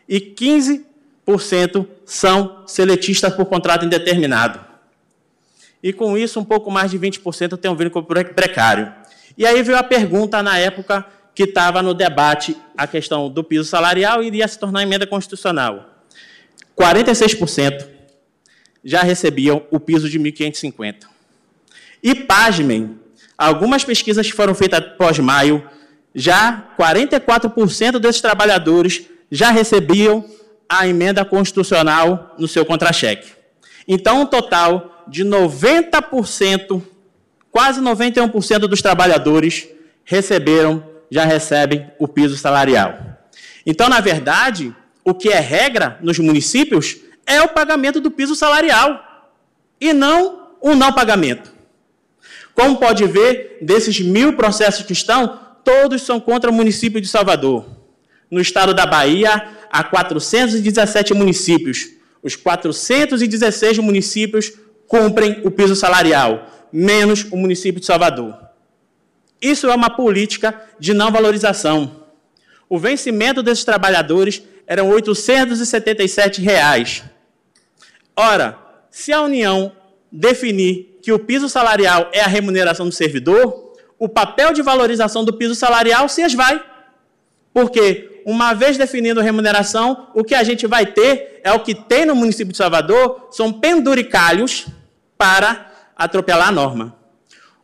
e 0.09 0.19
15% 0.19 1.87
são 2.05 2.63
seletistas 2.65 3.33
por 3.33 3.45
contrato 3.45 3.85
indeterminado. 3.85 4.59
E 5.85 5.93
com 5.93 6.17
isso, 6.17 6.39
um 6.39 6.43
pouco 6.43 6.71
mais 6.71 6.89
de 6.89 6.97
20% 6.97 7.57
tem 7.57 7.69
um 7.69 7.75
vínculo 7.75 8.03
precário. 8.03 8.91
E 9.37 9.45
aí 9.45 9.61
veio 9.61 9.77
a 9.77 9.83
pergunta 9.83 10.41
na 10.41 10.57
época 10.57 11.05
que 11.35 11.43
estava 11.43 11.83
no 11.83 11.93
debate 11.93 12.57
a 12.75 12.87
questão 12.87 13.29
do 13.29 13.43
piso 13.43 13.65
salarial 13.65 14.23
iria 14.23 14.47
se 14.47 14.57
tornar 14.57 14.81
emenda 14.81 15.05
constitucional. 15.05 16.01
46% 16.75 17.87
já 18.83 19.03
recebiam 19.03 19.61
o 19.69 19.79
piso 19.79 20.09
de 20.09 20.19
1.550. 20.19 21.03
E, 22.01 22.15
pasmem, 22.15 22.99
algumas 23.37 23.83
pesquisas 23.83 24.25
que 24.25 24.35
foram 24.35 24.55
feitas 24.55 24.83
pós-maio, 24.97 25.69
já 26.15 26.67
44% 26.79 27.99
desses 27.99 28.21
trabalhadores 28.21 29.03
já 29.29 29.51
recebiam 29.51 30.25
a 30.67 30.87
emenda 30.87 31.23
constitucional 31.23 32.33
no 32.39 32.47
seu 32.47 32.65
contra-cheque. 32.65 33.33
Então, 33.87 34.21
um 34.21 34.25
total 34.25 34.94
de 35.07 35.23
90%, 35.23 36.81
quase 37.51 37.81
91% 37.81 38.59
dos 38.59 38.81
trabalhadores 38.81 39.67
receberam, 40.03 40.83
já 41.09 41.25
recebem 41.25 41.91
o 41.99 42.07
piso 42.07 42.37
salarial. 42.37 42.97
Então, 43.65 43.89
na 43.89 43.99
verdade, 43.99 44.75
o 45.03 45.13
que 45.13 45.29
é 45.29 45.39
regra 45.39 45.97
nos 46.01 46.19
municípios 46.19 46.97
é 47.25 47.41
o 47.41 47.49
pagamento 47.49 47.99
do 47.99 48.11
piso 48.11 48.35
salarial 48.35 49.31
e 49.79 49.93
não 49.93 50.49
o 50.61 50.75
não 50.75 50.93
pagamento. 50.93 51.51
Como 52.53 52.77
pode 52.77 53.05
ver, 53.05 53.57
desses 53.61 53.99
mil 53.99 54.33
processos 54.33 54.85
que 54.85 54.93
estão, 54.93 55.39
todos 55.63 56.01
são 56.03 56.19
contra 56.19 56.49
o 56.49 56.53
município 56.53 57.01
de 57.01 57.07
Salvador. 57.07 57.65
No 58.31 58.39
estado 58.39 58.73
da 58.73 58.85
Bahia, 58.85 59.49
há 59.71 59.83
417 59.83 61.13
municípios. 61.13 61.89
Os 62.23 62.35
416 62.35 63.77
municípios 63.79 64.53
cumprem 64.87 65.41
o 65.43 65.51
piso 65.51 65.75
salarial, 65.75 66.47
menos 66.71 67.25
o 67.31 67.37
município 67.37 67.79
de 67.79 67.85
Salvador. 67.85 68.37
Isso 69.41 69.67
é 69.67 69.75
uma 69.75 69.89
política 69.89 70.59
de 70.79 70.93
não 70.93 71.11
valorização. 71.11 72.03
O 72.67 72.79
vencimento 72.79 73.43
desses 73.43 73.63
trabalhadores 73.63 74.41
eram 74.65 74.89
877 74.89 76.41
reais. 76.41 77.03
Ora, 78.15 78.57
se 78.89 79.11
a 79.11 79.21
União 79.21 79.71
definir 80.11 80.99
que 81.01 81.11
o 81.11 81.19
piso 81.19 81.47
salarial 81.47 82.09
é 82.11 82.21
a 82.21 82.27
remuneração 82.27 82.87
do 82.87 82.95
servidor, 82.95 83.73
o 83.99 84.09
papel 84.09 84.53
de 84.53 84.61
valorização 84.61 85.23
do 85.23 85.33
piso 85.33 85.53
salarial 85.53 86.09
se 86.09 86.21
esvai. 86.21 86.63
Porque, 87.53 88.14
uma 88.25 88.55
vez 88.55 88.75
definindo 88.75 89.21
remuneração, 89.21 90.07
o 90.15 90.23
que 90.23 90.33
a 90.33 90.43
gente 90.43 90.65
vai 90.65 90.87
ter 90.87 91.39
é 91.43 91.51
o 91.51 91.59
que 91.59 91.75
tem 91.75 92.07
no 92.07 92.15
município 92.15 92.51
de 92.51 92.57
Salvador, 92.57 93.27
são 93.29 93.53
penduricalhos 93.53 94.65
para 95.15 95.71
atropelar 95.95 96.47
a 96.47 96.51
norma. 96.51 96.97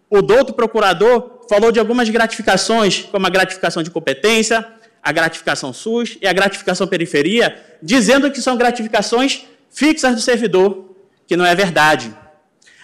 O 0.08 0.22
douto 0.22 0.54
procurador 0.54 1.48
falou 1.50 1.72
de 1.72 1.80
algumas 1.80 2.08
gratificações, 2.10 3.02
como 3.12 3.26
a 3.26 3.30
gratificação 3.32 3.82
de 3.82 3.90
competência, 3.90 4.68
a 5.02 5.12
gratificação 5.12 5.74
SUS 5.74 6.20
e 6.22 6.28
a 6.28 6.34
gratificação 6.34 6.86
periferia, 6.86 7.60
dizendo 7.82 8.30
que 8.30 8.40
são 8.40 8.56
gratificações 8.56 9.46
fixas 9.72 10.14
do 10.14 10.22
servidor, 10.22 10.96
que 11.26 11.36
não 11.36 11.46
é 11.46 11.56
verdade. 11.56 12.16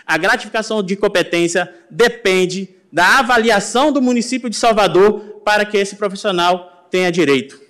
A 0.03 0.17
gratificação 0.17 0.81
de 0.81 0.95
competência 0.95 1.71
depende 1.91 2.69
da 2.91 3.19
avaliação 3.19 3.91
do 3.91 4.01
município 4.01 4.49
de 4.49 4.55
Salvador 4.55 5.41
para 5.45 5.63
que 5.63 5.77
esse 5.77 5.95
profissional 5.95 6.87
tenha 6.89 7.11
direito. 7.11 7.66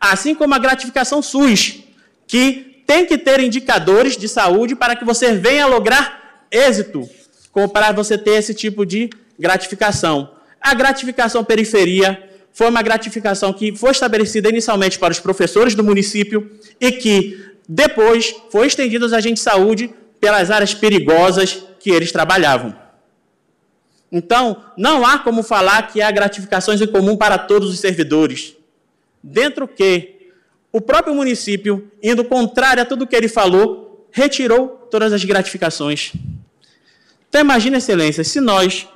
Assim 0.00 0.34
como 0.34 0.54
a 0.54 0.58
gratificação 0.58 1.20
SUS, 1.20 1.80
que 2.26 2.82
tem 2.86 3.04
que 3.04 3.18
ter 3.18 3.40
indicadores 3.40 4.16
de 4.16 4.28
saúde 4.28 4.74
para 4.74 4.96
que 4.96 5.04
você 5.04 5.34
venha 5.34 5.66
lograr 5.66 6.46
êxito, 6.50 7.08
para 7.72 7.92
você 7.92 8.16
ter 8.16 8.32
esse 8.32 8.54
tipo 8.54 8.86
de 8.86 9.10
gratificação. 9.38 10.30
A 10.60 10.74
gratificação 10.74 11.44
periferia 11.44 12.22
foi 12.52 12.68
uma 12.68 12.82
gratificação 12.82 13.52
que 13.52 13.74
foi 13.74 13.90
estabelecida 13.90 14.48
inicialmente 14.48 14.98
para 14.98 15.12
os 15.12 15.20
professores 15.20 15.74
do 15.74 15.82
município 15.82 16.50
e 16.80 16.92
que 16.92 17.52
depois 17.68 18.34
foi 18.50 18.66
estendida 18.66 19.04
aos 19.04 19.12
agentes 19.12 19.42
de 19.42 19.50
saúde 19.50 19.90
pelas 20.20 20.50
áreas 20.50 20.74
perigosas 20.74 21.62
que 21.78 21.90
eles 21.90 22.10
trabalhavam. 22.12 22.74
Então, 24.10 24.64
não 24.76 25.04
há 25.04 25.18
como 25.18 25.42
falar 25.42 25.82
que 25.88 26.00
há 26.00 26.10
gratificações 26.10 26.80
em 26.80 26.86
comum 26.86 27.16
para 27.16 27.36
todos 27.36 27.70
os 27.70 27.78
servidores. 27.78 28.54
Dentro 29.22 29.66
que 29.66 30.30
o 30.72 30.80
próprio 30.80 31.14
município, 31.14 31.90
indo 32.02 32.24
contrário 32.24 32.82
a 32.82 32.86
tudo 32.86 33.06
que 33.06 33.16
ele 33.16 33.28
falou, 33.28 34.08
retirou 34.10 34.68
todas 34.90 35.12
as 35.12 35.24
gratificações. 35.24 36.12
Então, 37.28 37.40
imagine, 37.40 37.76
excelência, 37.76 38.24
se 38.24 38.40
nós 38.40 38.86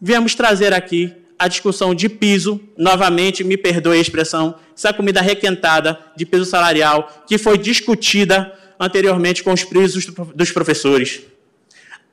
viemos 0.00 0.34
trazer 0.34 0.72
aqui 0.72 1.14
a 1.38 1.48
discussão 1.48 1.94
de 1.94 2.08
piso, 2.08 2.60
novamente, 2.76 3.42
me 3.42 3.56
perdoe 3.56 3.98
a 3.98 4.00
expressão, 4.00 4.54
essa 4.76 4.92
comida 4.92 5.20
requentada 5.20 5.98
de 6.16 6.24
piso 6.24 6.44
salarial, 6.44 7.24
que 7.26 7.36
foi 7.36 7.58
discutida 7.58 8.52
anteriormente 8.78 9.42
com 9.42 9.52
os 9.52 9.64
pisos 9.64 10.06
dos 10.34 10.52
professores. 10.52 11.22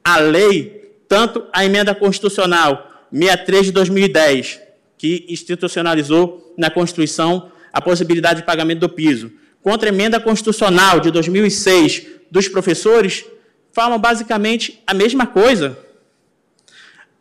A 0.04 0.18
lei, 0.18 0.94
tanto 1.08 1.46
a 1.54 1.64
emenda 1.64 1.94
constitucional 1.94 3.08
63 3.12 3.66
de 3.68 3.72
2010, 3.72 4.60
que 4.98 5.26
institucionalizou 5.30 6.54
na 6.58 6.70
Constituição 6.70 7.52
a 7.72 7.82
possibilidade 7.82 8.42
de 8.42 8.46
pagamento 8.46 8.80
do 8.80 8.90
piso, 8.90 9.32
contra 9.62 9.90
a 9.90 9.94
emenda 9.94 10.20
constitucional 10.20 11.00
de 11.00 11.12
2006 11.12 12.06
dos 12.32 12.48
professores, 12.48 13.26
falam 13.72 14.00
basicamente 14.00 14.82
a 14.86 14.94
mesma 14.94 15.28
coisa. 15.28 15.78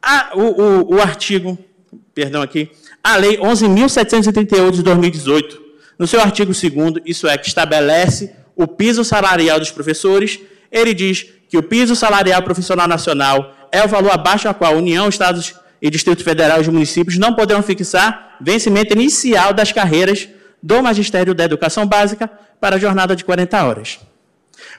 A, 0.00 0.30
o, 0.34 0.40
o, 0.40 0.94
o 0.96 1.00
artigo, 1.00 1.58
perdão 2.14 2.42
aqui, 2.42 2.70
a 3.02 3.16
Lei 3.16 3.36
11.738 3.38 4.72
de 4.72 4.82
2018, 4.82 5.62
no 5.98 6.06
seu 6.06 6.20
artigo 6.20 6.52
2 6.52 7.02
isso 7.04 7.26
é, 7.26 7.36
que 7.36 7.48
estabelece 7.48 8.32
o 8.54 8.66
piso 8.66 9.04
salarial 9.04 9.58
dos 9.58 9.70
professores, 9.70 10.38
ele 10.70 10.94
diz 10.94 11.26
que 11.48 11.56
o 11.56 11.62
piso 11.62 11.96
salarial 11.96 12.42
profissional 12.42 12.86
nacional 12.86 13.68
é 13.72 13.82
o 13.82 13.88
valor 13.88 14.10
abaixo 14.10 14.48
ao 14.48 14.54
qual 14.54 14.74
a 14.74 14.76
União, 14.76 15.08
Estados 15.08 15.54
e 15.80 15.90
Distrito 15.90 16.24
Federal 16.24 16.58
e 16.58 16.62
os 16.62 16.68
municípios 16.68 17.18
não 17.18 17.34
poderão 17.34 17.62
fixar 17.62 18.36
vencimento 18.40 18.92
inicial 18.92 19.52
das 19.52 19.72
carreiras 19.72 20.28
do 20.62 20.82
Magistério 20.82 21.34
da 21.34 21.44
Educação 21.44 21.86
Básica 21.86 22.30
para 22.60 22.76
a 22.76 22.78
jornada 22.78 23.14
de 23.14 23.24
40 23.24 23.64
horas. 23.64 24.00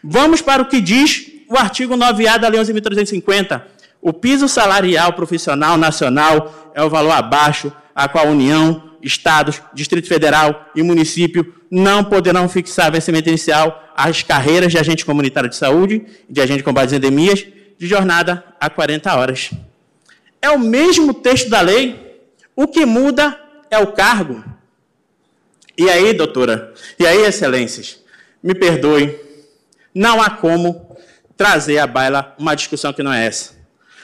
Vamos 0.03 0.41
para 0.41 0.61
o 0.61 0.65
que 0.65 0.81
diz 0.81 1.31
o 1.49 1.57
artigo 1.57 1.95
9A 1.95 2.37
da 2.37 2.47
Lei 2.47 2.59
11.350. 2.59 3.61
O 4.01 4.13
piso 4.13 4.47
salarial 4.47 5.13
profissional 5.13 5.77
nacional 5.77 6.71
é 6.73 6.83
o 6.83 6.89
valor 6.89 7.11
abaixo 7.11 7.71
a 7.95 8.07
qual 8.07 8.27
a 8.27 8.29
União, 8.29 8.89
Estados, 9.01 9.61
Distrito 9.73 10.07
Federal 10.07 10.69
e 10.75 10.83
município 10.83 11.53
não 11.69 12.03
poderão 12.03 12.47
fixar 12.47 12.91
vencimento 12.91 13.29
inicial 13.29 13.91
às 13.95 14.23
carreiras 14.23 14.71
de 14.71 14.77
agente 14.77 15.05
comunitário 15.05 15.49
de 15.49 15.55
saúde 15.55 16.05
de 16.29 16.41
agente 16.41 16.59
de 16.59 16.63
combate 16.63 16.87
às 16.87 16.93
endemias 16.93 17.45
de 17.77 17.87
jornada 17.87 18.43
a 18.59 18.69
40 18.69 19.15
horas. 19.15 19.51
É 20.41 20.49
o 20.49 20.59
mesmo 20.59 21.13
texto 21.13 21.49
da 21.49 21.61
lei, 21.61 22.21
o 22.55 22.67
que 22.67 22.85
muda 22.85 23.39
é 23.69 23.77
o 23.79 23.87
cargo. 23.87 24.43
E 25.79 25.89
aí, 25.89 26.11
doutora, 26.11 26.73
e 26.99 27.07
aí, 27.07 27.21
excelências, 27.21 27.99
me 28.43 28.53
perdoe, 28.53 29.15
não 29.95 30.21
há 30.21 30.29
como 30.29 30.93
trazer 31.37 31.77
à 31.77 31.87
baila 31.87 32.35
uma 32.37 32.53
discussão 32.53 32.91
que 32.91 33.01
não 33.01 33.13
é 33.13 33.25
essa? 33.25 33.53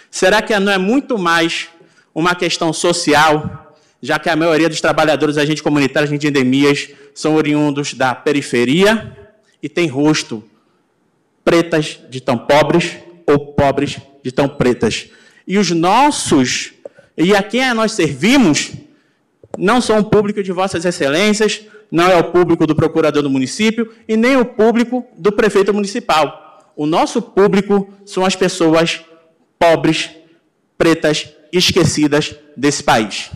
Será 0.09 0.41
que 0.41 0.57
não 0.57 0.71
é 0.71 0.77
muito 0.77 1.17
mais 1.17 1.67
uma 2.13 2.33
questão 2.33 2.71
social, 2.71 3.75
já 4.01 4.17
que 4.17 4.29
a 4.29 4.37
maioria 4.37 4.69
dos 4.69 4.79
trabalhadores, 4.79 5.37
agentes 5.37 5.61
comunitários, 5.61 6.09
agentes 6.09 6.21
de 6.21 6.29
endemias, 6.29 6.91
são 7.13 7.35
oriundos 7.35 7.93
da 7.93 8.15
periferia 8.15 9.13
e 9.61 9.67
têm 9.67 9.89
rosto 9.89 10.41
pretas 11.43 11.99
de 12.09 12.21
tão 12.21 12.37
pobres 12.37 12.95
ou 13.27 13.47
pobres 13.47 13.97
de 14.23 14.31
tão 14.31 14.47
pretas. 14.47 15.09
E 15.45 15.57
os 15.57 15.71
nossos, 15.71 16.71
e 17.17 17.35
a 17.35 17.43
quem 17.43 17.73
nós 17.73 17.91
servimos, 17.91 18.71
não 19.57 19.81
são 19.81 19.99
o 19.99 20.05
público 20.05 20.41
de 20.43 20.51
vossas 20.51 20.85
excelências, 20.85 21.61
não 21.91 22.09
é 22.09 22.17
o 22.17 22.31
público 22.31 22.65
do 22.65 22.75
procurador 22.75 23.21
do 23.21 23.29
município 23.29 23.91
e 24.07 24.17
nem 24.17 24.37
o 24.37 24.45
público 24.45 25.05
do 25.17 25.31
prefeito 25.31 25.73
municipal 25.73 26.45
o 26.75 26.85
nosso 26.85 27.21
público 27.21 27.91
são 28.05 28.25
as 28.25 28.35
pessoas 28.35 29.01
pobres, 29.57 30.11
pretas, 30.77 31.29
esquecidas 31.51 32.35
desse 32.55 32.83
país. 32.83 33.31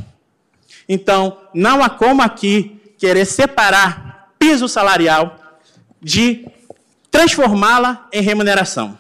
Então, 0.87 1.37
não 1.53 1.81
há 1.81 1.89
como 1.89 2.21
aqui 2.21 2.81
querer 2.97 3.25
separar 3.25 4.33
piso 4.37 4.67
salarial 4.67 5.39
de 6.01 6.45
transformá-la 7.09 8.07
em 8.11 8.21
remuneração. 8.21 8.97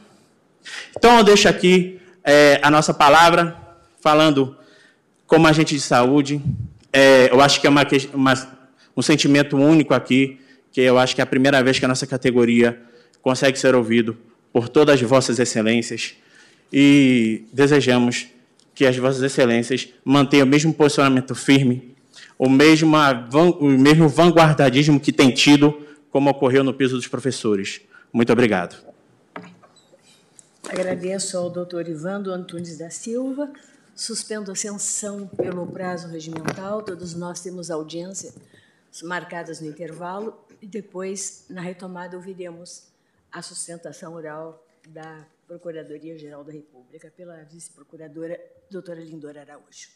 Então, 0.95 1.17
eu 1.17 1.23
deixo 1.23 1.49
aqui 1.49 1.99
é, 2.23 2.59
a 2.63 2.71
nossa 2.71 2.93
palavra, 2.93 3.57
falando 3.99 4.55
como 5.27 5.47
agente 5.47 5.75
de 5.75 5.81
saúde. 5.81 6.41
É, 6.91 7.31
eu 7.31 7.41
acho 7.41 7.61
que 7.61 7.67
é 7.67 7.69
uma, 7.69 7.85
uma, 8.13 8.33
um 8.95 9.01
sentimento 9.01 9.57
único 9.57 9.93
aqui, 9.93 10.39
que 10.71 10.81
eu 10.81 10.97
acho 10.97 11.15
que 11.15 11.21
é 11.21 11.23
a 11.23 11.27
primeira 11.27 11.61
vez 11.63 11.79
que 11.79 11.85
a 11.85 11.87
nossa 11.87 12.07
categoria 12.07 12.79
consegue 13.21 13.57
ser 13.57 13.75
ouvido 13.75 14.17
por 14.51 14.69
todas 14.69 14.95
as 14.95 15.01
vossas 15.01 15.39
excelências 15.39 16.15
e 16.71 17.43
desejamos 17.51 18.27
que 18.73 18.85
as 18.85 18.95
vossas 18.97 19.21
excelências 19.21 19.89
mantenham 20.05 20.45
o 20.45 20.49
mesmo 20.49 20.73
posicionamento 20.73 21.35
firme, 21.35 21.95
o 22.37 22.49
mesmo, 22.49 22.95
o 23.59 23.65
mesmo 23.65 24.07
vanguardadismo 24.07 24.99
que 24.99 25.11
tem 25.11 25.31
tido, 25.31 25.85
como 26.09 26.29
ocorreu 26.29 26.63
no 26.63 26.73
piso 26.73 26.95
dos 26.95 27.07
professores. 27.07 27.81
Muito 28.13 28.31
obrigado. 28.31 28.77
Agradeço 30.67 31.37
ao 31.37 31.49
doutor 31.49 31.87
Ivando 31.87 32.31
Antunes 32.31 32.77
da 32.77 32.89
Silva. 32.89 33.49
Suspendo 33.99 34.49
a 34.49 34.55
sessão 34.55 35.27
pelo 35.27 35.67
prazo 35.67 36.07
regimental. 36.07 36.81
Todos 36.81 37.13
nós 37.13 37.41
temos 37.41 37.69
audiência 37.69 38.33
marcadas 39.03 39.59
no 39.59 39.67
intervalo 39.67 40.41
e 40.61 40.65
depois, 40.65 41.43
na 41.49 41.59
retomada, 41.59 42.15
ouviremos 42.15 42.87
a 43.29 43.41
sustentação 43.41 44.13
oral 44.13 44.65
da 44.87 45.27
Procuradoria-Geral 45.45 46.45
da 46.45 46.53
República 46.53 47.11
pela 47.11 47.43
vice-procuradora 47.43 48.39
doutora 48.71 49.03
Lindora 49.03 49.41
Araújo. 49.41 49.89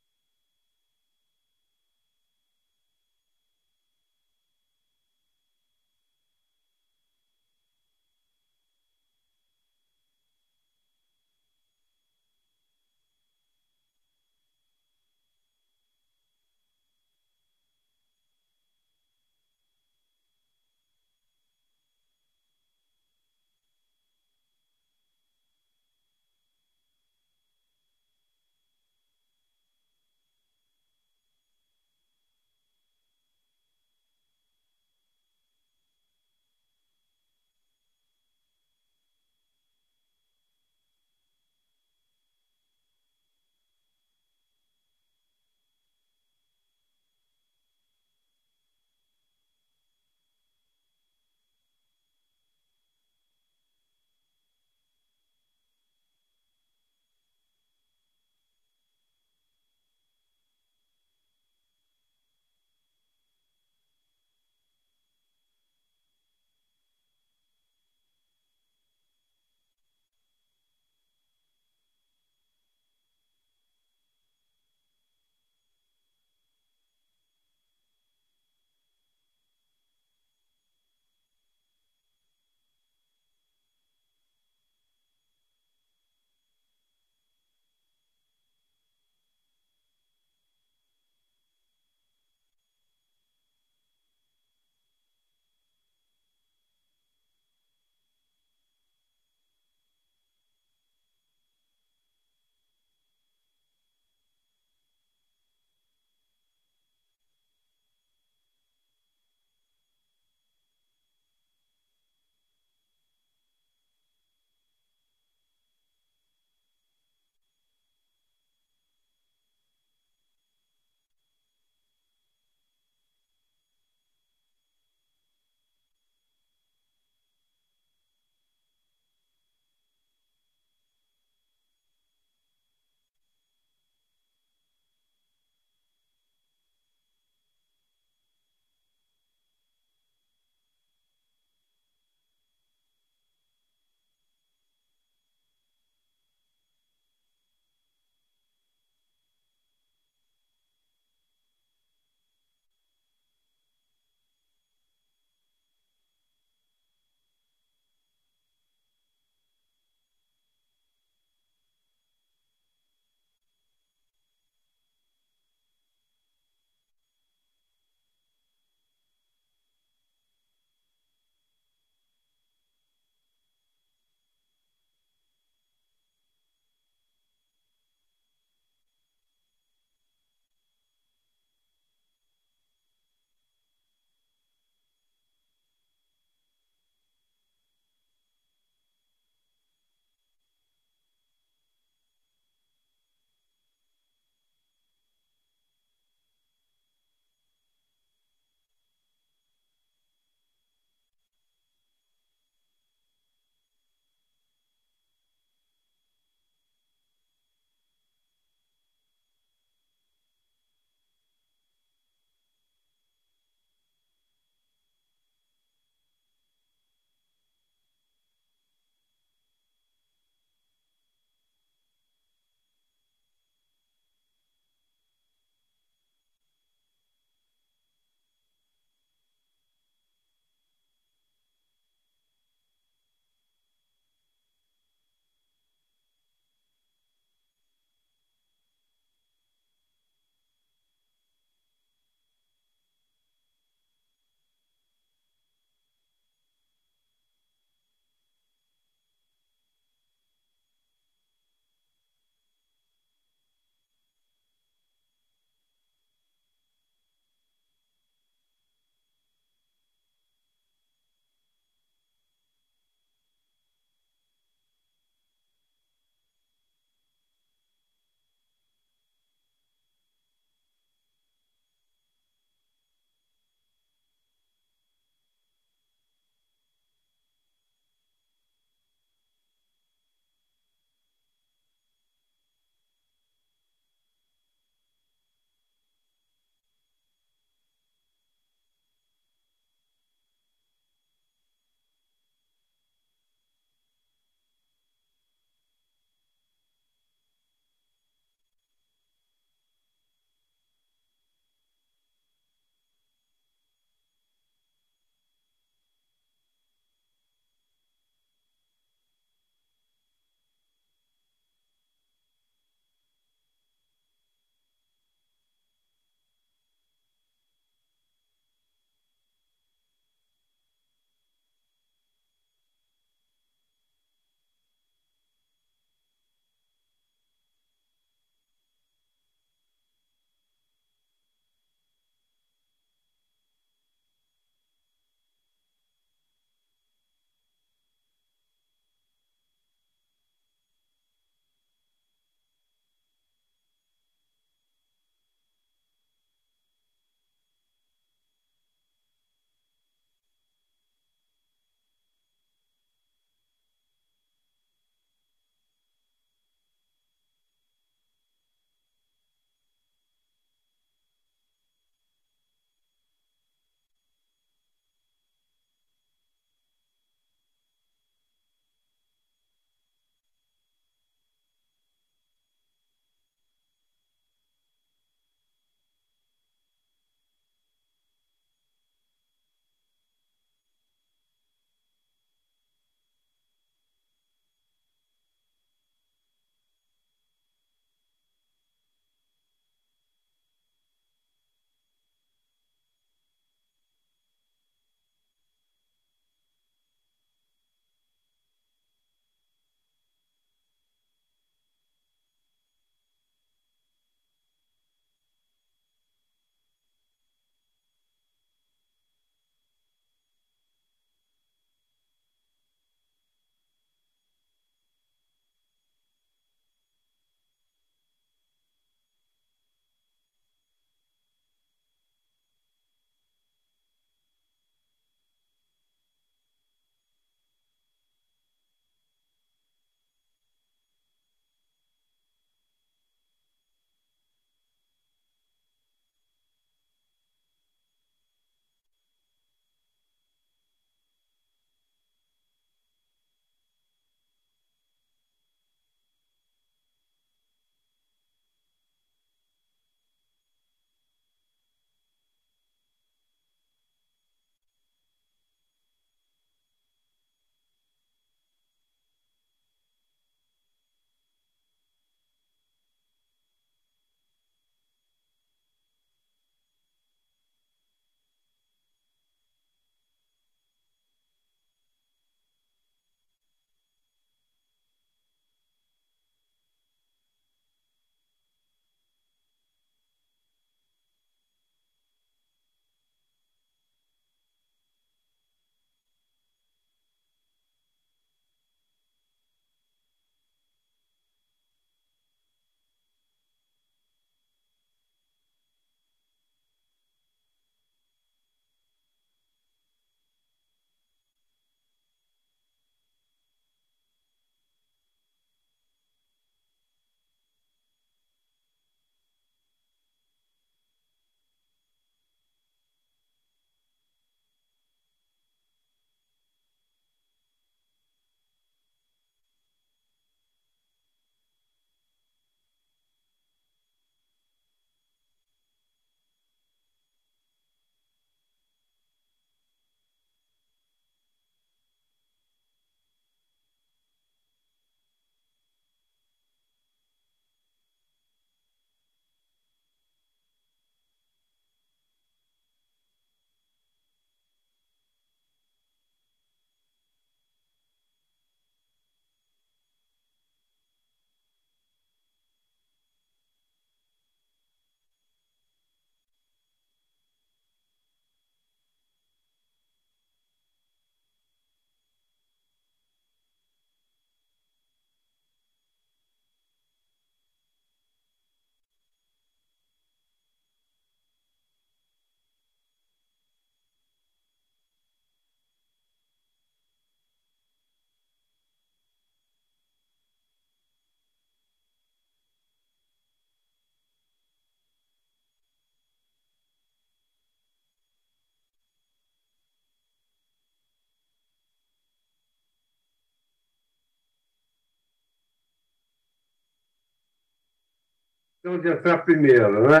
Então, 598.60 598.78
de 598.78 598.88
entrar 598.88 599.24
primeiro, 599.24 599.88
né? 599.88 600.00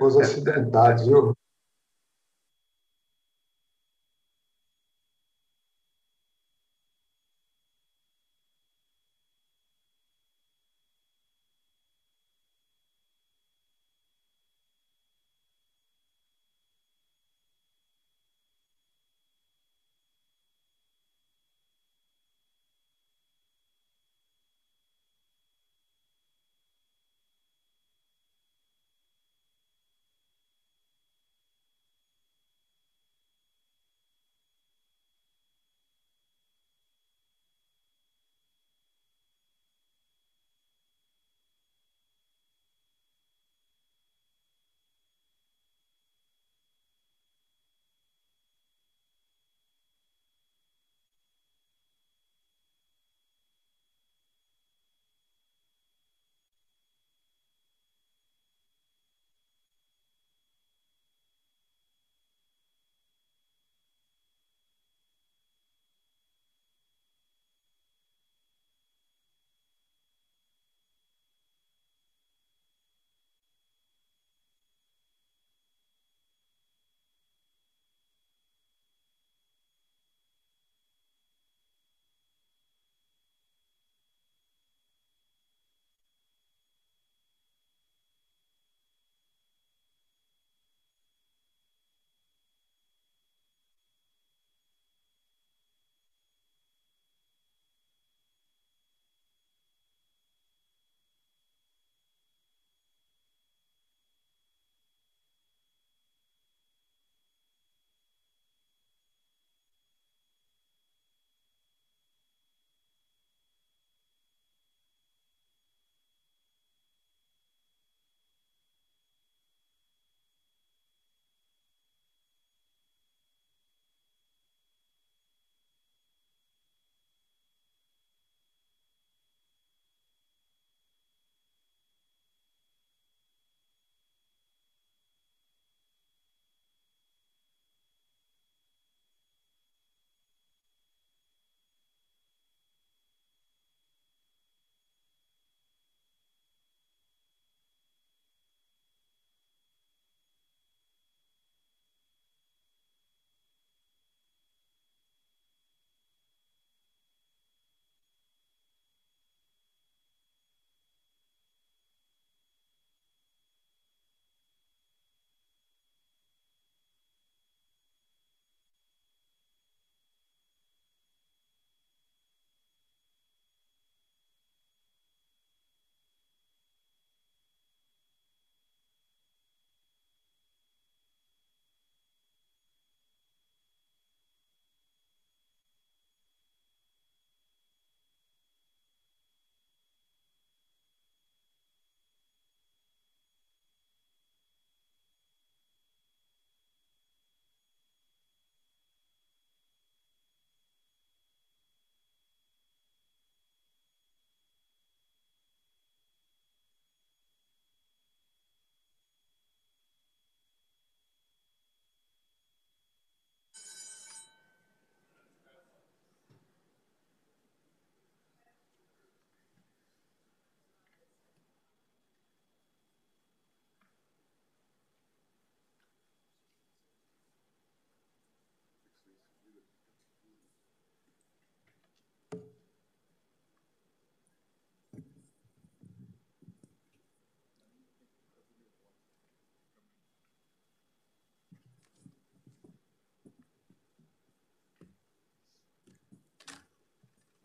Os 0.00 0.16
acidentados, 0.16 1.06
viu? 1.06 1.34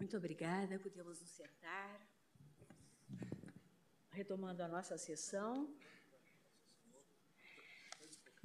Muito 0.05 0.17
obrigada, 0.17 0.77
podemos 0.77 1.19
nos 1.19 1.31
sentar. 1.31 1.99
Retomando 4.11 4.61
a 4.61 4.67
nossa 4.67 4.99
sessão 4.99 5.67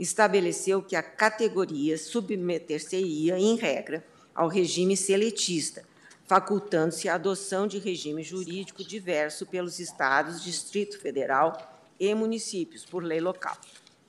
estabeleceu 0.00 0.82
que 0.82 0.96
a 0.96 1.02
categoria 1.04 1.96
submeter-se-ia, 1.96 3.38
em 3.38 3.54
regra, 3.54 4.04
ao 4.34 4.48
regime 4.48 4.96
seletista, 4.96 5.84
facultando-se 6.26 7.08
a 7.08 7.14
adoção 7.14 7.68
de 7.68 7.78
regime 7.78 8.24
jurídico 8.24 8.82
diverso 8.82 9.46
pelos 9.46 9.78
estados, 9.78 10.42
Distrito 10.42 10.98
Federal 10.98 11.56
e 12.00 12.12
municípios, 12.16 12.84
por 12.84 13.04
lei 13.04 13.20
local. 13.20 13.56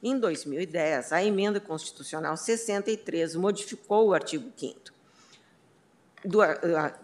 Em 0.05 0.19
2010, 0.19 1.13
a 1.13 1.23
emenda 1.23 1.61
constitucional 1.61 2.35
63 2.35 3.37
modificou 3.37 4.09
o 4.09 4.13
artigo 4.13 4.51
5 4.57 4.91
do, 6.25 6.39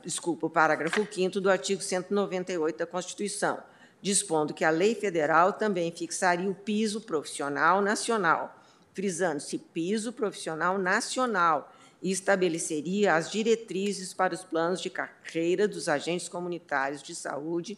desculpa, 0.04 0.48
o 0.48 0.50
parágrafo 0.50 1.08
5 1.10 1.40
do 1.40 1.50
artigo 1.50 1.82
198 1.82 2.78
da 2.78 2.86
Constituição, 2.86 3.64
dispondo 4.02 4.54
que 4.54 4.66
a 4.66 4.70
lei 4.70 4.96
federal 4.96 5.54
também 5.54 5.92
fixaria 5.94 6.50
o 6.50 6.54
piso 6.54 7.00
profissional 7.00 7.82
nacional, 7.82 8.62
frisando-se 8.94 9.58
piso 9.58 10.12
profissional 10.12 10.78
nacional, 10.78 11.74
e 12.02 12.12
estabeleceria 12.12 13.16
as 13.16 13.30
diretrizes 13.30 14.14
para 14.14 14.34
os 14.34 14.44
planos 14.44 14.82
de 14.82 14.90
carreira 14.90 15.68
dos 15.68 15.90
agentes 15.90 16.30
comunitários 16.30 17.04
de 17.04 17.14
saúde 17.14 17.78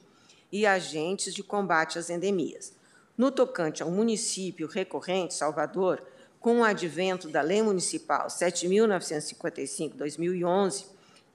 e 0.52 0.66
agentes 0.66 1.34
de 1.34 1.42
combate 1.42 1.98
às 1.98 2.10
endemias. 2.10 2.81
No 3.22 3.30
tocante 3.30 3.84
ao 3.84 3.92
município 3.92 4.66
recorrente, 4.66 5.36
Salvador, 5.36 6.02
com 6.40 6.62
o 6.62 6.64
advento 6.64 7.30
da 7.30 7.44
Lei 7.44 7.62
Municipal 7.62 8.26
7.955-2011, 8.26 10.86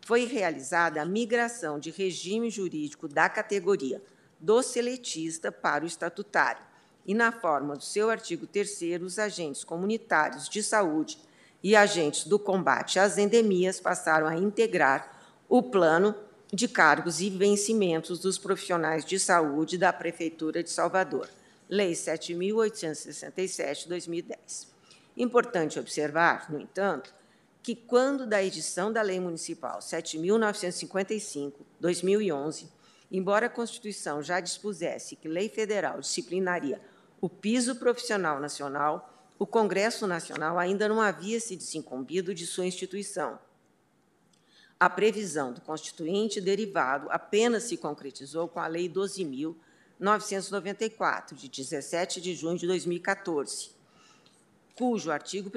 foi 0.00 0.24
realizada 0.24 1.00
a 1.00 1.04
migração 1.04 1.78
de 1.78 1.92
regime 1.92 2.50
jurídico 2.50 3.06
da 3.06 3.28
categoria 3.28 4.02
do 4.40 4.60
seletista 4.64 5.52
para 5.52 5.84
o 5.84 5.86
estatutário, 5.86 6.60
e 7.06 7.14
na 7.14 7.30
forma 7.30 7.76
do 7.76 7.84
seu 7.84 8.10
artigo 8.10 8.48
3 8.48 9.00
os 9.00 9.20
agentes 9.20 9.62
comunitários 9.62 10.48
de 10.48 10.64
saúde 10.64 11.20
e 11.62 11.76
agentes 11.76 12.24
do 12.24 12.36
combate 12.36 12.98
às 12.98 13.16
endemias 13.16 13.78
passaram 13.78 14.26
a 14.26 14.34
integrar 14.34 15.22
o 15.48 15.62
plano 15.62 16.16
de 16.52 16.66
cargos 16.66 17.20
e 17.20 17.30
vencimentos 17.30 18.18
dos 18.18 18.38
profissionais 18.38 19.04
de 19.04 19.20
saúde 19.20 19.78
da 19.78 19.92
Prefeitura 19.92 20.64
de 20.64 20.70
Salvador, 20.70 21.28
Lei 21.68 21.92
7.867-2010. 21.92 24.68
Importante 25.16 25.80
observar, 25.80 26.48
no 26.50 26.60
entanto, 26.60 27.14
que, 27.62 27.74
quando 27.74 28.26
da 28.26 28.42
edição 28.42 28.92
da 28.92 29.00
Lei 29.02 29.18
Municipal 29.18 29.80
7.955-2011, 29.80 32.68
embora 33.10 33.46
a 33.46 33.50
Constituição 33.50 34.22
já 34.22 34.38
dispusesse 34.38 35.16
que 35.16 35.26
lei 35.26 35.48
federal 35.48 35.98
disciplinaria 36.00 36.80
o 37.20 37.28
piso 37.28 37.74
profissional 37.76 38.38
nacional, 38.38 39.12
o 39.38 39.46
Congresso 39.46 40.06
Nacional 40.06 40.58
ainda 40.58 40.88
não 40.88 41.00
havia 41.00 41.40
se 41.40 41.56
desincumbido 41.56 42.34
de 42.34 42.46
sua 42.46 42.66
instituição. 42.66 43.38
A 44.78 44.90
previsão 44.90 45.52
do 45.52 45.60
Constituinte 45.60 46.40
derivado 46.40 47.08
apenas 47.10 47.64
se 47.64 47.76
concretizou 47.76 48.46
com 48.46 48.60
a 48.60 48.66
Lei 48.66 48.88
12.994, 50.00 51.34
de 51.34 51.48
17 51.48 52.20
de 52.20 52.34
junho 52.34 52.58
de 52.58 52.66
2014, 52.66 53.70
cujo 54.74 55.10
artigo 55.10 55.48
1 55.48 55.52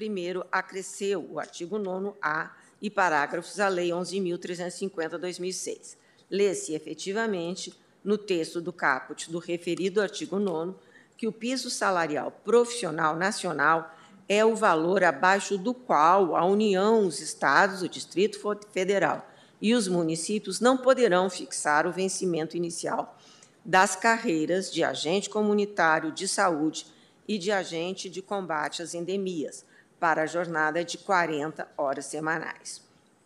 acresceu 0.51 1.27
o 1.29 1.39
artigo 1.39 1.77
9A 1.77 2.51
e 2.81 2.89
parágrafos 2.89 3.59
à 3.59 3.67
Lei 3.67 3.89
11.350-2006. 3.89 5.97
Lê-se 6.29 6.73
efetivamente, 6.73 7.77
no 8.03 8.17
texto 8.17 8.59
do 8.61 8.71
caput 8.71 9.29
do 9.29 9.39
referido 9.39 10.01
artigo 10.01 10.39
9 10.39 10.75
que 11.17 11.27
o 11.27 11.33
piso 11.33 11.69
salarial 11.69 12.31
profissional 12.31 13.17
nacional 13.17 13.93
é 14.29 14.45
o 14.45 14.55
valor 14.55 15.03
abaixo 15.03 15.57
do 15.57 15.73
qual 15.73 16.35
a 16.35 16.45
União, 16.45 17.05
os 17.05 17.19
Estados, 17.19 17.81
o 17.81 17.89
Distrito 17.89 18.39
Federal 18.71 19.27
e 19.61 19.73
os 19.73 19.89
municípios 19.89 20.61
não 20.61 20.77
poderão 20.77 21.29
fixar 21.29 21.85
o 21.85 21.91
vencimento 21.91 22.55
inicial 22.55 23.18
das 23.63 23.95
carreiras 23.95 24.71
de 24.71 24.83
agente 24.83 25.29
comunitário 25.29 26.11
de 26.11 26.27
saúde 26.27 26.87
e 27.27 27.37
de 27.37 27.51
agente 27.51 28.09
de 28.09 28.21
combate 28.21 28.81
às 28.81 28.93
endemias, 28.93 29.65
para 29.99 30.23
a 30.23 30.25
jornada 30.25 30.83
de 30.83 30.97
40 30.97 31.69
horas 31.77 32.05
semanais. 32.05 32.81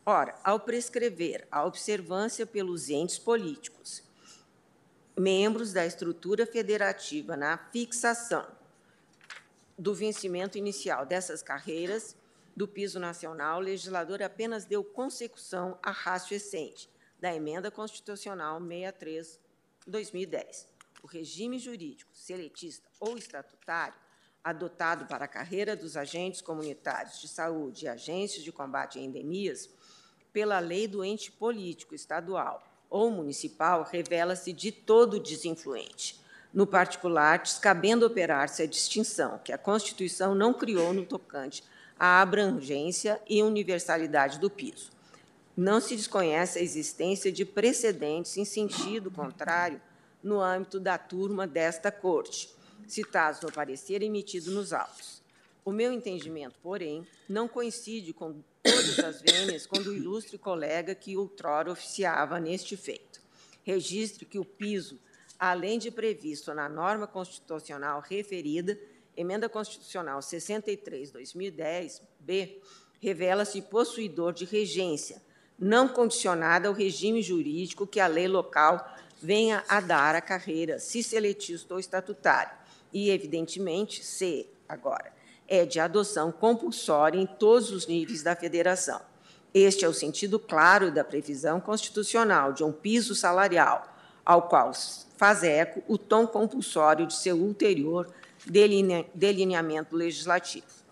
Ora, 0.06 0.36
ao 0.44 0.60
prescrever 0.60 1.48
a 1.52 1.64
observância 1.64 2.46
pelos 2.46 2.90
entes 2.90 3.18
políticos, 3.18 4.04
membros 5.16 5.72
da 5.72 5.86
estrutura 5.86 6.46
federativa 6.46 7.38
na 7.38 7.58
fixação 7.72 8.46
do 9.78 9.94
vencimento 9.94 10.58
inicial 10.58 11.06
dessas 11.06 11.42
carreiras 11.42 12.16
do 12.56 12.68
piso 12.68 13.00
nacional, 13.00 13.60
o 13.60 13.64
legislador 13.64 14.22
apenas 14.22 14.66
deu 14.66 14.84
consecução 14.84 15.78
à 15.82 15.92
ratio 15.92 16.36
essente 16.36 16.90
da 17.20 17.34
Emenda 17.34 17.72
Constitucional 17.72 18.60
63, 18.60 19.40
2010. 19.88 20.68
o 21.04 21.08
regime 21.08 21.60
jurídico 21.60 22.10
seletista 22.16 22.88
ou 23.00 23.18
estatutário 23.18 23.96
adotado 24.44 25.06
para 25.06 25.26
a 25.26 25.28
carreira 25.28 25.76
dos 25.76 25.98
agentes 25.98 26.42
comunitários 26.42 27.20
de 27.20 27.28
saúde 27.28 27.86
e 27.86 27.88
agentes 27.88 28.44
de 28.44 28.52
combate 28.52 29.00
a 29.00 29.02
endemias 29.02 29.70
pela 30.32 30.60
lei 30.60 30.88
do 30.88 31.04
ente 31.04 31.32
político 31.32 31.94
estadual 31.94 32.64
ou 32.90 33.10
municipal 33.10 33.88
revela-se 33.90 34.54
de 34.54 34.72
todo 34.72 35.20
desinfluente, 35.20 36.22
no 36.54 36.68
particular, 36.68 37.40
descabendo 37.40 38.06
operar-se 38.06 38.62
a 38.62 38.68
distinção 38.68 39.40
que 39.44 39.52
a 39.52 39.58
Constituição 39.58 40.36
não 40.36 40.54
criou 40.54 40.94
no 40.94 41.06
tocante 41.06 41.64
à 41.98 42.22
abrangência 42.22 43.20
e 43.28 43.42
universalidade 43.42 44.40
do 44.40 44.50
piso. 44.50 44.92
Não 45.56 45.80
se 45.80 45.96
desconhece 45.96 46.58
a 46.58 46.64
existência 46.64 47.32
de 47.32 47.46
precedentes 47.46 48.36
em 48.38 48.46
sentido 48.46 49.12
contrário 49.12 49.80
no 50.24 50.42
âmbito 50.42 50.80
da 50.80 50.98
turma 50.98 51.46
desta 51.46 51.92
Corte, 51.92 52.50
citados 52.88 53.40
no 53.42 53.52
parecer 53.52 54.02
emitido 54.02 54.50
nos 54.52 54.74
autos. 54.74 55.22
O 55.64 55.72
meu 55.72 55.94
entendimento, 55.94 56.56
porém, 56.64 57.06
não 57.30 57.48
coincide 57.48 58.12
com 58.14 58.42
todas 58.64 58.98
as 59.00 59.22
vênias 59.22 59.68
com 59.68 59.80
do 59.82 59.96
ilustre 59.96 60.40
colega 60.40 60.96
que 60.96 61.16
outrora 61.16 61.72
oficiava 61.72 62.40
neste 62.40 62.76
feito. 62.76 63.22
Registre 63.62 64.26
que 64.26 64.40
o 64.40 64.46
piso, 64.46 65.00
além 65.38 65.78
de 65.78 65.92
previsto 65.92 66.52
na 66.54 66.68
norma 66.68 67.06
constitucional 67.06 68.02
referida, 68.02 68.76
Emenda 69.16 69.48
Constitucional 69.48 70.20
63-2010-B, 70.20 72.60
revela-se 73.00 73.62
possuidor 73.62 74.34
de 74.34 74.46
regência, 74.46 75.22
não 75.64 75.88
condicionada 75.88 76.68
ao 76.68 76.74
regime 76.74 77.22
jurídico 77.22 77.88
que 77.88 78.00
a 78.00 78.08
lei 78.08 78.28
local 78.28 78.86
venha 79.22 79.64
a 79.70 79.80
dar 79.80 80.14
à 80.14 80.22
carreira, 80.22 80.78
se 80.78 81.02
seletista 81.02 81.74
ou 81.74 81.80
estatutário, 81.80 82.52
e, 82.92 83.10
evidentemente, 83.10 84.04
se, 84.04 84.46
agora, 84.68 85.14
é 85.48 85.66
de 85.66 85.80
adoção 85.80 86.32
compulsória 86.32 87.18
em 87.18 87.26
todos 87.26 87.72
os 87.72 87.88
níveis 87.88 88.22
da 88.22 88.36
federação. 88.36 89.02
Este 89.54 89.86
é 89.86 89.88
o 89.88 89.94
sentido 89.94 90.38
claro 90.38 90.92
da 90.92 91.04
previsão 91.04 91.62
constitucional 91.62 92.52
de 92.52 92.64
um 92.64 92.72
piso 92.72 93.16
salarial, 93.16 93.88
ao 94.26 94.50
qual 94.50 94.72
faz 95.16 95.44
eco 95.44 95.82
o 95.88 95.98
tom 95.98 96.28
compulsório 96.28 97.08
de 97.08 97.16
seu 97.16 97.38
ulterior 97.38 98.12
delineamento 98.46 99.96
legislativo. 99.96 100.83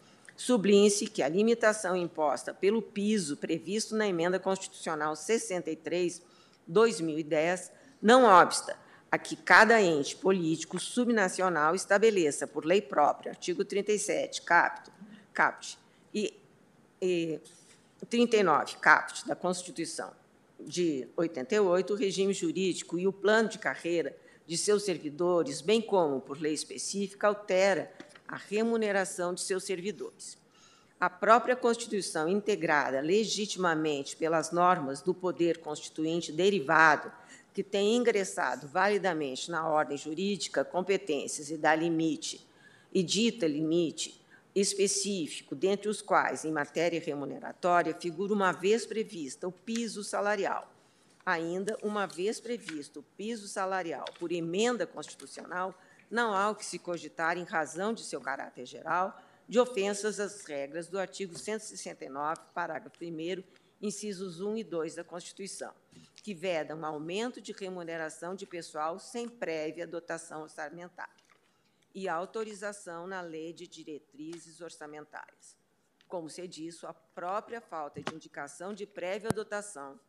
Sublinhe-se 0.42 1.06
que 1.06 1.22
a 1.22 1.30
limitação 1.30 1.96
imposta 1.96 2.52
pelo 2.52 2.82
piso 2.82 3.38
previsto 3.38 3.96
na 3.96 4.08
Emenda 4.08 4.40
Constitucional 4.40 5.16
63, 5.16 6.20
2010, 6.66 7.72
não 8.02 8.24
obsta 8.26 8.76
a 9.12 9.20
que 9.20 9.36
cada 9.36 9.80
ente 9.80 10.16
político 10.16 10.80
subnacional 10.80 11.76
estabeleça, 11.76 12.48
por 12.48 12.66
lei 12.66 12.82
própria, 12.82 13.34
artigo 13.34 13.64
37, 13.64 14.42
caput, 14.42 14.92
caput 15.32 15.78
e, 16.12 16.34
e 17.00 17.40
39, 18.10 18.78
caput 18.78 19.28
da 19.28 19.36
Constituição 19.36 20.12
de 20.60 21.08
88, 21.16 21.94
o 21.94 21.96
regime 21.96 22.34
jurídico 22.34 22.98
e 22.98 23.06
o 23.06 23.14
plano 23.14 23.48
de 23.48 23.60
carreira 23.60 24.18
de 24.48 24.58
seus 24.58 24.82
servidores, 24.86 25.62
bem 25.62 25.84
como, 25.84 26.20
por 26.20 26.42
lei 26.42 26.54
específica, 26.54 27.28
altera 27.28 27.94
a 28.32 28.38
remuneração 28.38 29.34
de 29.34 29.42
seus 29.42 29.66
servidores. 29.66 30.38
A 30.98 31.10
própria 31.10 31.56
Constituição, 31.56 32.30
integrada 32.30 33.02
legitimamente 33.02 34.16
pelas 34.16 34.52
normas 34.52 35.02
do 35.02 35.14
poder 35.14 35.58
constituinte 35.58 36.32
derivado 36.32 37.12
que 37.54 37.62
tem 37.62 37.98
ingressado 37.98 38.68
validamente 38.68 39.52
na 39.52 39.68
ordem 39.68 39.98
jurídica 39.98 40.64
competências 40.64 41.52
e 41.52 41.58
dá 41.58 41.76
limite 41.76 42.48
e 42.94 43.04
dita 43.04 43.46
limite 43.46 44.22
específico, 44.56 45.56
dentre 45.56 45.90
os 45.90 46.02
quais, 46.02 46.46
em 46.46 46.52
matéria 46.52 47.00
remuneratória, 47.00 47.94
figura 48.00 48.34
uma 48.34 48.52
vez 48.52 48.86
prevista 48.86 49.48
o 49.48 49.52
piso 49.52 50.04
salarial. 50.04 50.72
Ainda, 51.26 51.78
uma 51.84 52.06
vez 52.06 52.40
previsto 52.40 53.00
o 53.00 53.06
piso 53.18 53.48
salarial 53.48 54.06
por 54.20 54.32
emenda 54.32 54.88
constitucional, 54.88 55.74
não 56.12 56.36
há 56.36 56.50
o 56.50 56.56
que 56.56 56.66
se 56.66 56.78
cogitar, 56.78 57.38
em 57.38 57.44
razão 57.44 57.94
de 57.94 58.04
seu 58.04 58.22
caráter 58.22 58.66
geral, 58.66 59.20
de 59.48 59.60
ofensas 59.60 60.20
às 60.20 60.44
regras 60.46 60.88
do 60.88 61.00
artigo 61.00 61.38
169, 61.38 62.42
parágrafo 62.54 62.98
1, 63.04 63.44
incisos 63.82 64.42
1 64.42 64.58
e 64.58 64.64
2 64.64 64.96
da 64.96 65.04
Constituição 65.04 65.74
que 66.22 66.34
veda 66.34 66.76
um 66.76 66.86
aumento 66.86 67.42
de 67.42 67.52
remuneração 67.52 68.36
de 68.36 68.46
pessoal 68.46 69.00
sem 69.00 69.28
prévia 69.28 69.88
dotação 69.88 70.44
orçamentária 70.44 71.12
e 71.94 72.08
autorização 72.08 73.08
na 73.08 73.22
lei 73.22 73.52
de 73.52 73.68
diretrizes 73.68 74.62
orçamentárias. 74.62 75.58
Como 76.08 76.30
se 76.30 76.48
disse, 76.48 76.86
a 76.86 76.94
própria 76.94 77.60
falta 77.60 78.02
de 78.02 78.14
indicação 78.14 78.74
de 78.74 78.86
prévia 78.86 79.30
dotação 79.30 80.00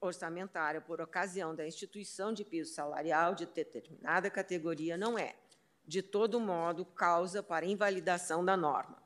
orçamentária 0.00 0.80
por 0.80 1.00
ocasião 1.00 1.54
da 1.54 1.66
instituição 1.66 2.32
de 2.32 2.44
piso 2.44 2.72
salarial 2.72 3.34
de 3.34 3.46
determinada 3.46 4.30
categoria 4.30 4.96
não 4.96 5.18
é, 5.18 5.34
de 5.86 6.02
todo 6.02 6.40
modo, 6.40 6.84
causa 6.84 7.42
para 7.42 7.66
invalidação 7.66 8.44
da 8.44 8.56
norma 8.56 9.00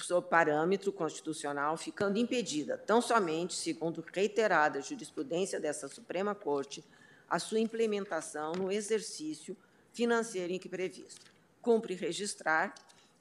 sob 0.00 0.28
parâmetro 0.28 0.92
constitucional, 0.92 1.76
ficando 1.76 2.18
impedida, 2.18 2.76
tão 2.76 3.00
somente, 3.00 3.54
segundo 3.54 4.04
reiterada 4.12 4.80
jurisprudência 4.80 5.60
dessa 5.60 5.88
Suprema 5.88 6.34
Corte, 6.34 6.84
a 7.28 7.38
sua 7.38 7.60
implementação 7.60 8.52
no 8.52 8.70
exercício 8.72 9.56
financeiro 9.92 10.52
em 10.52 10.58
que 10.58 10.68
previsto. 10.68 11.32
Cumpre 11.62 11.94
registrar 11.94 12.74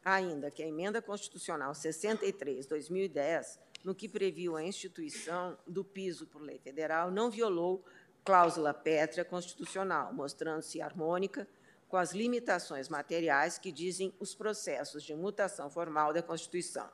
ainda 0.03 0.51
que 0.51 0.61
a 0.61 0.67
emenda 0.67 1.01
constitucional 1.01 1.73
63 1.73 2.65
2010, 2.65 3.59
no 3.83 3.93
que 3.93 4.07
previu 4.07 4.55
a 4.55 4.63
instituição 4.63 5.57
do 5.67 5.83
piso 5.83 6.25
por 6.27 6.41
lei 6.41 6.57
federal, 6.57 7.11
não 7.11 7.29
violou 7.29 7.83
cláusula 8.23 8.73
pétrea 8.73 9.25
constitucional, 9.25 10.13
mostrando-se 10.13 10.81
harmônica 10.81 11.47
com 11.89 11.97
as 11.97 12.13
limitações 12.13 12.89
materiais 12.89 13.57
que 13.57 13.71
dizem 13.71 14.13
os 14.19 14.33
processos 14.33 15.03
de 15.03 15.13
mutação 15.13 15.69
formal 15.69 16.13
da 16.13 16.23
Constituição. 16.23 16.89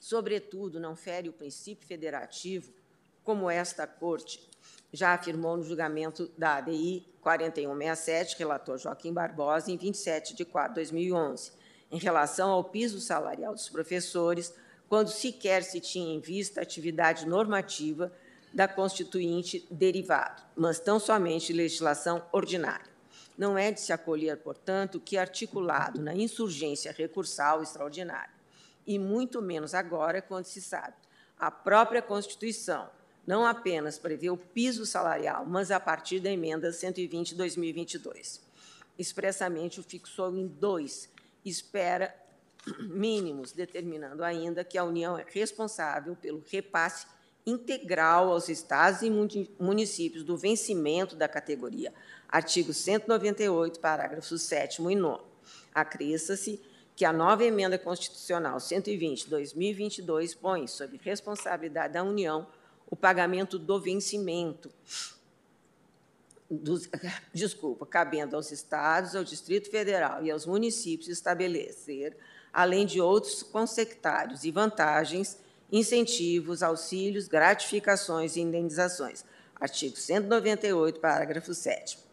Sobretudo, 0.00 0.80
não 0.80 0.96
fere 0.96 1.28
o 1.28 1.32
princípio 1.32 1.86
federativo, 1.86 2.72
como 3.22 3.50
esta 3.50 3.86
Corte 3.86 4.48
já 4.92 5.14
afirmou 5.14 5.56
no 5.56 5.62
julgamento 5.62 6.28
da 6.36 6.56
ADI 6.56 7.06
4167, 7.20 8.36
relator 8.38 8.78
Joaquim 8.78 9.12
Barbosa, 9.12 9.70
em 9.70 9.76
27 9.76 10.34
de 10.34 10.44
4 10.44 10.70
de 10.70 10.74
2011, 10.76 11.52
em 11.90 11.98
relação 11.98 12.50
ao 12.50 12.64
piso 12.64 13.00
salarial 13.00 13.54
dos 13.54 13.68
professores, 13.68 14.54
quando 14.90 15.08
sequer 15.08 15.62
se 15.62 15.80
tinha 15.80 16.12
em 16.12 16.18
vista 16.18 16.60
a 16.60 16.62
atividade 16.62 17.24
normativa 17.24 18.12
da 18.52 18.66
constituinte 18.66 19.64
derivado, 19.70 20.42
mas 20.56 20.80
tão 20.80 20.98
somente 20.98 21.52
legislação 21.52 22.20
ordinária. 22.32 22.90
Não 23.38 23.56
é 23.56 23.70
de 23.70 23.80
se 23.80 23.92
acolher, 23.92 24.36
portanto, 24.38 25.00
que 25.00 25.16
articulado 25.16 26.02
na 26.02 26.12
insurgência 26.14 26.92
recursal 26.92 27.62
extraordinária, 27.62 28.34
e 28.84 28.98
muito 28.98 29.40
menos 29.40 29.74
agora, 29.74 30.20
quando 30.20 30.46
se 30.46 30.60
sabe 30.60 30.94
a 31.38 31.50
própria 31.50 32.02
Constituição 32.02 32.90
não 33.26 33.46
apenas 33.46 33.98
prevê 33.98 34.28
o 34.28 34.36
piso 34.36 34.84
salarial, 34.84 35.46
mas 35.46 35.70
a 35.70 35.78
partir 35.78 36.20
da 36.20 36.30
emenda 36.30 36.72
120 36.72 37.34
2022. 37.34 38.42
Expressamente 38.98 39.78
o 39.78 39.82
fixou 39.82 40.36
em 40.36 40.46
dois, 40.46 41.08
espera 41.44 42.14
mínimos, 42.78 43.52
determinando 43.52 44.22
ainda 44.22 44.64
que 44.64 44.76
a 44.76 44.84
União 44.84 45.18
é 45.18 45.24
responsável 45.28 46.16
pelo 46.16 46.42
repasse 46.50 47.06
integral 47.46 48.30
aos 48.30 48.48
estados 48.48 49.02
e 49.02 49.10
municípios 49.58 50.22
do 50.22 50.36
vencimento 50.36 51.16
da 51.16 51.26
categoria, 51.26 51.92
artigo 52.28 52.72
198, 52.72 53.80
parágrafos 53.80 54.42
7 54.42 54.82
e 54.82 54.94
9. 54.94 55.24
Acresça-se 55.74 56.60
que 56.94 57.04
a 57.04 57.12
nova 57.12 57.44
emenda 57.44 57.78
constitucional 57.78 58.58
120/2022 58.58 60.34
põe 60.34 60.66
sob 60.66 61.00
responsabilidade 61.02 61.94
da 61.94 62.02
União 62.02 62.46
o 62.90 62.96
pagamento 62.96 63.58
do 63.58 63.80
vencimento 63.80 64.70
dos, 66.50 66.90
desculpa, 67.32 67.86
cabendo 67.86 68.34
aos 68.34 68.50
estados, 68.50 69.14
ao 69.14 69.22
Distrito 69.22 69.70
Federal 69.70 70.24
e 70.24 70.30
aos 70.30 70.44
municípios 70.44 71.08
estabelecer, 71.08 72.16
além 72.52 72.86
de 72.86 73.00
outros 73.00 73.42
consectários 73.42 74.44
e 74.44 74.50
vantagens, 74.50 75.38
incentivos, 75.70 76.62
auxílios, 76.62 77.28
gratificações 77.28 78.36
e 78.36 78.40
indenizações. 78.40 79.24
Artigo 79.60 79.96
198, 79.96 81.00
parágrafo 81.00 81.52
7 81.54 82.10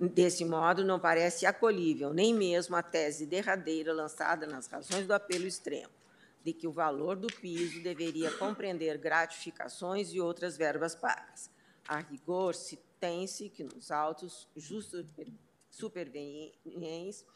Desse 0.00 0.46
modo, 0.46 0.82
não 0.82 0.98
parece 0.98 1.44
acolhível 1.44 2.14
nem 2.14 2.34
mesmo 2.34 2.74
a 2.74 2.82
tese 2.82 3.26
derradeira 3.26 3.92
lançada 3.92 4.46
nas 4.46 4.66
razões 4.66 5.06
do 5.06 5.12
apelo 5.12 5.46
extremo, 5.46 5.92
de 6.42 6.54
que 6.54 6.66
o 6.66 6.72
valor 6.72 7.16
do 7.16 7.26
piso 7.26 7.82
deveria 7.82 8.30
compreender 8.30 8.96
gratificações 8.96 10.14
e 10.14 10.18
outras 10.18 10.56
verbas 10.56 10.94
pagas. 10.94 11.50
A 11.86 11.98
rigor, 11.98 12.54
se 12.54 12.78
tem-se 12.98 13.50
que 13.50 13.62
nos 13.62 13.90
autos 13.90 14.48
supervenientes, 15.68 17.26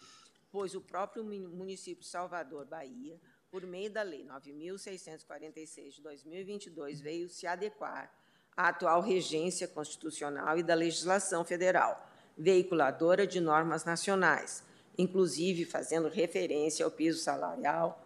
pois 0.54 0.72
o 0.76 0.80
próprio 0.80 1.24
município 1.24 2.04
de 2.04 2.06
Salvador, 2.06 2.64
Bahia, 2.64 3.20
por 3.50 3.66
meio 3.66 3.90
da 3.90 4.02
Lei 4.02 4.24
9.646 4.24 5.94
de 5.94 6.00
2022, 6.00 7.00
veio 7.00 7.28
se 7.28 7.44
adequar 7.44 8.08
à 8.56 8.68
atual 8.68 9.00
regência 9.00 9.66
constitucional 9.66 10.56
e 10.56 10.62
da 10.62 10.76
legislação 10.76 11.44
federal, 11.44 12.08
veiculadora 12.38 13.26
de 13.26 13.40
normas 13.40 13.84
nacionais, 13.84 14.62
inclusive 14.96 15.64
fazendo 15.64 16.06
referência 16.06 16.84
ao 16.84 16.90
piso 16.92 17.20
salarial, 17.20 18.00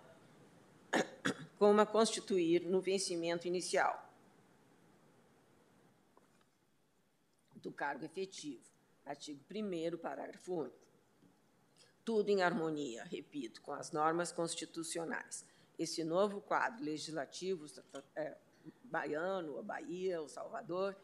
como 1.58 1.82
a 1.82 1.84
constituir 1.84 2.62
no 2.62 2.80
vencimento 2.80 3.46
inicial 3.46 4.10
do 7.56 7.70
cargo 7.70 8.06
efetivo. 8.06 8.64
Artigo 9.04 9.44
1 9.54 9.98
parágrafo 9.98 10.54
único. 10.54 10.87
Tudo 12.08 12.30
em 12.30 12.40
harmonia, 12.40 13.04
repito, 13.04 13.60
com 13.60 13.70
as 13.70 13.92
normas 13.92 14.32
constitucionais. 14.32 15.44
Esse 15.78 16.02
novo 16.02 16.40
quadro 16.40 16.82
legislativo 16.82 17.66
é, 18.16 18.34
baiano, 18.84 19.58
a 19.58 19.62
Bahia, 19.62 20.22
o 20.22 20.26
Salvador, 20.26 20.96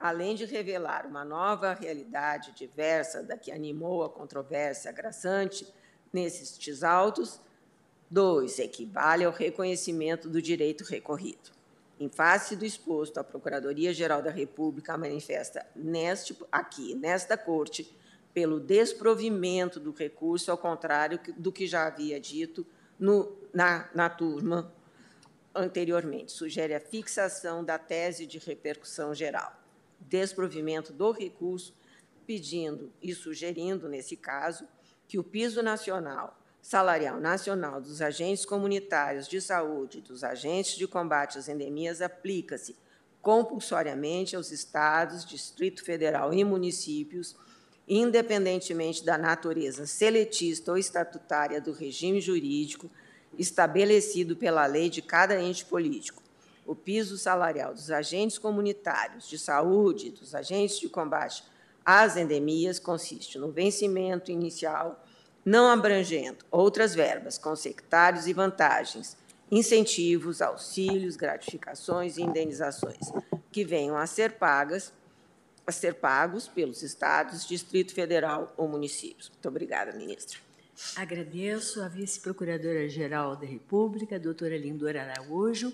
além 0.00 0.34
de 0.34 0.46
revelar 0.46 1.04
uma 1.04 1.26
nova 1.26 1.74
realidade 1.74 2.52
diversa 2.52 3.22
da 3.22 3.36
que 3.36 3.52
animou 3.52 4.02
a 4.02 4.08
controvérsia 4.08 4.90
graçante 4.92 5.70
nesses 6.10 6.82
autos, 6.82 7.38
dois, 8.10 8.58
equivale 8.58 9.26
ao 9.26 9.32
reconhecimento 9.32 10.26
do 10.26 10.40
direito 10.40 10.84
recorrido. 10.84 11.50
Em 12.00 12.08
face 12.08 12.56
do 12.56 12.64
exposto, 12.64 13.20
a 13.20 13.24
Procuradoria-Geral 13.24 14.22
da 14.22 14.30
República 14.30 14.96
manifesta 14.96 15.66
neste, 15.76 16.34
aqui, 16.50 16.94
nesta 16.94 17.36
Corte, 17.36 17.94
pelo 18.36 18.60
desprovimento 18.60 19.80
do 19.80 19.92
recurso, 19.92 20.50
ao 20.50 20.58
contrário 20.58 21.18
do 21.38 21.50
que 21.50 21.66
já 21.66 21.86
havia 21.86 22.20
dito 22.20 22.66
no, 22.98 23.34
na, 23.50 23.88
na 23.94 24.10
turma 24.10 24.70
anteriormente. 25.54 26.32
Sugere 26.32 26.74
a 26.74 26.80
fixação 26.80 27.64
da 27.64 27.78
tese 27.78 28.26
de 28.26 28.36
repercussão 28.36 29.14
geral. 29.14 29.58
Desprovimento 29.98 30.92
do 30.92 31.12
recurso, 31.12 31.74
pedindo 32.26 32.92
e 33.02 33.14
sugerindo, 33.14 33.88
nesse 33.88 34.18
caso, 34.18 34.68
que 35.08 35.18
o 35.18 35.24
piso 35.24 35.62
nacional 35.62 36.38
salarial 36.60 37.18
nacional 37.18 37.80
dos 37.80 38.02
agentes 38.02 38.44
comunitários 38.44 39.28
de 39.28 39.40
saúde 39.40 39.98
e 39.98 40.02
dos 40.02 40.22
agentes 40.22 40.76
de 40.76 40.86
combate 40.86 41.38
às 41.38 41.48
endemias 41.48 42.02
aplica-se 42.02 42.76
compulsoriamente 43.22 44.36
aos 44.36 44.52
estados, 44.52 45.24
Distrito 45.24 45.82
Federal 45.82 46.34
e 46.34 46.44
municípios, 46.44 47.34
independentemente 47.88 49.04
da 49.04 49.16
natureza 49.16 49.86
seletista 49.86 50.72
ou 50.72 50.78
estatutária 50.78 51.60
do 51.60 51.72
regime 51.72 52.20
jurídico 52.20 52.90
estabelecido 53.38 54.36
pela 54.36 54.66
lei 54.66 54.88
de 54.88 55.02
cada 55.02 55.40
ente 55.40 55.64
político. 55.64 56.22
O 56.66 56.74
piso 56.74 57.16
salarial 57.16 57.72
dos 57.72 57.90
agentes 57.90 58.38
comunitários 58.38 59.28
de 59.28 59.38
saúde 59.38 60.10
dos 60.10 60.34
agentes 60.34 60.80
de 60.80 60.88
combate 60.88 61.44
às 61.84 62.16
endemias 62.16 62.80
consiste 62.80 63.38
no 63.38 63.52
vencimento 63.52 64.32
inicial 64.32 65.04
não 65.44 65.70
abrangendo 65.70 66.44
outras 66.50 66.92
verbas 66.92 67.38
com 67.38 67.54
sectários 67.54 68.26
e 68.26 68.32
vantagens, 68.32 69.16
incentivos, 69.48 70.42
auxílios, 70.42 71.14
gratificações 71.14 72.16
e 72.16 72.22
indenizações, 72.22 73.12
que 73.52 73.64
venham 73.64 73.96
a 73.96 74.08
ser 74.08 74.32
pagas 74.32 74.92
a 75.66 75.72
ser 75.72 75.94
pagos 75.94 76.46
pelos 76.46 76.82
estados, 76.82 77.46
Distrito 77.46 77.92
Federal 77.92 78.54
ou 78.56 78.68
municípios. 78.68 79.30
Muito 79.30 79.48
obrigada, 79.48 79.92
ministra. 79.92 80.38
Agradeço 80.94 81.82
a 81.82 81.88
vice-procuradora-geral 81.88 83.34
da 83.34 83.46
República, 83.46 84.18
doutora 84.18 84.56
Lindora 84.56 85.02
Araújo. 85.02 85.72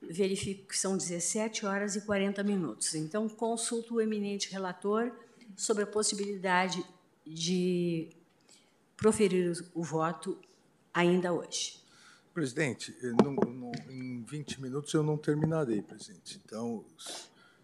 Verifico 0.00 0.68
que 0.68 0.78
são 0.78 0.96
17 0.96 1.66
horas 1.66 1.96
e 1.96 2.00
40 2.00 2.42
minutos. 2.42 2.94
Então, 2.94 3.28
consulto 3.28 3.96
o 3.96 4.00
eminente 4.00 4.50
relator 4.50 5.12
sobre 5.56 5.84
a 5.84 5.86
possibilidade 5.86 6.84
de 7.26 8.08
proferir 8.96 9.52
o 9.74 9.82
voto 9.82 10.38
ainda 10.92 11.32
hoje. 11.32 11.78
Presidente, 12.32 12.94
em 13.90 14.22
20 14.22 14.60
minutos 14.60 14.92
eu 14.94 15.02
não 15.02 15.16
terminarei, 15.16 15.82
presidente. 15.82 16.40
Então, 16.44 16.84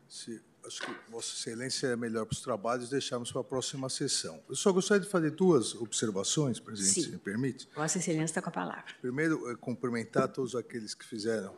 se, 0.08 0.40
acho 0.66 0.80
que 0.82 0.94
Vossa 1.10 1.34
Excelência 1.34 1.88
é 1.88 1.96
melhor 1.96 2.24
para 2.24 2.34
os 2.34 2.40
trabalhos 2.40 2.88
deixarmos 2.88 3.32
para 3.32 3.40
a 3.40 3.44
próxima 3.44 3.88
sessão. 3.88 4.40
Eu 4.48 4.54
só 4.54 4.72
gostaria 4.72 5.02
de 5.02 5.08
fazer 5.08 5.30
duas 5.30 5.74
observações, 5.74 6.60
presidente, 6.60 6.94
Sim. 6.94 7.02
se 7.02 7.10
me 7.10 7.18
permite. 7.18 7.68
Vossa 7.74 7.98
Excelência 7.98 8.24
está 8.24 8.42
com 8.42 8.48
a 8.48 8.52
palavra. 8.52 8.94
Primeiro, 9.00 9.50
é 9.50 9.56
cumprimentar 9.56 10.28
todos 10.28 10.54
aqueles 10.54 10.94
que 10.94 11.04
fizeram 11.04 11.54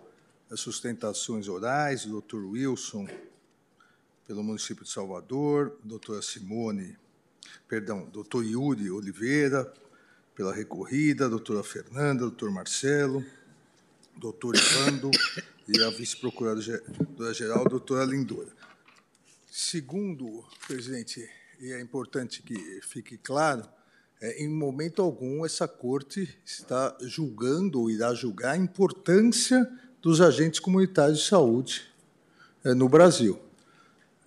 as 0.51 0.61
sustentações 0.61 1.49
orais, 1.49 2.05
o 2.05 2.11
doutor 2.11 2.45
Wilson, 2.45 3.09
pelo 4.27 4.43
município 4.43 4.85
de 4.85 4.91
Salvador, 4.91 5.79
a 5.85 5.87
doutora 5.89 6.23
Simone 6.23 6.97
perdão, 7.69 8.09
doutor 8.13 8.45
Yuri 8.45 8.91
Oliveira, 8.91 9.73
pela 10.35 10.53
recorrida, 10.53 11.29
doutora 11.29 11.63
Fernanda, 11.63 12.21
doutor 12.21 12.51
Marcelo, 12.51 13.25
doutor 14.17 14.55
Ivando 14.57 15.11
e 15.69 15.81
a 15.81 15.91
vice-procuradora-geral, 15.91 17.65
doutora 17.69 18.05
Lindora. 18.05 18.49
Segundo, 19.57 20.45
presidente, 20.67 21.31
e 21.61 21.71
é 21.71 21.81
importante 21.81 22.43
que 22.43 22.81
fique 22.83 23.17
claro, 23.17 23.63
é, 24.21 24.43
em 24.43 24.49
momento 24.49 25.01
algum 25.01 25.47
essa 25.47 25.69
corte 25.69 26.29
está 26.45 26.99
julgando 27.03 27.79
ou 27.79 27.89
irá 27.89 28.13
julgar 28.15 28.55
a 28.55 28.57
importância 28.57 29.65
dos 30.03 30.21
agentes 30.21 30.59
comunitários 30.59 31.21
de 31.21 31.29
saúde 31.29 31.83
é, 32.65 32.75
no 32.75 32.89
Brasil. 32.89 33.39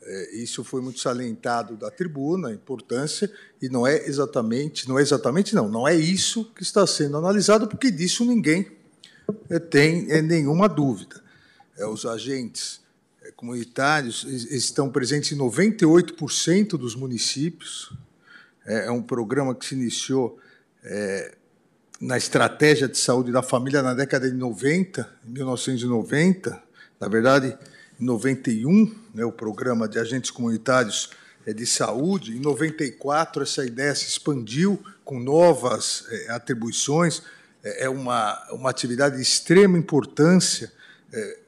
É, 0.02 0.36
isso 0.38 0.64
foi 0.64 0.80
muito 0.80 1.02
salientado 1.02 1.76
da 1.76 1.92
tribuna, 1.92 2.48
a 2.48 2.54
importância, 2.54 3.30
e 3.62 3.68
não 3.68 3.86
é 3.86 4.08
exatamente, 4.08 4.88
não 4.88 4.98
é 4.98 5.02
exatamente 5.02 5.54
não, 5.54 5.68
não 5.68 5.86
é 5.86 5.94
isso 5.94 6.46
que 6.56 6.64
está 6.64 6.88
sendo 6.88 7.18
analisado, 7.18 7.68
porque 7.68 7.92
disso 7.92 8.24
ninguém 8.24 8.72
é, 9.50 9.60
tem 9.60 10.10
é, 10.10 10.22
nenhuma 10.22 10.70
dúvida. 10.70 11.22
os 11.92 12.06
agentes 12.06 12.87
comunitários 13.36 14.24
estão 14.24 14.90
presentes 14.90 15.32
em 15.32 15.38
98% 15.38 16.70
dos 16.78 16.96
municípios. 16.96 17.94
É, 18.66 18.92
um 18.92 19.02
programa 19.02 19.56
que 19.56 19.66
se 19.66 19.76
iniciou 19.76 20.40
na 22.00 22.16
estratégia 22.18 22.88
de 22.88 22.98
saúde 22.98 23.32
da 23.32 23.42
família 23.42 23.82
na 23.82 23.94
década 23.94 24.30
de 24.30 24.36
90, 24.38 25.10
1990, 25.26 26.62
na 27.00 27.08
verdade, 27.08 27.58
em 28.00 28.06
91, 28.06 28.96
né, 29.14 29.26
o 29.26 29.32
programa 29.32 29.88
de 29.88 30.00
agentes 30.00 30.30
comunitários 30.30 31.10
é, 31.46 31.54
de 31.54 31.66
saúde. 31.66 32.36
Em 32.36 32.40
94, 32.40 33.44
essa 33.44 33.66
ideia 33.66 33.94
se 33.96 34.08
expandiu 34.08 34.82
com 35.04 35.20
novas 35.20 36.06
é, 36.10 36.32
atribuições. 36.32 37.24
É, 37.64 37.86
é 37.86 37.90
uma, 37.90 38.38
uma 38.52 38.70
atividade 38.70 39.16
de 39.16 39.22
extrema 39.22 39.78
importância, 39.78 40.72
é, 41.12 41.40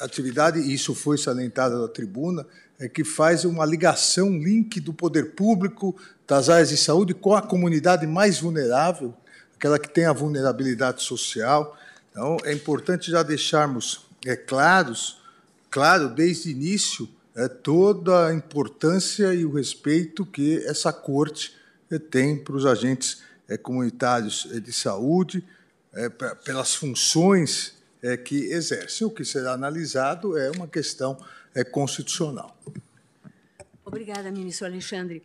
atividade, 0.00 0.58
e 0.58 0.74
isso 0.74 0.94
foi 0.94 1.18
salientado 1.18 1.80
na 1.80 1.88
tribuna, 1.88 2.46
é 2.78 2.88
que 2.88 3.04
faz 3.04 3.44
uma 3.44 3.64
ligação, 3.64 4.28
um 4.28 4.38
link 4.42 4.80
do 4.80 4.92
poder 4.92 5.32
público, 5.32 5.94
das 6.26 6.48
áreas 6.48 6.70
de 6.70 6.76
saúde, 6.76 7.12
com 7.14 7.34
a 7.34 7.42
comunidade 7.42 8.06
mais 8.06 8.40
vulnerável, 8.40 9.14
aquela 9.54 9.78
que 9.78 9.88
tem 9.88 10.06
a 10.06 10.12
vulnerabilidade 10.12 11.02
social. 11.02 11.76
Então, 12.10 12.36
é 12.44 12.52
importante 12.52 13.10
já 13.10 13.22
deixarmos 13.22 14.06
é, 14.26 14.34
claros 14.34 15.20
claro, 15.70 16.08
desde 16.08 16.48
o 16.48 16.50
início, 16.50 17.08
é, 17.34 17.46
toda 17.46 18.26
a 18.26 18.34
importância 18.34 19.32
e 19.32 19.44
o 19.44 19.52
respeito 19.52 20.26
que 20.26 20.58
essa 20.66 20.92
corte 20.92 21.54
é, 21.90 21.98
tem 21.98 22.36
para 22.36 22.56
os 22.56 22.66
agentes 22.66 23.22
é, 23.48 23.56
comunitários 23.56 24.48
é, 24.52 24.58
de 24.58 24.72
saúde, 24.72 25.44
é, 25.94 26.08
pelas 26.08 26.74
funções 26.74 27.74
é, 28.02 28.16
que 28.16 28.52
exercem. 28.52 29.06
O 29.06 29.10
que 29.10 29.24
será 29.24 29.52
analisado 29.52 30.36
é 30.38 30.50
uma 30.50 30.68
questão 30.68 31.16
constitucional. 31.72 32.56
Obrigada, 33.84 34.30
ministro 34.30 34.66
Alexandre. 34.66 35.22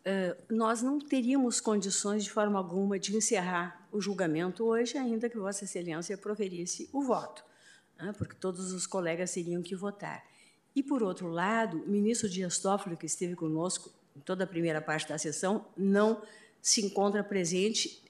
Uh, 0.00 0.54
nós 0.54 0.80
não 0.80 0.98
teríamos 0.98 1.60
condições, 1.60 2.24
de 2.24 2.30
forma 2.30 2.58
alguma, 2.58 2.98
de 2.98 3.14
encerrar 3.14 3.86
o 3.92 4.00
julgamento 4.00 4.64
hoje, 4.64 4.96
ainda 4.96 5.28
que 5.28 5.36
Vossa 5.36 5.64
Excelência 5.64 6.16
proferisse 6.16 6.88
o 6.92 7.02
voto 7.02 7.44
porque 8.16 8.34
todos 8.34 8.72
os 8.72 8.86
colegas 8.86 9.32
teriam 9.32 9.62
que 9.62 9.74
votar. 9.74 10.24
E, 10.74 10.82
por 10.82 11.02
outro 11.02 11.28
lado, 11.28 11.82
o 11.82 11.88
ministro 11.88 12.28
Dias 12.28 12.58
Toffoli, 12.58 12.96
que 12.96 13.06
esteve 13.06 13.34
conosco 13.34 13.92
em 14.16 14.20
toda 14.20 14.44
a 14.44 14.46
primeira 14.46 14.80
parte 14.80 15.08
da 15.08 15.18
sessão, 15.18 15.66
não 15.76 16.22
se 16.62 16.84
encontra 16.84 17.22
presente 17.22 18.02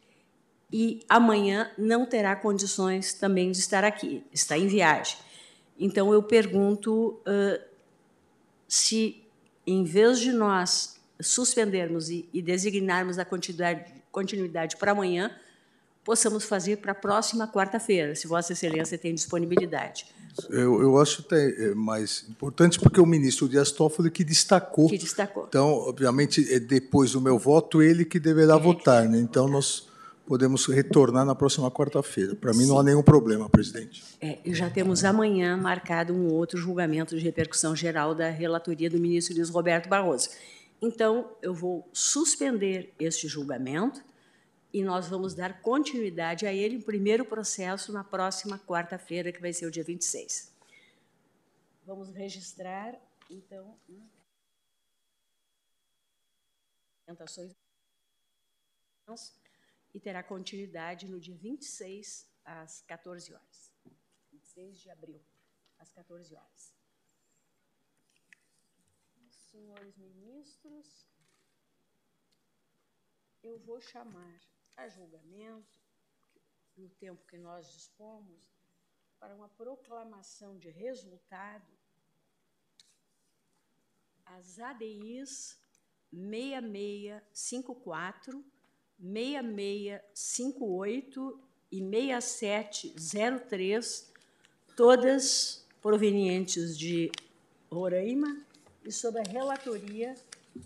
e 0.73 1.01
amanhã 1.09 1.71
não 1.77 2.07
terá 2.07 2.37
condições 2.37 3.13
também 3.13 3.51
de 3.51 3.59
estar 3.59 3.85
aqui, 3.85 4.23
está 4.33 4.57
em 4.57 4.69
viagem. 4.69 5.17
Então, 5.79 6.13
eu 6.13 6.23
pergunto 6.23 7.21
uh, 7.27 7.61
se, 8.69 9.23
em 9.67 9.83
vez 9.83 10.21
de 10.21 10.33
nós 10.33 10.97
suspendermos 11.21 12.09
e, 12.11 12.29
e 12.33 12.41
designarmos 12.41 13.19
a 13.19 13.25
continuidade, 13.25 13.93
continuidade 14.13 14.77
para 14.77 14.93
amanhã, 14.93 15.31
possamos 16.05 16.45
fazer 16.45 16.77
para 16.79 16.93
a 16.93 16.95
próxima 16.95 17.49
quarta-feira, 17.49 18.15
se 18.15 18.27
Vossa 18.27 18.53
Excelência 18.53 18.97
tem 18.97 19.15
disponibilidade. 19.15 20.07
Eu, 20.49 20.81
eu 20.81 20.99
acho 20.99 21.23
até 21.23 21.71
é, 21.71 21.75
mais 21.75 22.25
importante 22.29 22.79
porque 22.79 23.01
o 23.01 23.07
ministro 23.07 23.49
Dias 23.49 23.73
Toffoli 23.73 24.11
que 24.11 24.25
destacou. 24.25 24.89
Que 24.89 24.97
destacou. 24.97 25.47
Então, 25.49 25.69
obviamente, 25.69 26.53
é 26.53 26.61
depois 26.61 27.13
do 27.13 27.21
meu 27.21 27.39
voto, 27.39 27.83
ele 27.83 28.05
que 28.05 28.21
deverá 28.21 28.57
votar. 28.57 29.09
Né? 29.09 29.19
Então, 29.19 29.49
nós 29.49 29.90
podemos 30.31 30.65
retornar 30.67 31.27
na 31.27 31.35
próxima 31.35 31.69
quarta-feira. 31.73 32.37
Para 32.37 32.53
mim, 32.53 32.61
Sim. 32.61 32.69
não 32.69 32.79
há 32.79 32.85
nenhum 32.85 33.03
problema, 33.03 33.51
presidente. 33.51 34.05
É, 34.21 34.39
e 34.45 34.55
já 34.55 34.71
temos 34.71 35.03
amanhã 35.03 35.57
marcado 35.57 36.15
um 36.15 36.33
outro 36.33 36.57
julgamento 36.57 37.19
de 37.19 37.21
repercussão 37.21 37.75
geral 37.75 38.15
da 38.15 38.31
relatoria 38.31 38.89
do 38.89 38.97
ministro 38.97 39.35
Luiz 39.35 39.51
Roberto 39.51 39.89
Barroso. 39.89 40.31
Então, 40.81 41.37
eu 41.43 41.53
vou 41.53 41.91
suspender 41.93 42.95
este 42.97 43.27
julgamento 43.27 44.01
e 44.73 44.85
nós 44.85 45.09
vamos 45.09 45.35
dar 45.35 45.61
continuidade 45.63 46.47
a 46.47 46.55
ele, 46.55 46.77
o 46.77 46.83
primeiro 46.83 47.25
processo, 47.25 47.93
na 47.93 48.05
próxima 48.05 48.57
quarta-feira, 48.57 49.33
que 49.33 49.41
vai 49.41 49.53
ser 49.53 49.67
o 49.67 49.71
dia 49.71 49.83
26. 49.83 50.53
Vamos 51.85 52.09
registrar, 52.11 52.95
então, 53.29 53.75
orientações 57.09 57.51
e 59.93 60.01
terá 60.01 60.23
continuidade 60.23 61.09
no 61.09 61.21
dia 61.21 61.37
26, 61.37 62.31
às 62.45 62.83
14 62.83 63.35
horas. 63.35 63.75
26 64.31 64.79
de 64.79 64.91
abril, 64.91 65.23
às 65.79 65.93
14 65.93 66.35
horas. 66.35 66.75
Senhores 69.51 69.97
ministros, 69.97 71.09
eu 73.43 73.59
vou 73.59 73.81
chamar 73.81 74.41
a 74.77 74.89
julgamento, 74.89 75.81
no 76.77 76.89
tempo 76.89 77.27
que 77.27 77.37
nós 77.37 77.73
dispomos, 77.73 78.49
para 79.19 79.35
uma 79.35 79.49
proclamação 79.49 80.57
de 80.57 80.71
resultado, 80.71 81.77
as 84.25 84.59
ADIs 84.59 85.61
6654, 86.11 88.45
6658 89.01 91.41
e 91.73 91.81
6703, 91.81 94.13
todas 94.77 95.67
provenientes 95.81 96.79
de 96.79 97.11
Roraima 97.71 98.45
e 98.85 98.93
sob 98.93 99.19
a 99.19 99.23
relatoria 99.23 100.15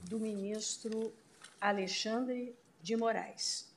do 0.09 0.19
ministro 0.19 1.13
Alexandre 1.61 2.57
de 2.83 2.97
Moraes. 2.97 3.73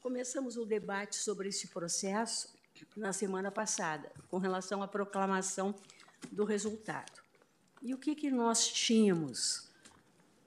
Começamos 0.00 0.56
o 0.56 0.64
debate 0.64 1.16
sobre 1.16 1.48
esse 1.48 1.68
processo 1.68 2.54
na 2.96 3.12
semana 3.12 3.50
passada, 3.50 4.12
com 4.28 4.38
relação 4.38 4.82
à 4.82 4.86
proclamação 4.86 5.74
do 6.30 6.44
resultado. 6.44 7.15
E 7.82 7.92
o 7.92 7.98
que, 7.98 8.14
que 8.14 8.30
nós 8.30 8.68
tínhamos 8.68 9.68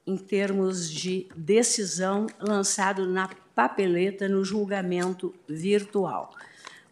em 0.06 0.17
termos 0.17 0.90
de 0.90 1.27
decisão 1.35 2.25
lançado 2.40 3.08
na 3.08 3.30
papeleta 3.53 4.27
no 4.27 4.43
julgamento 4.43 5.33
virtual? 5.48 6.35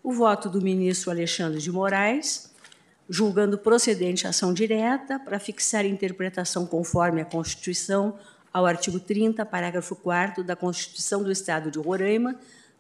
O 0.03 0.11
voto 0.11 0.47
do 0.47 0.61
ministro 0.61 1.09
Alexandre 1.09 1.59
de 1.59 1.71
Moraes, 1.71 2.53
julgando 3.09 3.57
procedente 3.57 4.27
a 4.27 4.29
ação 4.29 4.53
direta 4.53 5.19
para 5.19 5.39
fixar 5.39 5.85
interpretação 5.85 6.65
conforme 6.65 7.21
a 7.21 7.25
Constituição 7.25 8.17
ao 8.53 8.65
artigo 8.65 8.99
30, 8.99 9.45
parágrafo 9.45 9.95
4 9.95 10.43
da 10.43 10.55
Constituição 10.55 11.23
do 11.23 11.31
Estado 11.31 11.71
de 11.71 11.79
Roraima, 11.79 12.35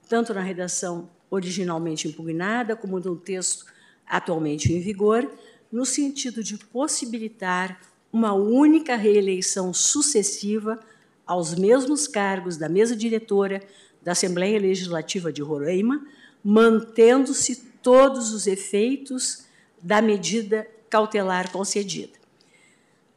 tanto 0.07 0.33
na 0.33 0.41
redação 0.41 1.09
originalmente 1.29 2.07
impugnada 2.07 2.75
como 2.75 2.99
no 2.99 3.15
texto 3.15 3.65
atualmente 4.05 4.71
em 4.71 4.79
vigor, 4.79 5.29
no 5.71 5.85
sentido 5.85 6.43
de 6.43 6.57
possibilitar 6.57 7.79
uma 8.11 8.33
única 8.33 8.95
reeleição 8.95 9.73
sucessiva 9.73 10.79
aos 11.25 11.55
mesmos 11.55 12.07
cargos 12.07 12.57
da 12.57 12.69
mesa 12.69 12.95
diretora 12.95 13.61
da 14.01 14.13
Assembleia 14.13 14.59
Legislativa 14.59 15.31
de 15.31 15.41
Roraima, 15.41 16.05
mantendo-se 16.43 17.55
todos 17.83 18.33
os 18.33 18.47
efeitos 18.47 19.45
da 19.81 20.01
medida 20.01 20.67
cautelar 20.89 21.51
concedida. 21.51 22.17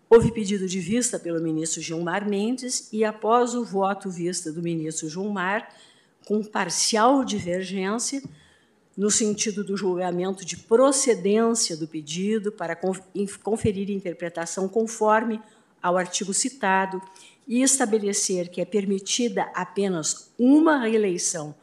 Houve 0.09 0.33
pedido 0.33 0.67
de 0.67 0.81
vista 0.81 1.21
pelo 1.21 1.41
ministro 1.41 1.81
Gilmar 1.81 2.29
Mendes 2.29 2.89
e, 2.93 3.05
após 3.05 3.55
o 3.55 3.65
voto 3.65 4.11
vista 4.11 4.53
do 4.53 4.61
ministro 4.61 5.09
Gilmar, 5.09 5.73
com 6.27 6.43
parcial 6.43 7.25
divergência, 7.25 8.21
no 8.97 9.11
sentido 9.11 9.65
do 9.65 9.77
julgamento 9.77 10.45
de 10.45 10.57
procedência 10.57 11.77
do 11.77 11.87
pedido 11.87 12.53
para 12.53 12.77
conferir 13.43 13.91
interpretação 13.91 14.69
conforme 14.69 15.41
ao 15.83 15.97
artigo 15.97 16.35
citado 16.35 17.01
e 17.47 17.63
estabelecer 17.63 18.49
que 18.49 18.61
é 18.61 18.65
permitida 18.65 19.51
apenas 19.55 20.31
uma 20.39 20.79
reeleição 20.79 21.55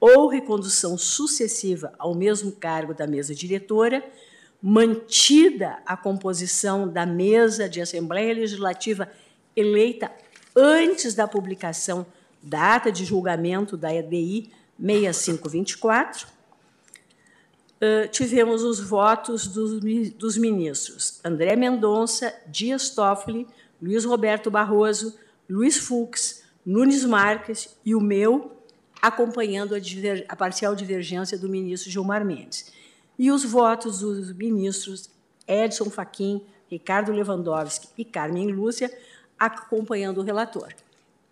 ou 0.00 0.26
recondução 0.26 0.98
sucessiva 0.98 1.92
ao 1.98 2.14
mesmo 2.14 2.50
cargo 2.52 2.92
da 2.92 3.06
mesa 3.06 3.34
diretora, 3.34 4.04
mantida 4.60 5.78
a 5.86 5.96
composição 5.96 6.88
da 6.88 7.06
mesa 7.06 7.68
de 7.68 7.80
Assembleia 7.80 8.34
Legislativa 8.34 9.08
eleita 9.54 10.10
antes 10.56 11.14
da 11.14 11.28
publicação 11.28 12.04
data 12.42 12.90
de 12.90 13.04
julgamento 13.04 13.76
da 13.76 13.94
EDI 13.94 14.50
6524. 14.78 16.26
Uh, 17.82 18.06
tivemos 18.12 18.62
os 18.62 18.78
votos 18.78 19.48
dos, 19.48 19.80
dos 20.12 20.36
ministros 20.38 21.18
André 21.24 21.56
Mendonça, 21.56 22.32
Dias 22.46 22.90
Toffoli, 22.90 23.44
Luiz 23.82 24.04
Roberto 24.04 24.52
Barroso, 24.52 25.18
Luiz 25.50 25.78
Fux, 25.78 26.44
Nunes 26.64 27.04
Marques 27.04 27.76
e 27.84 27.92
o 27.92 28.00
meu, 28.00 28.52
acompanhando 29.00 29.74
a, 29.74 29.80
diver, 29.80 30.24
a 30.28 30.36
parcial 30.36 30.76
divergência 30.76 31.36
do 31.36 31.48
ministro 31.48 31.90
Gilmar 31.90 32.24
Mendes. 32.24 32.72
E 33.18 33.32
os 33.32 33.44
votos 33.44 33.98
dos 33.98 34.32
ministros 34.32 35.10
Edson 35.48 35.90
Fachin, 35.90 36.40
Ricardo 36.70 37.10
Lewandowski 37.10 37.88
e 37.98 38.04
Carmen 38.04 38.52
Lúcia, 38.52 38.96
acompanhando 39.36 40.18
o 40.18 40.22
relator. 40.22 40.72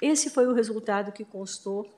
Esse 0.03 0.29
foi 0.29 0.49
o 0.49 0.53
resultado 0.53 1.12
que 1.12 1.25
constou 1.25 1.89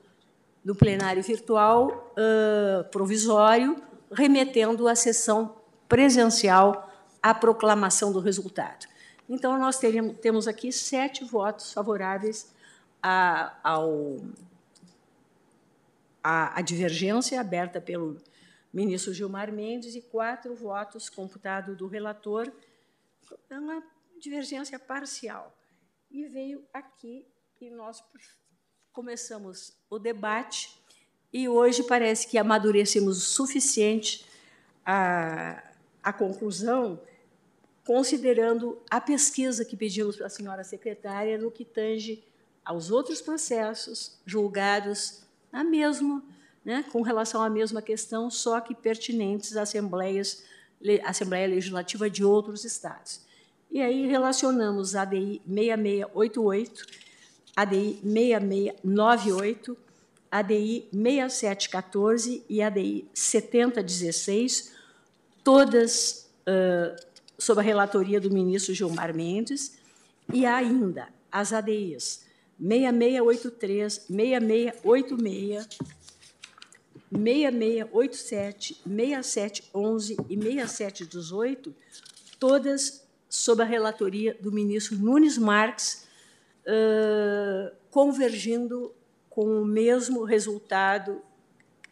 no 0.63 0.75
plenário 0.75 1.23
virtual 1.23 2.13
uh, 2.15 2.83
provisório, 2.91 3.75
remetendo 4.13 4.87
à 4.87 4.95
sessão 4.95 5.57
presencial 5.87 6.91
a 7.21 7.33
proclamação 7.33 8.11
do 8.11 8.19
resultado. 8.19 8.87
Então, 9.27 9.57
nós 9.57 9.79
teremos, 9.79 10.17
temos 10.19 10.47
aqui 10.47 10.71
sete 10.71 11.23
votos 11.23 11.71
favoráveis 11.71 12.53
à, 13.01 13.55
à, 16.23 16.61
divergência 16.61 17.39
aberta 17.39 17.79
pelo 17.79 18.17
ministro 18.73 19.13
Gilmar 19.13 19.51
Mendes 19.51 19.95
e 19.95 20.01
quatro 20.01 20.53
votos 20.55 21.09
computados 21.09 21.77
do 21.77 21.87
relator, 21.87 22.51
uma 23.49 23.81
divergência 24.19 24.77
parcial. 24.77 25.55
E 26.11 26.25
veio 26.25 26.65
aqui 26.73 27.25
e 27.61 27.69
nós 27.69 28.03
começamos 28.91 29.73
o 29.89 29.97
debate 29.97 30.82
e 31.33 31.49
hoje 31.49 31.81
parece 31.83 32.27
que 32.27 32.37
amadurecemos 32.37 33.17
o 33.17 33.21
suficiente 33.21 34.23
a, 34.85 35.63
a 36.03 36.13
conclusão, 36.13 37.01
considerando 37.85 38.79
a 38.89 39.01
pesquisa 39.01 39.65
que 39.65 39.75
pedimos 39.75 40.15
para 40.15 40.27
a 40.27 40.29
senhora 40.29 40.63
secretária 40.63 41.37
no 41.37 41.49
que 41.49 41.65
tange 41.65 42.23
aos 42.63 42.91
outros 42.91 43.19
processos 43.21 44.17
julgados 44.25 45.23
na 45.51 45.63
mesma, 45.63 46.23
né, 46.63 46.85
com 46.91 47.01
relação 47.01 47.41
à 47.41 47.49
mesma 47.49 47.81
questão, 47.81 48.29
só 48.29 48.61
que 48.61 48.75
pertinentes 48.75 49.57
às 49.57 49.69
assembleias, 49.69 50.43
Assembleia 51.03 51.47
Legislativa 51.47 52.09
de 52.09 52.23
outros 52.23 52.63
estados. 52.63 53.21
E 53.71 53.81
aí 53.81 54.05
relacionamos 54.05 54.95
ADI 54.95 55.41
6688 55.47 57.03
ADI 57.55 57.99
6698, 58.03 59.77
ADI 60.33 60.89
6714 60.91 62.43
e 62.49 62.59
ADI 62.63 63.07
7016, 63.13 64.71
todas 65.43 66.27
uh, 66.47 66.95
sob 67.37 67.59
a 67.59 67.63
relatoria 67.63 68.19
do 68.19 68.31
ministro 68.31 68.73
Gilmar 68.73 69.13
Mendes, 69.13 69.77
e 70.33 70.43
ainda 70.43 71.07
as 71.31 71.53
ADIs 71.53 72.25
6683, 72.59 74.07
6686, 74.09 75.77
6687, 77.11 78.81
6711 78.87 80.17
e 80.27 80.35
6718, 80.35 81.75
todas 82.39 83.05
sob 83.29 83.61
a 83.61 83.65
relatoria 83.65 84.35
do 84.41 84.51
ministro 84.51 84.97
Nunes 84.97 85.37
Marques, 85.37 86.07
uh, 86.65 87.71
convergindo 87.91 88.91
com 89.33 89.63
o 89.63 89.65
mesmo 89.65 90.23
resultado 90.23 91.19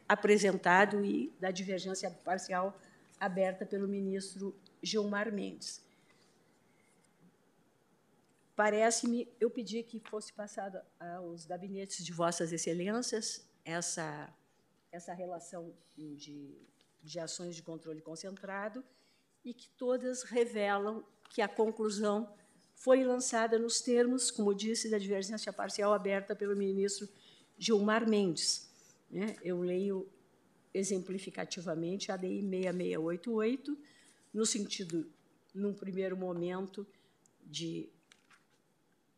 apresentado 0.07 1.03
e 1.03 1.33
da 1.39 1.49
divergência 1.49 2.07
parcial 2.23 2.79
aberta 3.19 3.65
pelo 3.65 3.87
ministro 3.87 4.55
Gilmar 4.83 5.33
Mendes. 5.33 5.81
Parece-me, 8.55 9.27
eu 9.39 9.49
pedi 9.49 9.81
que 9.81 9.99
fosse 9.99 10.31
passada 10.31 10.85
aos 10.99 11.47
gabinetes 11.47 12.05
de 12.05 12.13
Vossas 12.13 12.53
Excelências 12.53 13.43
essa, 13.65 14.31
essa 14.91 15.11
relação 15.11 15.73
de, 15.97 16.55
de 17.01 17.19
ações 17.19 17.55
de 17.55 17.63
controle 17.63 18.01
concentrado 18.01 18.83
e 19.43 19.51
que 19.51 19.67
todas 19.69 20.21
revelam 20.21 21.03
que 21.27 21.41
a 21.41 21.47
conclusão 21.47 22.31
foi 22.75 23.03
lançada 23.03 23.57
nos 23.57 23.81
termos, 23.81 24.29
como 24.29 24.53
disse, 24.53 24.91
da 24.91 24.99
divergência 24.99 25.51
parcial 25.51 25.91
aberta 25.91 26.35
pelo 26.35 26.55
ministro 26.55 27.09
Gilmar 27.61 28.09
Mendes. 28.09 28.67
Né? 29.07 29.35
Eu 29.43 29.61
leio 29.61 30.09
exemplificativamente 30.73 32.11
a 32.11 32.17
DI 32.17 32.41
6688, 32.41 33.77
no 34.33 34.45
sentido, 34.47 35.05
num 35.53 35.71
primeiro 35.71 36.17
momento, 36.17 36.87
de 37.45 37.87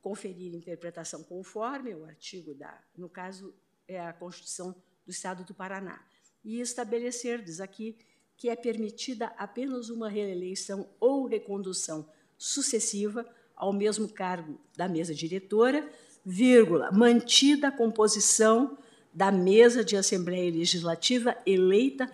conferir 0.02 0.54
interpretação 0.54 1.24
conforme 1.24 1.96
o 1.96 2.04
artigo 2.04 2.54
da, 2.54 2.78
no 2.98 3.08
caso, 3.08 3.56
é 3.88 3.98
a 4.02 4.12
Constituição 4.12 4.76
do 5.06 5.12
Estado 5.12 5.46
do 5.46 5.54
Paraná, 5.54 6.06
e 6.44 6.60
estabelecer, 6.60 7.42
diz 7.42 7.62
aqui, 7.62 7.98
que 8.36 8.50
é 8.50 8.58
permitida 8.58 9.28
apenas 9.38 9.90
uma 9.90 10.10
reeleição 10.10 10.90
ou 11.00 11.28
recondução 11.28 12.10
sucessiva 12.38 13.26
ao 13.56 13.72
mesmo 13.72 14.10
cargo 14.10 14.60
da 14.76 14.90
mesa 14.90 15.14
diretora, 15.16 15.90
vírgula, 16.26 16.92
mantida 16.92 17.68
a 17.68 17.72
composição 17.72 18.78
da 19.14 19.32
mesa 19.32 19.84
de 19.84 19.96
Assembleia 19.96 20.52
Legislativa 20.52 21.38
eleita 21.46 22.12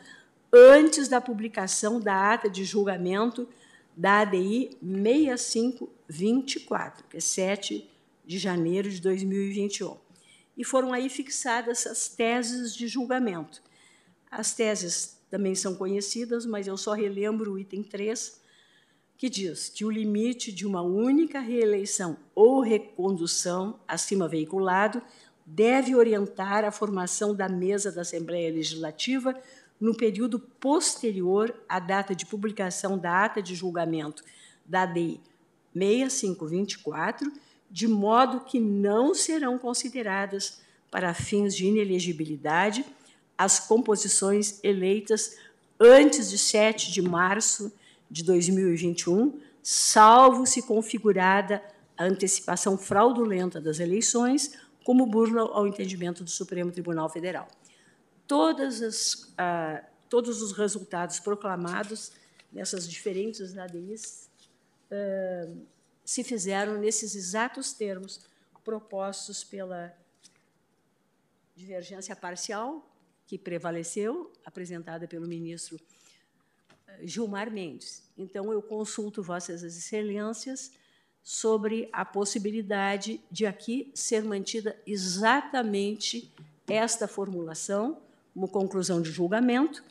antes 0.51 1.07
da 1.07 1.21
publicação 1.21 1.99
da 1.99 2.33
ata 2.33 2.49
de 2.49 2.65
julgamento 2.65 3.47
da 3.95 4.21
ADI 4.21 4.75
6524, 4.81 7.05
que 7.09 7.17
é 7.17 7.19
7 7.19 7.88
de 8.25 8.38
janeiro 8.38 8.89
de 8.89 9.01
2021. 9.01 9.97
E 10.57 10.63
foram 10.63 10.93
aí 10.93 11.09
fixadas 11.09 11.85
as 11.88 12.07
teses 12.09 12.75
de 12.75 12.88
julgamento. 12.88 13.61
As 14.29 14.53
teses 14.53 15.17
também 15.29 15.55
são 15.55 15.75
conhecidas, 15.75 16.45
mas 16.45 16.67
eu 16.67 16.77
só 16.77 16.93
relembro 16.93 17.53
o 17.53 17.59
item 17.59 17.83
3, 17.83 18.41
que 19.19 19.30
diz 19.30 19.67
que 19.67 19.83
o 19.83 19.91
limite 19.91 20.49
de 20.49 20.65
uma 20.65 20.81
única 20.81 21.41
reeleição 21.41 22.15
ou 22.33 22.61
recondução 22.61 23.77
acima 23.85 24.30
veiculado 24.30 25.01
deve 25.45 25.93
orientar 25.93 26.64
a 26.64 26.72
formação 26.72 27.35
da 27.35 27.49
mesa 27.49 27.91
da 27.91 27.99
Assembleia 27.99 28.49
Legislativa 28.49 29.35
no 29.77 29.93
período 29.93 30.39
posterior 30.39 31.53
à 31.67 31.81
data 31.81 32.15
de 32.15 32.25
publicação 32.25 32.98
da 32.98 33.25
ata 33.25 33.41
de 33.41 33.56
julgamento 33.56 34.23
da 34.65 34.85
DI 34.85 35.19
6524, 35.73 37.30
de 37.69 37.89
modo 37.89 38.39
que 38.39 38.57
não 38.57 39.14
serão 39.14 39.59
consideradas 39.59 40.61
para 40.89 41.14
fins 41.14 41.53
de 41.53 41.65
inelegibilidade 41.65 42.85
as 43.38 43.59
composições 43.59 44.64
eleitas 44.64 45.35
antes 45.77 46.30
de 46.30 46.38
7 46.38 46.89
de 46.89 47.01
março 47.01 47.69
de 48.09 48.23
2021, 48.23 49.39
salvo 49.61 50.45
se 50.45 50.63
configurada 50.63 51.63
a 51.97 52.05
antecipação 52.05 52.77
fraudulenta 52.77 53.59
das 53.61 53.79
eleições 53.79 54.57
como 54.83 55.05
burla 55.05 55.41
ao 55.41 55.67
entendimento 55.67 56.23
do 56.23 56.29
Supremo 56.29 56.71
Tribunal 56.71 57.09
Federal. 57.09 57.47
As, 58.31 59.33
ah, 59.38 59.83
todos 60.07 60.41
os 60.41 60.51
resultados 60.53 61.19
proclamados 61.19 62.11
nessas 62.51 62.89
diferentes 62.89 63.57
ADIs 63.57 64.29
ah, 64.91 65.53
se 66.03 66.23
fizeram 66.23 66.79
nesses 66.79 67.15
exatos 67.15 67.73
termos 67.73 68.21
propostos 68.63 69.43
pela 69.43 69.93
divergência 71.55 72.15
parcial 72.15 72.88
que 73.27 73.38
prevaleceu, 73.38 74.31
apresentada 74.45 75.07
pelo 75.07 75.27
ministro 75.27 75.79
Gilmar 77.03 77.51
Mendes. 77.51 78.03
Então, 78.17 78.51
eu 78.51 78.61
consulto 78.61 79.23
Vossas 79.23 79.63
Excelências 79.63 80.71
sobre 81.23 81.89
a 81.91 82.03
possibilidade 82.03 83.21
de 83.31 83.45
aqui 83.45 83.91
ser 83.93 84.23
mantida 84.23 84.75
exatamente 84.85 86.31
esta 86.67 87.07
formulação, 87.07 87.97
como 88.33 88.47
conclusão 88.47 89.01
de 89.01 89.11
julgamento, 89.11 89.83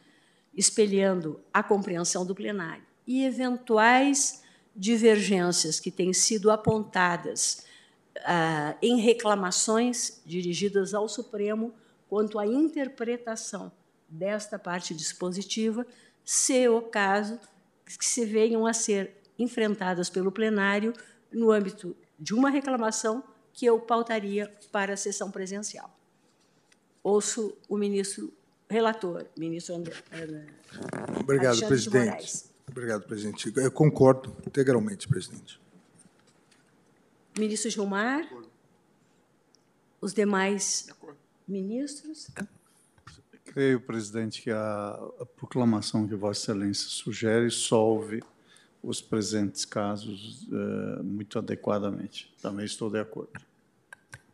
espelhando 0.54 1.40
a 1.52 1.62
compreensão 1.62 2.24
do 2.24 2.34
plenário. 2.34 2.82
E 3.06 3.24
eventuais 3.24 4.42
divergências 4.74 5.80
que 5.80 5.90
têm 5.90 6.12
sido 6.12 6.50
apontadas 6.50 7.64
ah, 8.24 8.76
em 8.82 9.00
reclamações 9.00 10.20
dirigidas 10.24 10.94
ao 10.94 11.08
Supremo 11.08 11.72
quanto 12.08 12.38
à 12.38 12.46
interpretação 12.46 13.70
desta 14.08 14.58
parte 14.58 14.94
dispositiva, 14.94 15.86
se 16.30 16.68
o 16.68 16.82
caso 16.82 17.40
que 17.86 18.04
se 18.04 18.26
venham 18.26 18.66
a 18.66 18.74
ser 18.74 19.16
enfrentadas 19.38 20.10
pelo 20.10 20.30
plenário 20.30 20.92
no 21.32 21.50
âmbito 21.50 21.96
de 22.18 22.34
uma 22.34 22.50
reclamação 22.50 23.24
que 23.50 23.64
eu 23.64 23.80
pautaria 23.80 24.54
para 24.70 24.92
a 24.92 24.96
sessão 24.96 25.30
presencial. 25.30 25.90
Ouço 27.02 27.56
o 27.66 27.78
ministro 27.78 28.30
relator, 28.68 29.24
ministro 29.38 29.76
André. 29.76 29.94
Obrigado, 31.18 31.46
Alexandre 31.46 31.66
presidente. 31.66 32.44
Obrigado, 32.70 33.06
presidente. 33.06 33.52
Eu 33.56 33.72
concordo 33.72 34.36
integralmente, 34.46 35.08
presidente. 35.08 35.58
Ministro 37.38 37.70
Gilmar. 37.70 38.28
Os 39.98 40.12
demais 40.12 40.88
ministros. 41.48 42.28
Creio, 43.52 43.80
presidente, 43.80 44.42
que 44.42 44.50
a, 44.50 44.98
a 45.20 45.26
proclamação 45.26 46.06
que 46.06 46.14
Vossa 46.14 46.52
Excelência 46.52 46.86
sugere 46.88 47.50
solve 47.50 48.22
os 48.82 49.00
presentes 49.00 49.64
casos 49.64 50.46
uh, 50.52 51.02
muito 51.02 51.38
adequadamente. 51.38 52.32
Também 52.40 52.64
estou 52.64 52.90
de 52.90 53.00
acordo. 53.00 53.30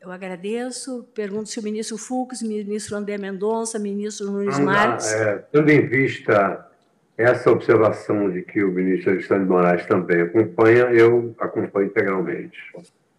Eu 0.01 0.11
agradeço. 0.11 1.05
Pergunto 1.15 1.49
se 1.49 1.59
o 1.59 1.63
ministro 1.63 1.97
Fux, 1.97 2.43
ministro 2.43 2.97
André 2.97 3.17
Mendonça, 3.17 3.79
ministro 3.79 4.31
Nunes 4.31 4.59
Marques. 4.59 5.11
É, 5.13 5.39
tendo 5.51 5.71
em 5.71 5.87
vista 5.87 6.69
essa 7.17 7.51
observação 7.51 8.31
de 8.31 8.43
que 8.43 8.63
o 8.63 8.71
ministro 8.71 9.13
Alexandre 9.13 9.45
de 9.45 9.51
Moraes 9.51 9.87
também 9.87 10.23
acompanha, 10.23 10.91
eu 10.91 11.35
acompanho 11.39 11.87
integralmente. 11.87 12.59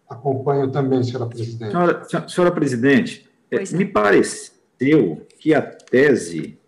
Acompanho 0.08 0.70
também, 0.70 1.02
senhora 1.02 1.26
presidente. 1.26 1.70
Senhora, 1.70 2.28
senhora 2.28 2.54
presidente, 2.54 3.28
é, 3.50 3.58
me 3.76 3.84
pareceu 3.84 5.25
que 5.38 5.54
a 5.54 5.62
tese 5.62 6.58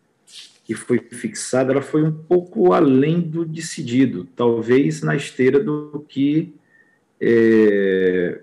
que 0.65 0.75
foi 0.75 0.99
fixada, 0.99 1.73
ela 1.73 1.81
foi 1.81 2.03
um 2.03 2.13
pouco 2.13 2.75
além 2.75 3.23
do 3.23 3.43
decidido, 3.43 4.29
talvez 4.37 5.01
na 5.03 5.17
esteira 5.17 5.59
do 5.59 6.05
que. 6.07 6.55
É, 7.19 8.43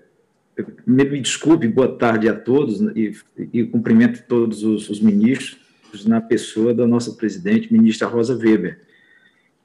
me 0.86 1.20
desculpe, 1.20 1.68
boa 1.68 1.96
tarde 1.96 2.28
a 2.28 2.34
todos 2.34 2.80
e, 2.96 3.14
e 3.52 3.64
cumprimento 3.64 4.24
todos 4.26 4.64
os, 4.64 4.90
os, 4.90 5.00
ministros 5.00 6.04
na 6.06 6.20
pessoa 6.20 6.74
da 6.74 6.86
nossa 6.86 7.12
presidente, 7.12 7.72
ministra 7.72 8.08
Rosa 8.08 8.36
Weber, 8.36 8.80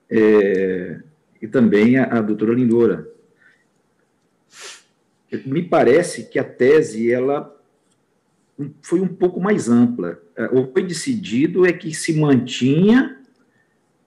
é, 0.10 1.00
e 1.42 1.48
também 1.48 1.98
a, 1.98 2.04
a 2.04 2.22
doutora 2.22 2.54
Lindora. 2.54 3.10
Me 5.46 5.64
parece 5.64 6.26
que 6.26 6.38
a 6.38 6.44
tese 6.44 7.12
ela 7.12 7.60
foi 8.82 9.00
um 9.00 9.08
pouco 9.08 9.40
mais 9.40 9.70
ampla. 9.70 10.20
É, 10.36 10.46
o 10.46 10.68
que 10.68 10.74
foi 10.74 10.84
decidido 10.84 11.66
é 11.66 11.72
que 11.72 11.94
se 11.94 12.14
mantinha 12.14 13.18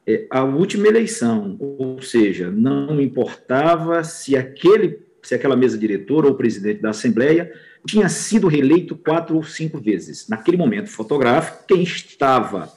é, 0.06 0.26
a 0.30 0.44
última 0.44 0.86
eleição, 0.86 1.56
ou 1.58 2.00
seja, 2.02 2.50
não 2.50 3.00
importava 3.00 4.04
se 4.04 4.36
aquele, 4.36 5.00
se 5.22 5.34
aquela 5.34 5.56
mesa 5.56 5.78
diretora 5.78 6.28
ou 6.28 6.34
presidente 6.34 6.82
da 6.82 6.90
Assembleia 6.90 7.52
tinha 7.86 8.08
sido 8.08 8.48
reeleito 8.48 8.96
quatro 8.96 9.36
ou 9.36 9.42
cinco 9.42 9.78
vezes. 9.78 10.28
Naquele 10.28 10.56
momento 10.56 10.88
fotográfico, 10.88 11.64
quem 11.68 11.82
estava 11.82 12.72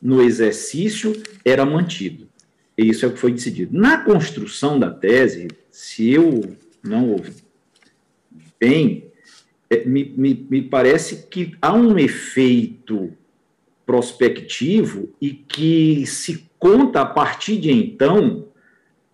no 0.00 0.22
exercício 0.22 1.12
era 1.44 1.64
mantido. 1.64 2.28
E 2.76 2.88
isso 2.88 3.04
é 3.04 3.08
o 3.08 3.12
que 3.12 3.18
foi 3.18 3.32
decidido. 3.32 3.78
Na 3.78 3.98
construção 3.98 4.78
da 4.78 4.90
tese, 4.90 5.48
se 5.70 6.10
eu 6.10 6.56
não 6.82 7.10
ouvi 7.10 7.34
bem, 8.58 9.09
me, 9.86 10.04
me, 10.16 10.46
me 10.50 10.62
parece 10.62 11.28
que 11.28 11.56
há 11.62 11.72
um 11.72 11.96
efeito 11.98 13.12
prospectivo 13.86 15.10
e 15.20 15.30
que 15.30 16.04
se 16.06 16.50
conta 16.58 17.00
a 17.00 17.06
partir 17.06 17.58
de 17.58 17.70
então, 17.70 18.48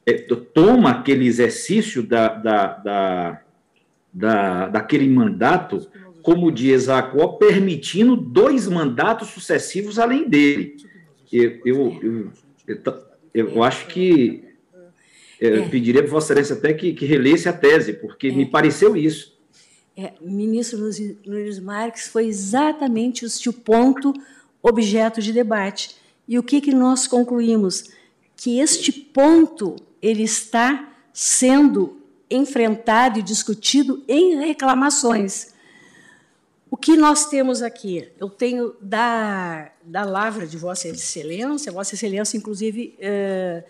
é, 0.05 0.15
toma 0.15 0.91
aquele 0.91 1.27
exercício 1.27 2.03
da, 2.03 2.29
da, 2.29 2.67
da, 2.79 3.43
da, 4.13 4.69
daquele 4.69 5.09
mandato 5.09 5.87
como 6.23 6.51
de 6.51 6.71
Esacuó, 6.71 7.29
permitindo 7.29 8.17
dois 8.17 8.67
mandatos 8.67 9.29
sucessivos 9.29 9.99
além 9.99 10.29
dele. 10.29 10.77
Eu, 11.33 11.61
eu, 11.65 12.31
eu, 12.67 12.83
eu, 13.33 13.63
acho 13.63 13.87
que 13.87 14.43
eu 15.41 15.65
é. 15.65 15.69
pediria 15.69 16.03
para 16.03 16.11
Vossa 16.11 16.33
Excelência 16.33 16.57
até 16.57 16.73
que, 16.73 16.93
que 16.95 17.05
relesse 17.05 17.49
a 17.49 17.53
tese, 17.53 17.93
porque 17.93 18.29
é. 18.29 18.33
me 18.33 18.47
pareceu 18.47 18.97
isso. 18.97 19.36
É, 19.97 20.13
ministro 20.21 20.79
Nunes 21.25 21.59
Marques 21.59 22.09
foi 22.09 22.27
exatamente 22.27 23.25
este 23.25 23.49
o 23.49 23.53
ponto 23.53 24.13
objeto 24.63 25.23
de 25.23 25.33
debate. 25.33 25.97
E 26.29 26.39
o 26.39 26.43
que, 26.43 26.61
que 26.61 26.75
nós 26.75 27.07
concluímos? 27.07 27.91
Que 28.37 28.59
este 28.59 28.93
ponto 28.93 29.77
ele 30.03 30.23
está 30.23 30.93
sendo 31.13 31.99
enfrentado 32.31 33.19
e 33.19 33.23
discutido 33.23 34.05
em 34.07 34.37
reclamações. 34.37 35.55
O 36.71 36.77
que 36.77 36.97
nós 36.97 37.27
temos 37.27 37.63
aqui? 37.63 38.09
Eu 38.19 38.29
tenho 38.29 38.75
da, 38.81 39.71
da 39.83 40.05
lavra 40.05 40.47
de 40.47 40.59
Vossa 40.59 40.89
Excelência, 40.89 41.73
Vossa 41.73 41.95
Excelência, 41.95 42.37
inclusive, 42.37 42.95
eh, 42.99 43.65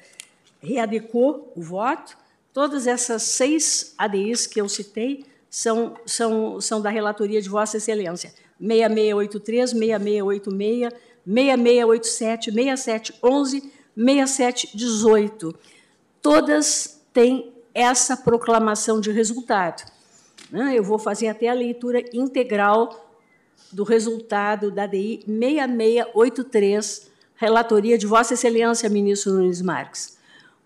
readecou 0.60 1.52
o 1.54 1.62
voto. 1.62 2.16
Todas 2.52 2.86
essas 2.86 3.22
seis 3.22 3.94
ADIs 3.98 4.46
que 4.46 4.60
eu 4.60 4.68
citei 4.68 5.24
são, 5.56 5.94
são, 6.04 6.60
são 6.60 6.82
da 6.82 6.90
relatoria 6.90 7.40
de 7.40 7.48
Vossa 7.48 7.78
Excelência. 7.78 8.34
6683, 8.60 9.70
6686, 9.70 10.92
6687, 11.24 12.52
6711, 12.52 13.72
6718. 13.96 15.54
Todas 16.20 17.00
têm 17.10 17.54
essa 17.72 18.18
proclamação 18.18 19.00
de 19.00 19.10
resultado. 19.10 19.90
Né? 20.50 20.74
Eu 20.76 20.84
vou 20.84 20.98
fazer 20.98 21.28
até 21.28 21.48
a 21.48 21.54
leitura 21.54 22.04
integral 22.12 23.16
do 23.72 23.82
resultado 23.82 24.70
da 24.70 24.86
DI 24.86 25.24
6683, 25.26 27.10
relatoria 27.34 27.96
de 27.96 28.06
Vossa 28.06 28.34
Excelência, 28.34 28.90
ministro 28.90 29.32
Nunes 29.32 29.62
Marques. 29.62 30.18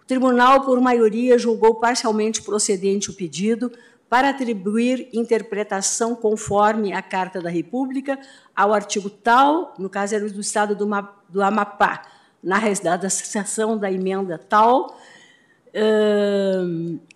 O 0.03 0.05
tribunal, 0.05 0.65
por 0.65 0.81
maioria, 0.81 1.39
julgou 1.39 1.77
parcialmente 1.77 2.43
procedente 2.43 3.09
o 3.09 3.15
pedido 3.15 3.71
para 4.11 4.31
atribuir 4.31 5.09
interpretação 5.13 6.17
conforme 6.17 6.93
a 6.93 7.01
Carta 7.01 7.41
da 7.41 7.49
República 7.49 8.19
ao 8.55 8.75
artigo 8.75 9.09
tal, 9.09 9.73
no 9.79 9.89
caso 9.89 10.17
era 10.17 10.29
do 10.29 10.41
Estado 10.41 10.75
do, 10.75 10.85
do 11.29 11.41
Amapá, 11.41 12.03
na 12.43 12.59
da 12.83 13.07
associação 13.07 13.79
da 13.79 13.91
emenda 13.91 14.37
tal, 14.37 14.99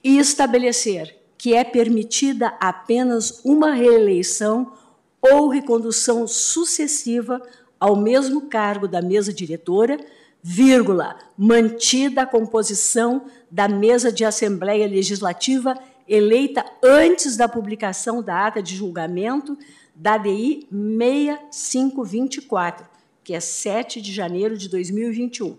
e 0.04 0.18
estabelecer 0.18 1.18
que 1.36 1.52
é 1.52 1.64
permitida 1.64 2.54
apenas 2.60 3.40
uma 3.44 3.72
reeleição 3.72 4.72
ou 5.20 5.48
recondução 5.48 6.28
sucessiva 6.28 7.42
ao 7.80 7.96
mesmo 7.96 8.42
cargo 8.42 8.86
da 8.86 9.02
mesa 9.02 9.32
diretora, 9.32 9.98
vírgula, 10.40 11.16
mantida 11.36 12.22
a 12.22 12.26
composição 12.26 13.24
da 13.50 13.66
mesa 13.66 14.12
de 14.12 14.24
Assembleia 14.24 14.86
Legislativa 14.86 15.76
eleita 16.08 16.64
antes 16.82 17.36
da 17.36 17.46
publicação 17.48 18.22
da 18.22 18.46
ata 18.46 18.62
de 18.62 18.76
julgamento 18.76 19.58
da 19.94 20.16
DI 20.18 20.66
6524, 20.70 22.86
que 23.22 23.34
é 23.34 23.40
7 23.40 24.02
de 24.02 24.12
janeiro 24.12 24.56
de 24.56 24.68
2021, 24.68 25.56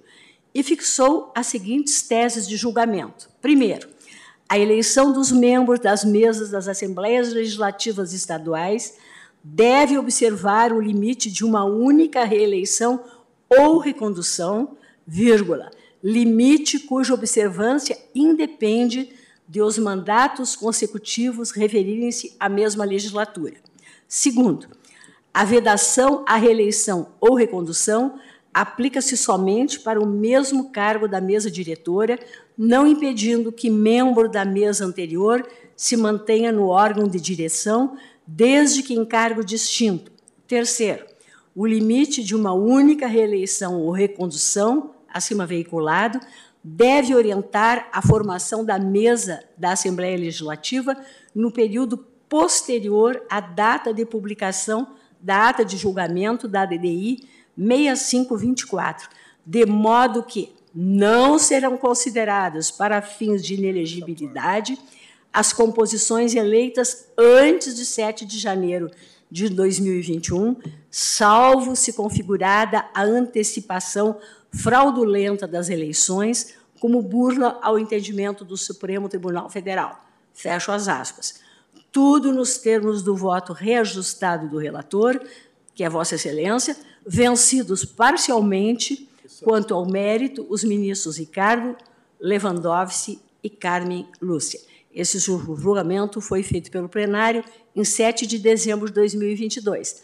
e 0.53 0.63
fixou 0.63 1.31
as 1.35 1.47
seguintes 1.47 2.01
teses 2.01 2.47
de 2.47 2.55
julgamento. 2.57 3.29
Primeiro, 3.41 3.89
a 4.47 4.59
eleição 4.59 5.11
dos 5.11 5.31
membros 5.31 5.79
das 5.79 6.05
mesas 6.05 6.51
das 6.51 6.67
Assembleias 6.67 7.33
Legislativas 7.33 8.13
Estaduais 8.13 8.95
deve 9.43 9.97
observar 9.97 10.71
o 10.71 10.79
limite 10.79 11.31
de 11.31 11.43
uma 11.43 11.65
única 11.65 12.23
reeleição 12.23 13.03
ou 13.49 13.79
recondução, 13.79 14.77
vírgula, 15.05 15.71
limite 16.03 16.79
cuja 16.79 17.13
observância 17.13 17.97
independe 18.13 19.09
de 19.47 19.61
os 19.61 19.77
mandatos 19.77 20.55
consecutivos 20.55 21.51
referirem-se 21.51 22.35
à 22.39 22.49
mesma 22.49 22.83
legislatura. 22.83 23.55
Segundo, 24.07 24.67
a 25.33 25.43
vedação 25.43 26.23
à 26.27 26.35
reeleição 26.35 27.09
ou 27.19 27.35
recondução 27.35 28.19
aplica-se 28.53 29.17
somente 29.17 29.81
para 29.81 29.99
o 29.99 30.07
mesmo 30.07 30.71
cargo 30.71 31.09
da 31.09 31.19
mesa 31.19 31.51
diretora, 31.51 32.17
não 32.57 32.87
impedindo 32.87 33.51
que 33.51 33.69
membro 33.69 34.29
da 34.29 34.45
mesa 34.45 34.85
anterior 34.85 35.45
se 35.75 35.97
mantenha 35.97 36.53
no 36.53 36.67
órgão 36.67 37.05
de 37.05 37.19
direção, 37.19 37.97
desde 38.25 38.81
que 38.81 38.93
em 38.93 39.03
cargo 39.03 39.43
distinto. 39.43 40.09
Terceiro, 40.47 41.05
o 41.53 41.65
limite 41.65 42.23
de 42.23 42.33
uma 42.33 42.53
única 42.53 43.07
reeleição 43.07 43.81
ou 43.81 43.91
recondução, 43.91 44.91
acima 45.13 45.45
veiculado, 45.45 46.19
deve 46.67 47.13
orientar 47.13 47.87
a 47.93 48.01
formação 48.01 48.65
da 48.65 48.79
mesa 48.79 49.43
da 49.55 49.73
Assembleia 49.73 50.17
Legislativa 50.17 50.97
no 51.33 51.51
período 51.51 51.95
posterior 52.27 53.21
à 53.29 53.39
data 53.39 53.93
de 53.93 54.03
publicação 54.03 54.95
da 55.21 55.49
ata 55.49 55.63
de 55.63 55.77
julgamento 55.77 56.47
da 56.47 56.65
DDI 56.65 57.29
6524, 57.55 59.09
de 59.45 59.63
modo 59.63 60.23
que 60.23 60.55
não 60.73 61.37
serão 61.37 61.77
consideradas 61.77 62.71
para 62.71 62.99
fins 62.99 63.45
de 63.45 63.53
inelegibilidade 63.53 64.75
as 65.31 65.53
composições 65.53 66.33
eleitas 66.33 67.09
antes 67.15 67.75
de 67.75 67.85
7 67.85 68.25
de 68.25 68.39
janeiro 68.39 68.89
de 69.29 69.49
2021, 69.49 70.55
salvo 70.89 71.75
se 71.75 71.93
configurada 71.93 72.85
a 72.93 73.03
antecipação 73.03 74.17
fraudulenta 74.55 75.47
das 75.47 75.69
eleições 75.69 76.55
como 76.79 77.01
burla 77.01 77.59
ao 77.61 77.79
entendimento 77.79 78.43
do 78.45 78.57
Supremo 78.57 79.09
Tribunal 79.09 79.49
Federal. 79.49 80.03
Fecho 80.33 80.71
as 80.71 80.87
aspas. 80.87 81.41
Tudo 81.91 82.31
nos 82.31 82.57
termos 82.57 83.01
do 83.01 83.15
voto 83.15 83.53
reajustado 83.53 84.49
do 84.49 84.57
relator, 84.57 85.19
que 85.73 85.83
é 85.83 85.89
Vossa 85.89 86.15
Excelência, 86.15 86.75
vencidos 87.05 87.85
parcialmente 87.85 89.09
quanto 89.43 89.73
ao 89.73 89.85
mérito 89.85 90.45
os 90.49 90.63
ministros 90.63 91.17
Ricardo 91.17 91.75
Lewandowski 92.19 93.19
e 93.43 93.49
Carmen 93.49 94.07
Lúcia. 94.21 94.59
Esse 94.93 95.19
julgamento 95.19 96.21
foi 96.21 96.41
feito 96.41 96.71
pelo 96.71 96.87
plenário 96.87 97.43
em 97.75 97.83
7 97.83 98.25
de 98.25 98.39
dezembro 98.39 98.87
de 98.87 98.93
2022. 98.93 100.03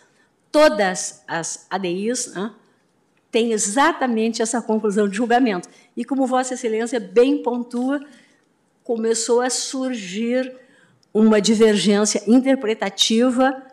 Todas 0.52 1.24
as 1.28 1.66
ADIs 1.70 2.34
né, 2.34 2.54
tem 3.32 3.54
exatamente 3.54 4.42
essa 4.42 4.62
conclusão 4.62 5.08
de 5.08 5.16
julgamento. 5.16 5.70
E 5.96 6.04
como 6.04 6.28
Vossa 6.28 6.54
Excelência 6.54 7.00
bem 7.00 7.42
pontua, 7.42 8.00
começou 8.84 9.40
a 9.42 9.50
surgir 9.50 10.54
uma 11.14 11.40
divergência 11.40 12.22
interpretativa 12.28 13.64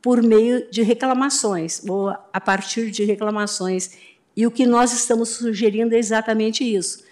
por 0.00 0.22
meio 0.22 0.70
de 0.70 0.82
reclamações, 0.82 1.82
ou 1.88 2.10
a 2.32 2.40
partir 2.40 2.90
de 2.90 3.04
reclamações. 3.04 3.90
E 4.36 4.46
o 4.46 4.50
que 4.50 4.64
nós 4.64 4.92
estamos 4.92 5.30
sugerindo 5.30 5.94
é 5.94 5.98
exatamente 5.98 6.62
isso, 6.62 7.02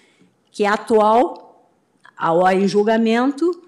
que 0.52 0.64
a 0.64 0.74
atual, 0.74 1.68
a 2.16 2.32
OA 2.32 2.54
em 2.54 2.68
julgamento, 2.68 3.62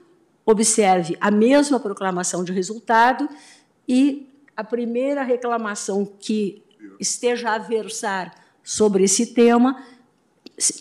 observe 0.46 1.16
a 1.20 1.30
mesma 1.30 1.80
proclamação 1.80 2.44
de 2.44 2.52
resultado 2.52 3.28
e 3.86 4.28
a 4.56 4.62
primeira 4.64 5.22
reclamação 5.22 6.04
que 6.04 6.62
esteja 6.98 7.50
a 7.50 7.58
versar 7.58 8.34
sobre 8.62 9.04
esse 9.04 9.26
tema 9.26 9.82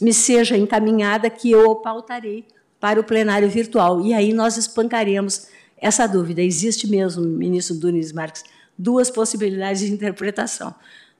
me 0.01 0.13
seja 0.13 0.57
encaminhada 0.57 1.29
que 1.29 1.51
eu 1.51 1.75
pautarei 1.75 2.45
para 2.79 2.99
o 2.99 3.03
plenário 3.03 3.49
virtual. 3.49 4.01
E 4.01 4.13
aí 4.13 4.33
nós 4.33 4.57
espancaremos 4.57 5.47
essa 5.77 6.07
dúvida. 6.07 6.41
Existe 6.41 6.87
mesmo, 6.87 7.23
ministro 7.23 7.75
Nunes 7.75 8.11
Marques, 8.11 8.43
duas 8.77 9.09
possibilidades 9.09 9.81
de 9.81 9.91
interpretação. 9.91 10.73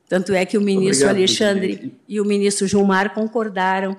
Tanto 0.09 0.33
é 0.33 0.45
que 0.45 0.57
o 0.57 0.61
ministro 0.61 1.09
Obrigado, 1.09 1.17
Alexandre 1.17 1.67
presidente. 1.67 2.01
e 2.07 2.21
o 2.21 2.25
ministro 2.25 2.67
Gilmar 2.67 3.13
concordaram 3.13 3.97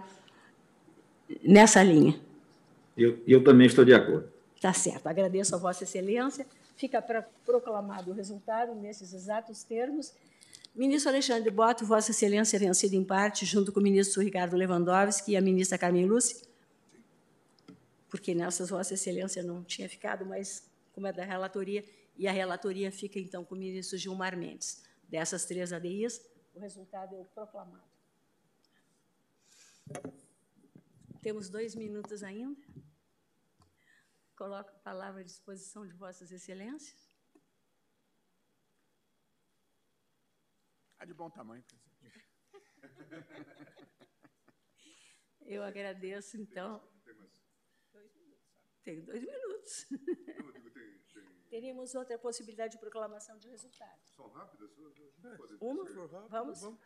nessa 1.43 1.83
linha. 1.83 2.19
Eu, 2.97 3.19
eu 3.27 3.45
também 3.45 3.67
estou 3.67 3.85
de 3.85 3.95
acordo. 3.95 4.27
Está 4.57 4.73
certo. 4.73 5.07
Agradeço 5.07 5.55
a 5.55 5.59
Vossa 5.59 5.85
Excelência. 5.85 6.47
Fica 6.77 7.05
proclamado 7.45 8.11
o 8.11 8.15
resultado 8.15 8.75
nesses 8.75 9.13
exatos 9.13 9.63
termos. 9.63 10.13
Ministro 10.79 11.11
Alexandre 11.11 11.51
Boto, 11.51 11.85
Vossa 11.85 12.13
Excelência 12.13 12.57
vencido 12.57 12.95
em 12.95 13.03
parte, 13.03 13.45
junto 13.45 13.73
com 13.73 13.81
o 13.81 13.83
ministro 13.83 14.23
Ricardo 14.23 14.57
Lewandowski 14.57 15.33
e 15.33 15.37
a 15.37 15.41
ministra 15.41 15.77
Carmen 15.77 16.07
Lúcia, 16.07 16.47
porque 18.09 18.33
nessas 18.33 18.71
Vossa 18.71 18.95
Excelência 18.95 19.43
não 19.43 19.65
tinha 19.65 19.89
ficado, 19.89 20.25
mas 20.25 20.71
como 20.93 21.09
é 21.09 21.13
da 21.13 21.25
relatoria, 21.25 21.85
e 22.17 22.29
a 22.29 22.33
relatoria 22.33 22.93
fica, 22.93 23.19
então, 23.19 23.45
com 23.45 23.57
o 23.57 23.59
ministro 23.59 23.99
Gilmar 23.99 24.37
Mendes. 24.37 24.85
Dessas 25.09 25.45
três 25.45 25.73
ADIs, 25.73 26.25
o 26.55 26.61
resultado 26.61 27.13
é 27.17 27.19
o 27.19 27.25
proclamado. 27.25 27.83
Temos 31.21 31.49
dois 31.49 31.75
minutos 31.75 32.23
ainda. 32.23 32.61
Coloco 34.37 34.71
a 34.71 34.79
palavra 34.85 35.23
à 35.23 35.25
disposição 35.25 35.85
de 35.85 35.93
Vossas 35.95 36.31
Excelências. 36.31 37.08
Está 40.99 41.07
de 41.07 41.15
bom 41.15 41.31
tamanho, 41.31 41.63
presidente. 41.63 42.27
Eu 45.47 45.63
agradeço, 45.63 46.37
então. 46.37 46.83
Tem 48.83 49.01
dois 49.05 49.23
minutos. 49.23 49.87
Não, 49.93 50.51
digo, 50.51 50.73
tem, 50.73 50.99
tem... 51.15 51.25
Teríamos 51.49 51.95
outra 51.95 52.19
possibilidade 52.19 52.73
de 52.73 52.81
proclamação 52.81 53.39
de 53.39 53.49
resultado. 53.49 54.09
São 54.09 54.29
rápidas? 54.31 54.77
Uma? 55.61 55.85
Vamos? 56.29 56.63
Vamos? 56.63 56.81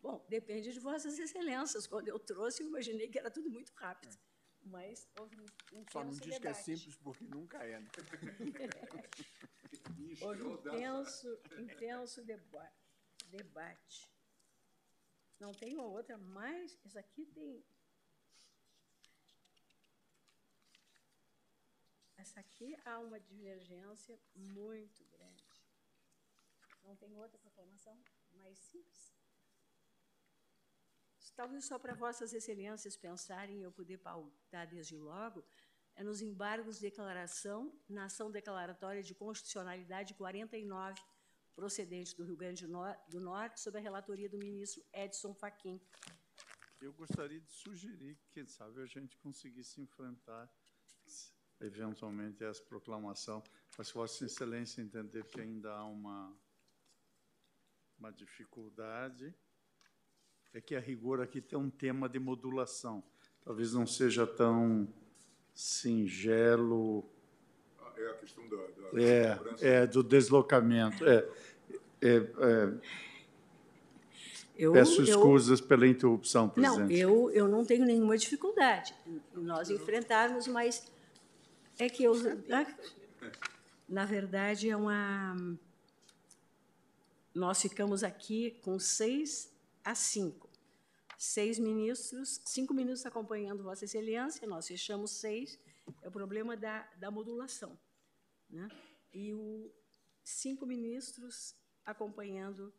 Bom, 0.00 0.24
depende 0.28 0.72
de 0.72 0.78
Vossas 0.78 1.18
Excelências. 1.18 1.88
Quando 1.88 2.06
eu 2.06 2.20
trouxe, 2.20 2.62
eu 2.62 2.68
imaginei 2.68 3.08
que 3.08 3.18
era 3.18 3.32
tudo 3.32 3.50
muito 3.50 3.72
rápido. 3.72 4.16
Mas 4.62 5.08
houve 5.18 5.36
um 5.72 5.84
Só 5.90 6.04
não 6.04 6.10
diz 6.10 6.20
debate. 6.20 6.40
que 6.40 6.46
é 6.46 6.54
simples 6.54 6.96
porque 6.98 7.24
nunca 7.24 7.58
é. 7.64 7.80
Né? 7.80 7.90
houve 10.22 10.42
um 10.44 10.54
intenso, 10.54 11.36
intenso 11.58 12.24
deba 12.24 12.70
debate. 13.30 14.10
Não 15.38 15.52
tem 15.52 15.78
outra 15.78 16.16
mais. 16.18 16.78
Essa 16.84 17.00
aqui 17.00 17.24
tem. 17.26 17.64
Essa 22.16 22.40
aqui 22.40 22.76
há 22.84 22.98
uma 22.98 23.18
divergência 23.18 24.18
muito 24.34 25.04
grande. 25.12 25.44
Não 26.84 26.94
tem 26.96 27.16
outra 27.16 27.38
proclamação 27.38 27.96
mais 28.42 28.58
simples? 28.58 29.14
Talvez 31.40 31.64
só 31.64 31.78
para 31.78 31.94
Vossas 31.94 32.34
Excelências 32.34 32.98
pensarem, 32.98 33.62
eu 33.62 33.72
poder 33.72 33.96
pautar 33.96 34.66
desde 34.68 34.98
logo, 34.98 35.42
é 35.96 36.02
nos 36.02 36.20
embargos 36.20 36.74
de 36.76 36.82
declaração 36.82 37.72
na 37.88 38.04
ação 38.04 38.30
declaratória 38.30 39.02
de 39.02 39.14
constitucionalidade 39.14 40.12
49, 40.12 41.00
procedente 41.54 42.16
do 42.16 42.24
Rio 42.24 42.36
Grande 42.36 42.66
do 42.66 43.20
Norte, 43.20 43.60
sob 43.60 43.78
a 43.78 43.80
relatoria 43.80 44.28
do 44.28 44.38
ministro 44.38 44.82
Edson 44.92 45.34
Fachin. 45.34 45.80
Eu 46.80 46.92
gostaria 46.92 47.40
de 47.40 47.50
sugerir 47.50 48.16
que, 48.16 48.30
quem 48.30 48.46
sabe, 48.46 48.80
a 48.80 48.86
gente 48.86 49.16
conseguisse 49.18 49.80
enfrentar 49.80 50.50
eventualmente 51.60 52.42
essa 52.42 52.62
proclamação, 52.62 53.42
mas 53.76 53.90
Vossa 53.90 54.24
Excelência 54.24 54.80
entender 54.80 55.24
que 55.24 55.40
ainda 55.40 55.72
há 55.72 55.84
uma, 55.84 56.34
uma 57.98 58.10
dificuldade, 58.10 59.34
é 60.52 60.60
que 60.60 60.74
a 60.74 60.80
rigor 60.80 61.20
aqui 61.20 61.40
tem 61.40 61.58
um 61.58 61.70
tema 61.70 62.08
de 62.08 62.18
modulação. 62.18 63.04
Talvez 63.42 63.72
não 63.72 63.86
seja 63.86 64.26
tão 64.26 64.92
singelo. 65.54 67.08
É 68.00 68.10
a 68.10 68.14
questão 68.14 68.48
da, 68.48 68.56
da 68.56 69.02
é, 69.02 69.38
é, 69.60 69.86
do 69.86 70.02
deslocamento. 70.02 71.04
É, 71.06 71.28
é, 72.00 72.16
é. 72.16 72.72
Eu, 74.56 74.72
Peço 74.72 75.00
eu, 75.00 75.04
escusas 75.04 75.60
pela 75.60 75.86
interrupção, 75.86 76.48
presidente. 76.48 76.80
Não, 76.80 76.90
eu, 76.90 77.30
eu 77.30 77.48
não 77.48 77.64
tenho 77.64 77.84
nenhuma 77.86 78.16
dificuldade 78.16 78.94
em 79.06 79.40
nós 79.40 79.70
enfrentarmos, 79.70 80.46
mas 80.46 80.90
é 81.78 81.88
que 81.88 82.04
eu, 82.04 82.12
na 83.88 84.04
verdade, 84.04 84.68
é 84.68 84.76
uma. 84.76 85.34
Nós 87.34 87.62
ficamos 87.62 88.04
aqui 88.04 88.58
com 88.62 88.78
seis 88.78 89.50
a 89.84 89.94
cinco. 89.94 90.48
Seis 91.16 91.58
ministros, 91.58 92.40
cinco 92.44 92.74
ministros 92.74 93.06
acompanhando 93.06 93.62
Vossa 93.62 93.84
Excelência, 93.84 94.46
nós 94.46 94.66
fechamos 94.66 95.10
seis, 95.10 95.58
é 96.02 96.08
o 96.08 96.10
problema 96.10 96.56
da, 96.56 96.86
da 96.98 97.10
modulação. 97.10 97.78
Né? 98.50 98.68
E 99.12 99.32
o, 99.32 99.72
cinco 100.22 100.66
ministros 100.66 101.54
acompanhando 101.84 102.72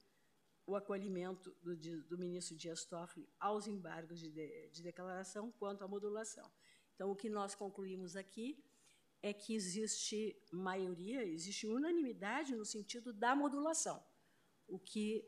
o 0.65 0.75
acolhimento 0.75 1.55
do, 1.61 1.75
do 1.75 2.17
ministro 2.17 2.55
Dias 2.55 2.85
Toffoli 2.85 3.27
aos 3.39 3.67
embargos 3.67 4.19
de, 4.19 4.29
de, 4.29 4.69
de 4.69 4.83
declaração 4.83 5.51
quanto 5.51 5.83
à 5.83 5.87
modulação. 5.87 6.49
Então, 6.93 7.11
o 7.11 7.15
que 7.15 7.29
nós 7.29 7.55
concluímos 7.55 8.15
aqui 8.15 8.63
é 9.23 9.33
que 9.33 9.53
existe 9.53 10.39
maioria, 10.51 11.23
existe 11.25 11.67
unanimidade 11.67 12.55
no 12.55 12.65
sentido 12.65 13.13
da 13.13 13.35
modulação, 13.35 14.03
o 14.67 14.79
que 14.79 15.23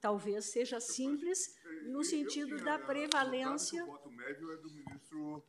talvez 0.00 0.46
seja 0.46 0.80
simples 0.80 1.56
no 1.86 2.04
sentido 2.04 2.62
da 2.62 2.78
prevalência. 2.78 3.82
O 3.84 3.86
voto 3.86 4.10
médio 4.10 4.52
é 4.52 4.56
do 4.56 4.70
ministro 4.70 5.44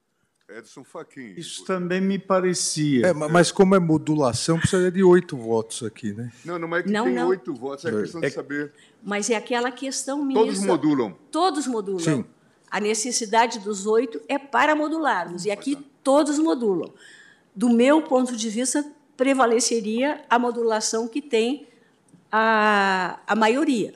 Edson 0.58 0.84
Fachin. 0.84 1.36
Isso 1.38 1.64
também 1.64 2.02
me 2.02 2.18
parecia. 2.18 3.08
É, 3.08 3.14
mas 3.14 3.52
como 3.52 3.76
é 3.76 3.80
modulação, 3.80 4.58
precisaria 4.58 4.92
de 4.92 5.04
oito 5.04 5.38
votos 5.38 5.84
aqui, 5.84 6.12
né? 6.12 6.32
Não, 6.44 6.58
não 6.58 6.76
é 6.76 6.82
que 6.82 6.92
não, 6.92 7.06
tem 7.06 7.14
não. 7.14 7.28
oito 7.28 7.54
votos, 7.54 7.86
é 7.86 7.92
questão 7.92 8.22
É- 8.24 8.28
de 8.28 8.34
saber. 8.34 8.74
Mas 9.04 9.30
é 9.30 9.36
aquela 9.36 9.72
questão, 9.72 10.24
ministro. 10.26 10.46
Todos 10.46 10.66
modulam. 10.66 11.16
Todos 11.32 11.68
modulam. 11.68 12.00
Sim. 12.00 12.26
A 12.70 12.80
necessidade 12.80 13.60
dos 13.60 13.86
oito 13.86 14.20
é 14.28 14.38
para 14.38 14.76
modularmos, 14.76 15.46
e 15.46 15.52
aqui 15.52 15.78
todos 16.04 16.40
modulam. 16.40 16.94
Do 17.56 17.70
meu 17.70 18.02
ponto 18.02 18.36
de 18.36 18.50
vista, 18.50 18.86
prevaleceria 19.18 20.24
a 20.30 20.40
modulação 20.40 21.08
que 21.08 21.22
tem 21.22 21.68
a, 22.32 23.20
a 23.28 23.36
maioria. 23.36 23.94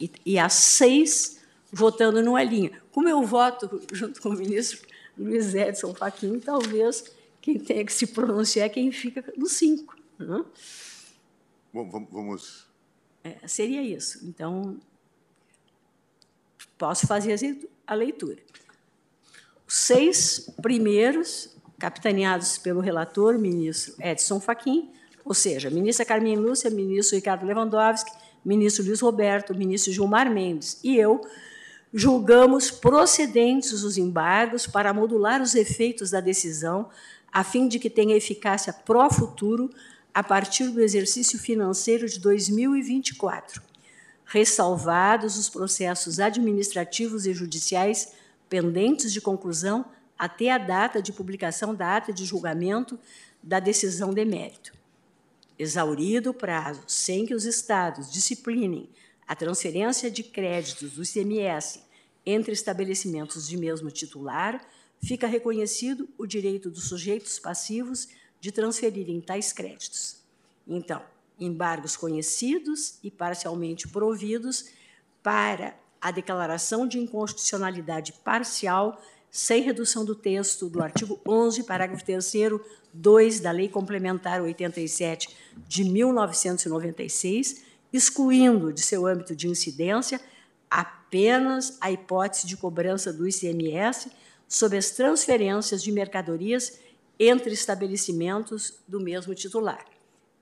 E, 0.00 0.10
e 0.24 0.38
as 0.38 0.52
seis 0.54 1.40
votando 1.72 2.22
numa 2.22 2.42
linha. 2.42 2.70
Como 2.92 3.08
eu 3.08 3.22
voto 3.22 3.80
junto 3.92 4.20
com 4.22 4.30
o 4.30 4.36
ministro 4.36 4.87
Luiz 5.18 5.54
Edson 5.54 5.94
Fachin, 5.94 6.38
talvez 6.40 7.04
quem 7.40 7.58
tenha 7.58 7.84
que 7.84 7.92
se 7.92 8.06
pronunciar 8.06 8.66
é 8.66 8.68
quem 8.68 8.92
fica 8.92 9.24
no 9.36 9.48
cinco. 9.48 9.96
né? 10.18 10.44
Bom, 11.72 12.06
vamos-. 12.10 12.66
É, 13.24 13.46
seria 13.46 13.82
isso. 13.82 14.24
Então, 14.26 14.78
posso 16.76 17.06
fazer 17.06 17.68
a 17.86 17.94
leitura. 17.94 18.38
Os 19.66 19.74
seis 19.74 20.50
primeiros, 20.62 21.54
capitaneados 21.78 22.58
pelo 22.58 22.80
relator, 22.80 23.38
ministro 23.38 23.94
Edson 24.00 24.40
Fachin, 24.40 24.90
ou 25.24 25.34
seja, 25.34 25.68
ministra 25.68 26.06
Carmen 26.06 26.36
Lúcia, 26.36 26.70
ministro 26.70 27.16
Ricardo 27.16 27.44
Lewandowski, 27.44 28.10
ministro 28.44 28.84
Luiz 28.84 29.00
Roberto, 29.00 29.54
ministro 29.54 29.92
Gilmar 29.92 30.30
Mendes 30.30 30.80
e 30.82 30.96
eu, 30.96 31.20
julgamos 31.92 32.70
procedentes 32.70 33.82
os 33.82 33.96
embargos 33.96 34.66
para 34.66 34.92
modular 34.92 35.40
os 35.40 35.54
efeitos 35.54 36.10
da 36.10 36.20
decisão, 36.20 36.88
a 37.32 37.42
fim 37.42 37.68
de 37.68 37.78
que 37.78 37.90
tenha 37.90 38.16
eficácia 38.16 38.72
pró-futuro 38.72 39.70
a 40.12 40.22
partir 40.22 40.68
do 40.68 40.80
exercício 40.80 41.38
financeiro 41.38 42.08
de 42.08 42.18
2024, 42.18 43.62
ressalvados 44.24 45.36
os 45.36 45.48
processos 45.48 46.18
administrativos 46.18 47.26
e 47.26 47.32
judiciais 47.32 48.12
pendentes 48.48 49.12
de 49.12 49.20
conclusão 49.20 49.84
até 50.18 50.50
a 50.50 50.58
data 50.58 51.00
de 51.00 51.12
publicação 51.12 51.74
da 51.74 51.96
ata 51.96 52.12
de 52.12 52.24
julgamento 52.24 52.98
da 53.42 53.60
decisão 53.60 54.12
de 54.12 54.24
mérito. 54.24 54.72
Exaurido 55.58 56.30
o 56.30 56.34
prazo 56.34 56.82
sem 56.86 57.24
que 57.24 57.34
os 57.34 57.44
Estados 57.44 58.10
disciplinem 58.10 58.88
a 59.28 59.36
transferência 59.36 60.10
de 60.10 60.22
créditos 60.22 60.92
do 60.92 61.02
ICMS 61.02 61.82
entre 62.24 62.52
estabelecimentos 62.52 63.46
de 63.46 63.56
mesmo 63.56 63.90
titular, 63.90 64.66
fica 65.02 65.26
reconhecido 65.26 66.08
o 66.16 66.26
direito 66.26 66.70
dos 66.70 66.88
sujeitos 66.88 67.38
passivos 67.38 68.08
de 68.40 68.50
transferirem 68.50 69.20
tais 69.20 69.52
créditos. 69.52 70.16
Então, 70.66 71.02
embargos 71.38 71.96
conhecidos 71.96 72.98
e 73.02 73.10
parcialmente 73.10 73.86
providos 73.86 74.70
para 75.22 75.78
a 76.00 76.10
declaração 76.10 76.86
de 76.86 76.98
inconstitucionalidade 76.98 78.12
parcial 78.24 79.00
sem 79.30 79.62
redução 79.62 80.04
do 80.04 80.14
texto 80.14 80.68
do 80.68 80.82
artigo 80.82 81.20
11, 81.26 81.64
parágrafo 81.64 82.04
3º, 82.04 82.60
2 82.92 83.40
da 83.40 83.50
Lei 83.50 83.68
Complementar 83.68 84.40
87 84.40 85.28
de 85.66 85.84
1996, 85.84 87.67
excluindo 87.92 88.72
de 88.72 88.80
seu 88.80 89.06
âmbito 89.06 89.34
de 89.34 89.48
incidência 89.48 90.20
apenas 90.70 91.78
a 91.80 91.90
hipótese 91.90 92.46
de 92.46 92.56
cobrança 92.56 93.12
do 93.12 93.26
ICMS 93.26 94.10
sobre 94.46 94.78
as 94.78 94.90
transferências 94.90 95.82
de 95.82 95.92
mercadorias 95.92 96.78
entre 97.18 97.52
estabelecimentos 97.52 98.74
do 98.86 99.00
mesmo 99.00 99.34
titular. 99.34 99.84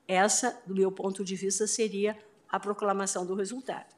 Essa, 0.07 0.61
do 0.67 0.75
meu 0.75 0.93
ponto 0.93 1.25
de 1.25 1.35
vista, 1.35 1.67
seria 1.67 2.17
a 2.49 2.61
proclamação 2.61 3.25
do 3.27 3.35
resultado. 3.35 3.95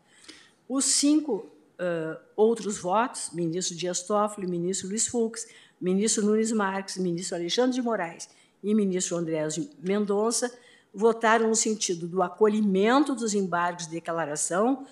Os 0.68 0.84
cinco 0.84 1.46
uh, 1.78 2.18
outros 2.36 2.78
votos, 2.78 3.30
ministro 3.32 3.76
Dias 3.76 4.02
Toffoli, 4.02 4.46
ministro 4.46 4.88
Luiz 4.88 5.06
Fux, 5.08 5.46
ministro 5.80 6.24
Nunes 6.24 6.52
Marques, 6.52 6.96
ministro 6.96 7.36
Alexandre 7.36 7.74
de 7.74 7.82
Moraes 7.82 8.28
e 8.62 8.74
ministro 8.74 9.16
Andrés 9.16 9.58
Mendonça, 9.80 10.52
votaram 10.94 11.48
no 11.48 11.54
sentido 11.54 12.06
do 12.06 12.22
acolhimento 12.22 13.14
dos 13.14 13.34
embargos 13.34 13.86
de 13.86 13.92
declaração 13.92 14.86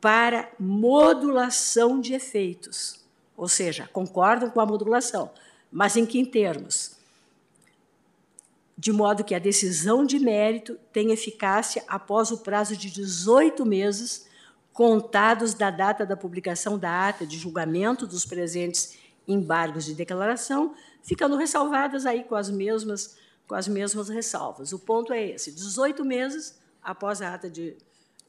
para 0.00 0.50
modulação 0.58 2.00
de 2.00 2.14
efeitos. 2.14 3.00
Ou 3.36 3.48
seja, 3.48 3.88
concordam 3.92 4.50
com 4.50 4.60
a 4.60 4.66
modulação, 4.66 5.30
mas 5.72 5.96
em 5.96 6.06
que 6.06 6.24
termos? 6.24 6.96
De 8.76 8.92
modo 8.92 9.24
que 9.24 9.34
a 9.34 9.38
decisão 9.38 10.04
de 10.04 10.18
mérito 10.18 10.78
tem 10.92 11.10
eficácia 11.10 11.82
após 11.88 12.30
o 12.30 12.38
prazo 12.38 12.76
de 12.76 12.90
18 12.90 13.64
meses, 13.64 14.26
contados 14.72 15.54
da 15.54 15.70
data 15.70 16.04
da 16.04 16.16
publicação 16.16 16.78
da 16.78 17.08
ata 17.08 17.26
de 17.26 17.38
julgamento 17.38 18.06
dos 18.06 18.26
presentes 18.26 18.98
embargos 19.26 19.84
de 19.84 19.94
declaração, 19.94 20.74
ficando 21.02 21.36
ressalvadas 21.36 22.04
aí 22.06 22.24
com 22.24 22.34
as 22.34 22.50
mesmas 22.50 23.16
com 23.46 23.54
as 23.54 23.68
mesmas 23.68 24.08
ressalvas. 24.08 24.72
O 24.72 24.78
ponto 24.78 25.12
é 25.12 25.30
esse: 25.30 25.52
18 25.52 26.04
meses 26.04 26.58
após 26.82 27.22
a 27.22 27.34
ata 27.34 27.48
de, 27.50 27.76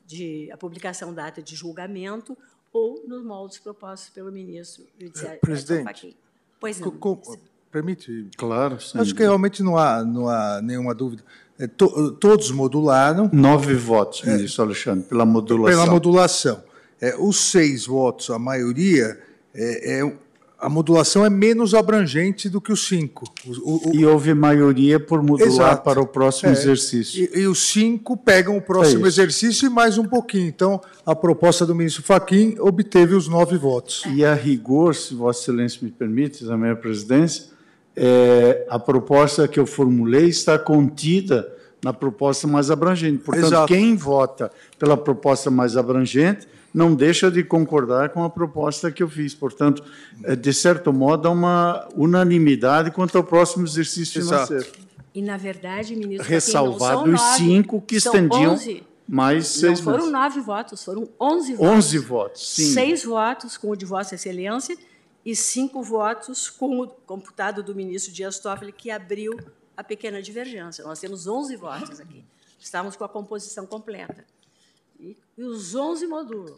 de 0.05 0.49
a 0.51 0.57
publicação 0.57 1.13
da 1.13 1.27
ata 1.27 1.41
de 1.41 1.55
julgamento 1.55 2.37
ou 2.71 3.03
nos 3.07 3.23
moldes 3.23 3.57
propostos 3.57 4.09
pelo 4.09 4.31
ministro 4.31 4.85
Judiciário. 4.99 5.39
Presidente, 5.39 6.15
pois 6.59 6.79
não. 6.79 6.91
Com, 6.91 7.21
permite? 7.71 8.29
Claro. 8.37 8.79
Sim. 8.81 8.99
Acho 8.99 9.15
que 9.15 9.21
realmente 9.21 9.63
não 9.63 9.77
há, 9.77 10.03
não 10.03 10.27
há 10.27 10.61
nenhuma 10.61 10.93
dúvida. 10.93 11.23
É, 11.57 11.67
to, 11.67 12.11
todos 12.13 12.51
modularam. 12.51 13.29
Nove 13.31 13.75
votos, 13.75 14.23
ministro 14.23 14.63
é, 14.63 14.65
Alexandre, 14.65 15.07
pela 15.07 15.25
modulação. 15.25 15.79
Pela 15.79 15.91
modulação. 15.91 16.63
É, 16.99 17.15
os 17.17 17.39
seis 17.39 17.85
votos, 17.85 18.29
a 18.29 18.39
maioria, 18.39 19.21
é, 19.53 19.99
é 19.99 20.17
a 20.57 20.69
modulação 20.69 21.25
é 21.25 21.29
menos 21.29 21.73
abrangente 21.73 22.49
do 22.49 22.61
que 22.61 22.71
os 22.71 22.87
cinco. 22.87 23.25
O, 23.45 23.89
o, 23.89 23.95
e 23.95 24.05
houve 24.05 24.33
maioria 24.33 24.99
por 24.99 25.21
modular 25.21 25.49
exato. 25.49 25.83
para 25.83 26.01
o 26.01 26.07
próximo 26.07 26.49
é. 26.49 26.53
exercício. 26.53 27.23
E, 27.23 27.41
e, 27.41 27.47
os 27.47 27.67
cinco 27.69 28.15
pegam 28.15 28.57
o 28.57 28.61
próximo 28.61 29.05
é 29.05 29.07
exercício 29.07 29.67
e 29.67 29.69
mais 29.69 29.97
um 29.97 30.05
pouquinho. 30.05 30.47
Então, 30.47 30.81
a 31.05 31.15
proposta 31.15 31.65
do 31.65 31.75
ministro 31.75 32.03
Fachin 32.03 32.55
obteve 32.59 33.15
os 33.15 33.27
nove 33.27 33.57
votos. 33.57 34.03
E 34.13 34.23
a 34.23 34.33
rigor, 34.33 34.95
se 34.95 35.13
Vossa 35.13 35.41
Excelência 35.41 35.79
me 35.81 35.91
permite, 35.91 36.45
também 36.45 36.71
a 36.71 36.75
presidência, 36.75 37.45
é, 37.95 38.65
a 38.69 38.79
proposta 38.79 39.47
que 39.47 39.59
eu 39.59 39.65
formulei 39.65 40.27
está 40.27 40.57
contida 40.57 41.53
na 41.83 41.93
proposta 41.93 42.47
mais 42.47 42.71
abrangente. 42.71 43.19
Portanto, 43.19 43.45
exato. 43.45 43.67
quem 43.67 43.95
vota 43.95 44.51
pela 44.79 44.97
proposta 44.97 45.51
mais 45.51 45.77
abrangente 45.77 46.47
não 46.75 46.93
deixa 46.93 47.31
de 47.31 47.41
concordar 47.41 48.09
com 48.09 48.21
a 48.21 48.29
proposta 48.29 48.91
que 48.91 49.01
eu 49.01 49.07
fiz. 49.07 49.33
Portanto, 49.33 49.81
é, 50.25 50.35
de 50.35 50.53
certo 50.53 50.91
modo, 50.91 51.29
há 51.29 51.31
uma 51.31 51.87
unanimidade 51.95 52.91
quanto 52.91 53.17
ao 53.17 53.23
próximo 53.23 53.65
exercício 53.65 54.19
Exato. 54.19 54.47
financeiro. 54.47 54.85
E, 55.13 55.21
na 55.21 55.37
verdade, 55.37 55.95
ministro, 55.95 56.27
ressalvado 56.27 57.09
os 57.09 57.21
cinco 57.37 57.79
que 57.79 57.95
estendiam 57.95 58.55
11. 58.55 58.83
mais 59.07 59.47
seis 59.47 59.79
Não 59.79 59.93
foram 59.93 60.11
nove 60.11 60.41
votos, 60.41 60.83
foram 60.83 61.07
onze 61.17 61.53
votos. 61.53 61.77
Onze 61.77 61.97
votos, 61.97 62.49
sim. 62.49 62.73
Seis 62.73 63.05
votos 63.05 63.55
com 63.55 63.69
o 63.69 63.75
de 63.77 63.85
Vossa 63.85 64.15
Excelência 64.15 64.77
e 65.25 65.33
cinco 65.33 65.81
votos 65.81 66.49
com 66.49 66.81
o 66.81 66.87
computado 66.87 67.63
do 67.63 67.73
ministro 67.73 68.11
Dias 68.11 68.37
Toffoli, 68.37 68.73
que 68.73 68.91
abriu 68.91 69.39
a 69.77 69.83
pequena 69.83 70.21
divergência. 70.21 70.83
Nós 70.83 70.99
temos 70.99 71.25
onze 71.25 71.55
votos 71.55 72.01
aqui. 72.01 72.25
Estamos 72.59 72.97
com 72.97 73.05
a 73.05 73.09
composição 73.09 73.65
completa. 73.65 74.25
E, 74.99 75.15
e 75.37 75.43
os 75.43 75.75
11 75.75 76.07
modulam. 76.07 76.57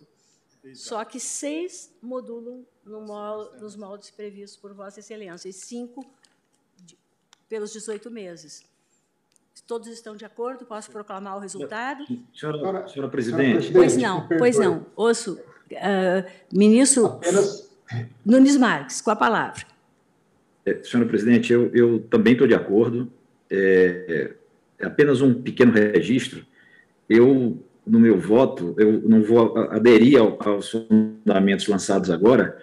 Exato. 0.68 0.88
Só 0.88 1.06
que 1.06 1.20
seis 1.20 1.94
modulam 2.02 2.66
no 2.86 3.02
nos 3.60 3.76
moldes 3.76 4.10
previstos 4.10 4.60
por 4.60 4.74
Vossa 4.74 5.00
Excelência 5.00 5.48
e 5.48 5.54
cinco 5.54 6.06
de, 6.86 6.98
pelos 7.48 7.72
18 7.72 8.12
meses. 8.12 8.66
Todos 9.66 9.88
estão 9.88 10.16
de 10.16 10.24
acordo? 10.24 10.66
Posso 10.66 10.90
proclamar 10.92 11.36
o 11.36 11.40
resultado? 11.40 12.06
Senhora, 12.34 12.88
senhora 12.88 13.12
presidente. 13.12 13.72
Pois 13.72 13.98
não, 13.98 14.28
pois 14.28 14.58
não. 14.58 14.86
Ouço. 14.96 15.40
Uh, 15.70 16.32
ministro 16.54 17.08
Apenas... 17.08 17.70
Nunes 18.26 18.56
Marques, 18.56 19.02
com 19.02 19.12
a 19.12 19.16
palavra. 19.16 19.66
É, 20.66 20.82
senhora 20.84 21.10
presidente, 21.10 21.52
eu, 21.52 21.74
eu 21.74 22.00
também 22.10 22.34
estou 22.34 22.48
de 22.48 22.54
acordo. 22.54 23.12
É, 23.50 24.36
é 24.80 24.86
apenas 24.86 25.22
um 25.22 25.42
pequeno 25.42 25.74
registro. 25.74 26.46
Eu 27.10 27.62
no 27.88 28.00
meu 28.00 28.20
voto, 28.20 28.76
eu 28.78 29.02
não 29.08 29.22
vou 29.22 29.58
aderir 29.70 30.20
ao, 30.20 30.38
aos 30.40 30.72
fundamentos 30.72 31.68
lançados 31.68 32.10
agora, 32.10 32.58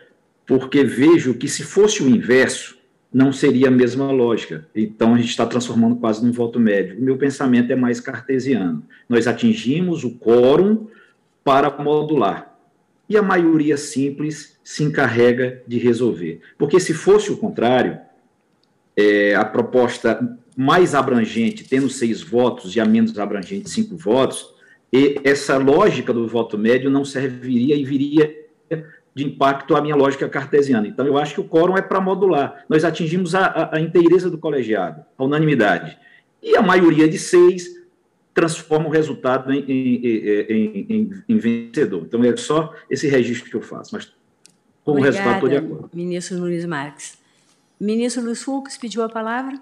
porque 0.46 0.84
vejo 0.84 1.34
que 1.34 1.48
se 1.48 1.62
fosse 1.62 2.02
o 2.02 2.08
inverso, 2.08 2.76
não 3.12 3.32
seria 3.32 3.68
a 3.68 3.70
mesma 3.70 4.10
lógica. 4.10 4.66
Então, 4.74 5.14
a 5.14 5.18
gente 5.18 5.30
está 5.30 5.46
transformando 5.46 5.96
quase 5.96 6.24
num 6.24 6.32
voto 6.32 6.58
médio. 6.58 6.98
O 6.98 7.02
meu 7.02 7.16
pensamento 7.16 7.72
é 7.72 7.76
mais 7.76 8.00
cartesiano. 8.00 8.84
Nós 9.08 9.28
atingimos 9.28 10.02
o 10.02 10.10
quórum 10.18 10.88
para 11.44 11.70
modular. 11.70 12.58
E 13.08 13.16
a 13.16 13.22
maioria 13.22 13.76
simples 13.76 14.58
se 14.64 14.82
encarrega 14.82 15.62
de 15.66 15.78
resolver. 15.78 16.40
Porque 16.58 16.80
se 16.80 16.92
fosse 16.92 17.30
o 17.30 17.36
contrário, 17.36 17.98
é, 18.96 19.34
a 19.34 19.44
proposta 19.44 20.36
mais 20.56 20.94
abrangente, 20.94 21.64
tendo 21.68 21.88
seis 21.88 22.22
votos, 22.22 22.74
e 22.74 22.80
a 22.80 22.84
menos 22.84 23.18
abrangente, 23.18 23.70
cinco 23.70 23.96
votos, 23.96 24.53
e 24.94 25.20
essa 25.24 25.56
lógica 25.56 26.12
do 26.12 26.28
voto 26.28 26.56
médio 26.56 26.88
não 26.88 27.04
serviria 27.04 27.74
e 27.74 27.84
viria 27.84 28.32
de 29.12 29.24
impacto 29.24 29.74
à 29.74 29.82
minha 29.82 29.96
lógica 29.96 30.28
cartesiana. 30.28 30.86
Então, 30.86 31.04
eu 31.04 31.18
acho 31.18 31.34
que 31.34 31.40
o 31.40 31.48
quórum 31.48 31.76
é 31.76 31.82
para 31.82 32.00
modular. 32.00 32.64
Nós 32.68 32.84
atingimos 32.84 33.34
a, 33.34 33.44
a, 33.44 33.76
a 33.76 33.80
inteireza 33.80 34.30
do 34.30 34.38
colegiado, 34.38 35.04
a 35.18 35.24
unanimidade. 35.24 35.98
E 36.40 36.56
a 36.56 36.62
maioria 36.62 37.08
de 37.08 37.18
seis 37.18 37.66
transforma 38.32 38.86
o 38.86 38.90
resultado 38.90 39.52
em, 39.52 39.64
em, 39.68 40.86
em, 40.88 41.24
em, 41.28 41.38
vencedor. 41.38 42.04
Então, 42.06 42.22
é 42.22 42.36
só 42.36 42.72
esse 42.88 43.08
registro 43.08 43.50
que 43.50 43.56
eu 43.56 43.62
faço. 43.62 43.96
Mas, 43.96 44.12
com 44.84 44.92
Obrigada, 44.92 45.10
o 45.10 45.18
resultado, 45.18 45.34
estou 45.34 45.48
de 45.48 45.56
acordo. 45.56 45.90
Ministro 45.92 46.38
Luiz 46.38 46.64
Marques. 46.66 47.18
Ministro 47.80 48.22
Luiz 48.22 48.44
Fux 48.44 48.78
pediu 48.78 49.02
a 49.02 49.08
palavra. 49.08 49.58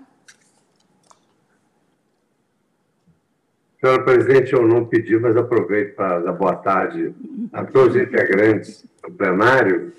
Senhora 3.83 4.05
presidente, 4.05 4.53
eu 4.53 4.65
não 4.65 4.85
pedi, 4.85 5.19
mas 5.19 5.37
aproveito 5.37 5.97
para 5.97 6.21
dar 6.21 6.31
boa 6.31 6.55
tarde 6.55 7.13
a 7.53 7.65
todos 7.65 7.97
os 7.97 8.01
integrantes 8.01 8.85
do 9.03 9.11
plenário. 9.11 9.93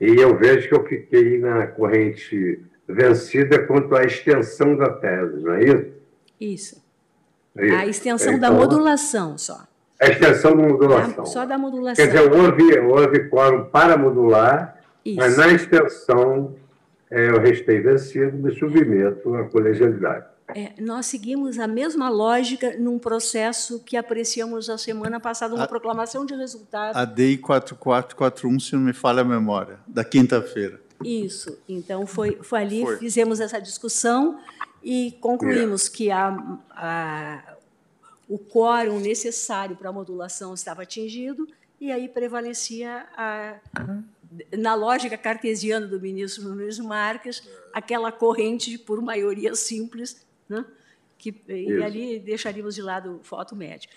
E 0.00 0.16
eu 0.16 0.36
vejo 0.36 0.68
que 0.68 0.74
eu 0.74 0.84
fiquei 0.84 1.38
na 1.38 1.68
corrente 1.68 2.60
vencida 2.88 3.64
quanto 3.68 3.94
à 3.94 4.02
extensão 4.02 4.76
da 4.76 4.90
tese, 4.94 5.44
não 5.44 5.54
é 5.54 5.62
isso? 5.62 5.86
Isso. 6.40 6.84
É 7.56 7.66
isso. 7.66 7.76
A 7.76 7.86
extensão 7.86 8.32
então, 8.32 8.50
da 8.50 8.50
modulação 8.50 9.38
só. 9.38 9.60
A 10.00 10.08
extensão 10.08 10.56
da 10.56 10.66
modulação. 10.66 11.26
só 11.26 11.46
da 11.46 11.56
modulação. 11.56 12.04
Quer 12.04 12.10
dizer, 12.10 12.32
houve, 12.32 12.80
houve 12.80 13.28
quórum 13.28 13.66
para 13.66 13.96
modular, 13.96 14.76
isso. 15.04 15.16
mas 15.16 15.36
na 15.36 15.46
extensão 15.46 16.56
é, 17.08 17.28
eu 17.28 17.38
restei 17.38 17.78
vencido, 17.78 18.36
me 18.36 18.50
submeto 18.50 19.36
à 19.36 19.44
colegialidade. 19.44 20.29
É, 20.54 20.72
nós 20.80 21.06
seguimos 21.06 21.58
a 21.58 21.66
mesma 21.66 22.08
lógica 22.08 22.76
num 22.78 22.98
processo 22.98 23.80
que 23.80 23.96
apreciamos 23.96 24.68
a 24.68 24.78
semana 24.78 25.20
passada, 25.20 25.54
uma 25.54 25.64
a, 25.64 25.68
proclamação 25.68 26.24
de 26.24 26.34
resultado. 26.34 26.96
A 26.96 27.04
DEI 27.04 27.38
4441, 27.38 28.60
se 28.60 28.74
não 28.74 28.82
me 28.82 28.92
falha 28.92 29.22
a 29.22 29.24
memória, 29.24 29.78
da 29.86 30.04
quinta-feira. 30.04 30.80
Isso. 31.04 31.58
Então, 31.68 32.06
foi, 32.06 32.38
foi 32.42 32.60
ali, 32.60 32.82
foi. 32.82 32.96
fizemos 32.98 33.40
essa 33.40 33.60
discussão 33.60 34.38
e 34.82 35.16
concluímos 35.20 35.86
é. 35.86 35.90
que 35.90 36.10
a, 36.10 36.58
a, 36.70 37.56
o 38.28 38.38
quórum 38.38 38.98
necessário 39.00 39.76
para 39.76 39.88
a 39.88 39.92
modulação 39.92 40.54
estava 40.54 40.82
atingido 40.82 41.48
e 41.80 41.90
aí 41.90 42.08
prevalecia 42.08 43.06
a, 43.16 43.54
na 44.56 44.74
lógica 44.74 45.16
cartesiana 45.16 45.86
do 45.86 46.00
ministro 46.00 46.44
Nunes 46.44 46.78
Marques, 46.78 47.42
aquela 47.72 48.12
corrente 48.12 48.76
por 48.76 49.00
maioria 49.00 49.54
simples 49.54 50.28
né? 50.50 50.64
que, 51.20 51.42
e 51.48 51.82
ali 51.82 52.18
deixaríamos 52.18 52.74
de 52.74 52.82
lado 52.82 53.18
o 53.20 53.22
foto 53.22 53.54
médio. 53.54 53.88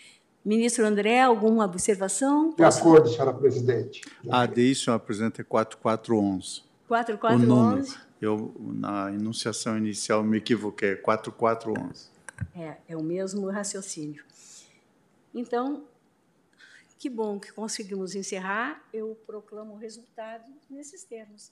Ministro 0.44 0.86
André, 0.86 1.22
alguma 1.22 1.64
observação? 1.64 2.54
De 2.54 2.64
acordo, 2.64 3.08
senhora 3.08 3.34
presidente. 3.34 4.02
A 4.30 4.46
DI, 4.46 4.76
senhora 4.76 5.02
presidente, 5.02 5.40
é 5.40 5.44
4411. 5.44 6.64
4411. 6.86 7.98
Eu, 8.22 8.54
na 8.60 9.12
enunciação 9.12 9.78
inicial, 9.78 10.22
me 10.22 10.38
equivoquei, 10.38 10.92
é 10.92 10.96
4411. 10.96 12.10
É, 12.54 12.78
é 12.90 12.98
o 12.98 13.02
mesmo 13.02 13.50
raciocínio. 13.50 14.24
Então, 15.34 15.86
que 17.00 17.10
bom 17.10 17.40
que 17.40 17.54
conseguimos 17.54 18.14
encerrar. 18.14 18.84
Eu 18.94 19.18
proclamo 19.26 19.74
o 19.74 19.78
resultado 19.78 20.44
nesses 20.70 21.04
termos. 21.06 21.52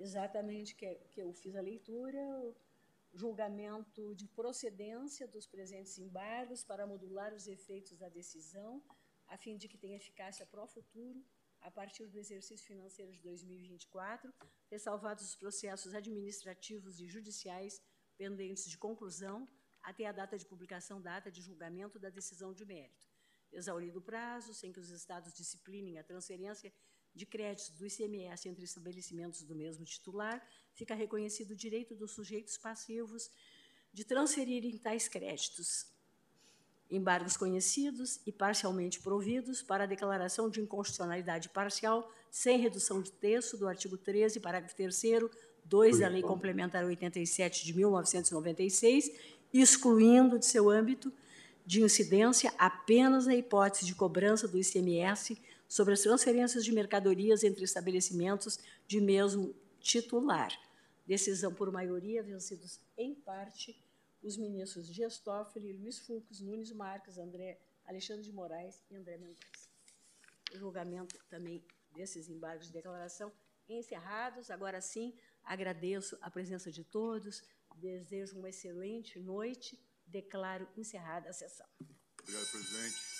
Exatamente 0.00 0.74
que, 0.74 0.96
que 1.10 1.20
eu 1.20 1.32
fiz 1.34 1.54
a 1.54 1.60
leitura, 1.60 2.18
julgamento 3.14 4.14
de 4.14 4.26
procedência 4.26 5.26
dos 5.28 5.46
presentes 5.46 5.96
embargos 5.98 6.64
para 6.64 6.86
modular 6.86 7.32
os 7.32 7.46
efeitos 7.46 7.96
da 7.96 8.08
decisão, 8.08 8.82
a 9.28 9.36
fim 9.38 9.56
de 9.56 9.68
que 9.68 9.78
tenha 9.78 9.96
eficácia 9.96 10.44
para 10.44 10.62
o 10.62 10.66
futuro, 10.66 11.24
a 11.60 11.70
partir 11.70 12.06
do 12.06 12.18
exercício 12.18 12.66
financeiro 12.66 13.12
de 13.12 13.20
2024, 13.22 14.32
ressalvados 14.70 15.24
os 15.24 15.36
processos 15.36 15.94
administrativos 15.94 17.00
e 17.00 17.06
judiciais 17.06 17.80
pendentes 18.18 18.68
de 18.68 18.76
conclusão 18.76 19.48
até 19.82 20.06
a 20.06 20.12
data 20.12 20.36
de 20.36 20.44
publicação 20.44 21.00
da 21.00 21.16
ata 21.16 21.30
de 21.30 21.40
julgamento 21.40 21.98
da 21.98 22.10
decisão 22.10 22.52
de 22.52 22.64
mérito. 22.64 23.06
exaurido 23.52 24.00
o 24.00 24.02
prazo, 24.02 24.52
sem 24.52 24.72
que 24.72 24.80
os 24.80 24.90
estados 24.90 25.32
disciplinem 25.32 25.96
a 25.98 26.02
transferência 26.02 26.72
de 27.14 27.24
créditos 27.24 27.70
do 27.70 27.86
ICMS 27.86 28.48
entre 28.48 28.64
estabelecimentos 28.64 29.44
do 29.44 29.54
mesmo 29.54 29.84
titular, 29.84 30.44
fica 30.74 30.94
reconhecido 30.94 31.52
o 31.52 31.56
direito 31.56 31.94
dos 31.94 32.12
sujeitos 32.12 32.56
passivos 32.56 33.30
de 33.92 34.04
transferirem 34.04 34.76
tais 34.76 35.08
créditos, 35.08 35.86
embargos 36.90 37.36
conhecidos 37.36 38.20
e 38.26 38.32
parcialmente 38.32 39.00
providos 39.00 39.62
para 39.62 39.84
a 39.84 39.86
declaração 39.86 40.50
de 40.50 40.60
inconstitucionalidade 40.60 41.48
parcial, 41.48 42.12
sem 42.30 42.58
redução 42.58 43.00
de 43.00 43.12
texto 43.12 43.56
do 43.56 43.68
artigo 43.68 43.96
13, 43.96 44.40
parágrafo 44.40 44.74
3 44.74 45.02
2 45.64 45.98
da 46.00 46.08
Lei 46.08 46.22
Complementar 46.22 46.84
87 46.84 47.64
de 47.64 47.72
1996, 47.74 49.10
excluindo 49.52 50.38
de 50.38 50.44
seu 50.44 50.68
âmbito 50.68 51.12
de 51.64 51.82
incidência 51.82 52.52
apenas 52.58 53.26
a 53.26 53.34
hipótese 53.34 53.86
de 53.86 53.94
cobrança 53.94 54.46
do 54.46 54.58
ICMS 54.58 55.40
sobre 55.66 55.94
as 55.94 56.00
transferências 56.00 56.64
de 56.64 56.72
mercadorias 56.72 57.42
entre 57.42 57.64
estabelecimentos 57.64 58.58
de 58.86 59.00
mesmo 59.00 59.54
titular. 59.80 60.52
Decisão 61.06 61.54
por 61.54 61.70
maioria, 61.70 62.22
vencidos 62.22 62.80
em 62.96 63.14
parte 63.14 63.78
os 64.22 64.38
ministros 64.38 64.88
Dias 64.88 65.18
Toffoli, 65.18 65.72
Luiz 65.72 65.98
Fux, 65.98 66.40
Nunes 66.40 66.72
Marques, 66.72 67.18
André 67.18 67.60
Alexandre 67.84 68.22
de 68.22 68.32
Moraes 68.32 68.82
e 68.90 68.96
André 68.96 69.18
Mendonça. 69.18 69.68
O 70.54 70.58
julgamento 70.58 71.18
também 71.28 71.62
desses 71.92 72.28
embargos 72.28 72.68
de 72.68 72.72
declaração 72.72 73.30
encerrados. 73.68 74.50
Agora 74.50 74.80
sim, 74.80 75.14
agradeço 75.42 76.16
a 76.22 76.30
presença 76.30 76.70
de 76.72 76.82
todos, 76.84 77.42
desejo 77.76 78.38
uma 78.38 78.48
excelente 78.48 79.18
noite, 79.18 79.78
declaro 80.06 80.66
encerrada 80.76 81.28
a 81.28 81.32
sessão. 81.32 81.66
Obrigado, 82.22 82.50
presidente. 82.50 83.13